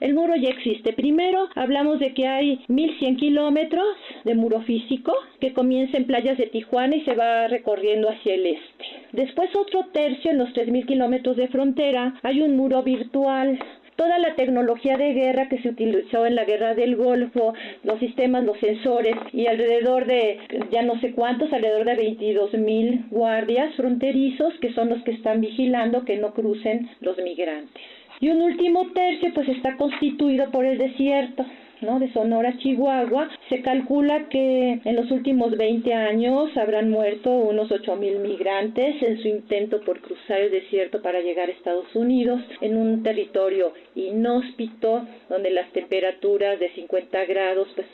El 0.00 0.14
muro 0.14 0.34
ya 0.34 0.48
existe. 0.48 0.92
Primero 0.92 1.48
hablamos 1.54 2.00
de 2.00 2.14
que 2.14 2.26
hay 2.26 2.64
1.100 2.68 3.16
kilómetros 3.16 3.86
de 4.24 4.34
muro 4.34 4.62
físico 4.62 5.14
que 5.40 5.52
comienza 5.52 5.98
en 5.98 6.06
playas 6.06 6.36
de 6.36 6.46
Tijuana 6.46 6.96
y 6.96 7.04
se 7.04 7.14
va 7.14 7.46
recorriendo 7.46 8.08
hacia 8.08 8.34
el 8.34 8.46
este. 8.46 8.84
Después 9.12 9.54
otro 9.54 9.86
tercio 9.92 10.30
en 10.30 10.38
los 10.38 10.48
3.000 10.48 10.86
kilómetros 10.86 11.36
de 11.36 11.48
frontera 11.48 12.14
hay 12.22 12.40
un 12.40 12.56
muro 12.56 12.82
virtual 12.82 13.58
toda 13.96 14.18
la 14.18 14.34
tecnología 14.34 14.96
de 14.96 15.12
guerra 15.12 15.48
que 15.48 15.60
se 15.62 15.68
utilizó 15.68 16.26
en 16.26 16.34
la 16.34 16.44
guerra 16.44 16.74
del 16.74 16.96
Golfo, 16.96 17.54
los 17.82 17.98
sistemas, 17.98 18.44
los 18.44 18.58
sensores 18.58 19.14
y 19.32 19.46
alrededor 19.46 20.06
de 20.06 20.38
ya 20.70 20.82
no 20.82 20.98
sé 21.00 21.12
cuántos, 21.12 21.52
alrededor 21.52 21.84
de 21.84 21.96
22 21.96 22.54
mil 22.54 23.04
guardias 23.10 23.74
fronterizos 23.74 24.54
que 24.60 24.72
son 24.72 24.88
los 24.88 25.02
que 25.02 25.12
están 25.12 25.40
vigilando 25.40 26.04
que 26.04 26.16
no 26.16 26.32
crucen 26.32 26.88
los 27.00 27.16
migrantes. 27.18 27.82
Y 28.20 28.28
un 28.28 28.42
último 28.42 28.86
tercio 28.92 29.32
pues 29.34 29.48
está 29.48 29.76
constituido 29.76 30.50
por 30.50 30.66
el 30.66 30.78
desierto 30.78 31.44
¿no? 31.82 31.98
de 31.98 32.12
Sonora, 32.12 32.56
Chihuahua, 32.58 33.28
se 33.48 33.62
calcula 33.62 34.28
que 34.28 34.80
en 34.84 34.96
los 34.96 35.10
últimos 35.10 35.56
20 35.56 35.92
años 35.94 36.56
habrán 36.56 36.90
muerto 36.90 37.30
unos 37.30 37.70
8.000 37.70 38.18
migrantes 38.20 39.02
en 39.02 39.20
su 39.20 39.28
intento 39.28 39.80
por 39.80 40.00
cruzar 40.00 40.40
el 40.40 40.50
desierto 40.50 41.02
para 41.02 41.20
llegar 41.20 41.48
a 41.48 41.52
Estados 41.52 41.94
Unidos 41.94 42.40
en 42.60 42.76
un 42.76 43.02
territorio 43.02 43.72
inhóspito 43.94 45.06
donde 45.28 45.50
las 45.50 45.70
temperaturas 45.72 46.58
de 46.58 46.70
50 46.70 47.24
grados, 47.26 47.68
pues 47.74 47.86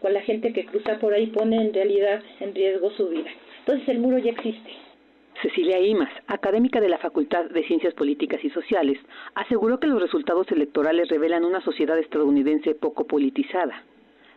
con 0.00 0.12
la 0.12 0.22
gente 0.22 0.52
que 0.52 0.64
cruza 0.66 0.98
por 0.98 1.14
ahí 1.14 1.26
pone 1.26 1.56
en 1.56 1.72
realidad 1.72 2.22
en 2.40 2.54
riesgo 2.54 2.90
su 2.90 3.08
vida. 3.08 3.30
Entonces 3.60 3.88
el 3.88 3.98
muro 3.98 4.18
ya 4.18 4.30
existe. 4.30 4.83
Cecilia 5.42 5.80
Imas, 5.80 6.10
académica 6.26 6.80
de 6.80 6.88
la 6.88 6.98
Facultad 6.98 7.46
de 7.46 7.66
Ciencias 7.66 7.94
Políticas 7.94 8.42
y 8.44 8.50
Sociales, 8.50 8.98
aseguró 9.34 9.80
que 9.80 9.86
los 9.86 10.00
resultados 10.00 10.50
electorales 10.52 11.08
revelan 11.08 11.44
una 11.44 11.60
sociedad 11.60 11.98
estadounidense 11.98 12.74
poco 12.74 13.06
politizada. 13.06 13.84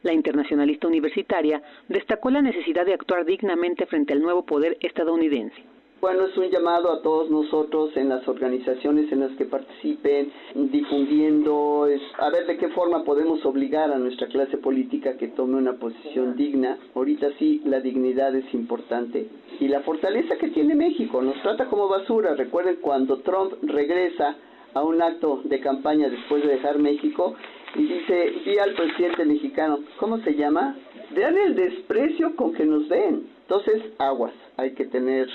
La 0.03 0.13
internacionalista 0.13 0.87
universitaria 0.87 1.61
destacó 1.87 2.29
la 2.29 2.41
necesidad 2.41 2.85
de 2.85 2.93
actuar 2.93 3.25
dignamente 3.25 3.85
frente 3.85 4.13
al 4.13 4.21
nuevo 4.21 4.45
poder 4.45 4.77
estadounidense. 4.81 5.63
Bueno, 5.99 6.25
es 6.25 6.37
un 6.37 6.51
llamado 6.51 6.91
a 6.91 7.01
todos 7.01 7.31
nosotros 7.31 7.97
en 7.97 8.09
las 8.09 8.27
organizaciones 8.27 9.11
en 9.11 9.21
las 9.21 9.31
que 9.31 9.45
participen, 9.45 10.31
difundiendo, 10.53 11.87
a 12.19 12.29
ver 12.29 12.45
de 12.45 12.57
qué 12.57 12.67
forma 12.69 13.03
podemos 13.03 13.43
obligar 13.45 13.91
a 13.91 13.97
nuestra 13.97 14.27
clase 14.27 14.57
política 14.57 15.17
que 15.17 15.29
tome 15.29 15.55
una 15.55 15.73
posición 15.73 16.35
digna. 16.35 16.77
Ahorita 16.93 17.29
sí, 17.39 17.63
la 17.65 17.79
dignidad 17.79 18.35
es 18.35 18.53
importante. 18.53 19.27
Y 19.59 19.67
la 19.69 19.79
fortaleza 19.79 20.37
que 20.37 20.49
tiene 20.49 20.75
México, 20.75 21.19
nos 21.19 21.41
trata 21.41 21.65
como 21.65 21.87
basura. 21.87 22.35
Recuerden 22.35 22.75
cuando 22.79 23.17
Trump 23.21 23.53
regresa 23.63 24.35
a 24.75 24.83
un 24.83 25.01
acto 25.01 25.41
de 25.45 25.59
campaña 25.61 26.09
después 26.09 26.43
de 26.43 26.49
dejar 26.49 26.77
México 26.77 27.33
y 27.73 27.87
dice, 27.87 28.33
vi 28.45 28.59
al 28.59 28.75
presidente 28.75 29.25
mexicano, 29.25 29.79
¿cómo 29.99 30.19
se 30.19 30.35
llama? 30.35 30.77
Vean 31.15 31.35
el 31.39 31.55
desprecio 31.55 32.35
con 32.35 32.53
que 32.53 32.65
nos 32.65 32.87
ven. 32.87 33.27
Entonces, 33.41 33.81
aguas, 33.97 34.33
hay 34.57 34.75
que 34.75 34.85
tener 34.85 35.27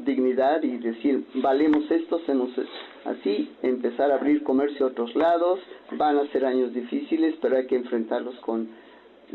dignidad 0.00 0.62
y 0.62 0.78
decir, 0.78 1.24
valemos 1.34 1.90
esto, 1.90 2.20
nos... 2.34 2.50
así, 3.04 3.50
empezar 3.62 4.10
a 4.10 4.16
abrir 4.16 4.42
comercio 4.42 4.86
a 4.86 4.88
otros 4.90 5.14
lados, 5.14 5.60
van 5.92 6.18
a 6.18 6.26
ser 6.28 6.44
años 6.44 6.72
difíciles, 6.72 7.34
pero 7.40 7.56
hay 7.56 7.66
que 7.66 7.76
enfrentarlos 7.76 8.36
con 8.36 8.68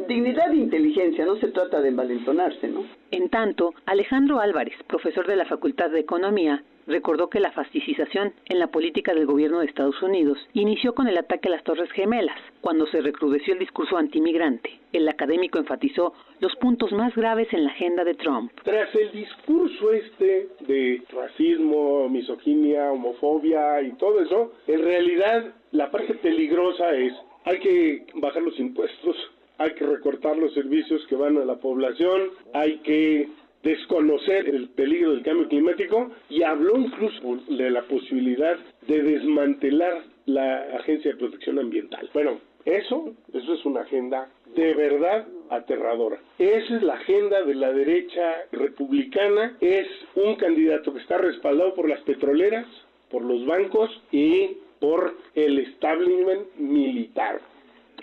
dignidad 0.08 0.52
e 0.52 0.58
inteligencia, 0.58 1.26
no 1.26 1.36
se 1.38 1.50
trata 1.50 1.82
de 1.82 1.90
envalentonarse, 1.90 2.68
¿no? 2.68 2.84
En 3.12 3.30
tanto, 3.30 3.74
Alejandro 3.86 4.40
Álvarez, 4.40 4.76
profesor 4.88 5.28
de 5.28 5.36
la 5.36 5.46
Facultad 5.46 5.92
de 5.92 6.00
Economía, 6.00 6.64
recordó 6.88 7.30
que 7.30 7.40
la 7.40 7.52
fasticización 7.52 8.34
en 8.46 8.60
la 8.60 8.68
política 8.68 9.14
del 9.14 9.26
gobierno 9.26 9.60
de 9.60 9.68
Estados 9.68 10.02
Unidos 10.02 10.38
inició 10.54 10.94
con 10.94 11.08
el 11.08 11.18
ataque 11.18 11.48
a 11.48 11.52
las 11.52 11.64
Torres 11.64 11.92
Gemelas, 11.92 12.40
cuando 12.62 12.88
se 12.88 13.02
recrudeció 13.02 13.54
el 13.54 13.60
discurso 13.60 13.98
antimigrante. 13.98 14.80
El 14.92 15.08
académico 15.10 15.58
enfatizó 15.58 16.14
los 16.40 16.56
puntos 16.58 16.92
más 16.92 17.16
graves 17.16 17.48
en 17.54 17.64
la 17.64 17.72
agenda 17.72 18.04
de 18.04 18.14
Trump. 18.16 18.52
Tras 18.64 18.94
el 18.96 19.12
discurso 19.12 19.92
este 19.92 20.50
de 20.62 21.02
racismo, 21.12 22.10
misoginia, 22.10 22.92
homofobia 22.92 23.82
y 23.82 23.92
todo 23.94 24.22
eso, 24.22 24.54
en 24.68 24.84
realidad 24.84 25.54
la 25.72 25.90
parte 25.90 26.14
peligrosa 26.16 26.96
es 26.96 27.14
hay 27.46 27.60
que 27.60 28.06
bajar 28.16 28.42
los 28.42 28.58
impuestos, 28.60 29.16
hay 29.58 29.74
que 29.74 29.86
recortar 29.86 30.38
los 30.38 30.54
servicios 30.54 31.06
que 31.08 31.16
van 31.16 31.38
a 31.38 31.46
la 31.46 31.56
población, 31.56 32.30
hay 32.54 32.78
que 32.80 33.30
desconocer 33.64 34.50
el 34.50 34.70
peligro 34.70 35.12
del 35.12 35.24
cambio 35.24 35.48
climático 35.48 36.12
y 36.30 36.44
habló 36.44 36.78
incluso 36.78 37.40
de 37.48 37.72
la 37.72 37.82
posibilidad 37.84 38.58
de 38.88 39.02
desmantelar 39.02 40.04
la 40.26 40.64
Agencia 40.80 41.12
de 41.12 41.18
Protección 41.18 41.60
Ambiental. 41.60 42.10
Bueno, 42.14 42.40
eso, 42.66 43.14
eso 43.34 43.54
es 43.54 43.66
una 43.66 43.82
agenda 43.82 44.30
de 44.56 44.74
verdad 44.74 45.28
aterradora. 45.50 46.20
Esa 46.38 46.78
es 46.78 46.84
la 46.84 46.94
agenda 46.94 47.44
de 47.44 47.56
la 47.56 47.72
derecha 47.72 48.46
republicana. 48.52 49.58
Es 49.60 49.88
un 50.16 50.36
candidato 50.36 50.94
que 50.94 51.00
está 51.00 51.18
respaldado 51.18 51.74
por 51.74 51.90
las 51.90 52.02
petroleras, 52.02 52.66
por 53.10 53.24
los 53.24 53.46
bancos 53.46 53.90
y 54.12 54.58
por 54.80 55.16
el 55.36 55.60
establishment 55.60 56.56
militar. 56.58 57.40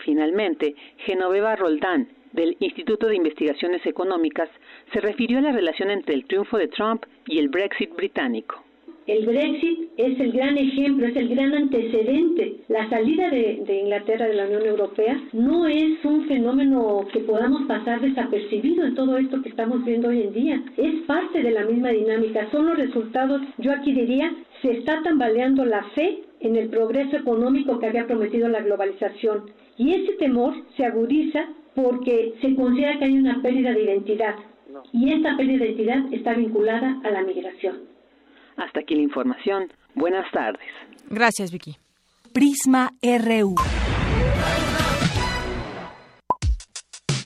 Finalmente, 0.04 0.74
Genoveva 0.98 1.56
Roldán, 1.56 2.08
del 2.32 2.56
Instituto 2.60 3.06
de 3.06 3.16
Investigaciones 3.16 3.84
Económicas 3.86 4.48
se 4.92 5.00
refirió 5.00 5.38
a 5.38 5.42
la 5.42 5.52
relación 5.52 5.90
entre 5.90 6.14
el 6.14 6.24
triunfo 6.24 6.58
de 6.58 6.68
Trump 6.68 7.04
y 7.26 7.38
el 7.38 7.48
Brexit 7.48 7.94
británico. 7.94 8.62
El 9.06 9.26
Brexit 9.26 9.90
es 9.96 10.20
el 10.20 10.30
gran 10.30 10.56
ejemplo, 10.56 11.06
es 11.06 11.16
el 11.16 11.28
gran 11.30 11.52
antecedente. 11.52 12.58
La 12.68 12.88
salida 12.88 13.28
de, 13.30 13.80
Inglaterra 13.82 14.28
de 14.28 14.34
la 14.34 14.44
Unión 14.44 14.66
Europea 14.66 15.20
no 15.32 15.66
es 15.66 16.04
un 16.04 16.28
fenómeno 16.28 17.06
que 17.12 17.20
podamos 17.20 17.62
pasar 17.66 18.00
desapercibido 18.00 18.84
en 18.84 18.94
todo 18.94 19.16
esto 19.16 19.42
que 19.42 19.48
estamos 19.48 19.84
viendo 19.84 20.10
hoy 20.10 20.22
en 20.22 20.32
día. 20.32 20.62
Es 20.76 20.94
parte 21.06 21.42
de 21.42 21.50
la 21.50 21.64
misma 21.64 21.88
dinámica. 21.88 22.48
Son 22.52 22.66
los 22.66 22.76
resultados, 22.76 23.40
yo 23.58 23.72
aquí 23.72 23.92
diría, 23.92 24.32
se 24.62 24.72
está 24.72 25.02
tambaleando 25.02 25.64
la 25.64 25.82
fe 25.94 26.20
en 26.38 26.54
el 26.56 26.68
progreso 26.68 27.16
económico 27.16 27.80
que 27.80 27.86
había 27.86 28.06
prometido 28.06 28.48
la 28.48 28.60
globalización. 28.60 29.50
Y 29.76 29.92
ese 29.92 30.12
temor 30.18 30.54
se 30.76 30.84
agudiza 30.84 31.48
porque 31.74 32.34
se 32.40 32.54
considera 32.54 32.98
que 32.98 33.04
hay 33.04 33.18
una 33.18 33.40
pérdida 33.42 33.72
de 33.72 33.82
identidad 33.82 34.36
y 34.92 35.12
esta 35.12 35.36
pérdida 35.36 35.64
de 35.64 35.70
identidad 35.70 36.12
está 36.12 36.34
vinculada 36.34 37.00
a 37.04 37.10
la 37.10 37.22
migración. 37.22 37.80
Hasta 38.56 38.80
aquí 38.80 38.94
la 38.94 39.02
información. 39.02 39.72
Buenas 39.94 40.30
tardes. 40.32 40.68
Gracias, 41.08 41.50
Vicky. 41.50 41.76
Prisma 42.32 42.92
RU. 43.02 43.54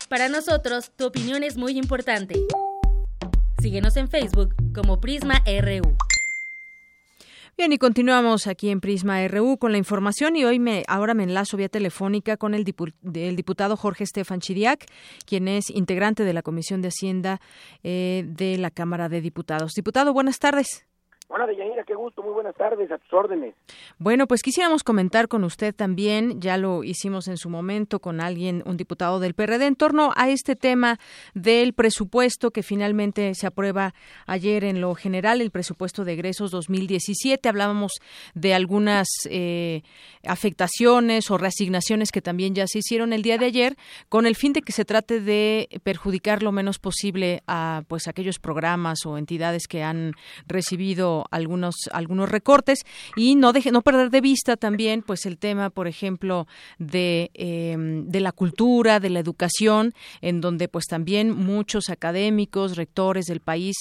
Para 0.09 0.29
nosotros, 0.29 0.93
tu 0.97 1.07
opinión 1.07 1.43
es 1.43 1.57
muy 1.57 1.77
importante. 1.77 2.37
Síguenos 3.59 3.97
en 3.97 4.09
Facebook 4.09 4.55
como 4.75 5.01
Prisma 5.01 5.43
RU. 5.47 5.97
Bien, 7.57 7.73
y 7.73 7.79
continuamos 7.79 8.49
aquí 8.49 8.71
en 8.71 8.81
Prisma 8.81 9.29
RU 9.29 9.59
con 9.59 9.71
la 9.71 9.79
información 9.79 10.35
y 10.35 10.45
hoy 10.45 10.59
me 10.59 10.83
ahora 10.89 11.15
me 11.15 11.23
enlazo 11.23 11.57
vía 11.57 11.69
telefónica 11.69 12.37
con 12.37 12.53
el, 12.53 12.65
diputado 12.65 13.77
Jorge 13.77 14.03
Estefan 14.03 14.41
Chiriac, 14.41 14.85
quien 15.25 15.47
es 15.47 15.71
integrante 15.71 16.25
de 16.25 16.33
la 16.33 16.43
Comisión 16.43 16.83
de 16.83 16.89
Hacienda 16.89 17.41
eh, 17.85 18.25
de 18.27 18.59
la 18.59 18.73
Cámara 18.73 19.09
de 19.09 19.21
Diputados. 19.21 19.71
Diputado, 19.75 20.13
buenas 20.13 20.41
tardes. 20.41 20.85
Hola, 21.29 21.47
Deyanira, 21.47 21.85
muy 22.23 22.33
buenas 22.33 22.55
tardes, 22.55 22.91
a 22.91 22.99
tus 22.99 23.13
órdenes. 23.13 23.55
Bueno, 23.99 24.27
pues 24.27 24.43
quisiéramos 24.43 24.85
comentar 24.85 25.29
con 25.29 25.45
usted 25.45 25.75
también, 25.75 26.41
ya 26.41 26.57
lo 26.57 26.85
hicimos 26.85 27.29
en 27.29 27.37
su 27.37 27.49
momento 27.49 28.01
con 28.01 28.21
alguien, 28.21 28.63
un 28.67 28.77
diputado 28.77 29.21
del 29.21 29.35
PRD, 29.35 29.67
en 29.67 29.77
torno 29.77 30.13
a 30.17 30.29
este 30.29 30.57
tema 30.57 30.99
del 31.35 31.73
presupuesto 31.73 32.51
que 32.51 32.63
finalmente 32.63 33.35
se 33.35 33.47
aprueba 33.47 33.95
ayer 34.27 34.65
en 34.65 34.81
lo 34.81 34.95
general, 34.95 35.41
el 35.41 35.51
presupuesto 35.51 36.05
de 36.05 36.13
egresos 36.13 36.51
2017. 36.51 37.49
Hablábamos 37.49 37.93
de 38.35 38.55
algunas 38.55 39.09
eh, 39.31 39.83
afectaciones 40.25 41.31
o 41.31 41.39
reasignaciones 41.39 42.11
que 42.13 42.23
también 42.23 42.55
ya 42.55 42.67
se 42.67 42.79
hicieron 42.81 43.13
el 43.13 43.23
día 43.23 43.39
de 43.39 43.47
ayer, 43.47 43.77
con 44.09 44.27
el 44.27 44.37
fin 44.37 44.53
de 44.53 44.63
que 44.63 44.73
se 44.73 44.85
trate 44.85 45.21
de 45.21 45.69
perjudicar 45.83 46.43
lo 46.43 46.53
menos 46.53 46.79
posible 46.79 47.43
a 47.47 47.83
pues 47.89 48.09
aquellos 48.09 48.39
programas 48.39 49.07
o 49.07 49.17
entidades 49.17 49.67
que 49.67 49.83
han 49.83 50.13
recibido 50.47 51.25
algunos 51.31 51.75
algunos 51.95 52.29
recortes 52.29 52.85
y 53.17 53.37
no 53.37 53.53
deje, 53.53 53.73
no 53.73 53.83
perder 53.83 54.11
de 54.11 54.21
vista 54.21 54.57
también 54.57 55.03
pues 55.03 55.27
el 55.27 55.39
tema 55.39 55.71
por 55.71 55.87
ejemplo 55.87 56.47
de, 56.79 57.31
em, 57.35 58.07
de 58.07 58.21
la 58.21 58.33
cultura 58.33 59.01
de 59.01 59.11
la 59.11 59.21
educación 59.21 59.93
en 60.21 60.41
donde 60.41 60.69
pues 60.69 60.87
también 60.87 61.31
muchos 61.31 61.91
académicos 61.91 62.77
rectores 62.77 63.27
del 63.27 63.41
país 63.41 63.77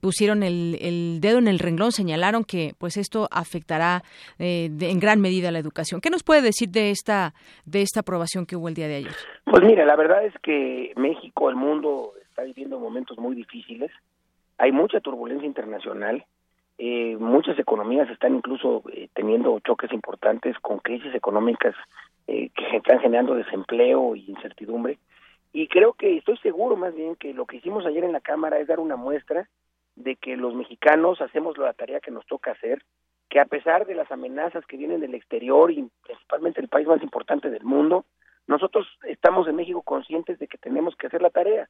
pusieron 0.00 0.42
el, 0.42 0.78
el 0.80 1.18
dedo 1.20 1.38
en 1.38 1.48
el 1.48 1.58
renglón 1.58 1.92
señalaron 1.92 2.44
que 2.44 2.74
pues 2.78 2.96
esto 2.96 3.28
afectará 3.30 4.02
eh, 4.38 4.70
en 4.80 5.00
gran 5.00 5.20
medida 5.20 5.50
la 5.50 5.58
educación. 5.58 6.00
Qué 6.00 6.10
nos 6.10 6.22
puede 6.22 6.42
decir 6.42 6.68
de 6.70 6.90
esta 6.90 7.34
de 7.64 7.82
esta 7.82 8.00
aprobación 8.00 8.46
que 8.46 8.56
hubo 8.56 8.68
el 8.68 8.74
día 8.74 8.88
de 8.88 8.96
ayer 8.96 9.14
pues 9.44 9.62
mira 9.62 9.84
la 9.84 9.96
verdad 9.96 10.24
es 10.24 10.34
que 10.42 10.92
México 10.96 11.48
el 11.48 11.56
mundo 11.56 12.14
está 12.28 12.42
viviendo 12.42 12.80
momentos 12.80 13.18
muy 13.18 13.36
difíciles. 13.36 13.90
Hay 14.58 14.72
mucha 14.72 15.00
turbulencia 15.00 15.46
internacional 15.46 16.24
eh, 16.78 17.16
muchas 17.18 17.58
economías 17.58 18.10
están 18.10 18.34
incluso 18.34 18.82
eh, 18.92 19.08
teniendo 19.14 19.60
choques 19.60 19.92
importantes 19.92 20.58
con 20.58 20.78
crisis 20.78 21.14
económicas 21.14 21.74
eh, 22.26 22.50
que 22.50 22.76
están 22.76 23.00
generando 23.00 23.34
desempleo 23.34 24.16
y 24.16 24.30
incertidumbre. 24.30 24.98
Y 25.52 25.68
creo 25.68 25.92
que 25.92 26.16
estoy 26.16 26.36
seguro 26.38 26.76
más 26.76 26.94
bien 26.94 27.14
que 27.14 27.32
lo 27.32 27.46
que 27.46 27.58
hicimos 27.58 27.86
ayer 27.86 28.02
en 28.02 28.12
la 28.12 28.20
Cámara 28.20 28.58
es 28.58 28.66
dar 28.66 28.80
una 28.80 28.96
muestra 28.96 29.48
de 29.94 30.16
que 30.16 30.36
los 30.36 30.54
mexicanos 30.54 31.20
hacemos 31.20 31.56
la 31.58 31.72
tarea 31.74 32.00
que 32.00 32.10
nos 32.10 32.26
toca 32.26 32.50
hacer, 32.50 32.82
que 33.28 33.38
a 33.38 33.44
pesar 33.44 33.86
de 33.86 33.94
las 33.94 34.10
amenazas 34.10 34.66
que 34.66 34.76
vienen 34.76 35.00
del 35.00 35.14
exterior 35.14 35.70
y 35.70 35.88
principalmente 36.02 36.60
el 36.60 36.68
país 36.68 36.88
más 36.88 37.02
importante 37.02 37.50
del 37.50 37.62
mundo, 37.62 38.04
nosotros 38.48 38.86
estamos 39.04 39.46
en 39.46 39.54
México 39.54 39.82
conscientes 39.82 40.40
de 40.40 40.48
que 40.48 40.58
tenemos 40.58 40.96
que 40.96 41.06
hacer 41.06 41.22
la 41.22 41.30
tarea. 41.30 41.68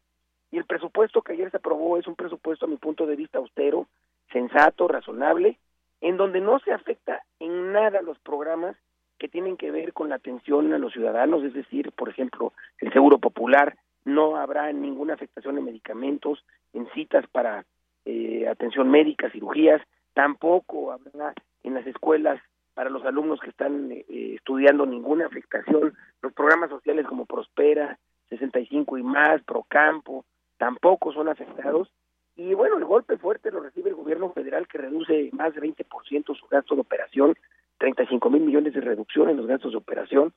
Y 0.51 0.57
el 0.57 0.65
presupuesto 0.65 1.21
que 1.21 1.35
ayer 1.35 1.51
se 1.51 1.59
aprobó 1.59 1.99
es 1.99 2.07
un 2.07 2.17
presupuesto, 2.17 2.65
a 2.65 2.69
mi 2.69 2.77
punto 2.77 3.07
de 3.07 3.17
vista, 3.17 3.39
austero, 3.39 3.87
sensato, 4.33 4.89
razonable, 4.89 5.59
en 6.01 6.17
donde 6.17 6.41
no 6.41 6.59
se 6.59 6.73
afecta 6.73 7.23
en 7.41 7.73
nada 7.73 8.03
los 8.03 8.19
programas 8.19 8.77
que 9.19 9.29
tienen 9.29 9.57
que 9.57 9.71
ver 9.71 9.93
con 9.93 10.09
la 10.09 10.17
atención 10.17 10.73
a 10.73 10.79
los 10.79 10.93
ciudadanos, 10.93 11.43
es 11.45 11.55
decir, 11.55 11.93
por 11.93 12.09
ejemplo, 12.09 12.53
el 12.79 12.93
seguro 12.93 13.19
popular, 13.19 13.77
no 14.05 14.37
habrá 14.37 14.71
ninguna 14.73 15.15
afectación 15.15 15.57
en 15.57 15.65
medicamentos, 15.65 16.45
en 16.73 16.87
citas 16.91 17.25
para 17.33 17.65
eh, 18.05 18.47
atención 18.49 18.91
médica, 18.91 19.31
cirugías, 19.31 19.81
tampoco 20.13 20.93
habrá 20.93 21.33
en 21.63 21.75
las 21.75 21.87
escuelas 21.87 22.41
para 22.75 22.91
los 22.91 23.05
alumnos 23.05 23.41
que 23.41 23.51
están 23.51 23.91
eh, 23.93 24.05
estudiando 24.35 24.85
ninguna 24.85 25.27
afectación, 25.27 25.95
los 26.21 26.33
programas 26.33 26.71
sociales 26.71 27.07
como 27.07 27.25
Prospera, 27.25 27.99
65 28.29 28.99
y 28.99 29.03
más, 29.03 29.43
Procampo, 29.45 30.25
tampoco 30.59 31.13
son 31.13 31.29
afectados 31.29 31.91
y 32.37 32.55
bueno, 32.55 32.79
el 32.79 32.85
golpe 32.85 33.17
fuerte 33.17 33.51
lo 33.51 33.61
recibe 33.61 33.91
el 33.91 33.97
gobierno 33.97 34.33
federal 34.33 34.67
que 34.67 34.79
reduce 34.79 35.31
más 35.33 35.55
de 35.55 35.61
20% 35.61 36.37
su 36.37 36.47
gasto 36.49 36.75
de 36.75 36.81
operación, 36.81 37.37
35 37.79 38.29
mil 38.31 38.43
millones 38.43 38.75
de 38.75 38.81
reducción 38.81 39.29
en 39.31 39.37
los 39.37 39.47
gastos 39.47 39.73
de 39.73 39.79
operación. 39.79 40.33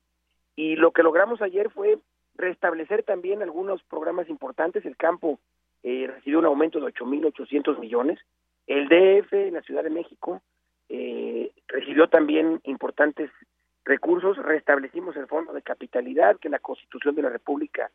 Y 0.55 0.75
lo 0.75 0.91
que 0.91 1.03
logramos 1.03 1.41
ayer 1.41 1.71
fue 1.71 1.97
restablecer 2.35 3.03
también 3.03 3.41
algunos 3.41 3.81
programas 3.83 4.29
importantes. 4.29 4.85
El 4.85 4.95
campo 4.95 5.39
eh, 5.81 6.07
recibió 6.07 6.39
un 6.39 6.45
aumento 6.45 6.79
de 6.79 6.93
8.800 6.93 7.79
millones. 7.79 8.19
El 8.67 8.87
DF 8.89 9.33
en 9.33 9.55
la 9.55 9.61
Ciudad 9.63 9.83
de 9.83 9.89
México 9.89 10.41
eh, 10.89 11.51
recibió 11.67 12.09
también 12.09 12.59
importantes 12.63 13.31
recursos. 13.85 14.37
Restablecimos 14.37 15.15
el 15.15 15.25
Fondo 15.25 15.51
de 15.51 15.63
Capitalidad 15.63 16.37
que 16.37 16.49
la 16.49 16.59
Constitución 16.59 17.15
de 17.15 17.23
la 17.23 17.29
República 17.29 17.89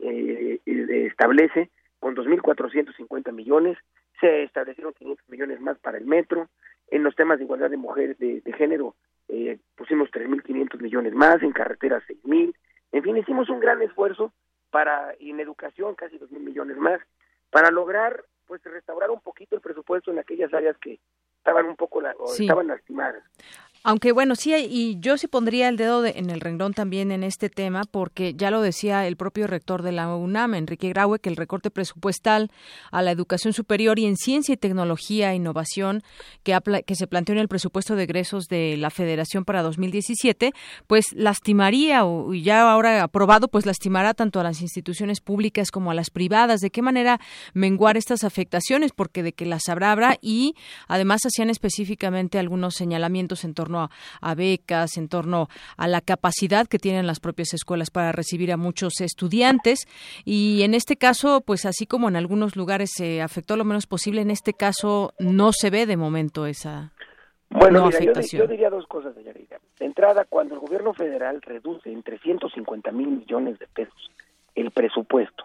eh, 0.00 0.60
establece 0.66 1.70
con 2.00 2.14
2.450 2.14 3.32
millones, 3.32 3.78
se 4.20 4.44
establecieron 4.44 4.92
500 4.94 5.28
millones 5.28 5.60
más 5.60 5.78
para 5.78 5.98
el 5.98 6.04
metro, 6.04 6.48
en 6.90 7.02
los 7.02 7.14
temas 7.14 7.38
de 7.38 7.44
igualdad 7.44 7.70
de 7.70 7.76
mujeres 7.76 8.18
de, 8.18 8.42
género 8.56 8.94
eh, 9.28 9.58
pusimos 9.76 10.10
3.500 10.10 10.80
millones 10.80 11.12
más, 11.12 11.42
en 11.42 11.52
carreteras 11.52 12.02
6.000, 12.08 12.54
en 12.92 13.02
fin, 13.02 13.16
hicimos 13.16 13.50
un 13.50 13.60
gran 13.60 13.82
esfuerzo 13.82 14.32
para, 14.70 15.14
y 15.18 15.30
en 15.30 15.40
educación 15.40 15.94
casi 15.94 16.18
2.000 16.18 16.40
millones 16.40 16.76
más, 16.78 17.00
para 17.50 17.70
lograr 17.70 18.24
pues 18.46 18.62
restaurar 18.64 19.10
un 19.10 19.20
poquito 19.20 19.54
el 19.54 19.60
presupuesto 19.60 20.10
en 20.10 20.18
aquellas 20.18 20.52
áreas 20.54 20.76
que 20.78 20.98
estaban 21.36 21.66
un 21.66 21.76
poco 21.76 22.00
la, 22.00 22.14
estaban 22.38 22.66
lastimadas. 22.66 23.22
Aunque 23.84 24.10
bueno, 24.12 24.34
sí, 24.34 24.54
y 24.54 24.98
yo 24.98 25.16
sí 25.16 25.28
pondría 25.28 25.68
el 25.68 25.76
dedo 25.76 26.04
en 26.04 26.30
el 26.30 26.40
renglón 26.40 26.74
también 26.74 27.12
en 27.12 27.22
este 27.22 27.48
tema, 27.48 27.84
porque 27.88 28.34
ya 28.34 28.50
lo 28.50 28.60
decía 28.60 29.06
el 29.06 29.16
propio 29.16 29.46
rector 29.46 29.82
de 29.82 29.92
la 29.92 30.14
UNAM, 30.14 30.54
Enrique 30.54 30.88
Graue, 30.88 31.20
que 31.20 31.28
el 31.28 31.36
recorte 31.36 31.70
presupuestal 31.70 32.50
a 32.90 33.02
la 33.02 33.12
educación 33.12 33.52
superior 33.52 33.98
y 34.00 34.06
en 34.06 34.16
ciencia 34.16 34.52
y 34.52 34.56
tecnología 34.56 35.32
e 35.32 35.36
innovación 35.36 36.02
que, 36.42 36.58
que 36.84 36.94
se 36.96 37.06
planteó 37.06 37.34
en 37.34 37.38
el 37.38 37.48
presupuesto 37.48 37.94
de 37.94 38.02
egresos 38.02 38.46
de 38.48 38.76
la 38.76 38.90
Federación 38.90 39.44
para 39.44 39.62
2017, 39.62 40.52
pues 40.88 41.06
lastimaría, 41.14 42.04
o 42.04 42.34
ya 42.34 42.70
ahora 42.70 43.04
aprobado, 43.04 43.46
pues 43.46 43.64
lastimará 43.64 44.12
tanto 44.12 44.40
a 44.40 44.42
las 44.42 44.60
instituciones 44.60 45.20
públicas 45.20 45.70
como 45.70 45.92
a 45.92 45.94
las 45.94 46.10
privadas. 46.10 46.60
¿De 46.60 46.70
qué 46.70 46.82
manera 46.82 47.20
menguar 47.54 47.96
estas 47.96 48.24
afectaciones? 48.24 48.90
Porque 48.92 49.22
de 49.22 49.32
que 49.32 49.46
las 49.46 49.68
habrá, 49.68 49.92
habrá, 49.92 50.18
y 50.20 50.56
además 50.88 51.20
hacían 51.24 51.48
específicamente 51.48 52.40
algunos 52.40 52.74
señalamientos 52.74 53.44
en 53.44 53.54
torno 53.54 53.67
a, 53.76 54.34
becas, 54.34 54.96
en 54.96 55.08
torno 55.08 55.48
a 55.76 55.88
la 55.88 56.00
capacidad 56.00 56.66
que 56.66 56.78
tienen 56.78 57.06
las 57.06 57.20
propias 57.20 57.54
escuelas 57.54 57.90
para 57.90 58.12
recibir 58.12 58.52
a 58.52 58.56
muchos 58.56 59.00
estudiantes. 59.00 59.86
Y 60.24 60.62
en 60.62 60.74
este 60.74 60.96
caso, 60.96 61.40
pues 61.40 61.66
así 61.66 61.86
como 61.86 62.08
en 62.08 62.16
algunos 62.16 62.56
lugares 62.56 62.90
se 62.94 63.22
afectó 63.22 63.56
lo 63.56 63.64
menos 63.64 63.86
posible, 63.86 64.22
en 64.22 64.30
este 64.30 64.54
caso 64.54 65.12
no 65.18 65.52
se 65.52 65.70
ve 65.70 65.86
de 65.86 65.96
momento 65.96 66.46
esa 66.46 66.92
bueno, 67.50 67.86
afectación. 67.86 68.42
Yo, 68.42 68.48
diría 68.48 68.70
dos 68.70 68.86
cosas, 68.86 69.14
de 69.14 69.22
De 69.22 69.86
entrada, 69.86 70.26
cuando 70.28 70.54
el 70.54 70.60
gobierno 70.60 70.92
federal 70.92 71.40
reduce 71.42 71.90
en 71.90 72.02
350 72.02 72.92
mil 72.92 73.08
millones 73.08 73.58
de 73.58 73.66
pesos 73.66 74.10
el 74.54 74.70
presupuesto, 74.70 75.44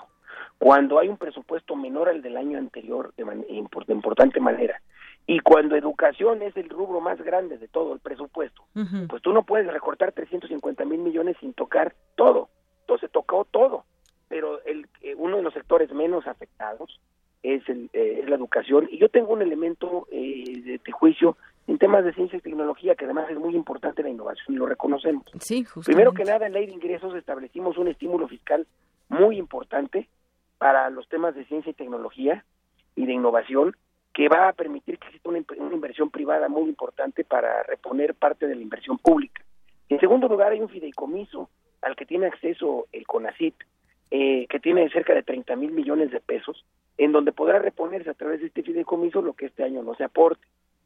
cuando 0.57 0.99
hay 0.99 1.07
un 1.07 1.17
presupuesto 1.17 1.75
menor 1.75 2.09
al 2.09 2.21
del 2.21 2.35
año 2.35 2.57
anterior 2.57 3.13
de, 3.15 3.23
de 3.25 3.93
importante 3.93 4.39
manera, 4.39 4.81
y 5.25 5.39
cuando 5.39 5.75
educación 5.75 6.41
es 6.41 6.55
el 6.57 6.69
rubro 6.69 6.99
más 6.99 7.21
grande 7.21 7.57
de 7.57 7.67
todo 7.67 7.93
el 7.93 7.99
presupuesto, 7.99 8.63
pues 9.07 9.21
tú 9.21 9.31
no 9.31 9.43
puedes 9.43 9.71
recortar 9.71 10.11
350 10.11 10.83
mil 10.85 10.99
millones 10.99 11.37
sin 11.39 11.53
tocar 11.53 11.95
todo. 12.15 12.49
Entonces 12.81 13.09
tocó 13.11 13.45
todo, 13.45 13.85
pero 14.27 14.61
el, 14.65 14.87
eh, 15.01 15.15
uno 15.15 15.37
de 15.37 15.43
los 15.43 15.53
sectores 15.53 15.93
menos 15.93 16.27
afectados 16.27 16.99
es, 17.41 17.67
el, 17.69 17.89
eh, 17.93 18.19
es 18.21 18.29
la 18.29 18.35
educación. 18.35 18.89
Y 18.91 18.97
yo 18.97 19.07
tengo 19.07 19.31
un 19.31 19.41
elemento 19.41 20.07
eh, 20.11 20.79
de, 20.83 20.91
juicio 20.91 21.37
en 21.67 21.77
temas 21.77 22.03
de 22.03 22.13
ciencia 22.13 22.37
y 22.37 22.41
tecnología, 22.41 22.95
que 22.95 23.05
además 23.05 23.29
es 23.29 23.37
muy 23.37 23.55
importante 23.55 24.03
la 24.03 24.09
innovación 24.09 24.55
y 24.55 24.57
lo 24.57 24.65
reconocemos. 24.65 25.23
Sí, 25.39 25.65
Primero 25.85 26.11
que 26.13 26.25
nada, 26.25 26.47
en 26.47 26.53
ley 26.53 26.65
de 26.65 26.73
ingresos 26.73 27.15
establecimos 27.15 27.77
un 27.77 27.87
estímulo 27.87 28.27
fiscal 28.27 28.67
muy 29.07 29.37
importante 29.37 30.09
para 30.57 30.89
los 30.89 31.07
temas 31.07 31.33
de 31.35 31.45
ciencia 31.45 31.69
y 31.69 31.73
tecnología 31.73 32.43
y 32.95 33.05
de 33.05 33.13
innovación 33.13 33.75
que 34.13 34.29
va 34.29 34.49
a 34.49 34.53
permitir 34.53 34.99
que 34.99 35.07
exista 35.07 35.29
una, 35.29 35.39
inversión 35.73 36.11
privada 36.11 36.47
muy 36.47 36.69
importante 36.69 37.23
para 37.23 37.63
reponer 37.63 38.13
parte 38.13 38.47
de 38.47 38.55
la 38.55 38.61
inversión 38.61 38.97
pública. 38.99 39.43
En 39.89 39.99
segundo 39.99 40.27
lugar, 40.27 40.51
hay 40.51 40.61
un 40.61 40.69
fideicomiso 40.69 41.49
al 41.81 41.95
que 41.95 42.05
tiene 42.05 42.27
acceso 42.27 42.87
el 42.91 43.07
CONACIT, 43.07 43.55
eh, 44.11 44.45
que 44.47 44.59
tiene 44.59 44.89
cerca 44.91 45.15
de 45.15 45.23
30 45.23 45.55
mil 45.55 45.71
millones 45.71 46.11
de 46.11 46.19
pesos, 46.19 46.63
en 46.97 47.11
donde 47.11 47.31
podrá 47.31 47.57
reponerse 47.57 48.11
a 48.11 48.13
través 48.13 48.39
de 48.41 48.47
este 48.47 48.61
fideicomiso 48.61 49.21
lo 49.21 49.33
que 49.33 49.47
este 49.47 49.63
año 49.63 49.81
no 49.81 49.95
se 49.95 50.03
aporte. 50.03 50.45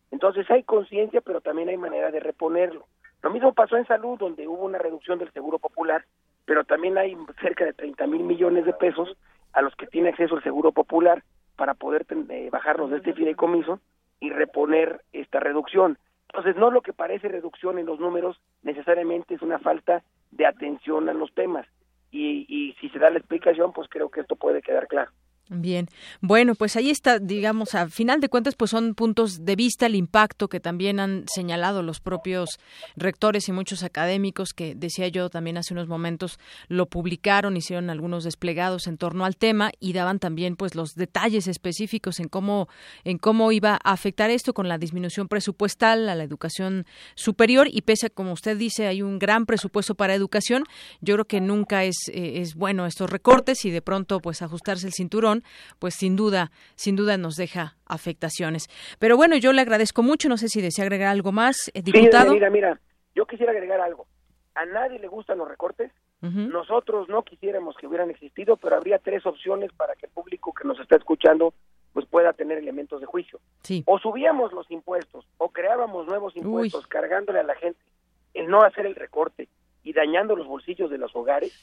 Entonces 0.10 0.50
hay 0.50 0.64
conciencia, 0.64 1.20
pero 1.20 1.42
también 1.42 1.68
hay 1.68 1.78
manera 1.78 2.12
de 2.12 2.22
reponerlo. 2.22 2.88
Lo 3.22 3.30
mismo 3.30 3.54
pasó 3.54 3.76
en 3.76 3.86
salud, 3.88 4.18
donde 4.18 4.48
hubo 4.48 4.64
una 4.64 4.78
reducción 4.78 5.20
del 5.20 5.34
seguro 5.34 5.60
popular, 5.60 6.06
pero 6.46 6.64
también 6.64 6.98
hay 6.98 7.18
cerca 7.42 7.66
de 7.66 7.74
30 7.74 8.08
mil 8.08 8.24
millones 8.24 8.66
de 8.66 8.74
pesos 8.74 9.18
a 9.52 9.62
los 9.62 9.76
que 9.76 9.88
tiene 9.88 10.10
acceso 10.10 10.38
el 10.38 10.44
seguro 10.44 10.72
popular 10.72 11.24
para 11.58 11.74
poder 11.74 12.06
eh, 12.30 12.50
bajarnos 12.50 12.90
de 12.92 12.98
este 12.98 13.14
fideicomiso 13.14 13.82
y 14.22 14.30
reponer 14.30 15.02
esta 15.12 15.42
reducción. 15.42 15.98
Entonces, 16.30 16.56
no 16.56 16.72
lo 16.72 16.82
que 16.82 16.94
parece 16.94 17.28
reducción 17.28 17.80
en 17.80 17.86
los 17.86 18.00
números 18.00 18.40
necesariamente 18.62 19.36
es 19.36 19.42
una 19.42 19.60
falta 19.60 20.04
de 20.32 20.46
atención 20.46 21.10
a 21.10 21.14
los 21.14 21.34
temas. 21.34 21.68
Y, 22.12 22.46
y 22.48 22.74
si 22.80 22.90
se 22.90 23.00
da 23.00 23.10
la 23.10 23.20
explicación, 23.20 23.74
pues 23.74 23.90
creo 23.90 24.10
que 24.10 24.22
esto 24.22 24.36
puede 24.36 24.62
quedar 24.62 24.88
claro. 24.88 25.12
Bien, 25.50 25.88
bueno, 26.20 26.56
pues 26.56 26.76
ahí 26.76 26.90
está, 26.90 27.20
digamos, 27.20 27.74
a 27.74 27.88
final 27.88 28.20
de 28.20 28.28
cuentas, 28.28 28.56
pues 28.56 28.72
son 28.72 28.96
puntos 28.96 29.46
de 29.46 29.56
vista, 29.56 29.86
el 29.86 29.96
impacto 29.96 30.50
que 30.50 30.60
también 30.60 31.00
han 31.00 31.24
señalado 31.34 31.84
los 31.84 32.02
propios 32.02 32.60
rectores 32.98 33.48
y 33.48 33.54
muchos 33.54 33.82
académicos 33.84 34.50
que, 34.52 34.76
decía 34.76 35.08
yo 35.08 35.30
también 35.30 35.58
hace 35.58 35.74
unos 35.74 35.88
momentos, 35.88 36.38
lo 36.68 36.88
publicaron, 36.88 37.56
hicieron 37.56 37.90
algunos 37.90 38.26
desplegados 38.26 38.88
en 38.88 38.98
torno 38.98 39.24
al 39.24 39.38
tema 39.38 39.72
y 39.80 39.94
daban 39.94 40.20
también, 40.20 40.58
pues, 40.58 40.76
los 40.76 40.96
detalles 40.96 41.48
específicos 41.48 42.20
en 42.20 42.28
cómo, 42.28 42.68
en 43.06 43.18
cómo 43.18 43.54
iba 43.54 43.80
a 43.82 43.94
afectar 43.94 44.30
esto 44.30 44.54
con 44.54 44.68
la 44.68 44.78
disminución 44.78 45.30
presupuestal 45.30 46.10
a 46.10 46.16
la 46.16 46.26
educación 46.26 46.86
superior 47.16 47.70
y 47.72 47.84
pese 47.84 48.08
a, 48.08 48.10
como 48.10 48.34
usted 48.34 48.58
dice, 48.58 48.88
hay 48.88 49.02
un 49.02 49.18
gran 49.18 49.46
presupuesto 49.46 49.96
para 49.96 50.14
educación, 50.14 50.66
yo 51.00 51.14
creo 51.14 51.26
que 51.26 51.40
nunca 51.40 51.86
es, 51.86 51.96
eh, 52.10 52.42
es 52.42 52.56
bueno 52.56 52.86
estos 52.86 53.10
recortes 53.10 53.64
y 53.64 53.72
de 53.72 53.82
pronto, 53.82 54.20
pues, 54.20 54.42
ajustarse 54.42 54.88
el 54.88 54.94
cinturón 54.94 55.37
pues 55.80 55.96
sin 55.96 56.16
duda, 56.16 56.52
sin 56.76 56.96
duda 56.96 57.18
nos 57.18 57.36
deja 57.36 57.76
afectaciones. 57.86 58.70
Pero 59.00 59.18
bueno, 59.18 59.36
yo 59.38 59.54
le 59.54 59.62
agradezco 59.62 60.04
mucho, 60.04 60.30
no 60.30 60.38
sé 60.38 60.48
si 60.50 60.62
desea 60.62 60.86
agregar 60.86 61.10
algo 61.10 61.32
más, 61.32 61.72
eh, 61.74 61.82
diputado. 61.82 62.34
mira, 62.34 62.50
mira, 62.50 62.80
yo 63.16 63.26
quisiera 63.26 63.52
agregar 63.52 63.82
algo. 63.82 64.08
A 64.56 64.66
nadie 64.66 65.00
le 65.00 65.08
gustan 65.08 65.38
los 65.38 65.48
recortes. 65.48 65.92
Nosotros 66.20 67.08
no 67.10 67.22
quisiéramos 67.22 67.76
que 67.78 67.86
hubieran 67.86 68.10
existido, 68.10 68.58
pero 68.58 68.76
habría 68.76 68.98
tres 68.98 69.24
opciones 69.28 69.72
para 69.72 69.94
que 69.94 70.08
el 70.08 70.12
público 70.12 70.52
que 70.52 70.68
nos 70.68 70.80
está 70.80 70.96
escuchando 70.96 71.54
pues 71.94 72.08
pueda 72.08 72.34
tener 72.34 72.58
elementos 72.58 73.00
de 73.00 73.06
juicio. 73.06 73.40
O 73.86 74.00
subíamos 74.00 74.52
los 74.52 74.70
impuestos, 74.72 75.28
o 75.38 75.50
creábamos 75.50 76.08
nuevos 76.08 76.36
impuestos 76.36 76.88
cargándole 76.88 77.40
a 77.40 77.44
la 77.44 77.56
gente 77.56 77.80
el 78.34 78.48
no 78.48 78.62
hacer 78.62 78.86
el 78.86 78.96
recorte 78.96 79.48
y 79.84 79.94
dañando 79.94 80.36
los 80.36 80.48
bolsillos 80.48 80.90
de 80.90 80.98
los 80.98 81.16
hogares, 81.16 81.54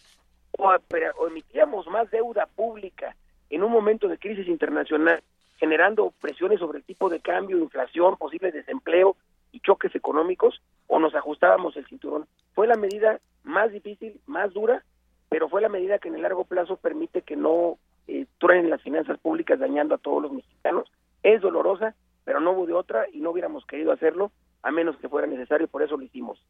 o, 0.58 0.68
o 0.68 1.26
emitíamos 1.28 1.86
más 1.88 2.10
deuda 2.10 2.46
pública 2.46 3.16
en 3.54 3.62
un 3.62 3.70
momento 3.70 4.08
de 4.08 4.18
crisis 4.18 4.48
internacional, 4.48 5.22
generando 5.58 6.12
presiones 6.20 6.58
sobre 6.58 6.78
el 6.78 6.84
tipo 6.84 7.08
de 7.08 7.20
cambio, 7.20 7.58
inflación, 7.58 8.16
posible 8.16 8.50
desempleo 8.50 9.16
y 9.52 9.60
choques 9.60 9.94
económicos, 9.94 10.60
o 10.88 10.98
nos 10.98 11.14
ajustábamos 11.14 11.76
el 11.76 11.86
cinturón. 11.86 12.26
Fue 12.54 12.66
la 12.66 12.74
medida 12.74 13.20
más 13.44 13.70
difícil, 13.70 14.20
más 14.26 14.52
dura, 14.52 14.82
pero 15.28 15.48
fue 15.48 15.60
la 15.60 15.68
medida 15.68 15.98
que 15.98 16.08
en 16.08 16.16
el 16.16 16.22
largo 16.22 16.44
plazo 16.44 16.76
permite 16.76 17.22
que 17.22 17.36
no 17.36 17.78
eh, 18.08 18.26
truenen 18.38 18.70
las 18.70 18.82
finanzas 18.82 19.18
públicas 19.18 19.58
dañando 19.58 19.94
a 19.94 19.98
todos 19.98 20.22
los 20.22 20.32
mexicanos. 20.32 20.90
Es 21.22 21.40
dolorosa, 21.40 21.94
pero 22.24 22.40
no 22.40 22.52
hubo 22.52 22.66
de 22.66 22.72
otra 22.72 23.06
y 23.12 23.20
no 23.20 23.30
hubiéramos 23.30 23.64
querido 23.66 23.92
hacerlo 23.92 24.32
a 24.64 24.70
menos 24.70 24.96
que 24.96 25.10
fuera 25.10 25.26
necesario, 25.26 25.68
por 25.68 25.82
eso 25.82 25.96
lo 25.96 26.02
hicimos. 26.02 26.42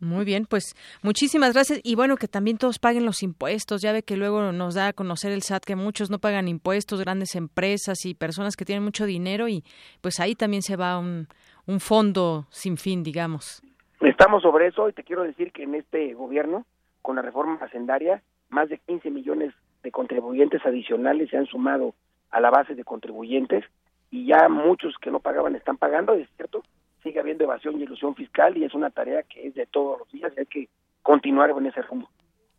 Muy 0.00 0.24
bien, 0.24 0.46
pues 0.48 0.74
muchísimas 1.02 1.52
gracias 1.52 1.80
y 1.84 1.94
bueno, 1.94 2.16
que 2.16 2.26
también 2.26 2.56
todos 2.56 2.78
paguen 2.78 3.04
los 3.04 3.22
impuestos, 3.22 3.82
ya 3.82 3.92
ve 3.92 4.02
que 4.02 4.16
luego 4.16 4.50
nos 4.50 4.74
da 4.74 4.88
a 4.88 4.92
conocer 4.94 5.30
el 5.30 5.42
SAT 5.42 5.64
que 5.64 5.76
muchos 5.76 6.10
no 6.10 6.18
pagan 6.18 6.48
impuestos, 6.48 7.00
grandes 7.00 7.34
empresas 7.34 8.06
y 8.06 8.14
personas 8.14 8.56
que 8.56 8.64
tienen 8.64 8.82
mucho 8.82 9.04
dinero 9.04 9.46
y 9.46 9.62
pues 10.00 10.20
ahí 10.20 10.34
también 10.34 10.62
se 10.62 10.76
va 10.76 10.98
un, 10.98 11.28
un 11.66 11.80
fondo 11.80 12.46
sin 12.48 12.78
fin, 12.78 13.02
digamos. 13.02 13.62
Estamos 14.00 14.42
sobre 14.42 14.68
eso 14.68 14.88
y 14.88 14.94
te 14.94 15.04
quiero 15.04 15.22
decir 15.22 15.52
que 15.52 15.64
en 15.64 15.74
este 15.74 16.14
gobierno, 16.14 16.64
con 17.02 17.16
la 17.16 17.22
reforma 17.22 17.58
hacendaria, 17.60 18.22
más 18.48 18.70
de 18.70 18.78
15 18.78 19.10
millones 19.10 19.52
de 19.82 19.90
contribuyentes 19.90 20.64
adicionales 20.64 21.28
se 21.28 21.36
han 21.36 21.46
sumado 21.46 21.94
a 22.30 22.40
la 22.40 22.50
base 22.50 22.74
de 22.74 22.84
contribuyentes 22.84 23.64
y 24.10 24.26
ya 24.26 24.48
muchos 24.48 24.94
que 25.00 25.10
no 25.10 25.20
pagaban 25.20 25.56
están 25.56 25.76
pagando, 25.76 26.14
es 26.14 26.28
cierto, 26.36 26.62
sigue 27.02 27.20
habiendo 27.20 27.44
evasión 27.44 27.78
y 27.78 27.84
ilusión 27.84 28.14
fiscal 28.14 28.56
y 28.56 28.64
es 28.64 28.74
una 28.74 28.90
tarea 28.90 29.22
que 29.22 29.46
es 29.46 29.54
de 29.54 29.66
todos 29.66 29.98
los 29.98 30.10
días 30.10 30.32
y 30.36 30.40
hay 30.40 30.46
que 30.46 30.68
continuar 31.02 31.50
en 31.50 31.66
ese 31.66 31.82
rumbo. 31.82 32.08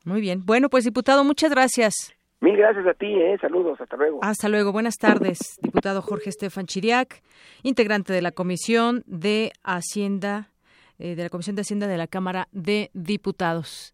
Muy 0.03 0.21
bien. 0.21 0.45
Bueno, 0.45 0.69
pues 0.69 0.83
diputado, 0.83 1.23
muchas 1.23 1.51
gracias. 1.51 1.93
Mil 2.39 2.57
gracias 2.57 2.87
a 2.87 2.93
ti, 2.95 3.05
eh. 3.05 3.37
saludos, 3.39 3.79
hasta 3.79 3.95
luego. 3.95 4.19
Hasta 4.23 4.49
luego, 4.49 4.71
buenas 4.71 4.97
tardes. 4.97 5.59
Diputado 5.61 6.01
Jorge 6.01 6.29
Estefan 6.29 6.65
Chiriac, 6.65 7.21
integrante 7.61 8.13
de 8.13 8.21
la 8.23 8.31
Comisión 8.31 9.03
de 9.05 9.51
Hacienda, 9.63 10.49
eh, 10.97 11.15
de 11.15 11.21
la 11.21 11.29
Comisión 11.29 11.55
de 11.55 11.61
Hacienda 11.61 11.85
de 11.85 11.97
la 11.97 12.07
Cámara 12.07 12.47
de 12.51 12.89
Diputados. 12.93 13.93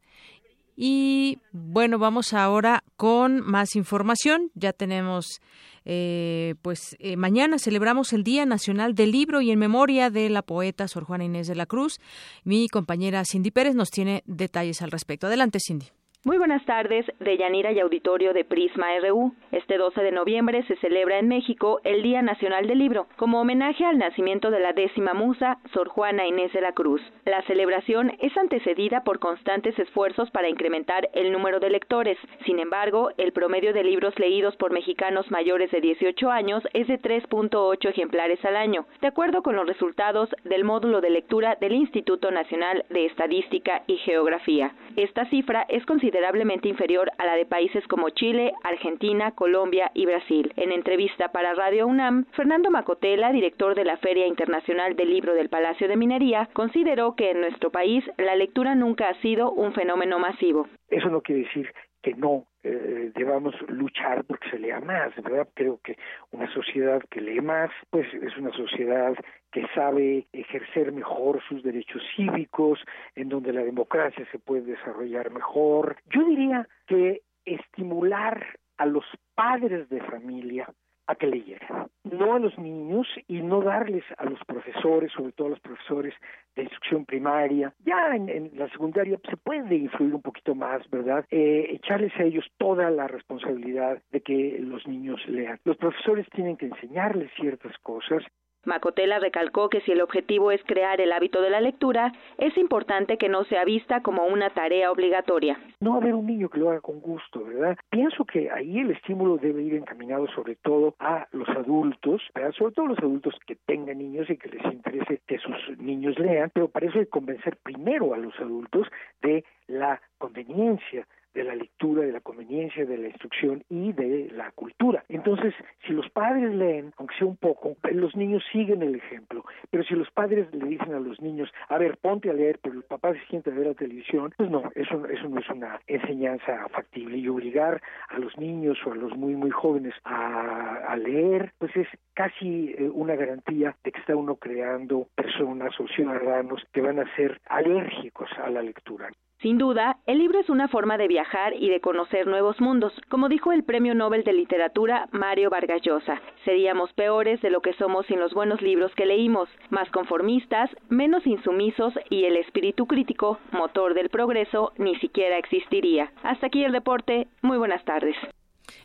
Y 0.80 1.40
bueno, 1.52 1.98
vamos 1.98 2.34
ahora 2.34 2.84
con 2.96 3.42
más 3.42 3.76
información. 3.76 4.52
Ya 4.54 4.74
tenemos 4.74 5.42
eh, 5.86 6.54
pues 6.62 6.96
eh, 7.00 7.18
mañana 7.18 7.58
celebramos 7.58 8.14
el 8.14 8.24
Día 8.24 8.46
Nacional 8.46 8.94
del 8.94 9.12
Libro 9.12 9.42
y 9.42 9.50
en 9.50 9.58
memoria 9.58 10.12
de 10.12 10.30
la 10.30 10.44
poeta 10.44 10.88
Sor 10.88 11.06
Juana 11.06 11.24
Inés 11.24 11.48
de 11.48 11.56
la 11.56 11.66
Cruz. 11.66 12.00
Mi 12.44 12.68
compañera 12.68 13.26
Cindy 13.26 13.50
Pérez 13.50 13.74
nos 13.74 13.90
tiene 13.90 14.22
detalles 14.28 14.84
al 14.84 14.92
respecto. 14.92 15.26
Adelante, 15.26 15.60
Cindy. 15.60 15.88
Muy 16.28 16.38
buenas 16.38 16.66
tardes, 16.66 17.06
de 17.22 17.38
Yanira 17.38 17.72
y 17.72 17.80
Auditorio 17.80 18.34
de 18.34 18.44
Prisma 18.44 18.88
RU. 19.00 19.32
Este 19.54 19.78
12 19.78 20.02
de 20.02 20.12
noviembre 20.12 20.62
se 20.64 20.76
celebra 20.76 21.20
en 21.20 21.30
México 21.30 21.80
el 21.86 22.04
Día 22.04 22.22
Nacional 22.22 22.68
del 22.68 22.80
Libro, 22.80 23.08
como 23.16 23.40
homenaje 23.40 23.86
al 23.86 23.98
nacimiento 23.98 24.52
de 24.52 24.60
la 24.60 24.74
décima 24.74 25.14
musa, 25.14 25.60
Sor 25.74 25.88
Juana 25.88 26.28
Inés 26.28 26.52
de 26.52 26.60
la 26.60 26.74
Cruz. 26.74 27.02
La 27.24 27.42
celebración 27.44 28.12
es 28.20 28.36
antecedida 28.36 29.06
por 29.06 29.20
constantes 29.20 29.80
esfuerzos 29.80 30.30
para 30.32 30.50
incrementar 30.50 31.08
el 31.14 31.32
número 31.32 31.62
de 31.62 31.70
lectores. 31.70 32.18
Sin 32.46 32.60
embargo, 32.60 33.12
el 33.16 33.32
promedio 33.32 33.72
de 33.72 33.86
libros 33.86 34.14
leídos 34.20 34.58
por 34.58 34.74
mexicanos 34.74 35.32
mayores 35.32 35.72
de 35.72 35.80
18 35.80 36.30
años 36.30 36.62
es 36.74 36.88
de 36.88 37.00
3.8 37.00 37.90
ejemplares 37.90 38.44
al 38.44 38.58
año, 38.58 38.86
de 39.00 39.08
acuerdo 39.08 39.44
con 39.44 39.56
los 39.56 39.66
resultados 39.66 40.30
del 40.44 40.66
módulo 40.66 41.00
de 41.00 41.10
lectura 41.10 41.56
del 41.62 41.72
Instituto 41.72 42.32
Nacional 42.32 42.84
de 42.90 43.06
Estadística 43.06 43.84
y 43.88 43.96
Geografía. 44.00 44.76
Esta 44.98 45.24
cifra 45.30 45.66
es 45.70 45.86
considerada 45.86 46.17
considerablemente 46.18 46.68
inferior 46.68 47.12
a 47.20 47.26
la 47.28 47.36
de 47.36 47.46
países 47.46 47.86
como 47.88 48.10
Chile, 48.10 48.52
Argentina, 48.64 49.34
Colombia 49.34 49.92
y 49.94 50.08
Brasil. 50.08 50.52
En 50.56 50.72
entrevista 50.72 51.32
para 51.32 51.54
Radio 51.54 51.86
UNAM, 51.86 52.26
Fernando 52.32 52.72
Macotela, 52.72 53.32
director 53.32 53.76
de 53.76 53.86
la 53.86 53.98
Feria 53.98 54.26
Internacional 54.26 54.96
del 54.96 55.12
Libro 55.12 55.36
del 55.36 55.50
Palacio 55.50 55.88
de 55.88 55.96
Minería, 55.96 56.50
consideró 56.54 57.14
que 57.16 57.30
en 57.30 57.42
nuestro 57.42 57.70
país 57.70 58.04
la 58.18 58.36
lectura 58.36 58.74
nunca 58.74 59.10
ha 59.10 59.22
sido 59.22 59.52
un 59.52 59.74
fenómeno 59.74 60.18
masivo. 60.18 60.68
Eso 60.90 61.08
no 61.10 61.22
quiere 61.22 61.44
decir 61.44 61.70
que 62.02 62.16
no 62.16 62.46
eh, 62.68 63.12
debamos 63.16 63.56
luchar 63.70 64.24
porque 64.26 64.50
se 64.50 64.60
lea 64.60 64.80
más, 64.82 65.16
¿verdad? 65.16 65.48
Creo 65.54 65.80
que 65.84 65.98
una 66.32 66.52
sociedad 66.54 67.02
que 67.10 67.22
lee 67.22 67.42
más, 67.42 67.70
pues 67.90 68.08
es 68.14 68.36
una 68.38 68.52
sociedad 68.52 69.14
que 69.52 69.66
sabe 69.74 70.28
ejercer 70.34 70.92
mejor 70.92 71.42
sus 71.48 71.64
derechos 71.64 72.02
cívicos, 72.16 72.80
en 73.16 73.30
donde 73.30 73.54
la 73.54 73.64
democracia 73.64 74.28
se 74.32 74.40
puede 74.40 74.62
desarrollar 74.62 75.32
mejor. 75.32 75.98
Yo 76.10 76.24
diría 76.26 76.68
que 76.88 77.22
estimular 77.46 78.46
a 78.78 78.86
los 78.86 79.06
padres 79.36 79.90
de 79.90 80.02
familia 80.02 80.70
a 81.08 81.16
que 81.16 81.28
leyeran, 81.28 81.88
no 82.04 82.36
a 82.36 82.40
los 82.40 82.58
niños 82.58 83.08
y 83.28 83.42
no 83.42 83.62
darles 83.62 84.04
a 84.18 84.26
los 84.26 84.40
profesores, 84.46 85.12
sobre 85.14 85.32
todo 85.32 85.48
a 85.48 85.52
los 85.52 85.60
profesores 85.60 86.14
de 86.56 86.64
instrucción 86.64 87.06
primaria, 87.06 87.74
ya 87.86 88.16
en, 88.16 88.52
la 88.56 88.70
secundaria 88.70 89.20
se 89.30 89.38
puede 89.38 89.76
influir 89.76 90.14
un 90.14 90.22
poquito 90.22 90.54
más, 90.54 90.88
¿verdad? 90.90 91.26
Eh, 91.32 91.68
echarles 91.70 92.14
a 92.18 92.24
ellos 92.24 92.46
toda 92.58 92.90
la 92.90 93.08
responsabilidad 93.08 94.02
de 94.12 94.22
que 94.22 94.58
los 94.60 94.86
niños 94.88 95.20
lean. 95.28 95.60
Los 95.64 95.78
profesores 95.78 96.28
tienen 96.32 96.58
que 96.58 96.68
enseñarles 96.68 97.32
ciertas 97.40 97.78
cosas 97.80 98.24
Macotela 98.68 99.20
recalcó 99.20 99.70
que 99.70 99.82
si 99.82 99.94
el 99.94 100.02
objetivo 100.02 100.52
es 100.52 100.62
crear 100.66 101.00
el 101.02 101.14
hábito 101.14 101.42
de 101.42 101.50
la 101.50 101.62
lectura, 101.62 102.12
es 102.38 102.56
importante 102.58 103.18
que 103.18 103.30
no 103.30 103.46
sea 103.46 103.64
vista 103.64 104.02
como 104.02 104.26
una 104.26 104.50
tarea 104.50 104.92
obligatoria. 104.92 105.58
No 105.80 105.96
haber 105.96 106.14
un 106.14 106.28
niño 106.28 106.50
que 106.50 106.60
lo 106.60 106.70
haga 106.70 106.82
con 106.82 107.00
gusto, 107.00 107.46
¿verdad? 107.46 107.78
Pienso 107.90 108.26
que 108.26 108.52
ahí 108.52 108.80
el 108.80 108.92
estímulo 108.92 109.38
debe 109.38 109.64
ir 109.64 109.76
encaminado 109.76 110.28
sobre 110.36 110.56
todo 110.56 110.96
a 111.00 111.28
los 111.32 111.48
adultos, 111.50 112.22
¿verdad? 112.36 112.52
sobre 112.52 112.74
todo 112.74 112.88
los 112.88 113.00
adultos 113.00 113.34
que 113.48 113.56
tengan 113.56 114.00
niños 114.00 114.30
y 114.30 114.38
que 114.38 114.50
les 114.50 114.66
interese 114.66 115.22
que 115.26 115.38
sus 115.40 115.78
niños 115.78 116.20
lean, 116.20 116.52
pero 116.54 116.68
para 116.68 116.88
eso 116.88 117.00
hay 117.00 117.06
que 117.06 117.12
convencer 117.12 117.58
primero 117.64 118.14
a 118.14 118.18
los 118.18 118.38
adultos 118.40 118.88
de 119.22 119.46
la 119.68 120.02
conveniencia 120.18 121.08
de 121.34 121.44
la 121.44 121.56
lectura, 121.56 122.04
de 122.04 122.12
la 122.12 122.22
conveniencia, 122.22 122.86
de 122.86 122.98
la 122.98 123.08
instrucción 123.08 123.64
y 123.70 123.94
de 123.94 124.30
la 124.34 124.52
cultura. 124.52 125.04
Entonces, 125.10 125.54
si 125.86 125.94
los 125.94 126.10
padres 126.10 126.54
leen, 126.54 126.94
aunque 126.98 127.16
sea 127.18 127.28
un 127.28 127.38
poco, 127.38 127.76
los 127.92 128.16
niños 128.16 128.44
siguen 128.52 128.82
el 128.82 128.96
ejemplo. 128.96 129.44
Pero 129.70 129.84
si 129.84 129.96
los 129.96 130.10
padres 130.12 130.48
le 130.54 130.66
dicen 130.66 130.94
a 130.94 131.00
los 131.00 131.22
niños, 131.22 131.50
a 131.70 131.78
ver, 131.78 131.98
ponte 131.98 132.30
a 132.30 132.34
leer, 132.34 132.60
pero 132.62 132.76
el 132.76 132.84
papá 132.84 133.14
se 133.14 133.26
siente 133.28 133.52
a 133.52 133.54
ver 133.54 133.68
la 133.68 133.74
televisión, 133.74 134.34
pues 134.38 134.50
no, 134.50 134.64
eso, 134.76 135.06
eso 135.08 135.30
no 135.30 135.40
es 135.40 135.50
una 135.50 135.80
enseñanza 135.88 136.68
factible. 136.70 137.18
Y 137.18 137.28
obligar 137.28 137.82
a 138.10 138.20
los 138.20 138.38
niños 138.38 138.78
o 138.86 138.92
a 138.92 138.96
los 138.96 139.16
muy, 139.16 139.36
muy 139.36 139.52
jóvenes 139.52 139.94
a, 140.04 140.96
leer, 140.98 141.54
pues 141.60 141.76
es 141.76 141.88
casi 142.16 142.74
eh, 142.76 142.90
una 142.92 143.16
garantía 143.16 143.76
de 143.84 143.92
que 143.92 144.00
está 144.00 144.16
uno 144.16 144.36
creando 144.36 145.08
personas 145.14 145.80
o 145.80 145.88
ciudadanos 145.88 146.66
que 146.74 146.82
van 146.82 147.00
a 147.00 147.16
ser 147.16 147.40
alérgicos 147.46 148.30
a 148.44 148.50
la 148.50 148.64
lectura. 148.64 149.12
Sin 149.42 149.60
duda, 149.60 150.00
el 150.08 150.18
libro 150.18 150.40
es 150.40 150.50
una 150.50 150.68
forma 150.68 150.98
de 150.98 151.08
viajar 151.08 151.54
y 151.54 151.70
de 151.70 151.80
conocer 151.80 152.26
nuevos 152.26 152.60
mundos, 152.60 152.92
como 153.08 153.30
dijo 153.30 153.52
el 153.52 153.64
Premio 153.64 153.94
Nobel 153.94 154.24
de 154.24 154.34
Literatura 154.34 155.08
Mario 155.12 155.52
Vargas 155.52 155.84
Llosa. 155.84 156.20
Seríamos 156.44 156.92
peores 156.94 157.40
de 157.42 157.52
lo 157.52 157.62
que 157.62 157.74
somos 157.74 158.08
sin 158.08 158.20
los 158.20 158.34
buenos 158.34 158.64
libros 158.64 158.92
que 158.96 159.06
leímos, 159.06 159.48
más 159.70 159.88
conformistas, 159.92 160.72
menos 160.90 161.28
insumisos 161.28 161.94
y 162.10 162.24
el 162.26 162.36
espíritu 162.38 162.88
crítico, 162.88 163.38
motor 163.52 163.94
del 163.94 164.10
progreso, 164.10 164.72
ni 164.80 164.96
siquiera 164.96 165.38
existiría. 165.38 166.12
Hasta 166.24 166.48
aquí 166.48 166.64
el 166.64 166.72
deporte. 166.72 167.28
Muy 167.44 167.60
buenas 167.60 167.86
tardes. 167.86 168.16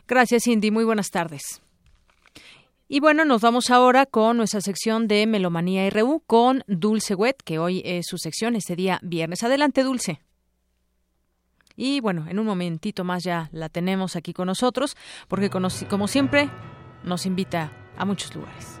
Gracias, 0.07 0.43
Cindy. 0.43 0.69
Muy 0.69 0.83
buenas 0.85 1.09
tardes. 1.09 1.63
Y 2.87 2.99
bueno, 2.99 3.25
nos 3.25 3.41
vamos 3.41 3.71
ahora 3.71 4.05
con 4.05 4.37
nuestra 4.37 4.61
sección 4.61 5.07
de 5.07 5.25
Melomanía 5.25 5.89
RU 5.89 6.21
con 6.27 6.61
Dulce 6.67 7.15
Wet, 7.15 7.37
que 7.43 7.57
hoy 7.57 7.81
es 7.85 8.05
su 8.07 8.19
sección 8.19 8.55
este 8.55 8.75
día 8.75 8.99
viernes. 9.01 9.43
Adelante, 9.43 9.81
Dulce. 9.81 10.19
Y 11.75 11.99
bueno, 11.99 12.25
en 12.27 12.39
un 12.39 12.45
momentito 12.45 13.03
más 13.03 13.23
ya 13.23 13.49
la 13.51 13.69
tenemos 13.69 14.15
aquí 14.15 14.33
con 14.33 14.47
nosotros, 14.47 14.95
porque 15.27 15.49
como 15.49 16.07
siempre 16.07 16.49
nos 17.03 17.25
invita 17.25 17.71
a 17.97 18.05
muchos 18.05 18.33
lugares. 18.35 18.79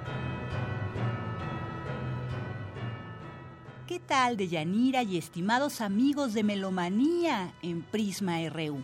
¿Qué 3.87 3.99
tal 3.99 4.37
de 4.37 4.47
Yanira 4.47 5.03
y 5.03 5.17
estimados 5.17 5.81
amigos 5.81 6.33
de 6.33 6.43
Melomanía 6.43 7.53
en 7.61 7.81
Prisma 7.81 8.37
RU? 8.49 8.83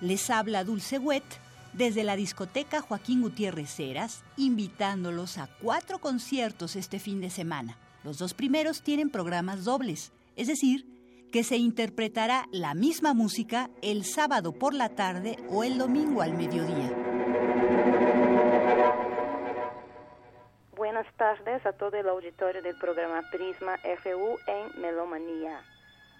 Les 0.00 0.30
habla 0.30 0.64
Dulce 0.64 0.98
Wet 0.98 1.24
desde 1.72 2.04
la 2.04 2.14
discoteca 2.14 2.80
Joaquín 2.80 3.22
Gutiérrez 3.22 3.78
Heras, 3.80 4.22
invitándolos 4.36 5.38
a 5.38 5.48
cuatro 5.60 5.98
conciertos 5.98 6.76
este 6.76 7.00
fin 7.00 7.20
de 7.20 7.30
semana. 7.30 7.76
Los 8.04 8.18
dos 8.18 8.34
primeros 8.34 8.82
tienen 8.82 9.10
programas 9.10 9.64
dobles, 9.64 10.12
es 10.36 10.46
decir, 10.46 10.86
que 11.34 11.42
se 11.42 11.56
interpretará 11.56 12.46
la 12.52 12.74
misma 12.74 13.12
música 13.12 13.68
el 13.82 14.04
sábado 14.04 14.52
por 14.52 14.72
la 14.72 14.90
tarde 14.90 15.36
o 15.50 15.64
el 15.64 15.78
domingo 15.78 16.22
al 16.22 16.32
mediodía. 16.32 16.92
Buenas 20.76 21.12
tardes 21.16 21.66
a 21.66 21.72
todo 21.72 21.96
el 21.96 22.08
auditorio 22.08 22.62
del 22.62 22.78
programa 22.78 23.20
Prisma 23.32 23.76
FU 23.78 24.38
en 24.46 24.80
Melomanía. 24.80 25.60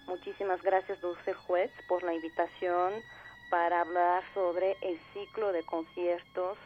Muchísimas 0.05 0.61
gracias, 0.61 0.99
Dulce 0.99 1.33
Juez, 1.33 1.71
por 1.87 2.03
la 2.03 2.13
invitación 2.13 2.91
para 3.49 3.79
hablar 3.79 4.21
sobre 4.33 4.75
el 4.81 4.99
ciclo 5.13 5.53
de 5.53 5.63
conciertos 5.63 6.57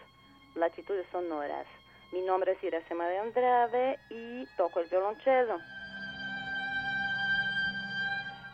Latitudes 0.55 1.05
Sonoras. 1.11 1.67
Mi 2.11 2.23
nombre 2.23 2.53
es 2.53 2.63
Iracema 2.63 3.05
de 3.09 3.19
Andrade 3.19 3.99
y 4.09 4.47
toco 4.57 4.80
el 4.80 4.89
violonchelo. 4.89 5.59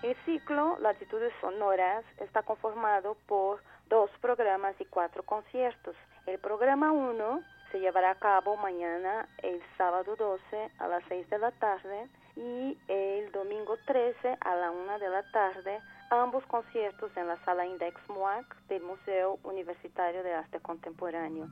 El 0.06 0.16
ciclo 0.24 0.78
Latitudes 0.82 1.34
Sonoras 1.42 2.06
está 2.20 2.44
conformado 2.44 3.18
por 3.26 3.60
dos 3.90 4.12
programas 4.22 4.80
y 4.80 4.86
cuatro 4.86 5.24
conciertos. 5.24 5.96
El 6.28 6.38
programa 6.38 6.92
1 6.92 7.42
se 7.72 7.80
llevará 7.80 8.12
a 8.12 8.20
cabo 8.20 8.56
mañana, 8.56 9.28
el 9.42 9.60
sábado 9.80 10.16
12 10.16 10.72
a 10.78 10.88
las 10.88 11.04
6 11.08 11.28
de 11.32 11.40
la 11.40 11.50
tarde 11.54 12.08
y 12.36 12.78
el 12.88 13.32
domingo 13.32 13.78
13 13.88 14.38
a 14.42 14.56
la 14.56 14.70
1 14.70 15.00
de 15.00 15.10
la 15.10 15.24
tarde, 15.32 15.80
ambos 16.12 16.46
conciertos 16.46 17.10
en 17.18 17.28
la 17.28 17.44
sala 17.44 17.66
Index 17.66 18.00
MUAC 18.08 18.46
del 18.68 18.84
Museo 18.84 19.40
Universitario 19.42 20.22
de 20.22 20.36
Arte 20.36 20.60
Contemporáneo. 20.60 21.48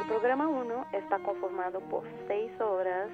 El 0.00 0.08
programa 0.08 0.48
1 0.48 0.86
está 0.92 1.18
conformado 1.18 1.80
por 1.80 2.04
seis 2.28 2.50
obras 2.62 3.10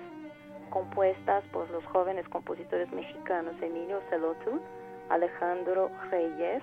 compuestas 0.70 1.44
por 1.52 1.68
los 1.70 1.84
jóvenes 1.86 2.28
compositores 2.28 2.90
mexicanos 2.92 3.55
Emilio 3.60 4.01
Celotu, 4.09 4.60
Alejandro 5.09 5.90
Reyes, 6.10 6.62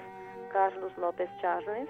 Carlos 0.52 0.92
López 0.98 1.30
Charles, 1.42 1.90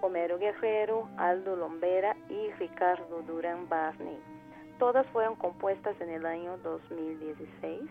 Homero 0.00 0.38
Guerrero, 0.38 1.08
Aldo 1.16 1.56
Lombera 1.56 2.14
y 2.28 2.50
Ricardo 2.52 3.22
Durán 3.22 3.68
Barney. 3.68 4.18
Todas 4.78 5.06
fueron 5.08 5.36
compuestas 5.36 5.98
en 6.00 6.10
el 6.10 6.26
año 6.26 6.58
2016 6.58 7.82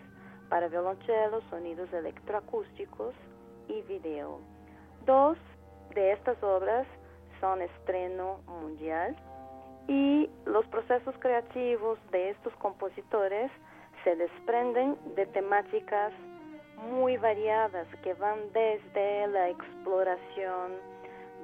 para 0.48 0.68
violonchelo, 0.68 1.42
sonidos 1.50 1.92
electroacústicos 1.92 3.14
y 3.68 3.82
video. 3.82 4.40
Dos 5.06 5.36
de 5.94 6.12
estas 6.12 6.40
obras 6.42 6.86
son 7.40 7.62
estreno 7.62 8.40
mundial 8.46 9.16
y 9.88 10.30
los 10.46 10.66
procesos 10.66 11.14
creativos 11.18 11.98
de 12.10 12.30
estos 12.30 12.54
compositores 12.56 13.50
se 14.04 14.14
desprenden 14.16 14.96
de 15.16 15.26
temáticas 15.26 16.12
muy 16.90 17.16
variadas 17.16 17.86
que 18.02 18.12
van 18.14 18.38
desde 18.52 19.26
la 19.28 19.48
exploración 19.48 20.72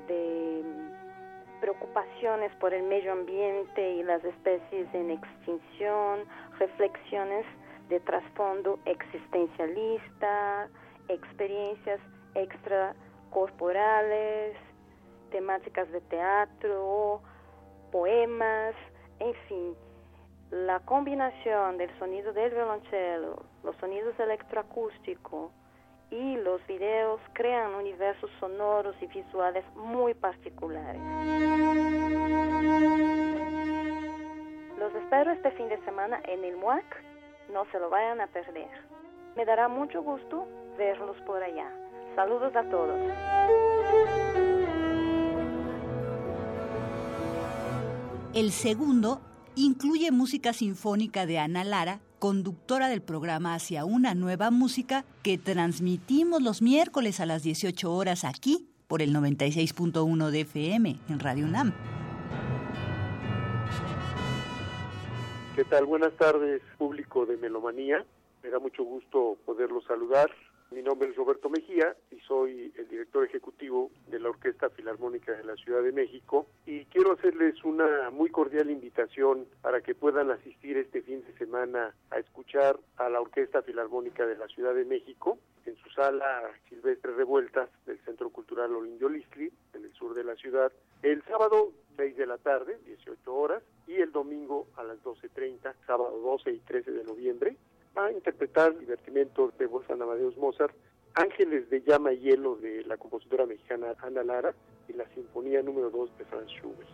de 0.06 0.62
preocupaciones 1.60 2.52
por 2.56 2.74
el 2.74 2.82
medio 2.84 3.12
ambiente 3.12 3.92
y 3.92 4.02
las 4.02 4.24
especies 4.24 4.92
en 4.94 5.10
extinción, 5.10 6.24
reflexiones 6.58 7.44
de 7.88 8.00
trasfondo 8.00 8.78
existencialista, 8.84 10.68
experiencias 11.08 12.00
extracorporales, 12.34 14.56
temáticas 15.30 15.90
de 15.92 16.00
teatro, 16.02 17.22
poemas, 17.90 18.74
en 19.18 19.34
fin, 19.48 19.74
la 20.50 20.80
combinación 20.80 21.78
del 21.78 21.96
sonido 21.98 22.32
del 22.32 22.50
violonchelo, 22.50 23.44
los 23.62 23.76
sonidos 23.76 24.18
electroacústicos 24.18 25.52
y 26.10 26.36
los 26.38 26.64
videos 26.66 27.20
crean 27.34 27.74
universos 27.74 28.28
sonoros 28.40 28.96
y 29.00 29.06
visuales 29.06 29.64
muy 29.76 30.12
particulares. 30.14 31.00
Los 34.76 34.92
espero 34.94 35.30
este 35.30 35.52
fin 35.52 35.68
de 35.68 35.78
semana 35.84 36.20
en 36.24 36.44
el 36.44 36.56
MUAC, 36.56 36.84
no 37.52 37.64
se 37.70 37.78
lo 37.78 37.88
vayan 37.88 38.20
a 38.20 38.26
perder. 38.26 38.70
Me 39.36 39.44
dará 39.44 39.68
mucho 39.68 40.02
gusto 40.02 40.48
verlos 40.76 41.16
por 41.26 41.40
allá. 41.40 41.70
Saludos 42.16 42.56
a 42.56 42.64
todos. 42.64 42.98
El 48.34 48.50
segundo 48.50 49.20
incluye 49.56 50.10
música 50.10 50.52
sinfónica 50.52 51.26
de 51.26 51.38
Ana 51.38 51.64
Lara, 51.64 52.00
conductora 52.18 52.88
del 52.88 53.02
programa 53.02 53.54
Hacia 53.54 53.84
una 53.84 54.14
nueva 54.14 54.50
música, 54.50 55.04
que 55.22 55.38
transmitimos 55.38 56.42
los 56.42 56.62
miércoles 56.62 57.20
a 57.20 57.26
las 57.26 57.42
18 57.42 57.92
horas 57.92 58.24
aquí 58.24 58.68
por 58.86 59.02
el 59.02 59.14
96.1 59.14 60.30
de 60.30 60.40
FM 60.40 60.96
en 61.08 61.20
Radio 61.20 61.46
UNAM. 61.46 61.72
¿Qué 65.56 65.64
tal? 65.64 65.86
Buenas 65.86 66.12
tardes, 66.16 66.62
público 66.78 67.26
de 67.26 67.36
Melomanía. 67.36 68.04
Me 68.42 68.50
da 68.50 68.58
mucho 68.58 68.82
gusto 68.82 69.36
poderlos 69.44 69.84
saludar 69.84 70.30
mi 70.72 70.82
nombre 70.82 71.08
es 71.08 71.16
Roberto 71.16 71.50
Mejía 71.50 71.96
y 72.10 72.20
soy 72.20 72.72
el 72.76 72.88
director 72.88 73.24
ejecutivo 73.24 73.90
de 74.08 74.20
la 74.20 74.30
Orquesta 74.30 74.70
Filarmónica 74.70 75.32
de 75.32 75.44
la 75.44 75.56
Ciudad 75.56 75.82
de 75.82 75.90
México. 75.90 76.46
Y 76.64 76.84
quiero 76.86 77.12
hacerles 77.12 77.62
una 77.64 78.10
muy 78.10 78.30
cordial 78.30 78.70
invitación 78.70 79.46
para 79.62 79.80
que 79.80 79.94
puedan 79.94 80.30
asistir 80.30 80.76
este 80.76 81.02
fin 81.02 81.24
de 81.24 81.36
semana 81.38 81.94
a 82.10 82.18
escuchar 82.18 82.78
a 82.96 83.08
la 83.08 83.20
Orquesta 83.20 83.62
Filarmónica 83.62 84.24
de 84.26 84.36
la 84.36 84.46
Ciudad 84.46 84.74
de 84.74 84.84
México 84.84 85.38
en 85.66 85.76
su 85.76 85.90
sala 85.90 86.50
Silvestre 86.68 87.14
Revueltas 87.14 87.68
del 87.84 87.98
Centro 88.04 88.30
Cultural 88.30 88.74
Olindio 88.74 89.08
Listli 89.08 89.52
en 89.74 89.84
el 89.84 89.92
sur 89.92 90.14
de 90.14 90.24
la 90.24 90.36
ciudad 90.36 90.72
el 91.02 91.22
sábado 91.24 91.72
6 91.96 92.16
de 92.16 92.26
la 92.26 92.38
tarde, 92.38 92.78
18 92.86 93.34
horas, 93.34 93.62
y 93.86 93.96
el 93.96 94.12
domingo 94.12 94.68
a 94.76 94.84
las 94.84 95.02
12.30, 95.02 95.74
sábado 95.86 96.18
12 96.20 96.52
y 96.52 96.58
13 96.60 96.92
de 96.92 97.04
noviembre, 97.04 97.56
a 97.96 98.10
interpretar 98.10 98.78
divertimento 98.78 99.52
de 99.58 99.66
Wolfgang 99.66 100.02
Amadeus 100.02 100.36
Mozart, 100.36 100.74
Ángeles 101.14 101.68
de 101.70 101.82
Llama 101.82 102.12
y 102.12 102.20
Hielo 102.20 102.56
de 102.56 102.84
la 102.84 102.96
compositora 102.96 103.46
mexicana 103.46 103.94
Ana 104.00 104.22
Lara 104.22 104.54
y 104.88 104.92
la 104.92 105.08
Sinfonía 105.14 105.62
número 105.62 105.90
2 105.90 106.18
de 106.18 106.24
Franz 106.26 106.50
Schubert. 106.50 106.88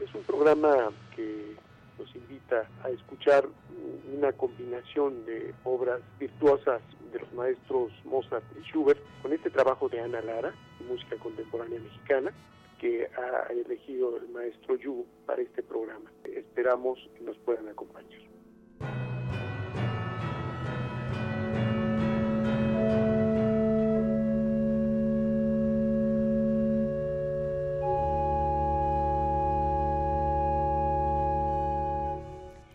Es 0.00 0.14
un 0.14 0.22
programa 0.22 0.90
que 1.14 1.54
nos 1.98 2.14
invita 2.16 2.66
a 2.82 2.88
escuchar 2.88 3.46
una 4.16 4.32
combinación 4.32 5.24
de 5.26 5.54
obras 5.64 6.00
virtuosas 6.18 6.80
de 7.12 7.20
los 7.20 7.32
maestros 7.34 7.92
Mozart 8.04 8.44
y 8.58 8.62
Schubert 8.64 9.00
con 9.20 9.32
este 9.32 9.50
trabajo 9.50 9.88
de 9.88 10.00
Ana 10.00 10.22
Lara, 10.22 10.54
música 10.88 11.16
contemporánea 11.16 11.78
mexicana, 11.78 12.32
que 12.80 13.06
ha 13.06 13.52
elegido 13.52 14.16
el 14.16 14.28
maestro 14.30 14.76
Yu 14.76 15.06
para 15.26 15.42
este 15.42 15.62
programa. 15.62 16.10
Esperamos 16.24 16.98
que 17.16 17.22
nos 17.22 17.36
puedan 17.38 17.68
acompañar. 17.68 18.31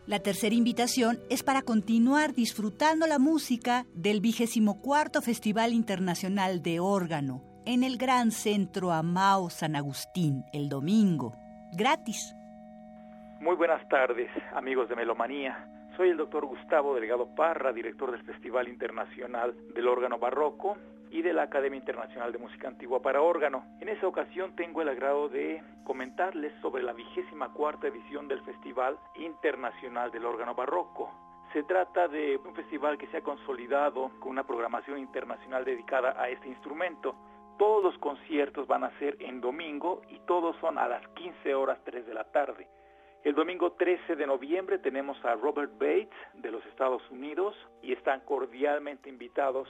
La 0.08 0.20
tercera 0.20 0.56
invitación 0.56 1.18
es 1.30 1.44
para 1.44 1.62
continuar 1.64 2.32
disfrutando 2.32 3.08
la 3.08 3.20
música 3.20 3.86
del 3.94 4.22
vigésimo 4.22 4.82
cuarto 4.82 5.22
Festival 5.22 5.74
Internacional 5.74 6.64
de 6.64 6.80
Órgano 6.80 7.44
en 7.66 7.84
el 7.84 7.98
Gran 7.98 8.32
Centro 8.32 8.94
Amao 8.94 9.50
San 9.50 9.76
Agustín 9.76 10.46
el 10.54 10.70
domingo, 10.70 11.34
gratis. 11.74 12.34
Muy 13.42 13.58
buenas 13.58 13.86
tardes, 13.90 14.30
amigos 14.56 14.88
de 14.88 14.96
Melomanía. 14.96 15.68
Soy 15.98 16.12
el 16.12 16.18
doctor 16.18 16.46
Gustavo 16.46 16.96
Delgado 16.96 17.36
Parra, 17.36 17.74
director 17.74 18.10
del 18.10 18.24
Festival 18.24 18.70
Internacional 18.70 19.54
del 19.76 19.90
Órgano 19.90 20.20
Barroco 20.20 20.78
y 21.12 21.22
de 21.22 21.34
la 21.34 21.44
Academia 21.44 21.80
Internacional 21.80 22.32
de 22.32 22.38
Música 22.38 22.68
Antigua 22.68 23.02
para 23.02 23.22
Órgano. 23.22 23.66
En 23.80 23.90
esta 23.90 24.08
ocasión 24.08 24.56
tengo 24.56 24.82
el 24.82 24.90
agrado 24.90 25.30
de 25.30 25.62
comentarles 25.84 26.54
sobre 26.62 26.84
la 26.84 26.94
vigésima 26.94 27.54
cuarta 27.54 27.88
edición 27.88 28.28
del 28.28 28.42
Festival 28.42 28.98
Internacional 29.16 30.12
del 30.12 30.26
Órgano 30.26 30.56
Barroco. 30.56 31.12
Se 31.54 31.64
trata 31.64 32.08
de 32.08 32.38
un 32.38 32.54
festival 32.56 32.98
que 32.98 33.08
se 33.08 33.18
ha 33.18 33.22
consolidado 33.22 34.12
con 34.20 34.32
una 34.32 34.46
programación 34.46 35.00
internacional 35.00 35.64
dedicada 35.64 36.22
a 36.22 36.30
este 36.30 36.50
instrumento. 36.50 37.16
Todos 37.58 37.84
los 37.84 37.98
conciertos 38.00 38.68
van 38.68 38.84
a 38.84 39.00
ser 39.00 39.18
en 39.20 39.42
domingo 39.42 40.02
y 40.10 40.20
todos 40.28 40.56
son 40.58 40.78
a 40.78 40.88
las 40.88 41.08
15 41.10 41.56
horas 41.56 41.80
3 41.86 42.06
de 42.06 42.14
la 42.14 42.26
tarde. 42.26 42.68
El 43.24 43.34
domingo 43.34 43.72
13 43.74 44.16
de 44.16 44.28
noviembre 44.28 44.78
tenemos 44.78 45.18
a 45.26 45.36
Robert 45.36 45.74
Bates 45.74 46.10
de 46.36 46.52
los 46.52 46.66
Estados 46.68 47.02
Unidos 47.10 47.56
y 47.82 47.94
están 47.94 48.22
cordialmente 48.22 49.10
invitados 49.10 49.68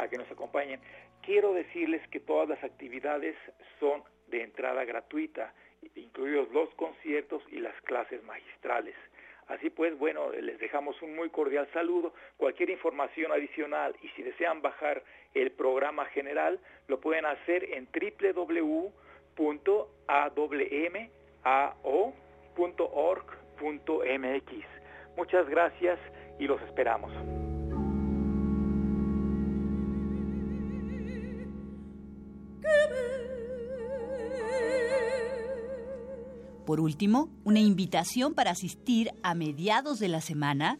a 0.00 0.08
que 0.08 0.16
nos 0.18 0.30
acompañen. 0.30 0.80
Quiero 1.22 1.52
decirles 1.52 2.06
que 2.08 2.20
todas 2.20 2.48
las 2.48 2.62
actividades 2.64 3.36
son 3.78 4.02
de 4.28 4.42
entrada 4.42 4.84
gratuita, 4.84 5.52
incluidos 5.94 6.50
los 6.50 6.68
conciertos 6.74 7.42
y 7.50 7.60
las 7.60 7.78
clases 7.82 8.22
magistrales. 8.24 8.94
Así 9.48 9.68
pues, 9.68 9.98
bueno, 9.98 10.30
les 10.30 10.58
dejamos 10.60 11.02
un 11.02 11.16
muy 11.16 11.28
cordial 11.28 11.68
saludo. 11.72 12.14
Cualquier 12.36 12.70
información 12.70 13.32
adicional 13.32 13.96
y 14.00 14.08
si 14.10 14.22
desean 14.22 14.62
bajar 14.62 15.02
el 15.34 15.50
programa 15.50 16.06
general, 16.06 16.60
lo 16.86 17.00
pueden 17.00 17.26
hacer 17.26 17.64
en 17.64 17.88
www.awmao.org.mx. 17.92 18.76
Muchas 25.16 25.48
gracias 25.48 25.98
y 26.38 26.46
los 26.46 26.62
esperamos. 26.62 27.49
Por 36.70 36.78
último, 36.78 37.28
una 37.42 37.58
invitación 37.58 38.32
para 38.32 38.52
asistir 38.52 39.10
a 39.24 39.34
mediados 39.34 39.98
de 39.98 40.06
la 40.06 40.20
semana, 40.20 40.78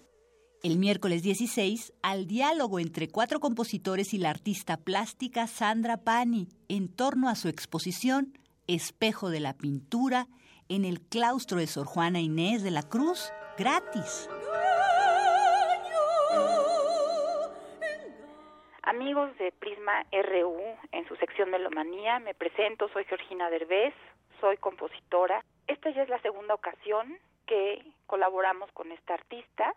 el 0.62 0.78
miércoles 0.78 1.24
16, 1.24 1.94
al 2.00 2.28
diálogo 2.28 2.78
entre 2.78 3.08
cuatro 3.08 3.40
compositores 3.40 4.14
y 4.14 4.18
la 4.18 4.30
artista 4.30 4.76
plástica 4.76 5.48
Sandra 5.48 5.96
Pani 5.96 6.46
en 6.68 6.94
torno 6.94 7.28
a 7.28 7.34
su 7.34 7.48
exposición 7.48 8.38
Espejo 8.68 9.30
de 9.30 9.40
la 9.40 9.54
Pintura 9.54 10.28
en 10.68 10.84
el 10.84 11.00
claustro 11.00 11.58
de 11.58 11.66
Sor 11.66 11.86
Juana 11.86 12.20
Inés 12.20 12.62
de 12.62 12.70
la 12.70 12.84
Cruz, 12.84 13.32
gratis. 13.58 14.30
Amigos 18.84 19.36
de 19.38 19.50
Prisma 19.58 20.06
RU, 20.12 20.56
en 20.92 21.08
su 21.08 21.16
sección 21.16 21.50
Melomanía, 21.50 22.20
me 22.20 22.34
presento, 22.34 22.88
soy 22.92 23.04
Georgina 23.06 23.50
Derbez, 23.50 23.94
soy 24.40 24.56
compositora. 24.56 25.44
Esta 25.70 25.90
ya 25.90 26.02
es 26.02 26.08
la 26.08 26.20
segunda 26.20 26.52
ocasión 26.54 27.16
que 27.46 27.80
colaboramos 28.06 28.72
con 28.72 28.90
esta 28.90 29.14
artista 29.14 29.72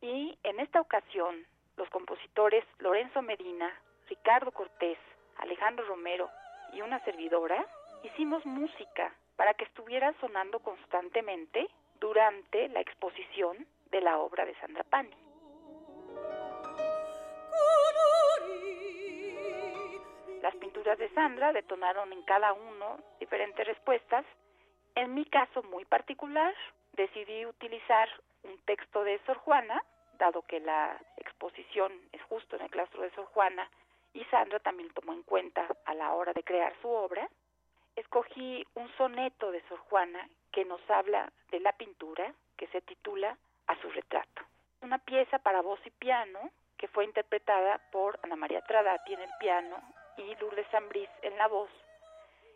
y 0.00 0.38
en 0.44 0.60
esta 0.60 0.80
ocasión 0.80 1.44
los 1.76 1.90
compositores 1.90 2.64
Lorenzo 2.78 3.22
Medina, 3.22 3.68
Ricardo 4.08 4.52
Cortés, 4.52 4.98
Alejandro 5.38 5.84
Romero 5.86 6.30
y 6.72 6.80
una 6.80 7.00
servidora 7.00 7.66
hicimos 8.04 8.46
música 8.46 9.12
para 9.34 9.54
que 9.54 9.64
estuviera 9.64 10.14
sonando 10.20 10.60
constantemente 10.60 11.68
durante 11.98 12.68
la 12.68 12.80
exposición 12.80 13.66
de 13.90 14.00
la 14.00 14.18
obra 14.18 14.44
de 14.44 14.54
Sandra 14.60 14.84
Pani. 14.84 15.16
Las 20.40 20.54
pinturas 20.54 20.98
de 20.98 21.08
Sandra 21.14 21.52
detonaron 21.52 22.12
en 22.12 22.22
cada 22.22 22.52
uno 22.52 22.98
diferentes 23.18 23.66
respuestas. 23.66 24.24
En 24.94 25.14
mi 25.14 25.24
caso 25.24 25.62
muy 25.64 25.84
particular, 25.86 26.54
decidí 26.92 27.46
utilizar 27.46 28.08
un 28.42 28.58
texto 28.66 29.02
de 29.04 29.18
Sor 29.24 29.38
Juana, 29.38 29.82
dado 30.18 30.42
que 30.42 30.60
la 30.60 31.00
exposición 31.16 31.92
es 32.12 32.22
justo 32.24 32.56
en 32.56 32.62
el 32.62 32.70
claustro 32.70 33.02
de 33.02 33.10
Sor 33.12 33.24
Juana, 33.26 33.68
y 34.12 34.22
Sandra 34.26 34.58
también 34.60 34.90
tomó 34.90 35.14
en 35.14 35.22
cuenta 35.22 35.66
a 35.86 35.94
la 35.94 36.12
hora 36.12 36.34
de 36.34 36.44
crear 36.44 36.74
su 36.82 36.88
obra. 36.88 37.26
Escogí 37.96 38.66
un 38.74 38.90
soneto 38.96 39.50
de 39.50 39.62
Sor 39.68 39.78
Juana 39.78 40.28
que 40.50 40.66
nos 40.66 40.80
habla 40.90 41.32
de 41.50 41.60
la 41.60 41.72
pintura, 41.72 42.34
que 42.58 42.66
se 42.66 42.82
titula 42.82 43.38
A 43.68 43.80
su 43.80 43.88
retrato. 43.90 44.42
Una 44.82 44.98
pieza 44.98 45.38
para 45.38 45.62
voz 45.62 45.80
y 45.86 45.90
piano 45.90 46.50
que 46.76 46.88
fue 46.88 47.04
interpretada 47.04 47.80
por 47.90 48.18
Ana 48.22 48.36
María 48.36 48.60
Tradati 48.62 49.14
en 49.14 49.20
el 49.20 49.30
piano 49.40 49.80
y 50.18 50.34
Lourdes 50.36 50.66
Zambriz 50.70 51.08
en 51.22 51.38
la 51.38 51.46
voz, 51.48 51.70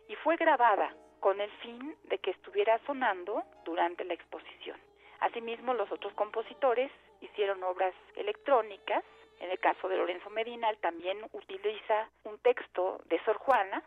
y 0.09 0.15
fue 0.17 0.35
grabada 0.35 0.93
con 1.19 1.41
el 1.41 1.51
fin 1.59 1.95
de 2.05 2.17
que 2.19 2.31
estuviera 2.31 2.79
sonando 2.85 3.43
durante 3.65 4.03
la 4.03 4.13
exposición. 4.13 4.79
Asimismo, 5.19 5.73
los 5.73 5.91
otros 5.91 6.13
compositores 6.13 6.91
hicieron 7.21 7.63
obras 7.63 7.93
electrónicas. 8.15 9.03
En 9.39 9.51
el 9.51 9.59
caso 9.59 9.87
de 9.87 9.97
Lorenzo 9.97 10.29
Medina, 10.29 10.73
también 10.81 11.17
utiliza 11.33 12.09
un 12.23 12.37
texto 12.39 12.99
de 13.05 13.23
Sor 13.23 13.37
Juana, 13.37 13.83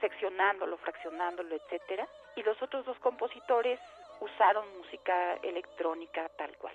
seccionándolo, 0.00 0.78
fraccionándolo, 0.78 1.54
etcétera, 1.56 2.08
y 2.36 2.42
los 2.42 2.60
otros 2.62 2.84
dos 2.86 2.98
compositores 3.00 3.78
usaron 4.20 4.64
música 4.78 5.34
electrónica 5.42 6.28
tal 6.36 6.56
cual. 6.58 6.74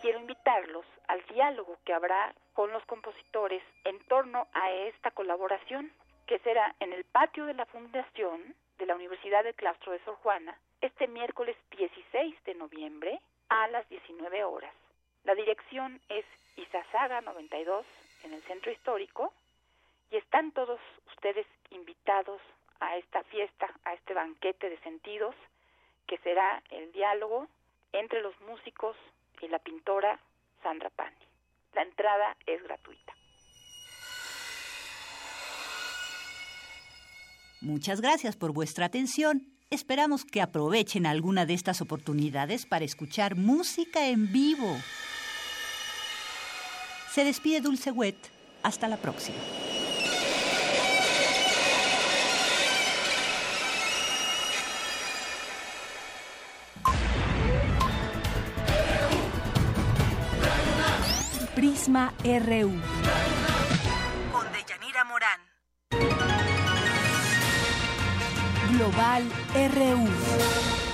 quiero 0.00 0.20
invitarlos 0.20 0.86
al 1.08 1.24
diálogo 1.26 1.76
que 1.84 1.92
habrá 1.92 2.34
con 2.54 2.72
los 2.72 2.84
compositores 2.86 3.62
en 3.84 3.98
torno 4.06 4.46
a 4.52 4.70
esta 4.70 5.10
colaboración, 5.10 5.92
que 6.28 6.38
será 6.40 6.74
en 6.78 6.92
el 6.92 7.04
patio 7.04 7.46
de 7.46 7.54
la 7.54 7.64
Fundación 7.64 8.54
de 8.76 8.84
la 8.84 8.94
Universidad 8.94 9.42
del 9.44 9.54
Claustro 9.54 9.92
de 9.92 10.04
Sor 10.04 10.16
Juana, 10.16 10.58
este 10.82 11.08
miércoles 11.08 11.56
16 11.70 12.44
de 12.44 12.54
noviembre 12.54 13.18
a 13.48 13.66
las 13.68 13.88
19 13.88 14.44
horas. 14.44 14.72
La 15.24 15.34
dirección 15.34 15.98
es 16.10 16.26
Izazaga 16.56 17.22
92 17.22 17.86
en 18.24 18.34
el 18.34 18.42
centro 18.42 18.70
histórico 18.70 19.32
y 20.10 20.18
están 20.18 20.52
todos 20.52 20.78
ustedes 21.06 21.46
invitados 21.70 22.42
a 22.80 22.98
esta 22.98 23.22
fiesta, 23.24 23.72
a 23.84 23.94
este 23.94 24.12
banquete 24.12 24.68
de 24.68 24.78
sentidos, 24.80 25.34
que 26.06 26.18
será 26.18 26.62
el 26.70 26.92
diálogo 26.92 27.48
entre 27.92 28.20
los 28.20 28.38
músicos, 28.42 28.96
y 29.40 29.48
la 29.48 29.60
pintora 29.60 30.18
Sandra 30.64 30.90
Pani. 30.90 31.16
La 31.74 31.82
entrada 31.82 32.36
es 32.44 32.60
gratuita. 32.62 33.17
Muchas 37.60 38.00
gracias 38.00 38.36
por 38.36 38.52
vuestra 38.52 38.86
atención. 38.86 39.48
Esperamos 39.70 40.24
que 40.24 40.40
aprovechen 40.40 41.06
alguna 41.06 41.44
de 41.44 41.54
estas 41.54 41.80
oportunidades 41.80 42.66
para 42.66 42.84
escuchar 42.84 43.36
música 43.36 44.08
en 44.08 44.32
vivo. 44.32 44.76
Se 47.12 47.24
despide 47.24 47.60
Dulce 47.60 47.90
Wet. 47.90 48.16
Hasta 48.62 48.88
la 48.88 48.96
próxima. 48.96 49.36
Prisma 61.54 62.14
RU. 62.22 63.37
Global 68.78 69.26
RU. 69.74 70.87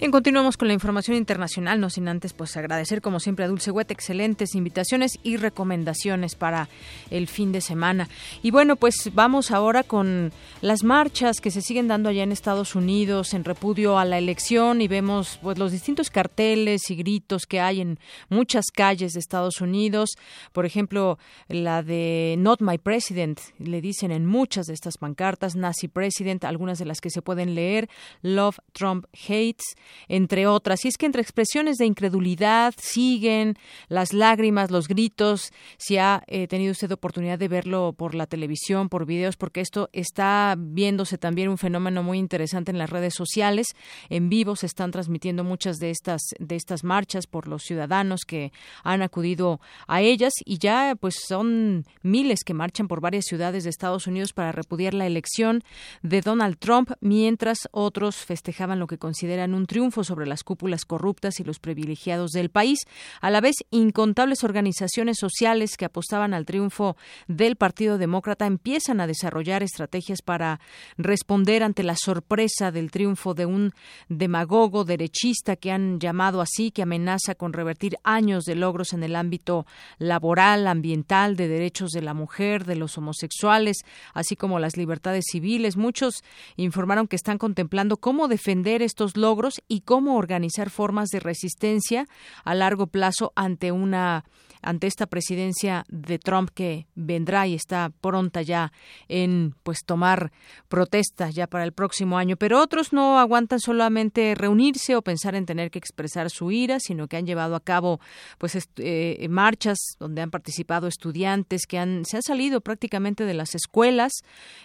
Bien, 0.00 0.12
continuamos 0.12 0.56
con 0.56 0.66
la 0.66 0.72
información 0.72 1.14
internacional, 1.18 1.78
no 1.78 1.90
sin 1.90 2.08
antes 2.08 2.32
pues 2.32 2.56
agradecer 2.56 3.02
como 3.02 3.20
siempre 3.20 3.44
a 3.44 3.48
Dulce 3.48 3.70
Huete, 3.70 3.92
excelentes 3.92 4.54
invitaciones 4.54 5.18
y 5.22 5.36
recomendaciones 5.36 6.36
para 6.36 6.70
el 7.10 7.28
fin 7.28 7.52
de 7.52 7.60
semana. 7.60 8.08
Y 8.42 8.50
bueno, 8.50 8.76
pues 8.76 9.10
vamos 9.12 9.50
ahora 9.50 9.82
con 9.82 10.32
las 10.62 10.84
marchas 10.84 11.42
que 11.42 11.50
se 11.50 11.60
siguen 11.60 11.86
dando 11.86 12.08
allá 12.08 12.22
en 12.22 12.32
Estados 12.32 12.74
Unidos 12.74 13.34
en 13.34 13.44
repudio 13.44 13.98
a 13.98 14.06
la 14.06 14.16
elección 14.16 14.80
y 14.80 14.88
vemos 14.88 15.38
pues 15.42 15.58
los 15.58 15.70
distintos 15.70 16.08
carteles 16.08 16.88
y 16.88 16.96
gritos 16.96 17.44
que 17.44 17.60
hay 17.60 17.82
en 17.82 17.98
muchas 18.30 18.70
calles 18.74 19.12
de 19.12 19.20
Estados 19.20 19.60
Unidos. 19.60 20.16
Por 20.54 20.64
ejemplo, 20.64 21.18
la 21.46 21.82
de 21.82 22.36
Not 22.38 22.62
My 22.62 22.78
President, 22.78 23.38
le 23.58 23.82
dicen 23.82 24.12
en 24.12 24.24
muchas 24.24 24.64
de 24.64 24.72
estas 24.72 24.96
pancartas, 24.96 25.56
Nazi 25.56 25.88
President, 25.88 26.46
algunas 26.46 26.78
de 26.78 26.86
las 26.86 27.02
que 27.02 27.10
se 27.10 27.20
pueden 27.20 27.54
leer, 27.54 27.90
Love 28.22 28.60
Trump 28.72 29.04
Hates 29.28 29.76
entre 30.08 30.46
otras. 30.46 30.84
Y 30.84 30.88
es 30.88 30.96
que 30.96 31.06
entre 31.06 31.22
expresiones 31.22 31.76
de 31.76 31.86
incredulidad 31.86 32.74
siguen 32.76 33.56
las 33.88 34.12
lágrimas, 34.12 34.70
los 34.70 34.88
gritos. 34.88 35.52
Si 35.76 35.96
ha 35.96 36.22
eh, 36.26 36.46
tenido 36.46 36.72
usted 36.72 36.90
oportunidad 36.92 37.38
de 37.38 37.48
verlo 37.48 37.94
por 37.96 38.14
la 38.14 38.26
televisión, 38.26 38.88
por 38.88 39.06
videos, 39.06 39.36
porque 39.36 39.60
esto 39.60 39.88
está 39.92 40.54
viéndose 40.58 41.18
también 41.18 41.48
un 41.48 41.58
fenómeno 41.58 42.02
muy 42.02 42.18
interesante 42.18 42.70
en 42.70 42.78
las 42.78 42.90
redes 42.90 43.14
sociales. 43.14 43.68
En 44.08 44.28
vivo 44.28 44.56
se 44.56 44.66
están 44.66 44.90
transmitiendo 44.90 45.44
muchas 45.44 45.78
de 45.78 45.90
estas 45.90 46.22
de 46.38 46.56
estas 46.56 46.84
marchas 46.84 47.26
por 47.26 47.48
los 47.48 47.62
ciudadanos 47.62 48.22
que 48.26 48.52
han 48.82 49.02
acudido 49.02 49.60
a 49.86 50.00
ellas 50.00 50.32
y 50.44 50.58
ya 50.58 50.96
pues 50.98 51.16
son 51.26 51.84
miles 52.02 52.44
que 52.44 52.54
marchan 52.54 52.88
por 52.88 53.00
varias 53.00 53.24
ciudades 53.26 53.64
de 53.64 53.70
Estados 53.70 54.06
Unidos 54.06 54.32
para 54.32 54.52
repudiar 54.52 54.94
la 54.94 55.06
elección 55.06 55.62
de 56.02 56.20
Donald 56.20 56.58
Trump, 56.58 56.90
mientras 57.00 57.68
otros 57.70 58.16
festejaban 58.16 58.78
lo 58.78 58.86
que 58.86 58.98
consideran 58.98 59.54
un 59.54 59.66
triunfo 59.66 59.79
sobre 59.80 60.26
las 60.26 60.44
cúpulas 60.44 60.84
corruptas 60.84 61.40
y 61.40 61.44
los 61.44 61.58
privilegiados 61.58 62.32
del 62.32 62.50
país. 62.50 62.80
A 63.22 63.30
la 63.30 63.40
vez, 63.40 63.56
incontables 63.70 64.44
organizaciones 64.44 65.16
sociales 65.18 65.78
que 65.78 65.86
apostaban 65.86 66.34
al 66.34 66.44
triunfo 66.44 66.96
del 67.28 67.56
Partido 67.56 67.96
Demócrata 67.96 68.44
empiezan 68.44 69.00
a 69.00 69.06
desarrollar 69.06 69.62
estrategias 69.62 70.20
para 70.20 70.60
responder 70.98 71.62
ante 71.62 71.82
la 71.82 71.96
sorpresa 71.96 72.70
del 72.70 72.90
triunfo 72.90 73.32
de 73.32 73.46
un 73.46 73.72
demagogo 74.10 74.84
derechista 74.84 75.56
que 75.56 75.72
han 75.72 75.98
llamado 75.98 76.42
así, 76.42 76.70
que 76.70 76.82
amenaza 76.82 77.34
con 77.34 77.54
revertir 77.54 77.96
años 78.04 78.44
de 78.44 78.56
logros 78.56 78.92
en 78.92 79.02
el 79.02 79.16
ámbito 79.16 79.66
laboral, 79.98 80.66
ambiental, 80.66 81.36
de 81.36 81.48
derechos 81.48 81.92
de 81.92 82.02
la 82.02 82.12
mujer, 82.12 82.66
de 82.66 82.76
los 82.76 82.98
homosexuales, 82.98 83.78
así 84.12 84.36
como 84.36 84.58
las 84.58 84.76
libertades 84.76 85.24
civiles. 85.30 85.78
Muchos 85.78 86.22
informaron 86.56 87.08
que 87.08 87.16
están 87.16 87.38
contemplando 87.38 87.96
cómo 87.96 88.28
defender 88.28 88.82
estos 88.82 89.16
logros 89.16 89.62
y 89.70 89.82
cómo 89.82 90.16
organizar 90.16 90.68
formas 90.68 91.10
de 91.10 91.20
resistencia 91.20 92.06
a 92.44 92.54
largo 92.56 92.88
plazo 92.88 93.32
ante 93.36 93.70
una 93.70 94.24
ante 94.62 94.86
esta 94.86 95.06
presidencia 95.06 95.84
de 95.88 96.18
Trump 96.18 96.50
que 96.52 96.86
vendrá 96.94 97.46
y 97.46 97.54
está 97.54 97.90
pronta 98.00 98.42
ya 98.42 98.72
en 99.08 99.54
pues 99.62 99.84
tomar 99.84 100.32
protesta 100.68 101.30
ya 101.30 101.46
para 101.46 101.64
el 101.64 101.72
próximo 101.72 102.18
año, 102.18 102.36
pero 102.36 102.60
otros 102.60 102.92
no 102.92 103.18
aguantan 103.18 103.60
solamente 103.60 104.34
reunirse 104.34 104.96
o 104.96 105.02
pensar 105.02 105.34
en 105.34 105.46
tener 105.46 105.70
que 105.70 105.78
expresar 105.78 106.30
su 106.30 106.50
ira, 106.50 106.78
sino 106.80 107.08
que 107.08 107.16
han 107.16 107.26
llevado 107.26 107.56
a 107.56 107.60
cabo 107.60 108.00
pues 108.38 108.58
eh, 108.76 109.26
marchas 109.30 109.78
donde 109.98 110.22
han 110.22 110.30
participado 110.30 110.86
estudiantes 110.86 111.66
que 111.66 111.78
han 111.78 112.04
se 112.04 112.16
han 112.16 112.22
salido 112.22 112.60
prácticamente 112.60 113.24
de 113.24 113.34
las 113.34 113.54
escuelas 113.54 114.12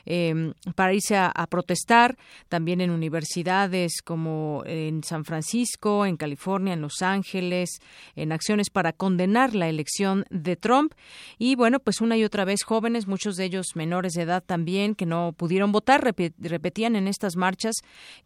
em, 0.06 0.54
para 0.76 0.94
irse 0.94 1.16
a, 1.16 1.32
a, 1.34 1.48
protestar, 1.48 2.18
también 2.50 2.82
en 2.82 2.90
universidades 2.90 4.02
como 4.04 4.64
en 4.66 5.04
San 5.04 5.26
Francisco, 5.26 6.06
en 6.06 6.18
California, 6.18 6.74
en 6.74 6.82
Los 6.82 7.02
Ángeles, 7.02 7.80
en 8.16 8.32
acciones 8.32 8.70
para 8.70 8.94
condenar 8.94 9.56
la 9.56 9.70
elección 9.70 9.85
de 10.30 10.56
Trump. 10.56 10.94
Y 11.38 11.56
bueno, 11.56 11.80
pues 11.80 12.02
una 12.02 12.18
y 12.18 12.24
otra 12.24 12.46
vez 12.46 12.64
jóvenes, 12.64 13.08
muchos 13.08 13.36
de 13.36 13.46
ellos 13.46 13.68
menores 13.76 14.14
de 14.14 14.24
edad 14.24 14.44
también, 14.44 14.96
que 14.96 15.06
no 15.06 15.34
pudieron 15.36 15.72
votar, 15.72 16.04
repetían 16.04 16.96
en 16.96 17.08
estas 17.08 17.36
marchas 17.36 17.76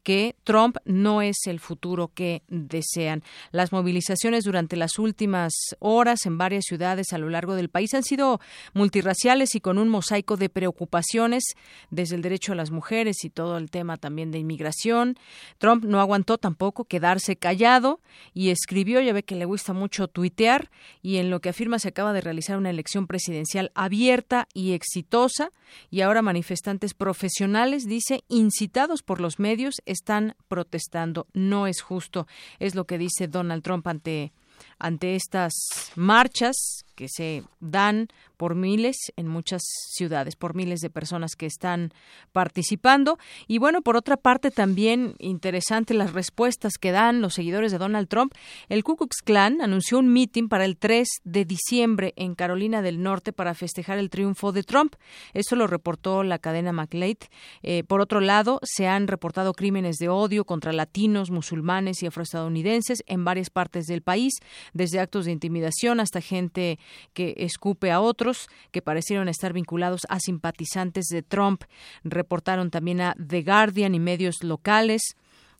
que 0.03 0.35
Trump 0.43 0.77
no 0.85 1.21
es 1.21 1.37
el 1.45 1.59
futuro 1.59 2.11
que 2.13 2.43
desean. 2.47 3.23
Las 3.51 3.71
movilizaciones 3.71 4.43
durante 4.43 4.75
las 4.75 4.99
últimas 4.99 5.53
horas 5.79 6.25
en 6.25 6.37
varias 6.37 6.65
ciudades 6.65 7.13
a 7.13 7.17
lo 7.17 7.29
largo 7.29 7.55
del 7.55 7.69
país 7.69 7.93
han 7.93 8.03
sido 8.03 8.39
multirraciales 8.73 9.55
y 9.55 9.61
con 9.61 9.77
un 9.77 9.89
mosaico 9.89 10.37
de 10.37 10.49
preocupaciones 10.49 11.43
desde 11.89 12.15
el 12.15 12.21
derecho 12.21 12.53
a 12.53 12.55
las 12.55 12.71
mujeres 12.71 13.23
y 13.23 13.29
todo 13.29 13.57
el 13.57 13.69
tema 13.69 13.97
también 13.97 14.31
de 14.31 14.39
inmigración. 14.39 15.17
Trump 15.57 15.83
no 15.83 15.99
aguantó 15.99 16.37
tampoco 16.37 16.85
quedarse 16.85 17.35
callado 17.35 17.99
y 18.33 18.49
escribió, 18.49 19.01
ya 19.01 19.13
ve 19.13 19.23
que 19.23 19.35
le 19.35 19.45
gusta 19.45 19.73
mucho 19.73 20.07
tuitear 20.07 20.69
y 21.01 21.17
en 21.17 21.29
lo 21.29 21.41
que 21.41 21.48
afirma 21.49 21.79
se 21.79 21.89
acaba 21.89 22.13
de 22.13 22.21
realizar 22.21 22.57
una 22.57 22.69
elección 22.69 23.07
presidencial 23.07 23.71
abierta 23.75 24.47
y 24.53 24.73
exitosa 24.73 25.51
y 25.89 26.01
ahora 26.01 26.21
manifestantes 26.21 26.93
profesionales, 26.93 27.85
dice, 27.85 28.23
incitados 28.27 29.03
por 29.03 29.21
los 29.21 29.39
medios, 29.39 29.81
están 29.85 30.35
protestando. 30.47 31.27
No 31.33 31.67
es 31.67 31.81
justo, 31.81 32.27
es 32.59 32.75
lo 32.75 32.85
que 32.85 32.97
dice 32.97 33.27
Donald 33.27 33.63
Trump 33.63 33.87
ante 33.87 34.31
ante 34.77 35.15
estas 35.15 35.53
marchas 35.95 36.85
que 36.99 37.07
se 37.07 37.43
dan 37.61 38.09
por 38.35 38.55
miles 38.55 38.97
en 39.15 39.25
muchas 39.25 39.61
ciudades, 39.63 40.35
por 40.35 40.53
miles 40.53 40.81
de 40.81 40.89
personas 40.89 41.37
que 41.37 41.45
están 41.45 41.93
participando. 42.33 43.17
Y 43.47 43.57
bueno, 43.57 43.81
por 43.81 43.95
otra 43.95 44.17
parte, 44.17 44.51
también 44.51 45.15
interesante 45.17 45.93
las 45.93 46.11
respuestas 46.11 46.73
que 46.77 46.91
dan 46.91 47.21
los 47.21 47.35
seguidores 47.35 47.71
de 47.71 47.77
Donald 47.77 48.09
Trump. 48.09 48.33
El 48.67 48.83
Ku 48.83 48.97
Klux 48.97 49.21
Klan 49.23 49.61
anunció 49.61 49.97
un 49.97 50.11
mitin 50.11 50.49
para 50.49 50.65
el 50.65 50.75
3 50.75 51.07
de 51.23 51.45
diciembre 51.45 52.13
en 52.17 52.35
Carolina 52.35 52.81
del 52.81 53.01
Norte 53.01 53.31
para 53.31 53.53
festejar 53.53 53.97
el 53.97 54.09
triunfo 54.09 54.51
de 54.51 54.63
Trump. 54.63 54.95
Eso 55.33 55.55
lo 55.55 55.67
reportó 55.67 56.23
la 56.23 56.37
cadena 56.37 56.73
McLeod. 56.73 57.29
Eh, 57.63 57.85
por 57.85 58.01
otro 58.01 58.19
lado, 58.19 58.59
se 58.63 58.87
han 58.87 59.07
reportado 59.07 59.53
crímenes 59.53 59.95
de 59.99 60.09
odio 60.09 60.43
contra 60.43 60.73
latinos, 60.73 61.31
musulmanes 61.31 62.03
y 62.03 62.07
afroestadounidenses 62.07 63.03
en 63.07 63.23
varias 63.23 63.49
partes 63.49 63.85
del 63.85 64.01
país, 64.01 64.33
desde 64.73 64.99
actos 64.99 65.23
de 65.23 65.31
intimidación 65.31 66.01
hasta 66.01 66.19
gente 66.19 66.77
que 67.13 67.33
escupe 67.37 67.91
a 67.91 68.01
otros 68.01 68.49
que 68.71 68.81
parecieron 68.81 69.29
estar 69.29 69.53
vinculados 69.53 70.01
a 70.09 70.19
simpatizantes 70.19 71.05
de 71.07 71.21
Trump. 71.21 71.63
Reportaron 72.03 72.71
también 72.71 73.01
a 73.01 73.15
The 73.15 73.43
Guardian 73.43 73.95
y 73.95 73.99
medios 73.99 74.43
locales 74.43 75.01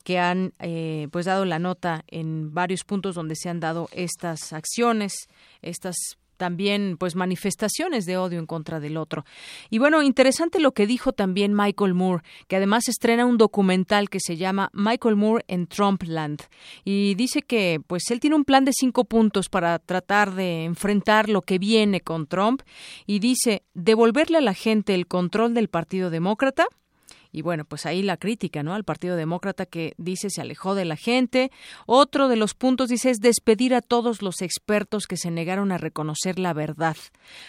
que 0.04 0.20
han 0.20 0.54
eh, 0.60 1.08
pues 1.12 1.26
dado 1.26 1.46
la 1.46 1.60
nota 1.60 2.04
en 2.08 2.54
varios 2.54 2.84
puntos 2.84 3.16
donde 3.16 3.36
se 3.36 3.50
han 3.50 3.60
dado 3.60 3.90
estas 3.92 4.54
acciones, 4.54 5.14
estas 5.62 5.96
también 6.40 6.96
pues 6.98 7.16
manifestaciones 7.16 8.06
de 8.06 8.18
odio 8.18 8.40
en 8.40 8.48
contra 8.48 8.80
del 8.80 8.98
otro. 8.98 9.26
Y 9.70 9.78
bueno, 9.78 10.02
interesante 10.02 10.60
lo 10.60 10.72
que 10.72 10.88
dijo 10.88 11.12
también 11.12 11.54
Michael 11.54 11.94
Moore, 11.94 12.24
que 12.48 12.56
además 12.56 12.88
estrena 12.88 13.26
un 13.26 13.38
documental 13.38 14.10
que 14.10 14.20
se 14.20 14.38
llama 14.38 14.72
Michael 14.74 15.18
Moore 15.18 15.44
en 15.48 15.68
Trumpland 15.68 16.42
y 16.86 17.14
dice 17.16 17.42
que 17.42 17.82
pues 17.86 18.10
él 18.10 18.22
tiene 18.22 18.38
un 18.38 18.46
plan 18.46 18.64
de 18.64 18.72
cinco 18.74 19.04
puntos 19.04 19.50
para 19.50 19.78
tratar 19.80 20.34
de 20.34 20.64
enfrentar 20.64 21.28
lo 21.28 21.42
que 21.42 21.60
viene 21.60 22.00
con 22.00 22.26
Trump 22.26 22.62
y 23.06 23.20
dice 23.20 23.64
devolverle 23.74 24.38
a 24.38 24.42
la 24.42 24.54
gente 24.54 24.96
el 24.96 25.08
control 25.08 25.54
del 25.54 25.68
Partido 25.68 26.10
Demócrata, 26.10 26.66
y 27.32 27.42
bueno, 27.44 27.64
pues 27.64 27.86
ahí 27.86 28.02
la 28.02 28.18
crítica, 28.18 28.64
¿no? 28.64 28.74
Al 28.74 28.84
Partido 28.84 29.16
Demócrata 29.16 29.66
que 29.66 29.94
dice 29.98 30.30
se 30.30 30.42
alejó 30.42 30.74
de 30.74 30.86
la 30.86 30.96
gente. 30.96 31.52
Otro 31.86 32.28
de 32.28 32.36
los 32.36 32.56
puntos 32.56 32.90
dice 32.90 33.12
es 33.12 33.20
despedir 33.20 33.76
a 33.76 33.82
todos 33.82 34.22
los 34.22 34.42
expertos 34.42 35.06
que 35.06 35.18
se 35.18 35.30
negaron 35.30 35.72
a 35.72 35.78
reconocer 35.78 36.40
la 36.40 36.54
verdad. 36.54 36.98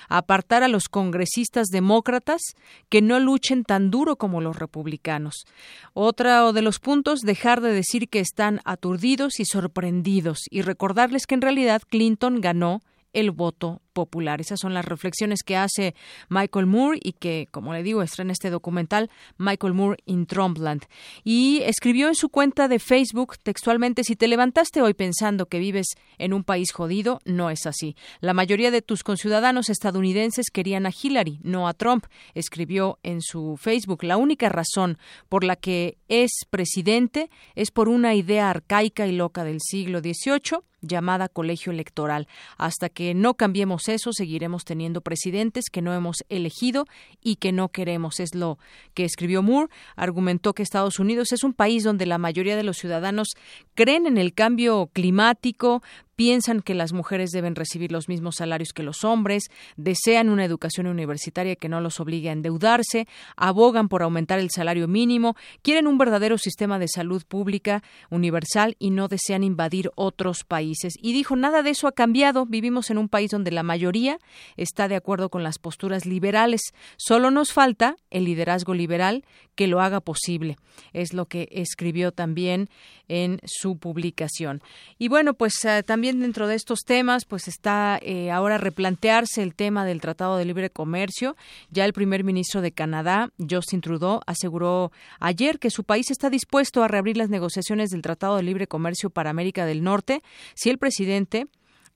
Apartar 0.09 0.63
a 0.63 0.69
los 0.69 0.89
congresistas 0.89 1.69
demócratas 1.69 2.43
que 2.89 3.01
no 3.01 3.19
luchen 3.21 3.65
tan 3.65 3.91
duro 3.91 4.17
como 4.17 4.41
los 4.41 4.59
republicanos. 4.59 5.47
Otro 5.95 6.53
de 6.53 6.63
los 6.63 6.79
puntos, 6.79 7.21
dejar 7.21 7.61
de 7.61 7.73
decir 7.73 8.09
que 8.09 8.21
están 8.21 8.61
aturdidos 8.65 9.41
y 9.41 9.47
sorprendidos 9.47 10.41
y 10.51 10.63
recordarles 10.63 11.27
que 11.27 11.35
en 11.35 11.41
realidad 11.41 11.83
Clinton 11.89 12.41
ganó 12.41 12.83
el 13.13 13.31
voto 13.31 13.81
popular. 13.93 14.41
Esas 14.41 14.61
son 14.61 14.75
las 14.75 14.85
reflexiones 14.85 15.43
que 15.43 15.57
hace 15.57 15.95
Michael 16.29 16.67
Moore 16.67 16.99
y 17.03 17.13
que, 17.13 17.49
como 17.51 17.73
le 17.73 17.83
digo, 17.83 18.03
está 18.03 18.23
en 18.23 18.31
este 18.31 18.51
documental 18.51 19.11
Michael 19.39 19.75
Moore 19.75 20.03
in 20.07 20.27
Trumpland. 20.27 20.85
Y 21.25 21.61
escribió 21.63 22.09
en 22.09 22.15
su 22.15 22.29
cuenta 22.29 22.69
de 22.69 22.79
Facebook 22.79 23.37
textualmente, 23.43 24.05
si 24.05 24.17
te 24.17 24.29
levantaste 24.29 24.83
hoy 24.83 24.95
pensando 24.95 25.47
que 25.47 25.59
vives 25.59 25.89
en 26.19 26.33
un 26.33 26.45
país 26.45 26.73
jodido, 26.73 27.21
no 27.25 27.51
es 27.51 27.67
así. 27.67 27.97
La 28.21 28.35
mayoría 28.35 28.71
de 28.71 28.83
tus 28.83 29.03
conciudadanos 29.03 29.69
estadounidenses 29.69 30.51
querían 30.51 30.87
a 30.87 30.91
Hillary, 30.91 31.41
no 31.43 31.69
a 31.69 31.75
Trump, 31.75 32.07
escribió 32.35 32.99
en 33.03 33.21
su 33.23 33.57
Facebook. 33.57 34.05
La 34.05 34.17
única 34.17 34.49
razón 34.49 34.99
por 35.29 35.45
la 35.45 35.57
que 35.57 35.99
es 36.09 36.31
presidente 36.51 37.31
es 37.55 37.71
por 37.71 37.89
una 37.89 38.15
idea 38.15 38.51
arcaica 38.51 39.07
y 39.07 39.13
loca 39.13 39.45
del 39.45 39.61
siglo 39.61 40.01
XVIII 40.01 40.61
llamada 40.83 41.29
colegio 41.29 41.73
electoral. 41.73 42.27
Hasta 42.57 42.89
que 42.89 43.15
no 43.15 43.35
cambiemos 43.35 43.80
seguiremos 44.17 44.65
teniendo 44.65 45.01
presidentes 45.01 45.67
que 45.71 45.83
no 45.83 45.95
hemos 45.95 46.19
elegido 46.29 46.87
y 47.23 47.37
que 47.37 47.53
no 47.53 47.69
queremos. 47.69 48.21
Es 48.21 48.35
lo 48.35 48.59
que 48.95 49.05
escribió 49.05 49.43
Moore. 49.43 49.71
Argumentó 49.97 50.53
que 50.53 50.63
Estados 50.63 50.99
Unidos 50.99 51.33
es 51.33 51.45
un 51.45 51.53
país 51.53 51.85
donde 51.85 52.07
la 52.07 52.19
mayoría 52.19 52.57
de 52.57 52.65
los 52.65 52.79
ciudadanos 52.79 53.29
creen 53.75 54.07
en 54.07 54.19
el 54.19 54.35
cambio 54.35 54.91
climático, 54.93 55.83
piensan 56.21 56.61
que 56.61 56.75
las 56.75 56.93
mujeres 56.93 57.31
deben 57.31 57.55
recibir 57.55 57.93
los 57.93 58.07
mismos 58.11 58.35
salarios 58.37 58.75
que 58.75 58.83
los 58.83 59.05
hombres, 59.05 59.45
desean 59.79 60.29
una 60.29 60.45
educación 60.45 60.87
universitaria 60.87 61.57
que 61.57 61.71
no 61.71 61.81
los 61.81 61.99
obligue 61.99 62.29
a 62.29 62.33
endeudarse, 62.33 63.09
abogan 63.39 63.89
por 63.89 64.03
aumentar 64.03 64.39
el 64.39 64.51
salario 64.51 64.87
mínimo, 64.87 65.35
quieren 65.63 65.87
un 65.87 65.97
verdadero 65.97 66.37
sistema 66.37 66.79
de 66.79 66.89
salud 66.89 67.23
pública 67.27 67.83
universal 68.11 68.77
y 68.79 68.91
no 68.91 69.09
desean 69.09 69.45
invadir 69.45 69.93
otros 69.95 70.45
países. 70.45 70.93
Y 71.01 71.15
dijo, 71.15 71.37
nada 71.37 71.63
de 71.63 71.71
eso 71.71 71.89
ha 71.89 71.93
cambiado, 71.93 72.45
vivimos 72.45 72.91
en 72.91 72.99
un 72.99 73.09
país 73.09 73.31
donde 73.31 73.51
la 73.51 73.63
mayoría 73.63 74.19
está 74.59 74.89
de 74.89 74.97
acuerdo 74.97 75.31
con 75.31 75.43
las 75.43 75.59
posturas 75.59 76.05
liberales, 76.05 76.61
solo 76.99 77.31
nos 77.31 77.55
falta 77.55 77.97
el 78.11 78.27
liderazgo 78.27 78.75
liberal 78.75 79.25
que 79.55 79.69
lo 79.69 79.81
haga 79.81 80.03
posible. 80.03 80.59
Es 80.93 81.15
lo 81.15 81.25
que 81.25 81.49
escribió 81.51 82.13
también 82.13 82.69
en 83.09 83.41
su 83.45 83.77
publicación. 83.79 84.63
Y 84.99 85.09
bueno, 85.09 85.35
pues 85.35 85.65
eh, 85.65 85.83
dentro 86.19 86.49
de 86.49 86.57
estos 86.57 86.81
temas, 86.81 87.25
pues 87.25 87.47
está 87.47 87.99
eh, 88.03 88.33
ahora 88.33 88.59
replantearse 88.59 89.43
el 89.43 89.55
tema 89.55 89.85
del 89.85 90.01
Tratado 90.01 90.37
de 90.37 90.45
Libre 90.45 90.71
Comercio. 90.71 91.37
Ya 91.71 91.85
el 91.85 91.93
primer 91.93 92.25
ministro 92.25 92.61
de 92.61 92.73
Canadá, 92.73 93.31
Justin 93.39 93.81
Trudeau, 93.81 94.21
aseguró 94.27 94.91
ayer 95.21 95.59
que 95.59 95.71
su 95.71 95.85
país 95.85 96.11
está 96.11 96.31
dispuesto 96.31 96.83
a 96.83 96.89
reabrir 96.89 97.17
las 97.17 97.29
negociaciones 97.31 97.91
del 97.91 98.03
Tratado 98.03 98.37
de 98.37 98.43
Libre 98.43 98.67
Comercio 98.67 99.11
para 99.11 99.31
América 99.31 99.67
del 99.67 99.85
Norte 99.85 100.23
si 100.55 100.71
el 100.71 100.79
presidente 100.79 101.47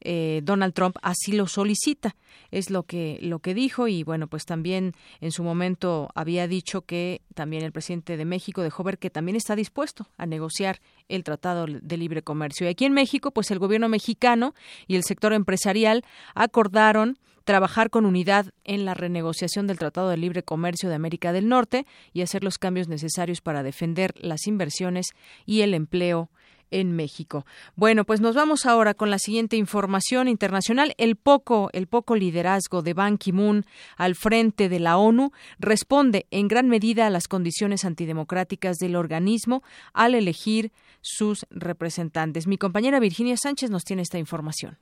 eh, 0.00 0.40
Donald 0.44 0.74
Trump 0.74 0.96
así 1.02 1.32
lo 1.32 1.46
solicita. 1.46 2.16
Es 2.50 2.70
lo 2.70 2.84
que, 2.84 3.18
lo 3.22 3.40
que 3.40 3.54
dijo 3.54 3.88
y 3.88 4.02
bueno, 4.02 4.28
pues 4.28 4.44
también 4.44 4.92
en 5.20 5.32
su 5.32 5.42
momento 5.42 6.08
había 6.14 6.46
dicho 6.46 6.82
que 6.82 7.22
también 7.34 7.64
el 7.64 7.72
presidente 7.72 8.16
de 8.16 8.24
México 8.24 8.62
dejó 8.62 8.84
ver 8.84 8.98
que 8.98 9.10
también 9.10 9.36
está 9.36 9.56
dispuesto 9.56 10.08
a 10.16 10.26
negociar 10.26 10.80
el 11.08 11.24
Tratado 11.24 11.66
de 11.66 11.96
Libre 11.96 12.22
Comercio. 12.22 12.66
Y 12.66 12.70
aquí 12.70 12.84
en 12.84 12.92
México, 12.92 13.30
pues 13.30 13.50
el 13.50 13.58
gobierno 13.58 13.88
mexicano 13.88 14.54
y 14.86 14.96
el 14.96 15.04
sector 15.04 15.32
empresarial 15.32 16.04
acordaron 16.34 17.18
trabajar 17.44 17.90
con 17.90 18.06
unidad 18.06 18.52
en 18.64 18.84
la 18.84 18.94
renegociación 18.94 19.66
del 19.66 19.78
Tratado 19.78 20.08
de 20.08 20.16
Libre 20.16 20.42
Comercio 20.42 20.88
de 20.88 20.94
América 20.94 21.32
del 21.32 21.48
Norte 21.48 21.86
y 22.12 22.22
hacer 22.22 22.42
los 22.42 22.58
cambios 22.58 22.88
necesarios 22.88 23.40
para 23.40 23.62
defender 23.62 24.14
las 24.16 24.46
inversiones 24.46 25.08
y 25.44 25.60
el 25.60 25.74
empleo 25.74 26.30
en 26.74 26.94
México. 26.94 27.46
Bueno, 27.76 28.05
pues 28.05 28.20
nos 28.20 28.34
vamos 28.34 28.66
ahora 28.66 28.94
con 28.94 29.10
la 29.10 29.18
siguiente 29.18 29.56
información 29.56 30.26
internacional. 30.26 30.92
El 30.98 31.14
poco, 31.14 31.70
el 31.72 31.86
poco 31.86 32.16
liderazgo 32.16 32.82
de 32.82 32.94
Ban 32.94 33.16
Ki-moon 33.16 33.64
al 33.96 34.16
frente 34.16 34.68
de 34.68 34.80
la 34.80 34.98
ONU 34.98 35.30
responde 35.60 36.26
en 36.32 36.48
gran 36.48 36.68
medida 36.68 37.06
a 37.06 37.10
las 37.10 37.28
condiciones 37.28 37.84
antidemocráticas 37.84 38.78
del 38.78 38.96
organismo 38.96 39.62
al 39.92 40.14
elegir 40.14 40.72
sus 41.01 41.46
representantes. 41.51 42.48
Mi 42.48 42.59
compañera 42.59 42.98
Virginia 42.98 43.36
Sánchez 43.36 43.70
nos 43.70 43.84
tiene 43.84 44.02
esta 44.02 44.18
información. 44.18 44.76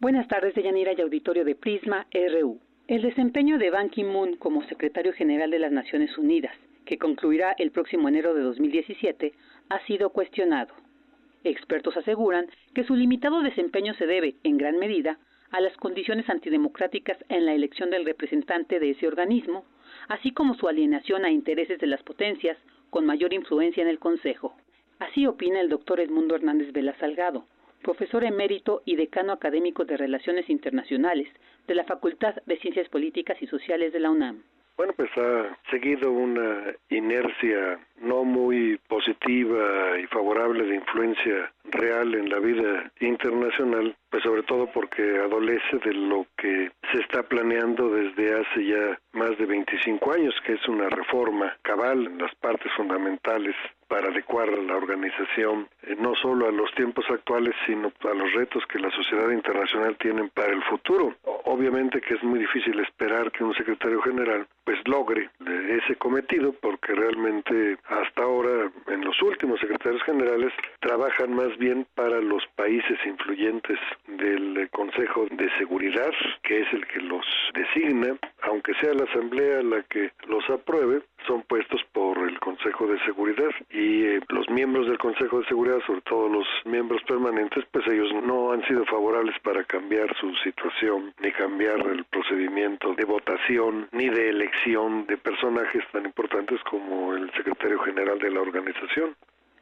Buenas 0.00 0.26
tardes, 0.26 0.54
Deyanira 0.54 0.92
y 0.96 1.00
auditorio 1.00 1.44
de 1.44 1.54
Prisma 1.54 2.06
RU. 2.12 2.58
El 2.88 3.02
desempeño 3.02 3.56
de 3.58 3.70
Ban 3.70 3.88
Ki-moon 3.90 4.36
como 4.36 4.66
secretario 4.66 5.12
general 5.12 5.52
de 5.52 5.60
las 5.60 5.70
Naciones 5.70 6.18
Unidas, 6.18 6.56
que 6.86 6.98
concluirá 6.98 7.54
el 7.56 7.70
próximo 7.70 8.08
enero 8.08 8.34
de 8.34 8.42
2017, 8.42 9.32
ha 9.68 9.86
sido 9.86 10.10
cuestionado. 10.10 10.74
Expertos 11.44 11.96
aseguran 11.96 12.46
que 12.74 12.84
su 12.84 12.94
limitado 12.94 13.42
desempeño 13.42 13.94
se 13.94 14.06
debe, 14.06 14.34
en 14.44 14.58
gran 14.58 14.78
medida, 14.78 15.18
a 15.50 15.60
las 15.60 15.76
condiciones 15.78 16.28
antidemocráticas 16.28 17.18
en 17.28 17.46
la 17.46 17.54
elección 17.54 17.90
del 17.90 18.04
representante 18.04 18.78
de 18.78 18.90
ese 18.90 19.08
organismo, 19.08 19.64
así 20.08 20.32
como 20.32 20.54
su 20.54 20.68
alienación 20.68 21.24
a 21.24 21.30
intereses 21.30 21.78
de 21.80 21.86
las 21.86 22.02
potencias 22.02 22.56
con 22.90 23.06
mayor 23.06 23.32
influencia 23.32 23.82
en 23.82 23.88
el 23.88 23.98
Consejo. 23.98 24.54
Así 24.98 25.26
opina 25.26 25.60
el 25.60 25.68
doctor 25.68 25.98
Edmundo 26.00 26.34
Hernández 26.34 26.72
Vela 26.72 26.94
Salgado, 26.98 27.46
profesor 27.82 28.22
emérito 28.24 28.82
y 28.84 28.96
decano 28.96 29.32
académico 29.32 29.84
de 29.84 29.96
Relaciones 29.96 30.50
Internacionales 30.50 31.28
de 31.66 31.74
la 31.74 31.84
Facultad 31.84 32.34
de 32.46 32.58
Ciencias 32.58 32.88
Políticas 32.88 33.40
y 33.40 33.46
Sociales 33.46 33.92
de 33.92 34.00
la 34.00 34.10
UNAM. 34.10 34.42
Bueno, 34.80 34.94
pues 34.96 35.10
ha 35.18 35.58
seguido 35.70 36.10
una 36.10 36.72
inercia 36.88 37.78
no 38.00 38.24
muy 38.24 38.80
positiva 38.88 39.98
y 40.02 40.06
favorable 40.06 40.64
de 40.64 40.76
influencia 40.76 41.52
real 41.64 42.14
en 42.14 42.30
la 42.30 42.38
vida 42.38 42.90
internacional, 43.00 43.96
pues 44.10 44.22
sobre 44.22 44.42
todo 44.42 44.66
porque 44.72 45.18
adolece 45.18 45.78
de 45.84 45.94
lo 45.94 46.26
que 46.36 46.70
se 46.92 46.98
está 47.00 47.22
planeando 47.22 47.88
desde 47.90 48.40
hace 48.40 48.64
ya 48.66 48.98
más 49.12 49.36
de 49.38 49.46
25 49.46 50.12
años, 50.12 50.34
que 50.44 50.54
es 50.54 50.68
una 50.68 50.88
reforma 50.88 51.56
cabal 51.62 52.06
en 52.06 52.18
las 52.18 52.34
partes 52.36 52.72
fundamentales 52.76 53.54
para 53.90 54.08
adecuar 54.08 54.48
la 54.48 54.76
organización 54.76 55.68
eh, 55.82 55.96
no 55.98 56.14
solo 56.14 56.46
a 56.46 56.52
los 56.52 56.72
tiempos 56.76 57.04
actuales, 57.10 57.54
sino 57.66 57.92
a 58.02 58.14
los 58.14 58.32
retos 58.34 58.64
que 58.66 58.78
la 58.78 58.90
sociedad 58.92 59.28
internacional 59.30 59.96
tiene 59.98 60.28
para 60.32 60.52
el 60.52 60.62
futuro. 60.62 61.16
Obviamente 61.44 62.00
que 62.00 62.14
es 62.14 62.22
muy 62.22 62.38
difícil 62.38 62.78
esperar 62.78 63.32
que 63.32 63.42
un 63.42 63.52
secretario 63.54 64.00
general 64.02 64.46
pues 64.64 64.78
logre 64.86 65.28
ese 65.68 65.96
cometido 65.96 66.52
porque 66.52 66.94
realmente 66.94 67.78
hasta 67.88 68.22
ahora 68.22 68.70
en 68.86 69.04
los 69.04 69.20
últimos 69.22 69.58
secretarios 69.58 70.02
generales 70.04 70.52
trabajan 70.78 71.34
más 71.34 71.49
bien 71.58 71.86
para 71.94 72.20
los 72.20 72.46
países 72.56 72.98
influyentes 73.06 73.78
del 74.06 74.68
Consejo 74.70 75.26
de 75.30 75.50
Seguridad, 75.58 76.12
que 76.42 76.60
es 76.60 76.72
el 76.72 76.86
que 76.86 77.00
los 77.00 77.24
designa, 77.54 78.16
aunque 78.42 78.74
sea 78.74 78.94
la 78.94 79.04
Asamblea 79.04 79.62
la 79.62 79.82
que 79.84 80.10
los 80.26 80.48
apruebe, 80.50 81.02
son 81.26 81.42
puestos 81.42 81.80
por 81.92 82.18
el 82.18 82.38
Consejo 82.40 82.86
de 82.86 82.98
Seguridad 83.04 83.50
y 83.70 84.04
eh, 84.04 84.20
los 84.28 84.48
miembros 84.50 84.86
del 84.86 84.98
Consejo 84.98 85.40
de 85.40 85.46
Seguridad, 85.46 85.80
sobre 85.86 86.00
todo 86.02 86.28
los 86.28 86.46
miembros 86.64 87.02
permanentes, 87.04 87.64
pues 87.70 87.86
ellos 87.86 88.12
no 88.24 88.52
han 88.52 88.64
sido 88.66 88.84
favorables 88.86 89.38
para 89.40 89.64
cambiar 89.64 90.14
su 90.16 90.34
situación, 90.36 91.12
ni 91.20 91.30
cambiar 91.32 91.78
el 91.86 92.04
procedimiento 92.04 92.94
de 92.94 93.04
votación, 93.04 93.88
ni 93.92 94.08
de 94.08 94.30
elección 94.30 95.06
de 95.06 95.16
personajes 95.16 95.84
tan 95.92 96.06
importantes 96.06 96.60
como 96.64 97.14
el 97.14 97.30
secretario 97.32 97.78
general 97.80 98.18
de 98.18 98.30
la 98.30 98.40
organización. 98.40 99.14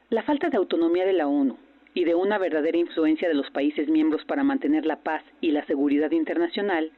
La 0.09 0.23
falta 0.23 0.49
de 0.49 0.57
autonomía 0.57 1.05
de 1.05 1.13
la 1.13 1.27
ONU 1.27 1.57
y 1.93 2.05
de 2.05 2.15
una 2.15 2.37
verdadera 2.37 2.77
influencia 2.77 3.27
de 3.27 3.33
los 3.33 3.49
países 3.51 3.87
miembros 3.89 4.23
para 4.25 4.43
mantener 4.43 4.85
la 4.85 5.03
paz 5.03 5.23
y 5.41 5.51
la 5.51 5.65
seguridad 5.65 6.11
internacional 6.11 6.91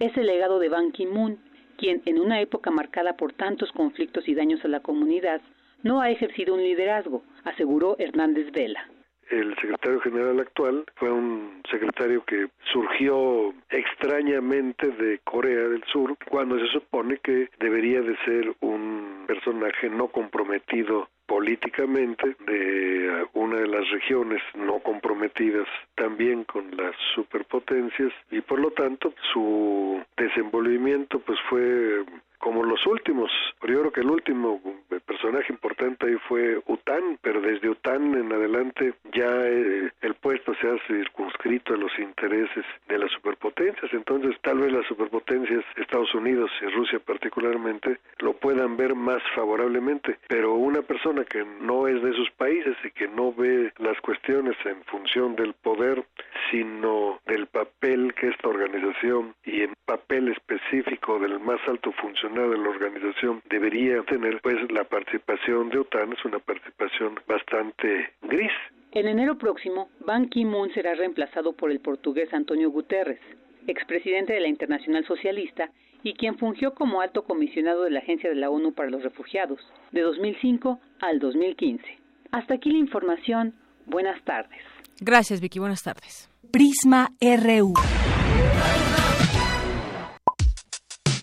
es 0.00 0.16
el 0.16 0.26
legado 0.26 0.58
de 0.58 0.68
Ban 0.68 0.92
Ki-moon 0.92 1.38
quien 1.76 2.02
en 2.06 2.20
una 2.20 2.40
época 2.40 2.70
marcada 2.70 3.16
por 3.16 3.32
tantos 3.32 3.72
conflictos 3.72 4.28
y 4.28 4.34
daños 4.34 4.64
a 4.64 4.68
la 4.68 4.80
comunidad 4.80 5.40
no 5.82 6.00
ha 6.00 6.10
ejercido 6.10 6.54
un 6.54 6.62
liderazgo, 6.62 7.24
aseguró 7.44 7.96
Hernández 7.98 8.52
Vela. 8.52 8.88
El 9.30 9.54
secretario 9.56 9.98
general 10.00 10.40
actual 10.40 10.84
fue 10.96 11.10
un 11.10 11.62
secretario 11.70 12.22
que 12.24 12.48
surgió 12.72 13.54
extrañamente 13.70 14.88
de 14.88 15.20
Corea 15.24 15.68
del 15.68 15.82
Sur 15.84 16.16
cuando 16.28 16.58
se 16.58 16.66
supone 16.66 17.18
que 17.18 17.48
debería 17.58 18.02
de 18.02 18.16
ser 18.24 18.54
un 18.60 19.24
personaje 19.26 19.88
no 19.88 20.08
comprometido 20.08 21.08
políticamente 21.32 22.36
de 22.46 23.26
una 23.32 23.56
de 23.56 23.66
las 23.66 23.88
regiones 23.88 24.42
no 24.54 24.80
comprometidas 24.80 25.66
también 25.94 26.44
con 26.44 26.76
las 26.76 26.94
superpotencias 27.14 28.12
y 28.30 28.42
por 28.42 28.58
lo 28.60 28.70
tanto 28.72 29.14
su 29.32 29.98
desenvolvimiento 30.14 31.20
pues 31.20 31.38
fue 31.48 32.04
como 32.42 32.64
los 32.64 32.84
últimos. 32.86 33.30
Yo 33.62 33.78
creo 33.80 33.92
que 33.92 34.00
el 34.00 34.10
último 34.10 34.60
personaje 35.06 35.52
importante 35.52 36.06
ahí 36.06 36.16
fue 36.28 36.60
Után, 36.66 37.16
pero 37.22 37.40
desde 37.40 37.68
Után 37.68 38.14
en 38.16 38.32
adelante 38.32 38.94
ya 39.14 39.30
eh, 39.46 39.92
el 40.00 40.14
puesto 40.14 40.52
se 40.56 40.68
ha 40.68 40.76
circunscrito 40.88 41.74
a 41.74 41.76
los 41.76 41.96
intereses 42.00 42.64
de 42.88 42.98
las 42.98 43.12
superpotencias. 43.12 43.92
Entonces 43.92 44.36
tal 44.42 44.58
vez 44.58 44.72
las 44.72 44.86
superpotencias, 44.86 45.64
Estados 45.76 46.12
Unidos 46.14 46.50
y 46.60 46.66
Rusia 46.66 46.98
particularmente, 46.98 47.98
lo 48.18 48.32
puedan 48.32 48.76
ver 48.76 48.96
más 48.96 49.22
favorablemente, 49.36 50.18
pero 50.26 50.54
una 50.54 50.82
persona 50.82 51.24
que 51.24 51.44
no 51.60 51.86
es 51.86 52.02
de 52.02 52.10
esos 52.10 52.30
países 52.32 52.76
y 52.82 52.90
que 52.90 53.06
no 53.06 53.32
ve 53.32 53.72
las 53.78 54.00
cuestiones 54.00 54.56
en 54.64 54.82
función 54.84 55.36
del 55.36 55.54
poder, 55.54 56.04
sino 56.50 57.20
del 57.26 57.46
papel 57.46 58.12
que 58.14 58.28
esta 58.28 58.48
organización 58.48 59.34
y 59.44 59.62
en 59.62 59.74
papel 59.86 60.28
específico 60.28 61.20
del 61.20 61.38
más 61.38 61.60
alto 61.68 61.92
funcionario 61.92 62.31
de 62.40 62.58
la 62.58 62.68
organización 62.68 63.42
debería 63.50 64.02
tener, 64.04 64.40
pues 64.40 64.56
la 64.72 64.84
participación 64.84 65.68
de 65.68 65.78
OTAN 65.78 66.12
es 66.12 66.24
una 66.24 66.38
participación 66.38 67.20
bastante 67.26 68.10
gris. 68.22 68.50
En 68.92 69.06
enero 69.06 69.36
próximo, 69.36 69.88
Ban 70.00 70.28
Ki-moon 70.28 70.72
será 70.72 70.94
reemplazado 70.94 71.52
por 71.52 71.70
el 71.70 71.80
portugués 71.80 72.32
Antonio 72.32 72.70
Guterres, 72.70 73.20
expresidente 73.66 74.32
de 74.32 74.40
la 74.40 74.48
Internacional 74.48 75.04
Socialista 75.06 75.70
y 76.02 76.14
quien 76.14 76.38
fungió 76.38 76.74
como 76.74 77.00
alto 77.00 77.24
comisionado 77.24 77.84
de 77.84 77.90
la 77.90 78.00
Agencia 78.00 78.28
de 78.28 78.36
la 78.36 78.50
ONU 78.50 78.72
para 78.72 78.90
los 78.90 79.02
Refugiados 79.02 79.60
de 79.92 80.00
2005 80.00 80.80
al 81.00 81.18
2015. 81.20 81.84
Hasta 82.32 82.54
aquí 82.54 82.70
la 82.70 82.78
información. 82.78 83.54
Buenas 83.86 84.22
tardes. 84.24 84.60
Gracias, 85.00 85.40
Vicky. 85.40 85.58
Buenas 85.58 85.82
tardes. 85.82 86.30
Prisma 86.50 87.10
RU. 87.20 87.74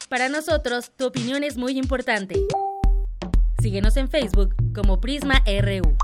Para 0.09 0.27
nosotros, 0.27 0.91
tu 0.97 1.05
opinión 1.05 1.43
es 1.43 1.55
muy 1.55 1.77
importante. 1.77 2.33
Síguenos 3.59 3.95
en 3.95 4.09
Facebook 4.09 4.55
como 4.73 4.99
Prisma 4.99 5.35
RU. 5.45 5.95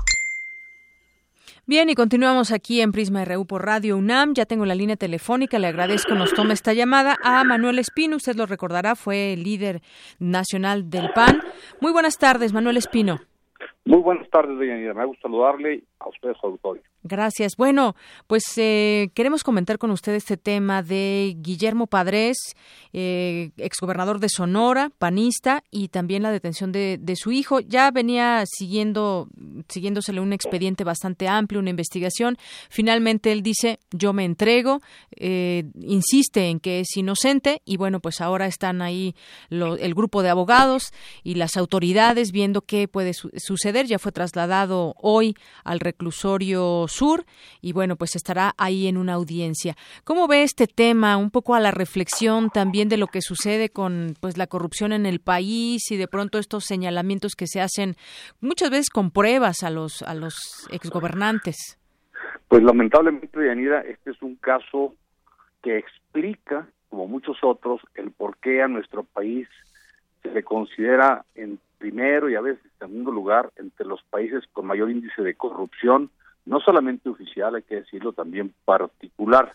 Bien, 1.66 1.90
y 1.90 1.96
continuamos 1.96 2.52
aquí 2.52 2.80
en 2.80 2.92
Prisma 2.92 3.24
RU 3.24 3.46
por 3.46 3.66
Radio 3.66 3.96
UNAM. 3.96 4.34
Ya 4.34 4.46
tengo 4.46 4.64
la 4.64 4.76
línea 4.76 4.94
telefónica. 4.94 5.58
Le 5.58 5.66
agradezco 5.66 6.14
nos 6.14 6.32
tome 6.34 6.54
esta 6.54 6.72
llamada 6.72 7.16
a 7.24 7.42
Manuel 7.42 7.80
Espino. 7.80 8.14
Usted 8.14 8.36
lo 8.36 8.46
recordará, 8.46 8.94
fue 8.94 9.32
el 9.32 9.42
líder 9.42 9.80
nacional 10.20 10.88
del 10.88 11.10
PAN. 11.12 11.40
Muy 11.80 11.90
buenas 11.90 12.16
tardes, 12.16 12.52
Manuel 12.52 12.76
Espino. 12.76 13.18
Muy 13.84 13.98
buenas 13.98 14.30
tardes, 14.30 14.56
doña 14.56 14.94
Me 14.94 15.04
gusta 15.04 15.22
saludarle 15.22 15.82
a 15.98 16.08
ustedes, 16.08 16.36
auditorio. 16.44 16.82
Gracias. 17.06 17.56
Bueno, 17.56 17.94
pues 18.26 18.42
eh, 18.56 19.10
queremos 19.14 19.44
comentar 19.44 19.78
con 19.78 19.90
usted 19.90 20.14
este 20.14 20.36
tema 20.36 20.82
de 20.82 21.36
Guillermo 21.38 21.86
Padres, 21.86 22.36
eh, 22.92 23.50
exgobernador 23.56 24.18
de 24.20 24.28
Sonora, 24.28 24.90
panista, 24.98 25.62
y 25.70 25.88
también 25.88 26.22
la 26.22 26.30
detención 26.30 26.72
de, 26.72 26.98
su 27.16 27.32
hijo. 27.32 27.60
Ya 27.60 27.90
venía 27.90 28.44
siguiendo, 28.46 29.28
siguiéndosele 29.68 30.20
un 30.20 30.32
expediente 30.32 30.84
bastante 30.84 31.28
amplio, 31.28 31.60
una 31.60 31.70
investigación. 31.70 32.36
Finalmente 32.68 33.32
él 33.32 33.42
dice, 33.42 33.78
yo 33.90 34.12
me 34.12 34.24
entrego, 34.24 34.80
eh, 35.16 35.64
insiste 35.80 36.48
en 36.48 36.60
que 36.60 36.80
es 36.80 36.96
inocente, 36.96 37.62
y 37.64 37.76
bueno, 37.76 38.00
pues 38.00 38.20
ahora 38.20 38.46
están 38.46 38.82
ahí 38.82 39.14
el 39.50 39.94
grupo 39.94 40.22
de 40.22 40.30
abogados 40.30 40.92
y 41.22 41.34
las 41.34 41.56
autoridades 41.56 42.32
viendo 42.32 42.62
qué 42.62 42.88
puede 42.88 43.12
suceder. 43.14 43.86
Ya 43.86 43.98
fue 43.98 44.12
trasladado 44.12 44.94
hoy 44.98 45.36
al 45.64 45.80
reclusorio 45.80 46.86
Sur 46.96 47.24
y 47.60 47.72
bueno, 47.72 47.96
pues 47.96 48.16
estará 48.16 48.54
ahí 48.56 48.86
en 48.86 48.96
una 48.96 49.14
audiencia. 49.14 49.76
¿Cómo 50.04 50.26
ve 50.28 50.42
este 50.42 50.66
tema? 50.66 51.16
Un 51.16 51.30
poco 51.30 51.54
a 51.54 51.60
la 51.60 51.70
reflexión 51.70 52.50
también 52.50 52.88
de 52.88 52.96
lo 52.96 53.06
que 53.06 53.20
sucede 53.20 53.68
con 53.68 54.14
pues 54.20 54.38
la 54.38 54.46
corrupción 54.46 54.92
en 54.92 55.04
el 55.04 55.20
país 55.20 55.90
y 55.90 55.96
de 55.96 56.08
pronto 56.08 56.38
estos 56.38 56.64
señalamientos 56.64 57.34
que 57.34 57.46
se 57.46 57.60
hacen 57.60 57.96
muchas 58.40 58.70
veces 58.70 58.90
con 58.90 59.10
pruebas 59.10 59.62
a 59.62 59.70
los 59.70 60.02
a 60.02 60.14
los 60.14 60.34
exgobernantes. 60.70 61.78
Pues 62.48 62.62
lamentablemente, 62.62 63.46
Yanira, 63.46 63.80
este 63.80 64.10
es 64.12 64.22
un 64.22 64.36
caso 64.36 64.94
que 65.62 65.78
explica, 65.78 66.68
como 66.88 67.08
muchos 67.08 67.36
otros, 67.42 67.80
el 67.94 68.12
por 68.12 68.36
qué 68.38 68.62
a 68.62 68.68
nuestro 68.68 69.02
país 69.02 69.48
se 70.22 70.30
le 70.30 70.42
considera 70.42 71.24
en 71.34 71.58
primero 71.78 72.30
y 72.30 72.36
a 72.36 72.40
veces 72.40 72.64
en 72.64 72.88
segundo 72.88 73.10
lugar 73.10 73.52
entre 73.56 73.86
los 73.86 74.02
países 74.04 74.44
con 74.52 74.66
mayor 74.66 74.90
índice 74.90 75.22
de 75.22 75.34
corrupción 75.34 76.10
no 76.46 76.60
solamente 76.60 77.08
oficial, 77.08 77.56
hay 77.56 77.62
que 77.62 77.76
decirlo 77.76 78.12
también 78.12 78.54
particular. 78.64 79.54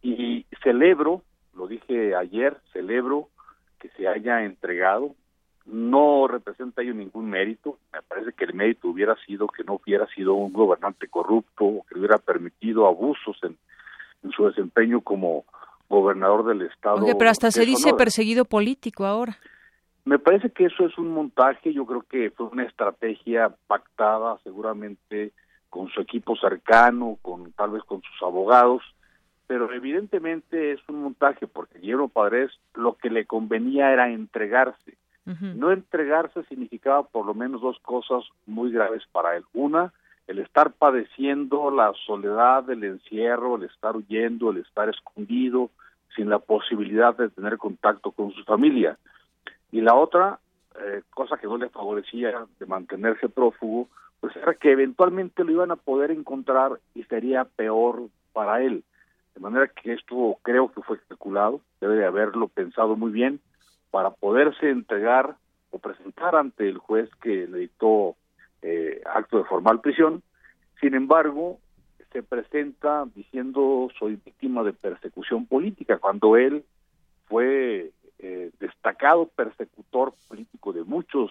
Y 0.00 0.46
celebro, 0.62 1.22
lo 1.54 1.66
dije 1.66 2.14
ayer, 2.14 2.56
celebro 2.72 3.28
que 3.80 3.88
se 3.90 4.08
haya 4.08 4.44
entregado. 4.44 5.14
No 5.66 6.26
representa 6.28 6.82
ello 6.82 6.94
ningún 6.94 7.28
mérito. 7.28 7.78
Me 7.92 8.00
parece 8.02 8.32
que 8.32 8.44
el 8.44 8.54
mérito 8.54 8.88
hubiera 8.88 9.16
sido 9.26 9.48
que 9.48 9.64
no 9.64 9.74
hubiera 9.74 10.06
sido 10.06 10.34
un 10.34 10.52
gobernante 10.52 11.08
corrupto 11.08 11.64
o 11.64 11.86
que 11.86 11.98
hubiera 11.98 12.18
permitido 12.18 12.86
abusos 12.86 13.36
en, 13.42 13.58
su 14.32 14.46
desempeño 14.46 15.00
como 15.00 15.44
gobernador 15.88 16.44
del 16.44 16.62
estado. 16.62 17.06
pero 17.18 17.30
hasta 17.30 17.50
se 17.50 17.64
dice 17.64 17.94
perseguido 17.94 18.44
político 18.44 19.04
ahora. 19.04 19.38
Me 20.04 20.18
parece 20.18 20.50
que 20.50 20.66
eso 20.66 20.86
es 20.86 20.96
un 20.98 21.12
montaje, 21.12 21.72
yo 21.72 21.84
creo 21.86 22.02
que 22.02 22.30
fue 22.30 22.46
una 22.46 22.64
estrategia 22.64 23.54
pactada 23.66 24.38
seguramente 24.42 25.32
con 25.70 25.88
su 25.88 26.00
equipo 26.00 26.36
cercano, 26.36 27.18
con 27.22 27.52
tal 27.52 27.70
vez 27.70 27.82
con 27.84 28.02
sus 28.02 28.22
abogados, 28.22 28.82
pero 29.46 29.72
evidentemente 29.72 30.72
es 30.72 30.80
un 30.88 31.02
montaje 31.02 31.46
porque 31.46 31.78
Guillermo 31.78 32.08
Padres 32.08 32.52
lo 32.74 32.94
que 32.94 33.10
le 33.10 33.24
convenía 33.24 33.92
era 33.92 34.10
entregarse. 34.10 34.96
No 35.24 35.72
entregarse 35.72 36.42
significaba 36.44 37.02
por 37.02 37.26
lo 37.26 37.34
menos 37.34 37.60
dos 37.60 37.78
cosas 37.80 38.24
muy 38.46 38.72
graves 38.72 39.02
para 39.12 39.36
él. 39.36 39.44
Una, 39.52 39.92
el 40.26 40.38
estar 40.38 40.72
padeciendo 40.72 41.70
la 41.70 41.92
soledad, 42.06 42.70
el 42.70 42.82
encierro, 42.82 43.56
el 43.56 43.64
estar 43.64 43.94
huyendo, 43.94 44.50
el 44.50 44.58
estar 44.58 44.88
escondido, 44.88 45.68
sin 46.16 46.30
la 46.30 46.38
posibilidad 46.38 47.14
de 47.14 47.28
tener 47.28 47.58
contacto 47.58 48.10
con 48.10 48.32
su 48.32 48.42
familia. 48.44 48.96
Y 49.70 49.82
la 49.82 49.94
otra, 49.94 50.38
eh, 50.80 51.02
cosa 51.10 51.36
que 51.36 51.46
no 51.46 51.58
le 51.58 51.68
favorecía 51.68 52.46
de 52.58 52.66
mantenerse 52.66 53.28
prófugo, 53.28 53.88
pues 54.20 54.34
era 54.36 54.54
que 54.54 54.72
eventualmente 54.72 55.44
lo 55.44 55.52
iban 55.52 55.70
a 55.70 55.76
poder 55.76 56.10
encontrar 56.10 56.80
y 56.94 57.04
sería 57.04 57.44
peor 57.44 58.08
para 58.32 58.62
él. 58.62 58.84
De 59.34 59.40
manera 59.40 59.68
que 59.68 59.92
esto 59.92 60.38
creo 60.42 60.72
que 60.72 60.82
fue 60.82 60.96
especulado, 60.96 61.60
debe 61.80 61.96
de 61.96 62.06
haberlo 62.06 62.48
pensado 62.48 62.96
muy 62.96 63.12
bien 63.12 63.40
para 63.90 64.10
poderse 64.10 64.70
entregar 64.70 65.36
o 65.70 65.78
presentar 65.78 66.34
ante 66.34 66.68
el 66.68 66.78
juez 66.78 67.08
que 67.22 67.46
le 67.46 67.58
dictó 67.58 68.16
eh, 68.62 69.00
acto 69.06 69.38
de 69.38 69.44
formal 69.44 69.80
prisión. 69.80 70.22
Sin 70.80 70.94
embargo, 70.94 71.60
se 72.12 72.22
presenta 72.22 73.06
diciendo 73.14 73.88
soy 73.98 74.16
víctima 74.16 74.62
de 74.62 74.72
persecución 74.72 75.46
política, 75.46 75.98
cuando 75.98 76.36
él 76.36 76.64
fue 77.26 77.92
eh, 78.18 78.50
destacado 78.58 79.26
persecutor 79.26 80.14
político 80.26 80.72
de 80.72 80.82
muchos 80.82 81.30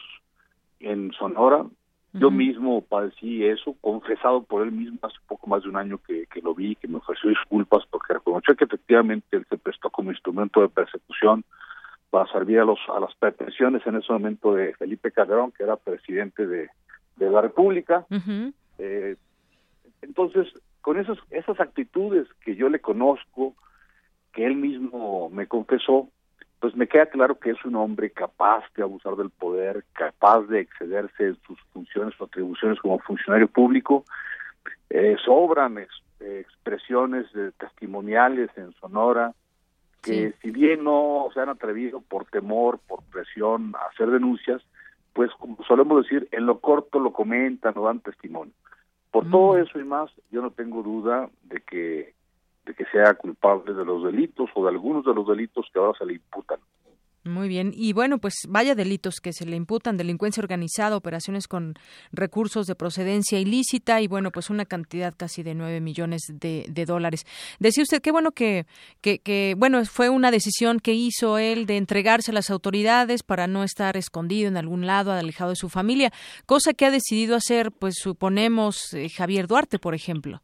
en 0.79 1.11
Sonora, 1.13 1.65
yo 2.13 2.31
mismo 2.31 2.81
padecí 2.81 3.45
eso, 3.45 3.75
confesado 3.81 4.41
por 4.43 4.63
él 4.63 4.71
mismo 4.71 4.97
hace 5.01 5.17
poco 5.27 5.47
más 5.47 5.63
de 5.63 5.69
un 5.69 5.75
año 5.75 5.99
que, 5.99 6.27
lo 6.41 6.55
vi, 6.55 6.75
que 6.75 6.87
me 6.87 6.97
ofreció 6.97 7.29
disculpas 7.29 7.83
porque 7.89 8.13
reconoció 8.13 8.55
que 8.55 8.63
efectivamente 8.63 9.37
él 9.37 9.45
se 9.49 9.57
prestó 9.57 9.89
como 9.89 10.11
instrumento 10.11 10.61
de 10.61 10.69
persecución 10.69 11.43
para 12.09 12.31
servir 12.31 12.59
a, 12.59 12.65
los, 12.65 12.79
a 12.95 12.99
las 12.99 13.13
pretensiones 13.15 13.85
en 13.85 13.97
ese 13.97 14.11
momento 14.11 14.53
de 14.53 14.73
Felipe 14.75 15.11
Calderón, 15.11 15.51
que 15.51 15.63
era 15.63 15.75
presidente 15.75 16.47
de, 16.47 16.69
la 17.17 17.41
República. 17.41 18.05
Eh, 18.77 19.15
entonces, 20.01 20.47
con 20.81 20.97
esas, 20.97 21.17
esas 21.31 21.59
actitudes 21.59 22.27
que 22.41 22.55
yo 22.55 22.69
le 22.69 22.79
conozco, 22.79 23.55
que 24.33 24.45
él 24.45 24.55
mismo 24.55 25.29
me 25.29 25.47
confesó, 25.47 26.09
pues 26.59 26.75
me 26.75 26.87
queda 26.87 27.05
claro 27.05 27.39
que 27.39 27.51
es 27.51 27.65
un 27.65 27.75
hombre 27.75 28.09
capaz 28.09 28.63
de 28.75 28.83
abusar 28.83 29.15
del 29.15 29.29
poder, 29.29 29.85
capaz 29.93 30.41
de 30.47 30.61
excederse 30.61 31.27
en 31.27 31.37
sus 31.45 31.59
funciones 31.73 32.19
o 32.19 32.25
atribuciones 32.25 32.79
como 32.79 32.99
funcionario 32.99 33.47
público. 33.47 34.05
Eh, 34.89 35.15
sobran 35.23 35.77
expresiones 36.19 37.27
testimoniales 37.57 38.49
en 38.57 38.71
Sonora 38.73 39.33
que 40.01 40.33
si 40.41 40.51
bien 40.51 40.83
no 40.83 41.27
se 41.33 41.41
han 41.41 41.49
atrevido 41.49 42.01
por 42.01 42.25
temor, 42.25 42.79
por 42.87 43.03
presión 43.03 43.73
a 43.75 43.89
hacer 43.91 44.09
denuncias, 44.09 44.61
pues 45.13 45.31
como 45.39 45.57
solemos 45.67 46.03
decir, 46.03 46.27
en 46.31 46.45
lo 46.45 46.59
corto 46.59 46.99
lo 46.99 47.11
comentan 47.11 47.77
o 47.77 47.85
dan 47.85 47.99
testimonio. 47.99 48.53
Por 49.11 49.29
todo 49.29 49.53
mm. 49.53 49.57
eso 49.63 49.79
y 49.79 49.83
más, 49.83 50.11
yo 50.31 50.41
no 50.41 50.51
tengo 50.51 50.83
duda 50.83 51.29
de 51.43 51.61
que 51.61 52.13
de 52.67 52.73
que 52.73 52.85
sea 52.91 53.13
culpable 53.13 53.73
de 53.73 53.85
los 53.85 54.03
delitos 54.03 54.49
o 54.53 54.63
de 54.63 54.69
algunos 54.69 55.05
de 55.05 55.13
los 55.13 55.27
delitos 55.27 55.65
que 55.73 55.79
ahora 55.79 55.97
se 55.97 56.05
le 56.05 56.13
imputan. 56.13 56.59
Muy 57.27 57.47
bien. 57.49 57.73
Y 57.75 57.93
bueno, 57.93 58.19
pues 58.19 58.35
vaya 58.47 58.73
delitos 58.73 59.19
que 59.19 59.33
se 59.33 59.45
le 59.45 59.55
imputan, 59.55 59.97
delincuencia 59.97 60.41
organizada, 60.41 60.95
operaciones 60.95 61.47
con 61.47 61.75
recursos 62.11 62.67
de 62.67 62.75
procedencia 62.75 63.39
ilícita 63.39 64.01
y 64.01 64.07
bueno, 64.07 64.31
pues 64.31 64.49
una 64.49 64.65
cantidad 64.65 65.13
casi 65.15 65.43
de 65.43 65.53
nueve 65.53 65.81
millones 65.81 66.21
de, 66.33 66.85
dólares. 66.87 67.25
Decía 67.59 67.83
usted, 67.83 68.01
qué 68.01 68.11
bueno 68.11 68.31
que, 68.31 68.65
que, 69.01 69.19
que, 69.19 69.55
bueno, 69.57 69.83
fue 69.85 70.09
una 70.09 70.31
decisión 70.31 70.79
que 70.79 70.93
hizo 70.93 71.37
él 71.37 71.65
de 71.65 71.77
entregarse 71.77 72.31
a 72.31 72.33
las 72.33 72.49
autoridades 72.49 73.23
para 73.23 73.47
no 73.47 73.63
estar 73.63 73.97
escondido 73.97 74.47
en 74.47 74.57
algún 74.57 74.85
lado, 74.85 75.11
alejado 75.11 75.49
de 75.49 75.57
su 75.57 75.69
familia, 75.69 76.11
cosa 76.45 76.73
que 76.73 76.85
ha 76.85 76.91
decidido 76.91 77.35
hacer, 77.35 77.71
pues 77.71 77.95
suponemos, 77.97 78.93
eh, 78.93 79.09
Javier 79.09 79.47
Duarte, 79.47 79.79
por 79.79 79.95
ejemplo. 79.95 80.41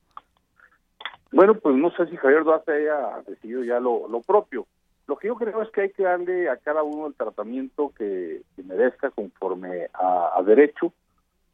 Bueno, 1.33 1.55
pues 1.55 1.75
no 1.75 1.89
sé 1.91 2.05
si 2.07 2.15
Javier 2.15 2.43
Duarte 2.43 2.71
haya 2.71 3.21
decidido 3.27 3.63
ya 3.63 3.79
lo, 3.79 4.21
propio. 4.25 4.67
Lo 5.07 5.17
que 5.17 5.27
yo 5.27 5.35
creo 5.35 5.63
es 5.63 5.69
que 5.71 5.81
hay 5.81 5.89
que 5.89 6.03
darle 6.03 6.47
a 6.47 6.57
cada 6.57 6.83
uno 6.83 7.07
el 7.07 7.15
tratamiento 7.15 7.91
que, 7.97 8.43
merezca 8.63 9.09
conforme 9.09 9.87
a, 9.93 10.41
derecho. 10.45 10.93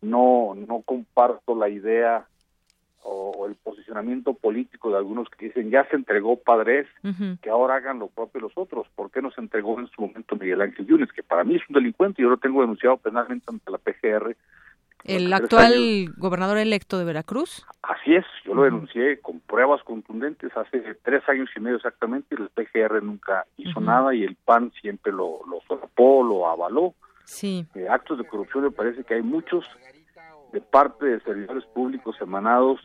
No, 0.02 0.54
no 0.56 0.82
comparto 0.82 1.56
la 1.56 1.70
idea 1.70 2.26
o, 3.04 3.48
el 3.48 3.56
posicionamiento 3.56 4.34
político 4.34 4.92
de 4.92 4.98
algunos 4.98 5.30
que 5.30 5.46
dicen 5.46 5.70
ya 5.70 5.86
se 5.90 5.96
entregó 5.96 6.38
Padres, 6.38 6.88
que 7.42 7.50
ahora 7.50 7.76
hagan 7.76 8.00
lo 8.00 8.08
propio 8.08 8.42
los 8.42 8.58
otros. 8.58 8.88
¿Por 8.96 9.10
qué 9.12 9.22
no 9.22 9.32
se 9.32 9.40
entregó 9.40 9.80
en 9.80 9.88
su 9.88 10.02
momento 10.02 10.36
Miguel 10.36 10.62
Ángel 10.62 10.86
Yunes, 10.86 11.12
que 11.14 11.24
para 11.24 11.46
mí 11.46 11.56
es 11.56 11.62
un 11.70 11.76
delincuente? 11.76 12.22
Yo 12.22 12.30
lo 12.30 12.38
tengo 12.38 12.60
denunciado 12.62 12.98
penalmente 12.98 13.46
ante 13.48 13.72
la 13.72 13.78
PGR 13.78 14.36
el 15.04 15.32
actual 15.34 16.14
gobernador 16.18 16.58
electo 16.58 16.98
de 16.98 17.06
Veracruz. 17.06 17.66
Así 17.82 18.16
es, 18.16 18.26
yo 18.46 18.54
lo 18.54 18.64
denuncié 18.64 19.20
con 19.20 19.40
pruebas 19.40 19.84
contundentes 19.84 20.56
hace 20.56 20.80
tres 21.04 21.28
años 21.28 21.50
y 21.56 21.60
medio 21.60 21.78
exactamente, 21.78 22.36
y 22.36 22.42
el 22.42 22.50
PGR 22.50 23.02
nunca 23.04 23.46
hizo 23.58 23.80
nada 23.80 24.14
y 24.14 24.24
el 24.24 24.36
PAN 24.36 24.72
siempre 24.82 25.12
lo, 25.12 25.40
lo 25.50 25.62
solapó, 25.68 26.24
lo 26.24 26.48
avaló. 26.48 26.94
Sí. 27.24 27.66
Eh, 27.76 27.88
actos 27.90 28.18
de 28.18 28.28
corrupción 28.28 28.66
me 28.66 28.72
parece 28.72 29.04
que 29.04 29.16
hay 29.16 29.22
muchos 29.22 29.66
de 30.52 30.62
parte 30.62 31.06
de 31.06 31.20
servidores 31.22 31.66
públicos 31.66 32.16
emanados 32.22 32.80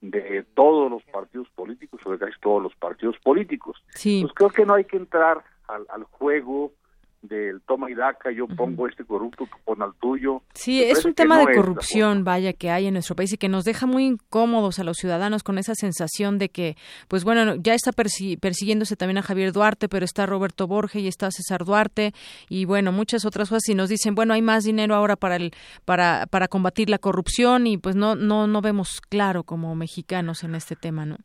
de 0.00 0.44
todos 0.54 0.90
los 0.90 1.02
partidos 1.04 1.48
políticos, 1.54 2.00
o 2.04 2.12
de 2.12 2.18
casi 2.18 2.38
todos 2.40 2.62
los 2.62 2.74
partidos 2.76 3.16
políticos. 3.22 3.82
Sí. 3.88 4.22
Pues 4.22 4.34
creo 4.34 4.50
que 4.50 4.66
no 4.66 4.74
hay 4.74 4.84
que 4.84 4.96
entrar 4.96 5.42
al, 5.68 5.86
al 5.88 6.04
juego 6.04 6.72
del 7.28 7.60
toma 7.62 7.90
y 7.90 7.94
daca, 7.94 8.30
yo 8.30 8.46
pongo 8.46 8.86
este 8.88 9.04
corrupto, 9.04 9.48
pon 9.64 9.82
al 9.82 9.94
tuyo. 9.94 10.42
Sí, 10.54 10.82
es 10.82 11.04
un 11.04 11.14
tema 11.14 11.38
de 11.38 11.54
corrupción, 11.54 12.24
vaya, 12.24 12.52
que 12.52 12.70
hay 12.70 12.86
en 12.86 12.94
nuestro 12.94 13.16
país 13.16 13.32
y 13.32 13.38
que 13.38 13.48
nos 13.48 13.64
deja 13.64 13.86
muy 13.86 14.04
incómodos 14.04 14.78
a 14.78 14.84
los 14.84 14.96
ciudadanos 14.96 15.42
con 15.42 15.58
esa 15.58 15.74
sensación 15.74 16.38
de 16.38 16.48
que, 16.48 16.76
pues 17.08 17.24
bueno, 17.24 17.54
ya 17.56 17.74
está 17.74 17.92
persiguiéndose 17.92 18.96
también 18.96 19.18
a 19.18 19.22
Javier 19.22 19.52
Duarte, 19.52 19.88
pero 19.88 20.04
está 20.04 20.26
Roberto 20.26 20.66
Borges 20.66 21.02
y 21.02 21.08
está 21.08 21.30
César 21.30 21.64
Duarte 21.64 22.12
y 22.48 22.64
bueno, 22.64 22.92
muchas 22.92 23.24
otras 23.24 23.48
cosas 23.48 23.68
y 23.68 23.74
nos 23.74 23.88
dicen, 23.88 24.14
bueno, 24.14 24.34
hay 24.34 24.42
más 24.42 24.64
dinero 24.64 24.94
ahora 24.94 25.16
para 25.16 25.36
el 25.36 25.52
para 25.84 26.26
para 26.26 26.48
combatir 26.48 26.90
la 26.90 26.98
corrupción 26.98 27.66
y 27.66 27.78
pues 27.78 27.96
no 27.96 28.14
no 28.14 28.46
no 28.46 28.60
vemos 28.60 29.00
claro 29.00 29.44
como 29.44 29.74
mexicanos 29.74 30.44
en 30.44 30.54
este 30.54 30.76
tema, 30.76 31.06
¿no? 31.06 31.18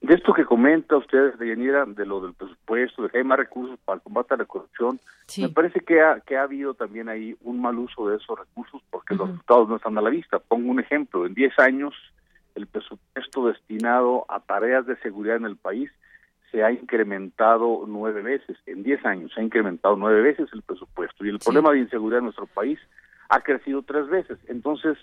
De 0.00 0.14
esto 0.14 0.32
que 0.32 0.46
comenta 0.46 0.96
usted, 0.96 1.34
Deyanira, 1.34 1.84
de 1.84 2.06
lo 2.06 2.20
del 2.20 2.32
presupuesto, 2.32 3.02
de 3.02 3.10
que 3.10 3.18
hay 3.18 3.24
más 3.24 3.38
recursos 3.38 3.78
para 3.84 3.96
el 3.96 4.02
combate 4.02 4.34
a 4.34 4.38
la 4.38 4.46
corrupción, 4.46 4.98
me 5.38 5.48
parece 5.50 5.80
que 5.80 6.00
ha, 6.00 6.20
que 6.20 6.36
ha 6.36 6.42
habido 6.42 6.74
también 6.74 7.08
ahí 7.08 7.36
un 7.42 7.60
mal 7.60 7.78
uso 7.78 8.08
de 8.08 8.16
esos 8.16 8.38
recursos 8.38 8.82
porque 8.90 9.14
los 9.14 9.28
resultados 9.28 9.68
no 9.68 9.76
están 9.76 9.98
a 9.98 10.00
la 10.00 10.10
vista. 10.10 10.38
Pongo 10.38 10.70
un 10.70 10.80
ejemplo, 10.80 11.26
en 11.26 11.34
10 11.34 11.58
años 11.58 11.94
el 12.54 12.66
presupuesto 12.66 13.46
destinado 13.46 14.24
a 14.28 14.40
tareas 14.40 14.86
de 14.86 14.96
seguridad 14.96 15.36
en 15.36 15.44
el 15.44 15.56
país 15.56 15.90
se 16.50 16.64
ha 16.64 16.72
incrementado 16.72 17.84
nueve 17.86 18.22
veces, 18.22 18.56
en 18.66 18.82
10 18.82 19.04
años 19.06 19.32
se 19.32 19.40
ha 19.40 19.44
incrementado 19.44 19.96
nueve 19.96 20.20
veces 20.20 20.48
el 20.52 20.62
presupuesto 20.62 21.24
y 21.24 21.28
el 21.28 21.38
problema 21.38 21.70
de 21.72 21.78
inseguridad 21.78 22.18
en 22.18 22.24
nuestro 22.24 22.46
país 22.46 22.78
ha 23.28 23.40
crecido 23.40 23.82
tres 23.82 24.08
veces. 24.08 24.38
Entonces, 24.48 24.98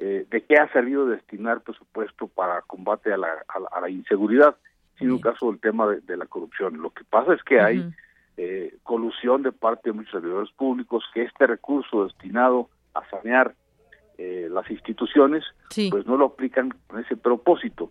eh, 0.00 0.26
de 0.30 0.44
qué 0.44 0.56
ha 0.56 0.72
servido 0.72 1.06
destinar 1.06 1.62
presupuesto 1.62 2.28
para 2.28 2.62
combate 2.62 3.12
a 3.12 3.16
la, 3.16 3.28
a 3.72 3.80
la, 3.80 3.90
inseguridad, 3.90 4.56
sin 4.96 5.10
un 5.10 5.20
caso 5.20 5.50
del 5.50 5.60
tema 5.60 5.88
de, 5.88 6.16
la 6.16 6.26
corrupción. 6.26 6.80
Lo 6.80 6.90
que 6.90 7.02
pasa 7.02 7.34
es 7.34 7.42
que 7.42 7.60
hay 7.60 7.92
eh, 8.36 8.76
colusión 8.84 9.42
de 9.42 9.50
parte 9.50 9.90
de 9.90 9.94
muchos 9.94 10.12
servidores 10.12 10.50
públicos 10.52 11.04
que 11.12 11.22
este 11.22 11.48
recurso 11.48 12.04
destinado 12.04 12.68
a 12.94 13.08
sanear 13.10 13.56
eh, 14.18 14.48
las 14.50 14.70
instituciones, 14.70 15.44
pues 15.90 16.06
no 16.06 16.16
lo 16.16 16.26
aplican 16.26 16.72
con 16.86 17.00
ese 17.00 17.16
propósito. 17.16 17.90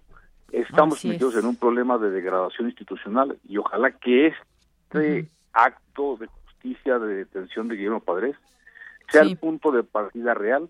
Estamos 0.53 1.03
metidos 1.03 1.35
en 1.35 1.45
un 1.45 1.57
problema 1.57 1.97
de 1.97 2.09
degradación 2.09 2.69
institucional 2.69 3.37
y 3.47 3.57
ojalá 3.57 3.91
que 3.91 4.27
este 4.27 5.29
acto 5.51 6.15
de 6.15 6.27
justicia 6.27 6.99
de 6.99 7.15
detención 7.15 7.67
de 7.67 7.75
Guillermo 7.75 7.99
Padres 7.99 8.37
sea 9.11 9.23
el 9.23 9.37
punto 9.37 9.71
de 9.71 9.83
partida 9.83 10.33
real 10.33 10.69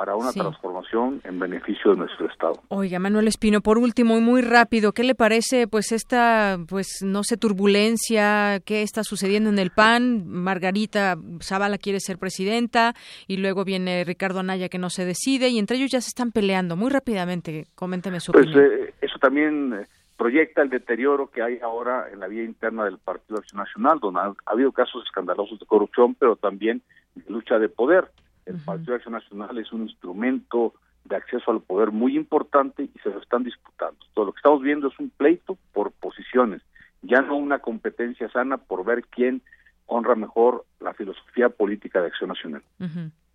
para 0.00 0.16
una 0.16 0.32
transformación 0.32 1.20
en 1.24 1.38
beneficio 1.38 1.90
de 1.90 1.98
nuestro 1.98 2.26
estado. 2.26 2.54
Oiga, 2.68 2.98
Manuel 2.98 3.28
Espino, 3.28 3.60
por 3.60 3.76
último 3.76 4.16
y 4.16 4.22
muy 4.22 4.40
rápido, 4.40 4.92
¿qué 4.92 5.04
le 5.04 5.14
parece 5.14 5.68
pues 5.68 5.92
esta 5.92 6.56
pues 6.70 7.02
no 7.04 7.22
sé 7.22 7.36
turbulencia 7.36 8.60
qué 8.64 8.80
está 8.80 9.04
sucediendo 9.04 9.50
en 9.50 9.58
el 9.58 9.72
PAN? 9.72 10.26
Margarita 10.26 11.18
Zavala 11.42 11.76
quiere 11.76 12.00
ser 12.00 12.16
presidenta 12.16 12.94
y 13.26 13.36
luego 13.36 13.66
viene 13.66 14.02
Ricardo 14.04 14.40
Anaya 14.40 14.70
que 14.70 14.78
no 14.78 14.88
se 14.88 15.04
decide 15.04 15.50
y 15.50 15.58
entre 15.58 15.76
ellos 15.76 15.90
ya 15.90 16.00
se 16.00 16.08
están 16.08 16.32
peleando 16.32 16.76
muy 16.76 16.88
rápidamente. 16.88 17.66
Coménteme 17.74 18.20
su 18.20 18.32
pues, 18.32 18.46
opinión. 18.46 18.72
Eh, 18.72 18.94
eso 19.02 19.18
también 19.18 19.74
eh, 19.74 19.86
proyecta 20.16 20.62
el 20.62 20.70
deterioro 20.70 21.26
que 21.26 21.42
hay 21.42 21.58
ahora 21.58 22.06
en 22.10 22.20
la 22.20 22.26
vía 22.26 22.44
interna 22.44 22.86
del 22.86 22.96
Partido 22.96 23.38
Acción 23.38 23.58
Nacional, 23.58 23.98
donde 24.00 24.20
ha 24.20 24.34
habido 24.46 24.72
casos 24.72 25.04
escandalosos 25.04 25.60
de 25.60 25.66
corrupción, 25.66 26.14
pero 26.14 26.36
también 26.36 26.80
de 27.14 27.30
lucha 27.30 27.58
de 27.58 27.68
poder. 27.68 28.08
El 28.46 28.56
Partido 28.56 28.92
de 28.92 28.96
Acción 28.96 29.14
Nacional 29.14 29.58
es 29.58 29.72
un 29.72 29.82
instrumento 29.82 30.74
de 31.04 31.16
acceso 31.16 31.50
al 31.50 31.60
poder 31.60 31.90
muy 31.90 32.16
importante 32.16 32.84
y 32.84 32.98
se 33.02 33.10
lo 33.10 33.20
están 33.20 33.44
disputando. 33.44 33.98
Todo 34.14 34.26
lo 34.26 34.32
que 34.32 34.38
estamos 34.38 34.62
viendo 34.62 34.88
es 34.88 34.98
un 34.98 35.10
pleito 35.10 35.56
por 35.72 35.92
posiciones, 35.92 36.62
ya 37.02 37.22
no 37.22 37.36
una 37.36 37.58
competencia 37.58 38.28
sana 38.30 38.58
por 38.58 38.84
ver 38.84 39.04
quién 39.06 39.42
honra 39.86 40.14
mejor 40.14 40.64
la 40.78 40.94
filosofía 40.94 41.48
política 41.48 42.00
de 42.00 42.08
Acción 42.08 42.28
Nacional. 42.28 42.62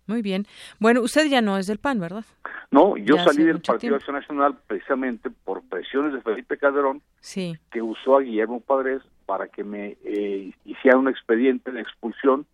Muy 0.06 0.22
bien. 0.22 0.46
Bueno, 0.78 1.02
usted 1.02 1.26
ya 1.26 1.42
no 1.42 1.58
es 1.58 1.66
del 1.66 1.78
PAN, 1.78 1.98
¿verdad? 1.98 2.24
No, 2.70 2.96
yo 2.96 3.18
salí 3.18 3.44
del 3.44 3.60
Partido 3.60 3.92
de 3.92 3.96
Acción 3.96 4.16
Nacional 4.16 4.56
precisamente 4.66 5.30
por 5.30 5.62
presiones 5.62 6.12
de 6.12 6.20
Felipe 6.20 6.56
Calderón, 6.56 7.02
sí. 7.20 7.56
que 7.70 7.82
usó 7.82 8.18
a 8.18 8.20
Guillermo 8.20 8.60
Padres 8.60 9.02
para 9.26 9.48
que 9.48 9.64
me 9.64 9.96
eh, 10.04 10.52
hiciera 10.64 10.96
un 10.96 11.08
expediente 11.08 11.72
de 11.72 11.80
expulsión 11.80 12.46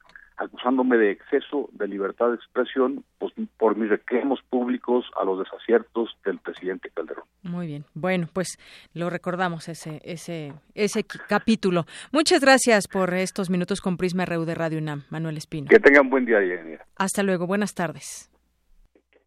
acusándome 0.43 0.97
de 0.97 1.13
exceso 1.13 1.69
de 1.73 1.89
libertad 1.89 2.29
de 2.29 2.35
expresión 2.37 3.05
pues, 3.19 3.33
por 3.59 3.77
mis 3.77 3.89
reclamos 3.89 4.41
públicos 4.51 5.05
a 5.21 5.25
los 5.25 5.39
desaciertos 5.39 6.17
del 6.25 6.39
presidente 6.39 6.91
Calderón. 6.91 7.25
Muy 7.43 7.67
bien. 7.67 7.85
Bueno, 7.95 8.29
pues 8.33 8.59
lo 8.95 9.11
recordamos 9.11 9.69
ese 9.69 10.01
ese 10.05 10.53
ese 10.75 11.05
capítulo. 11.05 11.85
Muchas 12.13 12.41
gracias 12.41 12.89
por 12.89 13.15
estos 13.15 13.51
minutos 13.51 13.81
con 13.81 13.97
Prisma 13.97 14.25
RU 14.25 14.45
de 14.45 14.55
Radio 14.55 14.79
UNAM, 14.79 15.05
Manuel 15.11 15.37
Espino. 15.37 15.69
Que 15.69 15.79
tengan 15.79 16.11
buen 16.11 16.25
día, 16.25 16.41
Yanira. 16.41 16.87
Hasta 16.97 17.23
luego. 17.23 17.47
Buenas 17.47 17.75
tardes. 17.75 18.31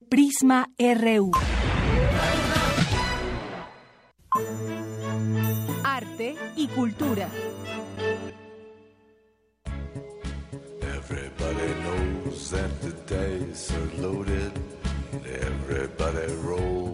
Prisma 0.09 0.67
RU. 0.77 1.31
Arte 5.83 6.35
y 6.55 6.67
cultura. 6.67 7.27
Everybody 11.07 11.67
knows 11.81 12.49
that 12.49 12.81
the 12.81 12.89
dice 13.05 13.71
are 13.75 14.01
loaded. 14.01 14.51
Everybody 15.23 16.33
rolls 16.37 16.84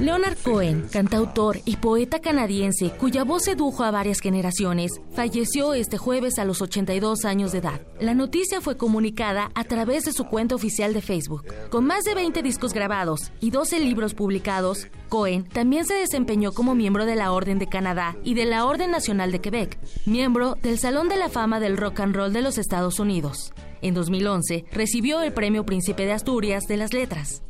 Leonard 0.00 0.38
Cohen, 0.42 0.88
cantautor 0.90 1.58
y 1.66 1.76
poeta 1.76 2.20
canadiense 2.20 2.88
cuya 2.88 3.22
voz 3.22 3.44
sedujo 3.44 3.84
a 3.84 3.90
varias 3.90 4.20
generaciones, 4.20 4.92
falleció 5.14 5.74
este 5.74 5.98
jueves 5.98 6.38
a 6.38 6.46
los 6.46 6.62
82 6.62 7.26
años 7.26 7.52
de 7.52 7.58
edad. 7.58 7.82
La 8.00 8.14
noticia 8.14 8.62
fue 8.62 8.78
comunicada 8.78 9.50
a 9.54 9.64
través 9.64 10.04
de 10.04 10.14
su 10.14 10.24
cuenta 10.24 10.54
oficial 10.54 10.94
de 10.94 11.02
Facebook. 11.02 11.44
Con 11.68 11.84
más 11.84 12.04
de 12.04 12.14
20 12.14 12.42
discos 12.42 12.72
grabados 12.72 13.30
y 13.40 13.50
12 13.50 13.78
libros 13.80 14.14
publicados, 14.14 14.86
Cohen 15.10 15.44
también 15.44 15.84
se 15.84 15.94
desempeñó 15.94 16.52
como 16.52 16.74
miembro 16.74 17.04
de 17.04 17.16
la 17.16 17.30
Orden 17.32 17.58
de 17.58 17.66
Canadá 17.66 18.16
y 18.24 18.32
de 18.32 18.46
la 18.46 18.64
Orden 18.64 18.90
Nacional 18.90 19.32
de 19.32 19.42
Quebec, 19.42 19.78
miembro 20.06 20.56
del 20.62 20.78
Salón 20.78 21.10
de 21.10 21.16
la 21.16 21.28
Fama 21.28 21.60
del 21.60 21.76
Rock 21.76 22.00
and 22.00 22.16
Roll 22.16 22.32
de 22.32 22.40
los 22.40 22.56
Estados 22.56 23.00
Unidos. 23.00 23.52
En 23.82 23.92
2011 23.92 24.64
recibió 24.72 25.20
el 25.20 25.34
Premio 25.34 25.66
Príncipe 25.66 26.06
de 26.06 26.12
Asturias 26.12 26.64
de 26.66 26.78
las 26.78 26.94
Letras. 26.94 27.42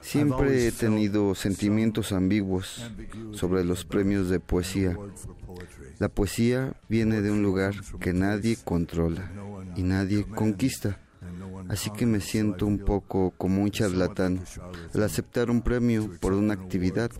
Siempre 0.00 0.66
he 0.66 0.72
tenido 0.72 1.34
sentimientos 1.34 2.12
ambiguos 2.12 2.92
sobre 3.32 3.64
los 3.64 3.84
premios 3.84 4.28
de 4.28 4.38
poesía. 4.38 4.96
La 5.98 6.08
poesía 6.08 6.74
viene 6.88 7.22
de 7.22 7.30
un 7.30 7.42
lugar 7.42 7.74
que 8.00 8.12
nadie 8.12 8.56
controla 8.62 9.30
y 9.76 9.82
nadie 9.82 10.24
conquista. 10.24 10.98
Así 11.68 11.90
que 11.90 12.04
me 12.04 12.20
siento 12.20 12.66
un 12.66 12.78
poco 12.78 13.32
como 13.38 13.62
un 13.62 13.70
charlatán 13.70 14.42
al 14.92 15.02
aceptar 15.02 15.50
un 15.50 15.62
premio 15.62 16.10
por 16.20 16.34
una 16.34 16.54
actividad 16.54 17.10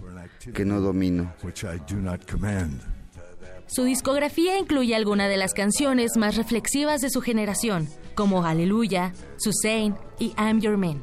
que 0.52 0.64
no 0.64 0.80
domino. 0.80 1.32
Su 3.74 3.82
discografía 3.82 4.56
incluye 4.56 4.94
algunas 4.94 5.28
de 5.28 5.36
las 5.36 5.52
canciones 5.52 6.12
más 6.16 6.36
reflexivas 6.36 7.00
de 7.00 7.10
su 7.10 7.20
generación, 7.20 7.88
como 8.14 8.44
Aleluya, 8.44 9.12
Susain 9.36 9.96
y 10.20 10.32
I'm 10.38 10.60
Your 10.60 10.76
Man. 10.76 11.02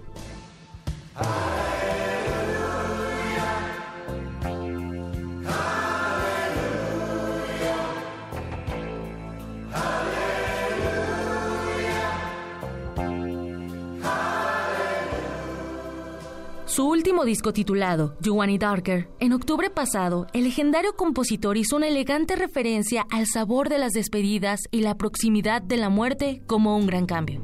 Su 16.71 16.87
último 16.87 17.25
disco 17.25 17.51
titulado 17.51 18.15
You 18.21 18.33
Want 18.33 18.53
It 18.53 18.61
Darker, 18.61 19.09
en 19.19 19.33
octubre 19.33 19.69
pasado, 19.69 20.27
el 20.31 20.45
legendario 20.45 20.95
compositor 20.95 21.57
hizo 21.57 21.75
una 21.75 21.89
elegante 21.89 22.37
referencia 22.37 23.05
al 23.11 23.25
sabor 23.27 23.67
de 23.67 23.77
las 23.77 23.91
despedidas 23.91 24.61
y 24.71 24.79
la 24.79 24.95
proximidad 24.97 25.61
de 25.61 25.75
la 25.75 25.89
muerte 25.89 26.43
como 26.47 26.77
un 26.77 26.87
gran 26.87 27.07
cambio. 27.07 27.41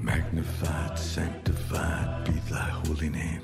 Magnified, 0.00 0.96
sanctified 0.96 2.24
be 2.24 2.32
thy 2.50 2.72
holy 2.88 3.08
name. 3.08 3.40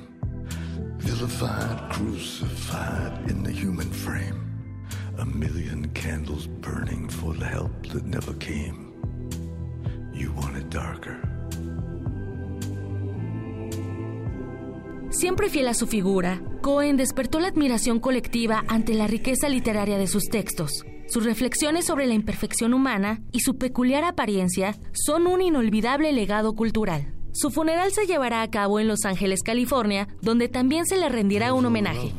Vilified, 0.98 1.88
crucified 1.92 3.30
in 3.30 3.44
the 3.44 3.52
human 3.52 3.92
frame. 3.92 4.42
A 5.20 5.24
million 5.24 5.88
candles 5.94 6.48
burning 6.48 7.08
for 7.08 7.32
the 7.38 7.46
help 7.46 7.70
that 7.92 8.04
never 8.04 8.32
came. 8.40 8.90
You 10.12 10.32
want 10.32 10.56
it 10.56 10.68
darker. 10.68 11.39
Siempre 15.10 15.50
fiel 15.50 15.66
a 15.66 15.74
su 15.74 15.88
figura, 15.88 16.40
Cohen 16.62 16.96
despertó 16.96 17.40
la 17.40 17.48
admiración 17.48 17.98
colectiva 17.98 18.64
ante 18.68 18.94
la 18.94 19.08
riqueza 19.08 19.48
literaria 19.48 19.98
de 19.98 20.06
sus 20.06 20.24
textos. 20.26 20.84
Sus 21.08 21.24
reflexiones 21.24 21.86
sobre 21.86 22.06
la 22.06 22.14
imperfección 22.14 22.72
humana 22.74 23.20
y 23.32 23.40
su 23.40 23.58
peculiar 23.58 24.04
apariencia 24.04 24.78
son 24.92 25.26
un 25.26 25.42
inolvidable 25.42 26.12
legado 26.12 26.54
cultural. 26.54 27.12
Su 27.32 27.50
funeral 27.50 27.90
se 27.90 28.06
llevará 28.06 28.42
a 28.42 28.50
cabo 28.50 28.78
en 28.78 28.86
Los 28.86 29.04
Ángeles, 29.04 29.42
California, 29.42 30.06
donde 30.22 30.48
también 30.48 30.86
se 30.86 30.96
le 30.96 31.08
rendirá 31.08 31.54
un 31.54 31.66
homenaje. 31.66 32.12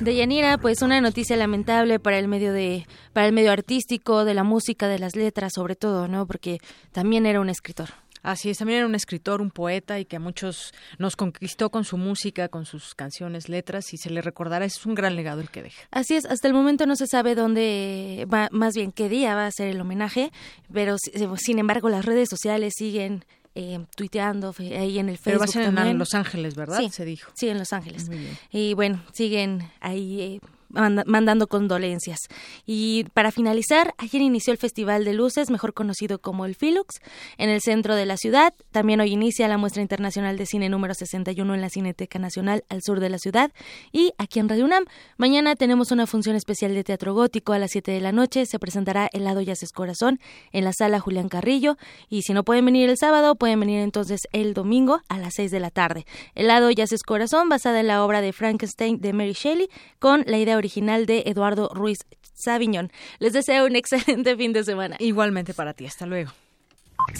De 0.00 0.14
Yanira, 0.14 0.56
pues 0.58 0.82
una 0.82 1.00
noticia 1.00 1.36
lamentable 1.36 1.98
para 1.98 2.18
el 2.18 2.28
medio 2.28 2.52
de 2.52 2.86
para 3.12 3.26
el 3.26 3.32
medio 3.32 3.50
artístico, 3.50 4.24
de 4.24 4.34
la 4.34 4.44
música, 4.44 4.86
de 4.86 5.00
las 5.00 5.16
letras, 5.16 5.52
sobre 5.54 5.74
todo, 5.74 6.06
¿no? 6.06 6.26
Porque 6.26 6.58
también 6.92 7.26
era 7.26 7.40
un 7.40 7.48
escritor. 7.48 7.88
Así 8.22 8.50
es, 8.50 8.58
también 8.58 8.78
era 8.78 8.86
un 8.86 8.94
escritor, 8.94 9.40
un 9.40 9.50
poeta 9.50 9.98
y 9.98 10.04
que 10.04 10.14
a 10.14 10.20
muchos 10.20 10.72
nos 10.98 11.16
conquistó 11.16 11.70
con 11.70 11.84
su 11.84 11.96
música, 11.96 12.48
con 12.48 12.66
sus 12.66 12.94
canciones, 12.94 13.48
letras 13.48 13.92
y 13.92 13.96
se 13.96 14.10
le 14.10 14.22
recordará, 14.22 14.64
es 14.64 14.86
un 14.86 14.94
gran 14.94 15.16
legado 15.16 15.40
el 15.40 15.50
que 15.50 15.64
deja. 15.64 15.82
Así 15.90 16.14
es, 16.14 16.24
hasta 16.26 16.46
el 16.46 16.54
momento 16.54 16.86
no 16.86 16.94
se 16.94 17.08
sabe 17.08 17.34
dónde, 17.34 18.28
va, 18.32 18.48
más 18.52 18.74
bien 18.74 18.92
qué 18.92 19.08
día 19.08 19.34
va 19.34 19.46
a 19.46 19.50
ser 19.50 19.66
el 19.66 19.80
homenaje, 19.80 20.30
pero 20.72 20.98
sin 21.36 21.58
embargo 21.58 21.88
las 21.88 22.04
redes 22.04 22.28
sociales 22.30 22.74
siguen 22.76 23.24
eh, 23.54 23.84
tuiteando 23.96 24.54
ahí 24.58 24.98
en 24.98 25.08
el 25.08 25.18
Facebook. 25.18 25.24
Pero 25.24 25.38
va 25.40 25.44
a 25.44 25.48
ser 25.48 25.88
en 25.88 25.98
Los 25.98 26.14
Ángeles, 26.14 26.54
¿verdad? 26.54 26.78
Sí, 26.78 26.90
se 26.90 27.04
dijo. 27.04 27.30
Sí, 27.34 27.48
en 27.48 27.58
Los 27.58 27.72
Ángeles. 27.72 28.10
Y 28.50 28.74
bueno, 28.74 29.02
siguen 29.12 29.68
ahí 29.80 30.20
eh, 30.20 30.40
mandando 30.72 31.46
condolencias. 31.46 32.20
Y 32.66 33.04
para 33.14 33.30
finalizar, 33.30 33.94
ayer 33.98 34.22
inició 34.22 34.52
el 34.52 34.58
Festival 34.58 35.04
de 35.04 35.14
Luces, 35.14 35.50
mejor 35.50 35.74
conocido 35.74 36.18
como 36.18 36.46
el 36.46 36.54
Filux, 36.54 37.00
en 37.38 37.50
el 37.50 37.60
centro 37.60 37.94
de 37.94 38.06
la 38.06 38.16
ciudad. 38.16 38.54
También 38.70 39.00
hoy 39.00 39.12
inicia 39.12 39.48
la 39.48 39.58
muestra 39.58 39.82
internacional 39.82 40.36
de 40.36 40.46
cine 40.46 40.68
número 40.68 40.94
61 40.94 41.54
en 41.54 41.60
la 41.60 41.68
Cineteca 41.68 42.18
Nacional 42.18 42.64
al 42.68 42.82
sur 42.82 43.00
de 43.00 43.10
la 43.10 43.18
ciudad. 43.18 43.52
Y 43.92 44.12
aquí 44.18 44.40
en 44.40 44.48
Radio 44.48 44.64
UNAM, 44.64 44.84
mañana 45.16 45.56
tenemos 45.56 45.90
una 45.92 46.06
función 46.06 46.36
especial 46.36 46.74
de 46.74 46.84
teatro 46.84 47.14
gótico 47.14 47.52
a 47.52 47.58
las 47.58 47.70
7 47.72 47.90
de 47.90 48.00
la 48.00 48.12
noche. 48.12 48.46
Se 48.46 48.58
presentará 48.58 49.08
El 49.12 49.24
lado 49.24 49.40
Yaces 49.40 49.72
Corazón 49.72 50.20
en 50.52 50.64
la 50.64 50.72
sala 50.72 51.00
Julián 51.00 51.28
Carrillo. 51.28 51.76
Y 52.08 52.22
si 52.22 52.32
no 52.32 52.44
pueden 52.44 52.64
venir 52.64 52.88
el 52.88 52.96
sábado, 52.96 53.34
pueden 53.34 53.60
venir 53.60 53.80
entonces 53.80 54.28
el 54.32 54.54
domingo 54.54 55.00
a 55.08 55.18
las 55.18 55.34
6 55.34 55.50
de 55.50 55.60
la 55.60 55.70
tarde. 55.70 56.06
El 56.34 56.46
lado 56.46 56.70
Yaces 56.70 57.02
Corazón, 57.02 57.48
basada 57.48 57.80
en 57.80 57.86
la 57.86 58.04
obra 58.04 58.20
de 58.20 58.32
Frankenstein 58.32 59.00
de 59.00 59.12
Mary 59.12 59.32
Shelley, 59.32 59.68
con 59.98 60.24
la 60.26 60.38
idea 60.38 60.56
original 60.62 61.06
de 61.06 61.24
Eduardo 61.26 61.68
Ruiz 61.74 61.98
Saviñón. 62.34 62.92
Les 63.18 63.32
deseo 63.32 63.66
un 63.66 63.76
excelente 63.82 64.36
fin 64.36 64.52
de 64.52 64.64
semana. 64.64 64.96
Igualmente 65.00 65.54
para 65.54 65.74
ti, 65.74 65.86
hasta 65.86 66.06
luego. 66.06 66.30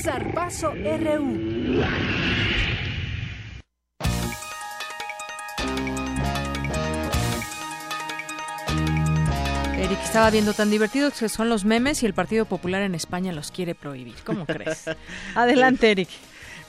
Zarpazo 0.00 0.70
RU. 0.70 1.82
Eric 9.76 9.98
estaba 10.04 10.30
viendo 10.30 10.54
tan 10.54 10.70
divertidos 10.70 11.14
que 11.18 11.28
son 11.28 11.48
los 11.48 11.64
memes 11.64 12.04
y 12.04 12.06
el 12.06 12.14
Partido 12.14 12.44
Popular 12.44 12.82
en 12.82 12.94
España 12.94 13.32
los 13.32 13.50
quiere 13.50 13.74
prohibir. 13.74 14.14
¿Cómo 14.24 14.46
crees? 14.46 14.84
Adelante, 15.34 15.90
Eric. 15.90 16.08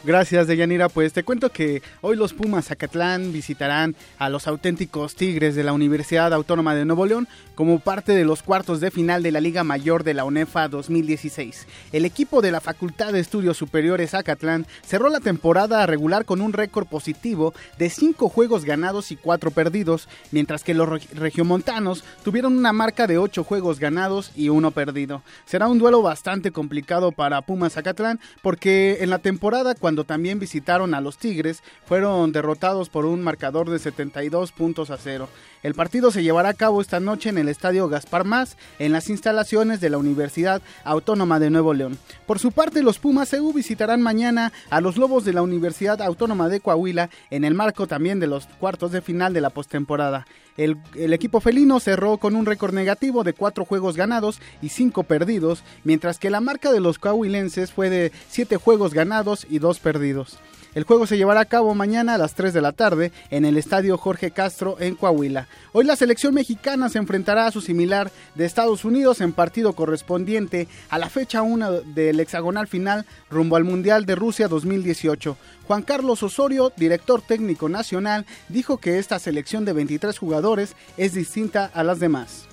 Gracias, 0.05 0.47
Deyanira. 0.47 0.89
Pues 0.89 1.13
te 1.13 1.23
cuento 1.23 1.49
que 1.49 1.81
hoy 2.01 2.17
los 2.17 2.33
Pumas 2.33 2.65
Zacatlán 2.65 3.31
visitarán 3.31 3.95
a 4.19 4.27
los 4.27 4.47
auténticos 4.47 5.15
Tigres 5.15 5.55
de 5.55 5.63
la 5.63 5.71
Universidad 5.71 6.33
Autónoma 6.33 6.75
de 6.75 6.83
Nuevo 6.83 7.05
León 7.05 7.25
como 7.55 7.79
parte 7.79 8.11
de 8.11 8.25
los 8.25 8.43
cuartos 8.43 8.81
de 8.81 8.91
final 8.91 9.23
de 9.23 9.31
la 9.31 9.39
Liga 9.39 9.63
Mayor 9.63 10.03
de 10.03 10.13
la 10.13 10.25
UNEFA 10.25 10.67
2016. 10.67 11.67
El 11.93 12.03
equipo 12.03 12.41
de 12.41 12.51
la 12.51 12.59
Facultad 12.59 13.13
de 13.13 13.21
Estudios 13.21 13.55
Superiores 13.55 14.11
Zacatlán 14.11 14.65
cerró 14.85 15.07
la 15.07 15.21
temporada 15.21 15.85
regular 15.85 16.25
con 16.25 16.41
un 16.41 16.51
récord 16.51 16.85
positivo 16.85 17.53
de 17.77 17.89
5 17.89 18.27
juegos 18.27 18.65
ganados 18.65 19.09
y 19.11 19.15
4 19.15 19.51
perdidos, 19.51 20.09
mientras 20.31 20.65
que 20.65 20.73
los 20.73 20.89
regiomontanos 21.13 22.03
tuvieron 22.25 22.57
una 22.57 22.73
marca 22.73 23.07
de 23.07 23.19
8 23.19 23.45
juegos 23.45 23.79
ganados 23.79 24.31
y 24.35 24.49
1 24.49 24.71
perdido. 24.71 25.21
Será 25.45 25.69
un 25.69 25.79
duelo 25.79 26.01
bastante 26.01 26.51
complicado 26.51 27.13
para 27.13 27.41
Pumas 27.41 27.73
Zacatlán 27.73 28.19
porque 28.41 28.97
en 28.99 29.09
la 29.09 29.19
temporada 29.19 29.75
cuando 29.75 29.92
cuando 29.93 30.05
también 30.05 30.39
visitaron 30.39 30.95
a 30.95 31.01
los 31.01 31.19
Tigres, 31.19 31.61
fueron 31.85 32.31
derrotados 32.31 32.89
por 32.89 33.05
un 33.05 33.21
marcador 33.21 33.69
de 33.69 33.77
72 33.77 34.51
puntos 34.51 34.89
a 34.89 34.97
cero. 34.97 35.29
El 35.61 35.75
partido 35.75 36.09
se 36.09 36.23
llevará 36.23 36.49
a 36.49 36.53
cabo 36.55 36.81
esta 36.81 36.99
noche 36.99 37.29
en 37.29 37.37
el 37.37 37.47
Estadio 37.47 37.87
Gaspar 37.87 38.23
Más, 38.23 38.57
en 38.79 38.91
las 38.91 39.07
instalaciones 39.11 39.81
de 39.81 39.91
la 39.91 39.99
Universidad 39.99 40.63
Autónoma 40.83 41.39
de 41.39 41.51
Nuevo 41.51 41.75
León. 41.75 41.99
Por 42.25 42.39
su 42.39 42.51
parte, 42.51 42.81
los 42.81 42.97
Pumas 42.97 43.31
EU 43.33 43.53
visitarán 43.53 44.01
mañana 44.01 44.51
a 44.71 44.81
los 44.81 44.97
Lobos 44.97 45.25
de 45.25 45.33
la 45.33 45.43
Universidad 45.43 46.01
Autónoma 46.01 46.49
de 46.49 46.59
Coahuila 46.59 47.11
en 47.29 47.43
el 47.43 47.53
marco 47.53 47.85
también 47.85 48.19
de 48.19 48.25
los 48.25 48.47
cuartos 48.47 48.91
de 48.91 49.03
final 49.03 49.31
de 49.31 49.41
la 49.41 49.51
postemporada. 49.51 50.25
El, 50.57 50.77
equipo 51.13 51.39
felino 51.39 51.79
cerró 51.79 52.17
con 52.17 52.35
un 52.35 52.45
récord 52.45 52.73
negativo 52.73 53.23
de 53.23 53.33
cuatro 53.33 53.65
juegos 53.65 53.95
ganados 53.95 54.39
y 54.61 54.69
cinco 54.69 55.03
perdidos, 55.03 55.63
mientras 55.83 56.19
que 56.19 56.29
la 56.29 56.41
marca 56.41 56.71
de 56.71 56.79
los 56.79 56.99
coahuilenses 56.99 57.71
fue 57.71 57.89
de 57.89 58.11
siete 58.29 58.57
juegos 58.57 58.93
ganados 58.93 59.47
y 59.49 59.59
dos 59.59 59.79
perdidos. 59.79 60.37
El 60.75 60.85
juego 60.85 61.05
se 61.05 61.17
llevará 61.17 61.41
a 61.41 61.45
cabo 61.45 61.75
mañana 61.75 62.15
a 62.15 62.17
las 62.17 62.33
3 62.33 62.51
de 62.51 62.61
la 62.61 62.71
tarde 62.71 63.11
en 63.29 63.45
el 63.45 63.57
Estadio 63.57 63.95
Jorge 63.95 64.31
Castro 64.31 64.77
en 64.79 64.95
Coahuila. 64.95 65.47
Hoy 65.71 65.85
la 65.85 65.95
selección 65.95 66.33
mexicana 66.33 66.89
se 66.89 66.97
enfrentará 66.97 67.45
a 67.45 67.51
su 67.51 67.61
similar 67.61 68.11
de 68.33 68.45
Estados 68.45 68.83
Unidos 68.83 69.21
en 69.21 69.33
partido 69.33 69.73
correspondiente 69.73 70.67
a 70.89 70.97
la 70.97 71.09
fecha 71.09 71.43
1 71.43 71.81
del 71.81 72.19
hexagonal 72.19 72.67
final 72.67 73.05
rumbo 73.29 73.55
al 73.55 73.65
Mundial 73.65 74.07
de 74.07 74.15
Rusia 74.15 74.47
2018. 74.47 75.37
Juan 75.67 75.83
Carlos 75.83 76.23
Osorio, 76.23 76.73
director 76.75 77.21
técnico 77.21 77.69
nacional, 77.69 78.25
dijo 78.49 78.77
que 78.77 78.97
esta 78.97 79.19
selección 79.19 79.65
de 79.65 79.73
23 79.73 80.17
jugadores 80.17 80.75
es 80.97 81.13
distinta 81.13 81.69
a 81.73 81.83
las 81.83 81.99
demás 81.99 82.47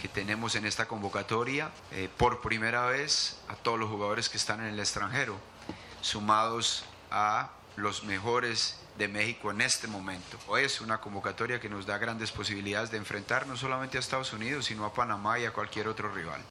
que 0.00 0.08
tenemos 0.08 0.54
en 0.54 0.64
esta 0.64 0.88
convocatoria 0.88 1.70
eh, 1.92 2.08
por 2.16 2.40
primera 2.40 2.86
vez 2.86 3.36
a 3.48 3.54
todos 3.54 3.78
los 3.78 3.90
jugadores 3.90 4.30
que 4.30 4.38
están 4.38 4.60
en 4.60 4.68
el 4.68 4.80
extranjero, 4.80 5.36
sumados 6.00 6.84
a 7.10 7.50
los 7.76 8.04
mejores 8.04 8.76
de 8.98 9.08
México 9.08 9.50
en 9.50 9.60
este 9.60 9.88
momento. 9.88 10.38
Es 10.58 10.80
una 10.80 10.98
convocatoria 10.98 11.60
que 11.60 11.68
nos 11.68 11.86
da 11.86 11.98
grandes 11.98 12.30
posibilidades 12.30 12.90
de 12.90 12.98
enfrentar 12.98 13.46
no 13.46 13.56
solamente 13.56 13.96
a 13.96 14.00
Estados 14.00 14.32
Unidos, 14.32 14.66
sino 14.66 14.84
a 14.84 14.92
Panamá 14.92 15.38
y 15.38 15.44
a 15.44 15.52
cualquier 15.52 15.88
otro 15.88 16.12
rival. 16.12 16.42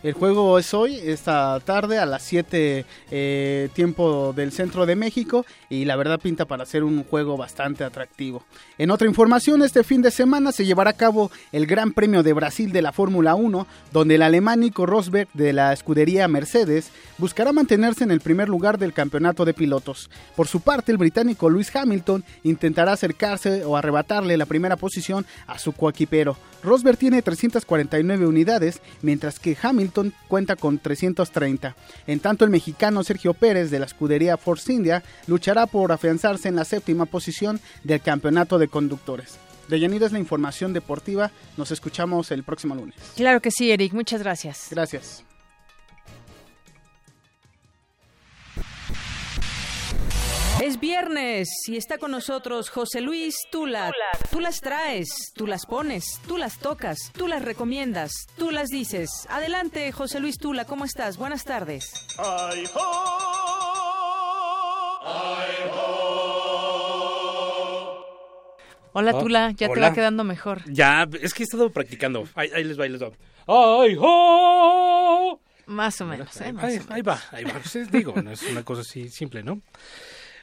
El 0.00 0.12
juego 0.12 0.60
es 0.60 0.74
hoy, 0.74 1.00
esta 1.02 1.58
tarde, 1.58 1.98
a 1.98 2.06
las 2.06 2.22
7 2.22 2.86
eh, 3.10 3.68
tiempo 3.74 4.32
del 4.32 4.52
centro 4.52 4.86
de 4.86 4.94
México 4.94 5.44
y 5.70 5.84
la 5.84 5.96
verdad 5.96 6.20
pinta 6.20 6.44
para 6.44 6.66
ser 6.66 6.84
un 6.84 7.04
juego 7.04 7.36
bastante 7.36 7.84
atractivo. 7.84 8.44
En 8.78 8.90
otra 8.90 9.08
información, 9.08 9.62
este 9.62 9.84
fin 9.84 10.02
de 10.02 10.10
semana 10.10 10.52
se 10.52 10.64
llevará 10.64 10.90
a 10.90 10.96
cabo 10.96 11.30
el 11.52 11.66
Gran 11.66 11.92
Premio 11.92 12.22
de 12.22 12.32
Brasil 12.32 12.72
de 12.72 12.82
la 12.82 12.92
Fórmula 12.92 13.34
1, 13.34 13.66
donde 13.92 14.14
el 14.14 14.22
alemán 14.22 14.60
Nico 14.60 14.86
Rosberg 14.86 15.28
de 15.34 15.52
la 15.52 15.72
escudería 15.72 16.28
Mercedes 16.28 16.90
buscará 17.18 17.52
mantenerse 17.52 18.04
en 18.04 18.10
el 18.10 18.20
primer 18.20 18.48
lugar 18.48 18.78
del 18.78 18.92
campeonato 18.92 19.44
de 19.44 19.54
pilotos. 19.54 20.10
Por 20.36 20.48
su 20.48 20.60
parte, 20.60 20.92
el 20.92 20.98
británico 20.98 21.50
Lewis 21.50 21.74
Hamilton 21.74 22.24
intentará 22.44 22.92
acercarse 22.92 23.64
o 23.64 23.76
arrebatarle 23.76 24.36
la 24.36 24.46
primera 24.46 24.76
posición 24.76 25.26
a 25.46 25.58
su 25.58 25.72
coequipero. 25.72 26.36
Rosberg 26.62 26.98
tiene 26.98 27.22
349 27.22 28.26
unidades, 28.26 28.80
mientras 29.02 29.38
que 29.38 29.56
Hamilton 29.60 30.12
cuenta 30.26 30.56
con 30.56 30.78
330. 30.78 31.76
En 32.06 32.20
tanto, 32.20 32.44
el 32.44 32.50
mexicano 32.50 33.04
Sergio 33.04 33.34
Pérez 33.34 33.70
de 33.70 33.78
la 33.78 33.86
escudería 33.86 34.36
Force 34.36 34.72
India 34.72 35.02
luchará 35.26 35.57
por 35.66 35.92
afianzarse 35.92 36.48
en 36.48 36.56
la 36.56 36.64
séptima 36.64 37.06
posición 37.06 37.60
del 37.84 38.00
campeonato 38.00 38.58
de 38.58 38.68
conductores. 38.68 39.38
Deyanira 39.68 40.06
es 40.06 40.12
la 40.12 40.18
información 40.18 40.72
deportiva. 40.72 41.30
Nos 41.56 41.70
escuchamos 41.70 42.30
el 42.30 42.42
próximo 42.42 42.74
lunes. 42.74 42.96
Claro 43.16 43.40
que 43.40 43.50
sí, 43.50 43.70
Eric. 43.70 43.92
Muchas 43.92 44.22
gracias. 44.22 44.68
Gracias. 44.70 45.24
Es 50.60 50.80
viernes 50.80 51.48
y 51.68 51.76
está 51.76 51.98
con 51.98 52.10
nosotros 52.10 52.68
José 52.68 53.00
Luis 53.00 53.36
Tula. 53.52 53.92
Tú 54.30 54.40
las 54.40 54.60
traes, 54.60 55.06
tú 55.34 55.46
las 55.46 55.64
pones, 55.64 56.20
tú 56.26 56.36
las 56.36 56.58
tocas, 56.58 56.98
tú 57.16 57.28
las 57.28 57.42
recomiendas, 57.42 58.10
tú 58.36 58.50
las 58.50 58.66
dices. 58.66 59.08
Adelante, 59.28 59.92
José 59.92 60.18
Luis 60.18 60.36
Tula, 60.36 60.64
¿cómo 60.64 60.84
estás? 60.84 61.16
Buenas 61.16 61.44
tardes. 61.44 61.92
Hola 68.92 69.12
Oh, 69.14 69.22
Tula, 69.22 69.50
ya 69.52 69.68
te 69.68 69.80
va 69.80 69.92
quedando 69.92 70.24
mejor. 70.24 70.62
Ya, 70.66 71.06
es 71.20 71.32
que 71.32 71.42
he 71.42 71.44
estado 71.44 71.70
practicando. 71.70 72.26
Ahí, 72.34 72.50
ahí 72.54 72.64
les 72.64 72.78
va, 72.78 72.84
ahí 72.84 72.90
les 72.90 73.02
va. 73.02 73.10
¡Ay, 73.46 73.96
ho! 74.00 75.40
Más 75.66 76.00
o 76.00 76.06
menos, 76.06 76.40
¿eh? 76.40 76.52
Más 76.52 76.64
Ahí, 76.64 76.76
o 76.78 76.80
menos. 76.80 76.90
ahí 76.90 77.02
va, 77.02 77.20
ahí 77.30 77.44
va. 77.44 77.52
Pues, 77.52 77.90
digo, 77.92 78.14
no 78.20 78.32
es 78.32 78.42
una 78.42 78.64
cosa 78.64 78.80
así 78.80 79.08
simple, 79.08 79.42
¿no? 79.42 79.60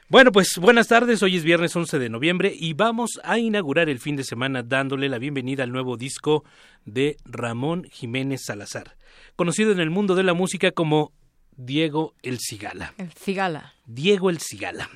Bueno, 0.08 0.32
pues 0.32 0.58
buenas 0.60 0.88
tardes. 0.88 1.24
Hoy 1.24 1.36
es 1.36 1.44
viernes 1.44 1.76
11 1.76 1.98
de 1.98 2.10
noviembre 2.10 2.54
y 2.56 2.74
vamos 2.74 3.20
a 3.24 3.40
inaugurar 3.40 3.90
el 3.90 4.00
fin 4.00 4.16
de 4.16 4.24
semana 4.24 4.62
dándole 4.62 5.10
la 5.10 5.18
bienvenida 5.18 5.64
al 5.64 5.72
nuevo 5.72 5.98
disco 5.98 6.44
de 6.86 7.18
Ramón 7.26 7.88
Jiménez 7.92 8.44
Salazar, 8.46 8.96
conocido 9.36 9.72
en 9.72 9.80
el 9.80 9.90
mundo 9.90 10.14
de 10.14 10.24
la 10.24 10.36
música 10.36 10.72
como 10.72 11.12
Diego 11.57 12.14
El 12.22 12.40
Cigala. 12.40 12.94
El 12.98 13.11
Cigala. 13.11 13.73
Diego 13.86 14.30
El 14.30 14.40
Cigala. 14.40 14.90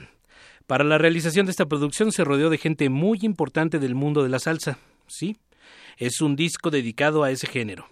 Para 0.68 0.84
la 0.84 0.98
realización 0.98 1.45
de 1.45 1.52
esta 1.52 1.65
producción 1.65 2.11
se 2.11 2.23
rodeó 2.23 2.49
de 2.49 2.57
gente 2.57 2.90
muy 2.90 3.19
importante 3.23 3.80
del 3.80 3.95
mundo 3.95 4.23
de 4.23 4.30
la 4.30 4.40
salsa. 4.40 4.77
Sí, 5.07 5.38
es 5.98 6.22
un 6.22 6.36
disco 6.36 6.69
dedicado 6.69 7.23
a 7.23 7.31
ese 7.31 7.48
género. 7.48 7.88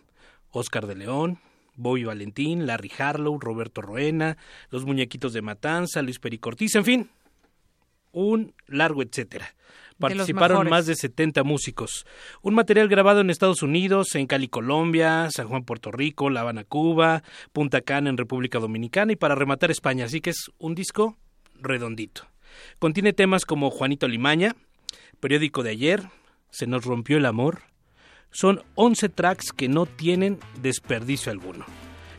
Oscar 0.52 0.86
de 0.86 0.96
León, 0.96 1.40
Bobby 1.76 2.04
Valentín, 2.04 2.68
Larry 2.68 2.92
Harlow, 2.98 3.40
Roberto 3.40 3.82
Roena, 3.82 4.38
Los 4.70 4.86
Muñequitos 4.86 5.34
de 5.34 5.42
Matanza, 5.42 6.02
Luis 6.02 6.20
Pericortiz, 6.20 6.76
en 6.76 6.86
fin. 6.86 7.10
un 8.12 8.54
largo 8.68 9.02
etcétera. 9.04 9.54
Participaron 10.00 10.70
más 10.70 10.86
de 10.86 10.96
70 10.96 11.44
músicos. 11.44 12.06
Un 12.42 12.54
material 12.54 12.88
grabado 12.88 13.22
en 13.22 13.30
Estados 13.30 13.64
Unidos, 13.64 14.14
en 14.16 14.28
Cali, 14.28 14.48
Colombia, 14.48 15.30
San 15.32 15.48
Juan, 15.48 15.64
Puerto 15.64 15.92
Rico, 15.92 16.30
La 16.30 16.42
Habana, 16.42 16.64
Cuba, 16.64 17.24
Punta 17.52 17.82
Cana 17.82 18.10
en 18.10 18.18
República 18.18 18.60
Dominicana 18.60 19.14
y 19.14 19.16
para 19.16 19.36
rematar 19.36 19.72
España. 19.72 20.06
Así 20.06 20.22
que 20.22 20.30
es 20.30 20.52
un 20.60 20.76
disco 20.76 21.18
redondito. 21.56 22.28
Contiene 22.80 23.14
temas 23.14 23.46
como 23.46 23.72
Juanito 23.72 24.08
Limaña, 24.08 24.56
Periódico 25.20 25.64
de 25.64 25.72
ayer, 25.72 26.10
Se 26.50 26.68
nos 26.68 26.86
rompió 26.86 27.18
el 27.18 27.26
amor. 27.26 27.64
Son 28.32 28.62
11 28.76 29.10
tracks 29.10 29.52
que 29.52 29.68
no 29.68 29.86
tienen 29.86 30.40
desperdicio 30.62 31.32
alguno. 31.32 31.66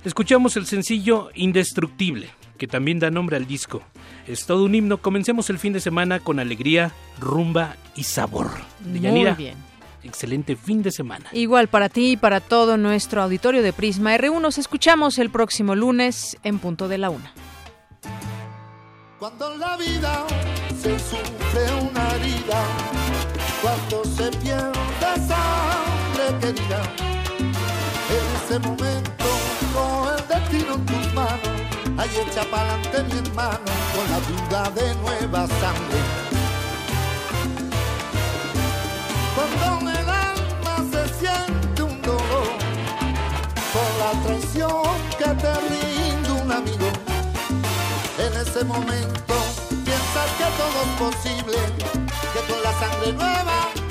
Escuchamos 0.05 0.57
el 0.57 0.67
sencillo 0.67 1.31
Indestructible, 1.35 2.31
que 2.59 2.67
también 2.67 2.99
da 2.99 3.11
nombre 3.11 3.37
al 3.37 3.47
disco. 3.47 3.83
Es 4.27 4.45
todo 4.45 4.65
un 4.65 4.75
himno. 4.75 4.99
Comencemos 4.99 5.49
el 5.49 5.59
fin 5.59 5.73
de 5.73 5.81
semana 5.81 6.21
con 6.21 6.39
alegría, 6.39 6.93
rumba 7.19 7.77
y 7.95 8.03
sabor. 8.03 8.51
Muy 8.85 9.01
bien. 9.01 9.57
Excelente 10.03 10.57
fin 10.57 10.83
de 10.83 10.91
semana. 10.91 11.27
Igual 11.33 11.69
para 11.69 11.89
ti 11.89 12.13
y 12.13 12.17
para 12.17 12.41
todo 12.41 12.77
nuestro 12.77 13.23
auditorio 13.23 13.63
de 13.63 13.73
Prisma 13.73 14.15
R1. 14.17 14.41
Nos 14.41 14.59
escuchamos 14.59 15.19
el 15.19 15.31
próximo 15.31 15.75
lunes 15.75 16.37
en 16.45 16.59
punto 16.59 16.89
de 16.89 16.99
la 16.99 17.11
una. 17.11 17.33
Cuando 19.19 19.53
en 19.53 19.61
la 19.61 19.77
vida 19.77 20.27
se 20.81 20.97
sufre 20.99 21.65
una 21.91 22.15
herida, 22.15 22.65
cuando 23.61 24.05
se 24.05 24.31
pierde 24.39 25.27
sangre 25.27 26.39
querida, 26.41 26.83
en 28.11 28.37
ese 28.37 28.59
momento 28.61 29.28
ahí 32.09 32.27
echa 32.27 32.45
pa'lante 32.45 33.03
mi 33.05 33.19
hermano 33.19 33.73
con 33.95 34.05
la 34.11 34.21
duda 34.29 34.71
de 34.71 34.95
nueva 34.97 35.47
sangre. 35.47 36.01
Cuando 39.35 39.91
en 39.91 39.97
el 39.97 40.09
alma 40.09 40.75
se 40.91 41.03
siente 41.19 41.83
un 41.83 42.03
dolor 42.03 42.49
por 43.73 43.91
la 44.03 44.23
traición 44.25 44.83
que 45.19 45.31
te 45.43 45.55
rinde 45.69 46.33
un 46.43 46.53
amigo 46.53 46.89
en 48.19 48.33
ese 48.41 48.65
momento 48.65 49.35
piensas 49.85 50.31
que 50.39 50.49
todo 50.59 50.79
es 50.87 51.15
posible, 51.15 51.59
que 52.33 52.53
con 52.53 52.63
la 52.63 52.73
sangre 52.81 53.13
nueva 53.13 53.88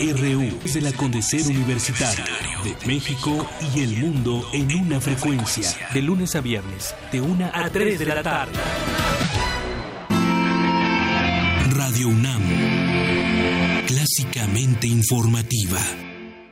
RU 0.00 0.72
de 0.72 0.80
la 0.80 0.92
Condecer 0.92 1.44
Universitario 1.46 2.24
de 2.62 2.86
México 2.86 3.48
y 3.74 3.80
el 3.80 3.96
mundo 3.96 4.48
en 4.52 4.72
una 4.76 5.00
frecuencia. 5.00 5.68
De 5.92 6.02
lunes 6.02 6.36
a 6.36 6.40
viernes, 6.40 6.94
de 7.10 7.20
1 7.20 7.50
a 7.52 7.68
3 7.68 7.98
de 7.98 8.06
la 8.06 8.22
tarde. 8.22 8.52
Radio 11.70 12.08
UNAM. 12.08 12.42
Clásicamente 13.86 14.86
informativa. 14.86 15.80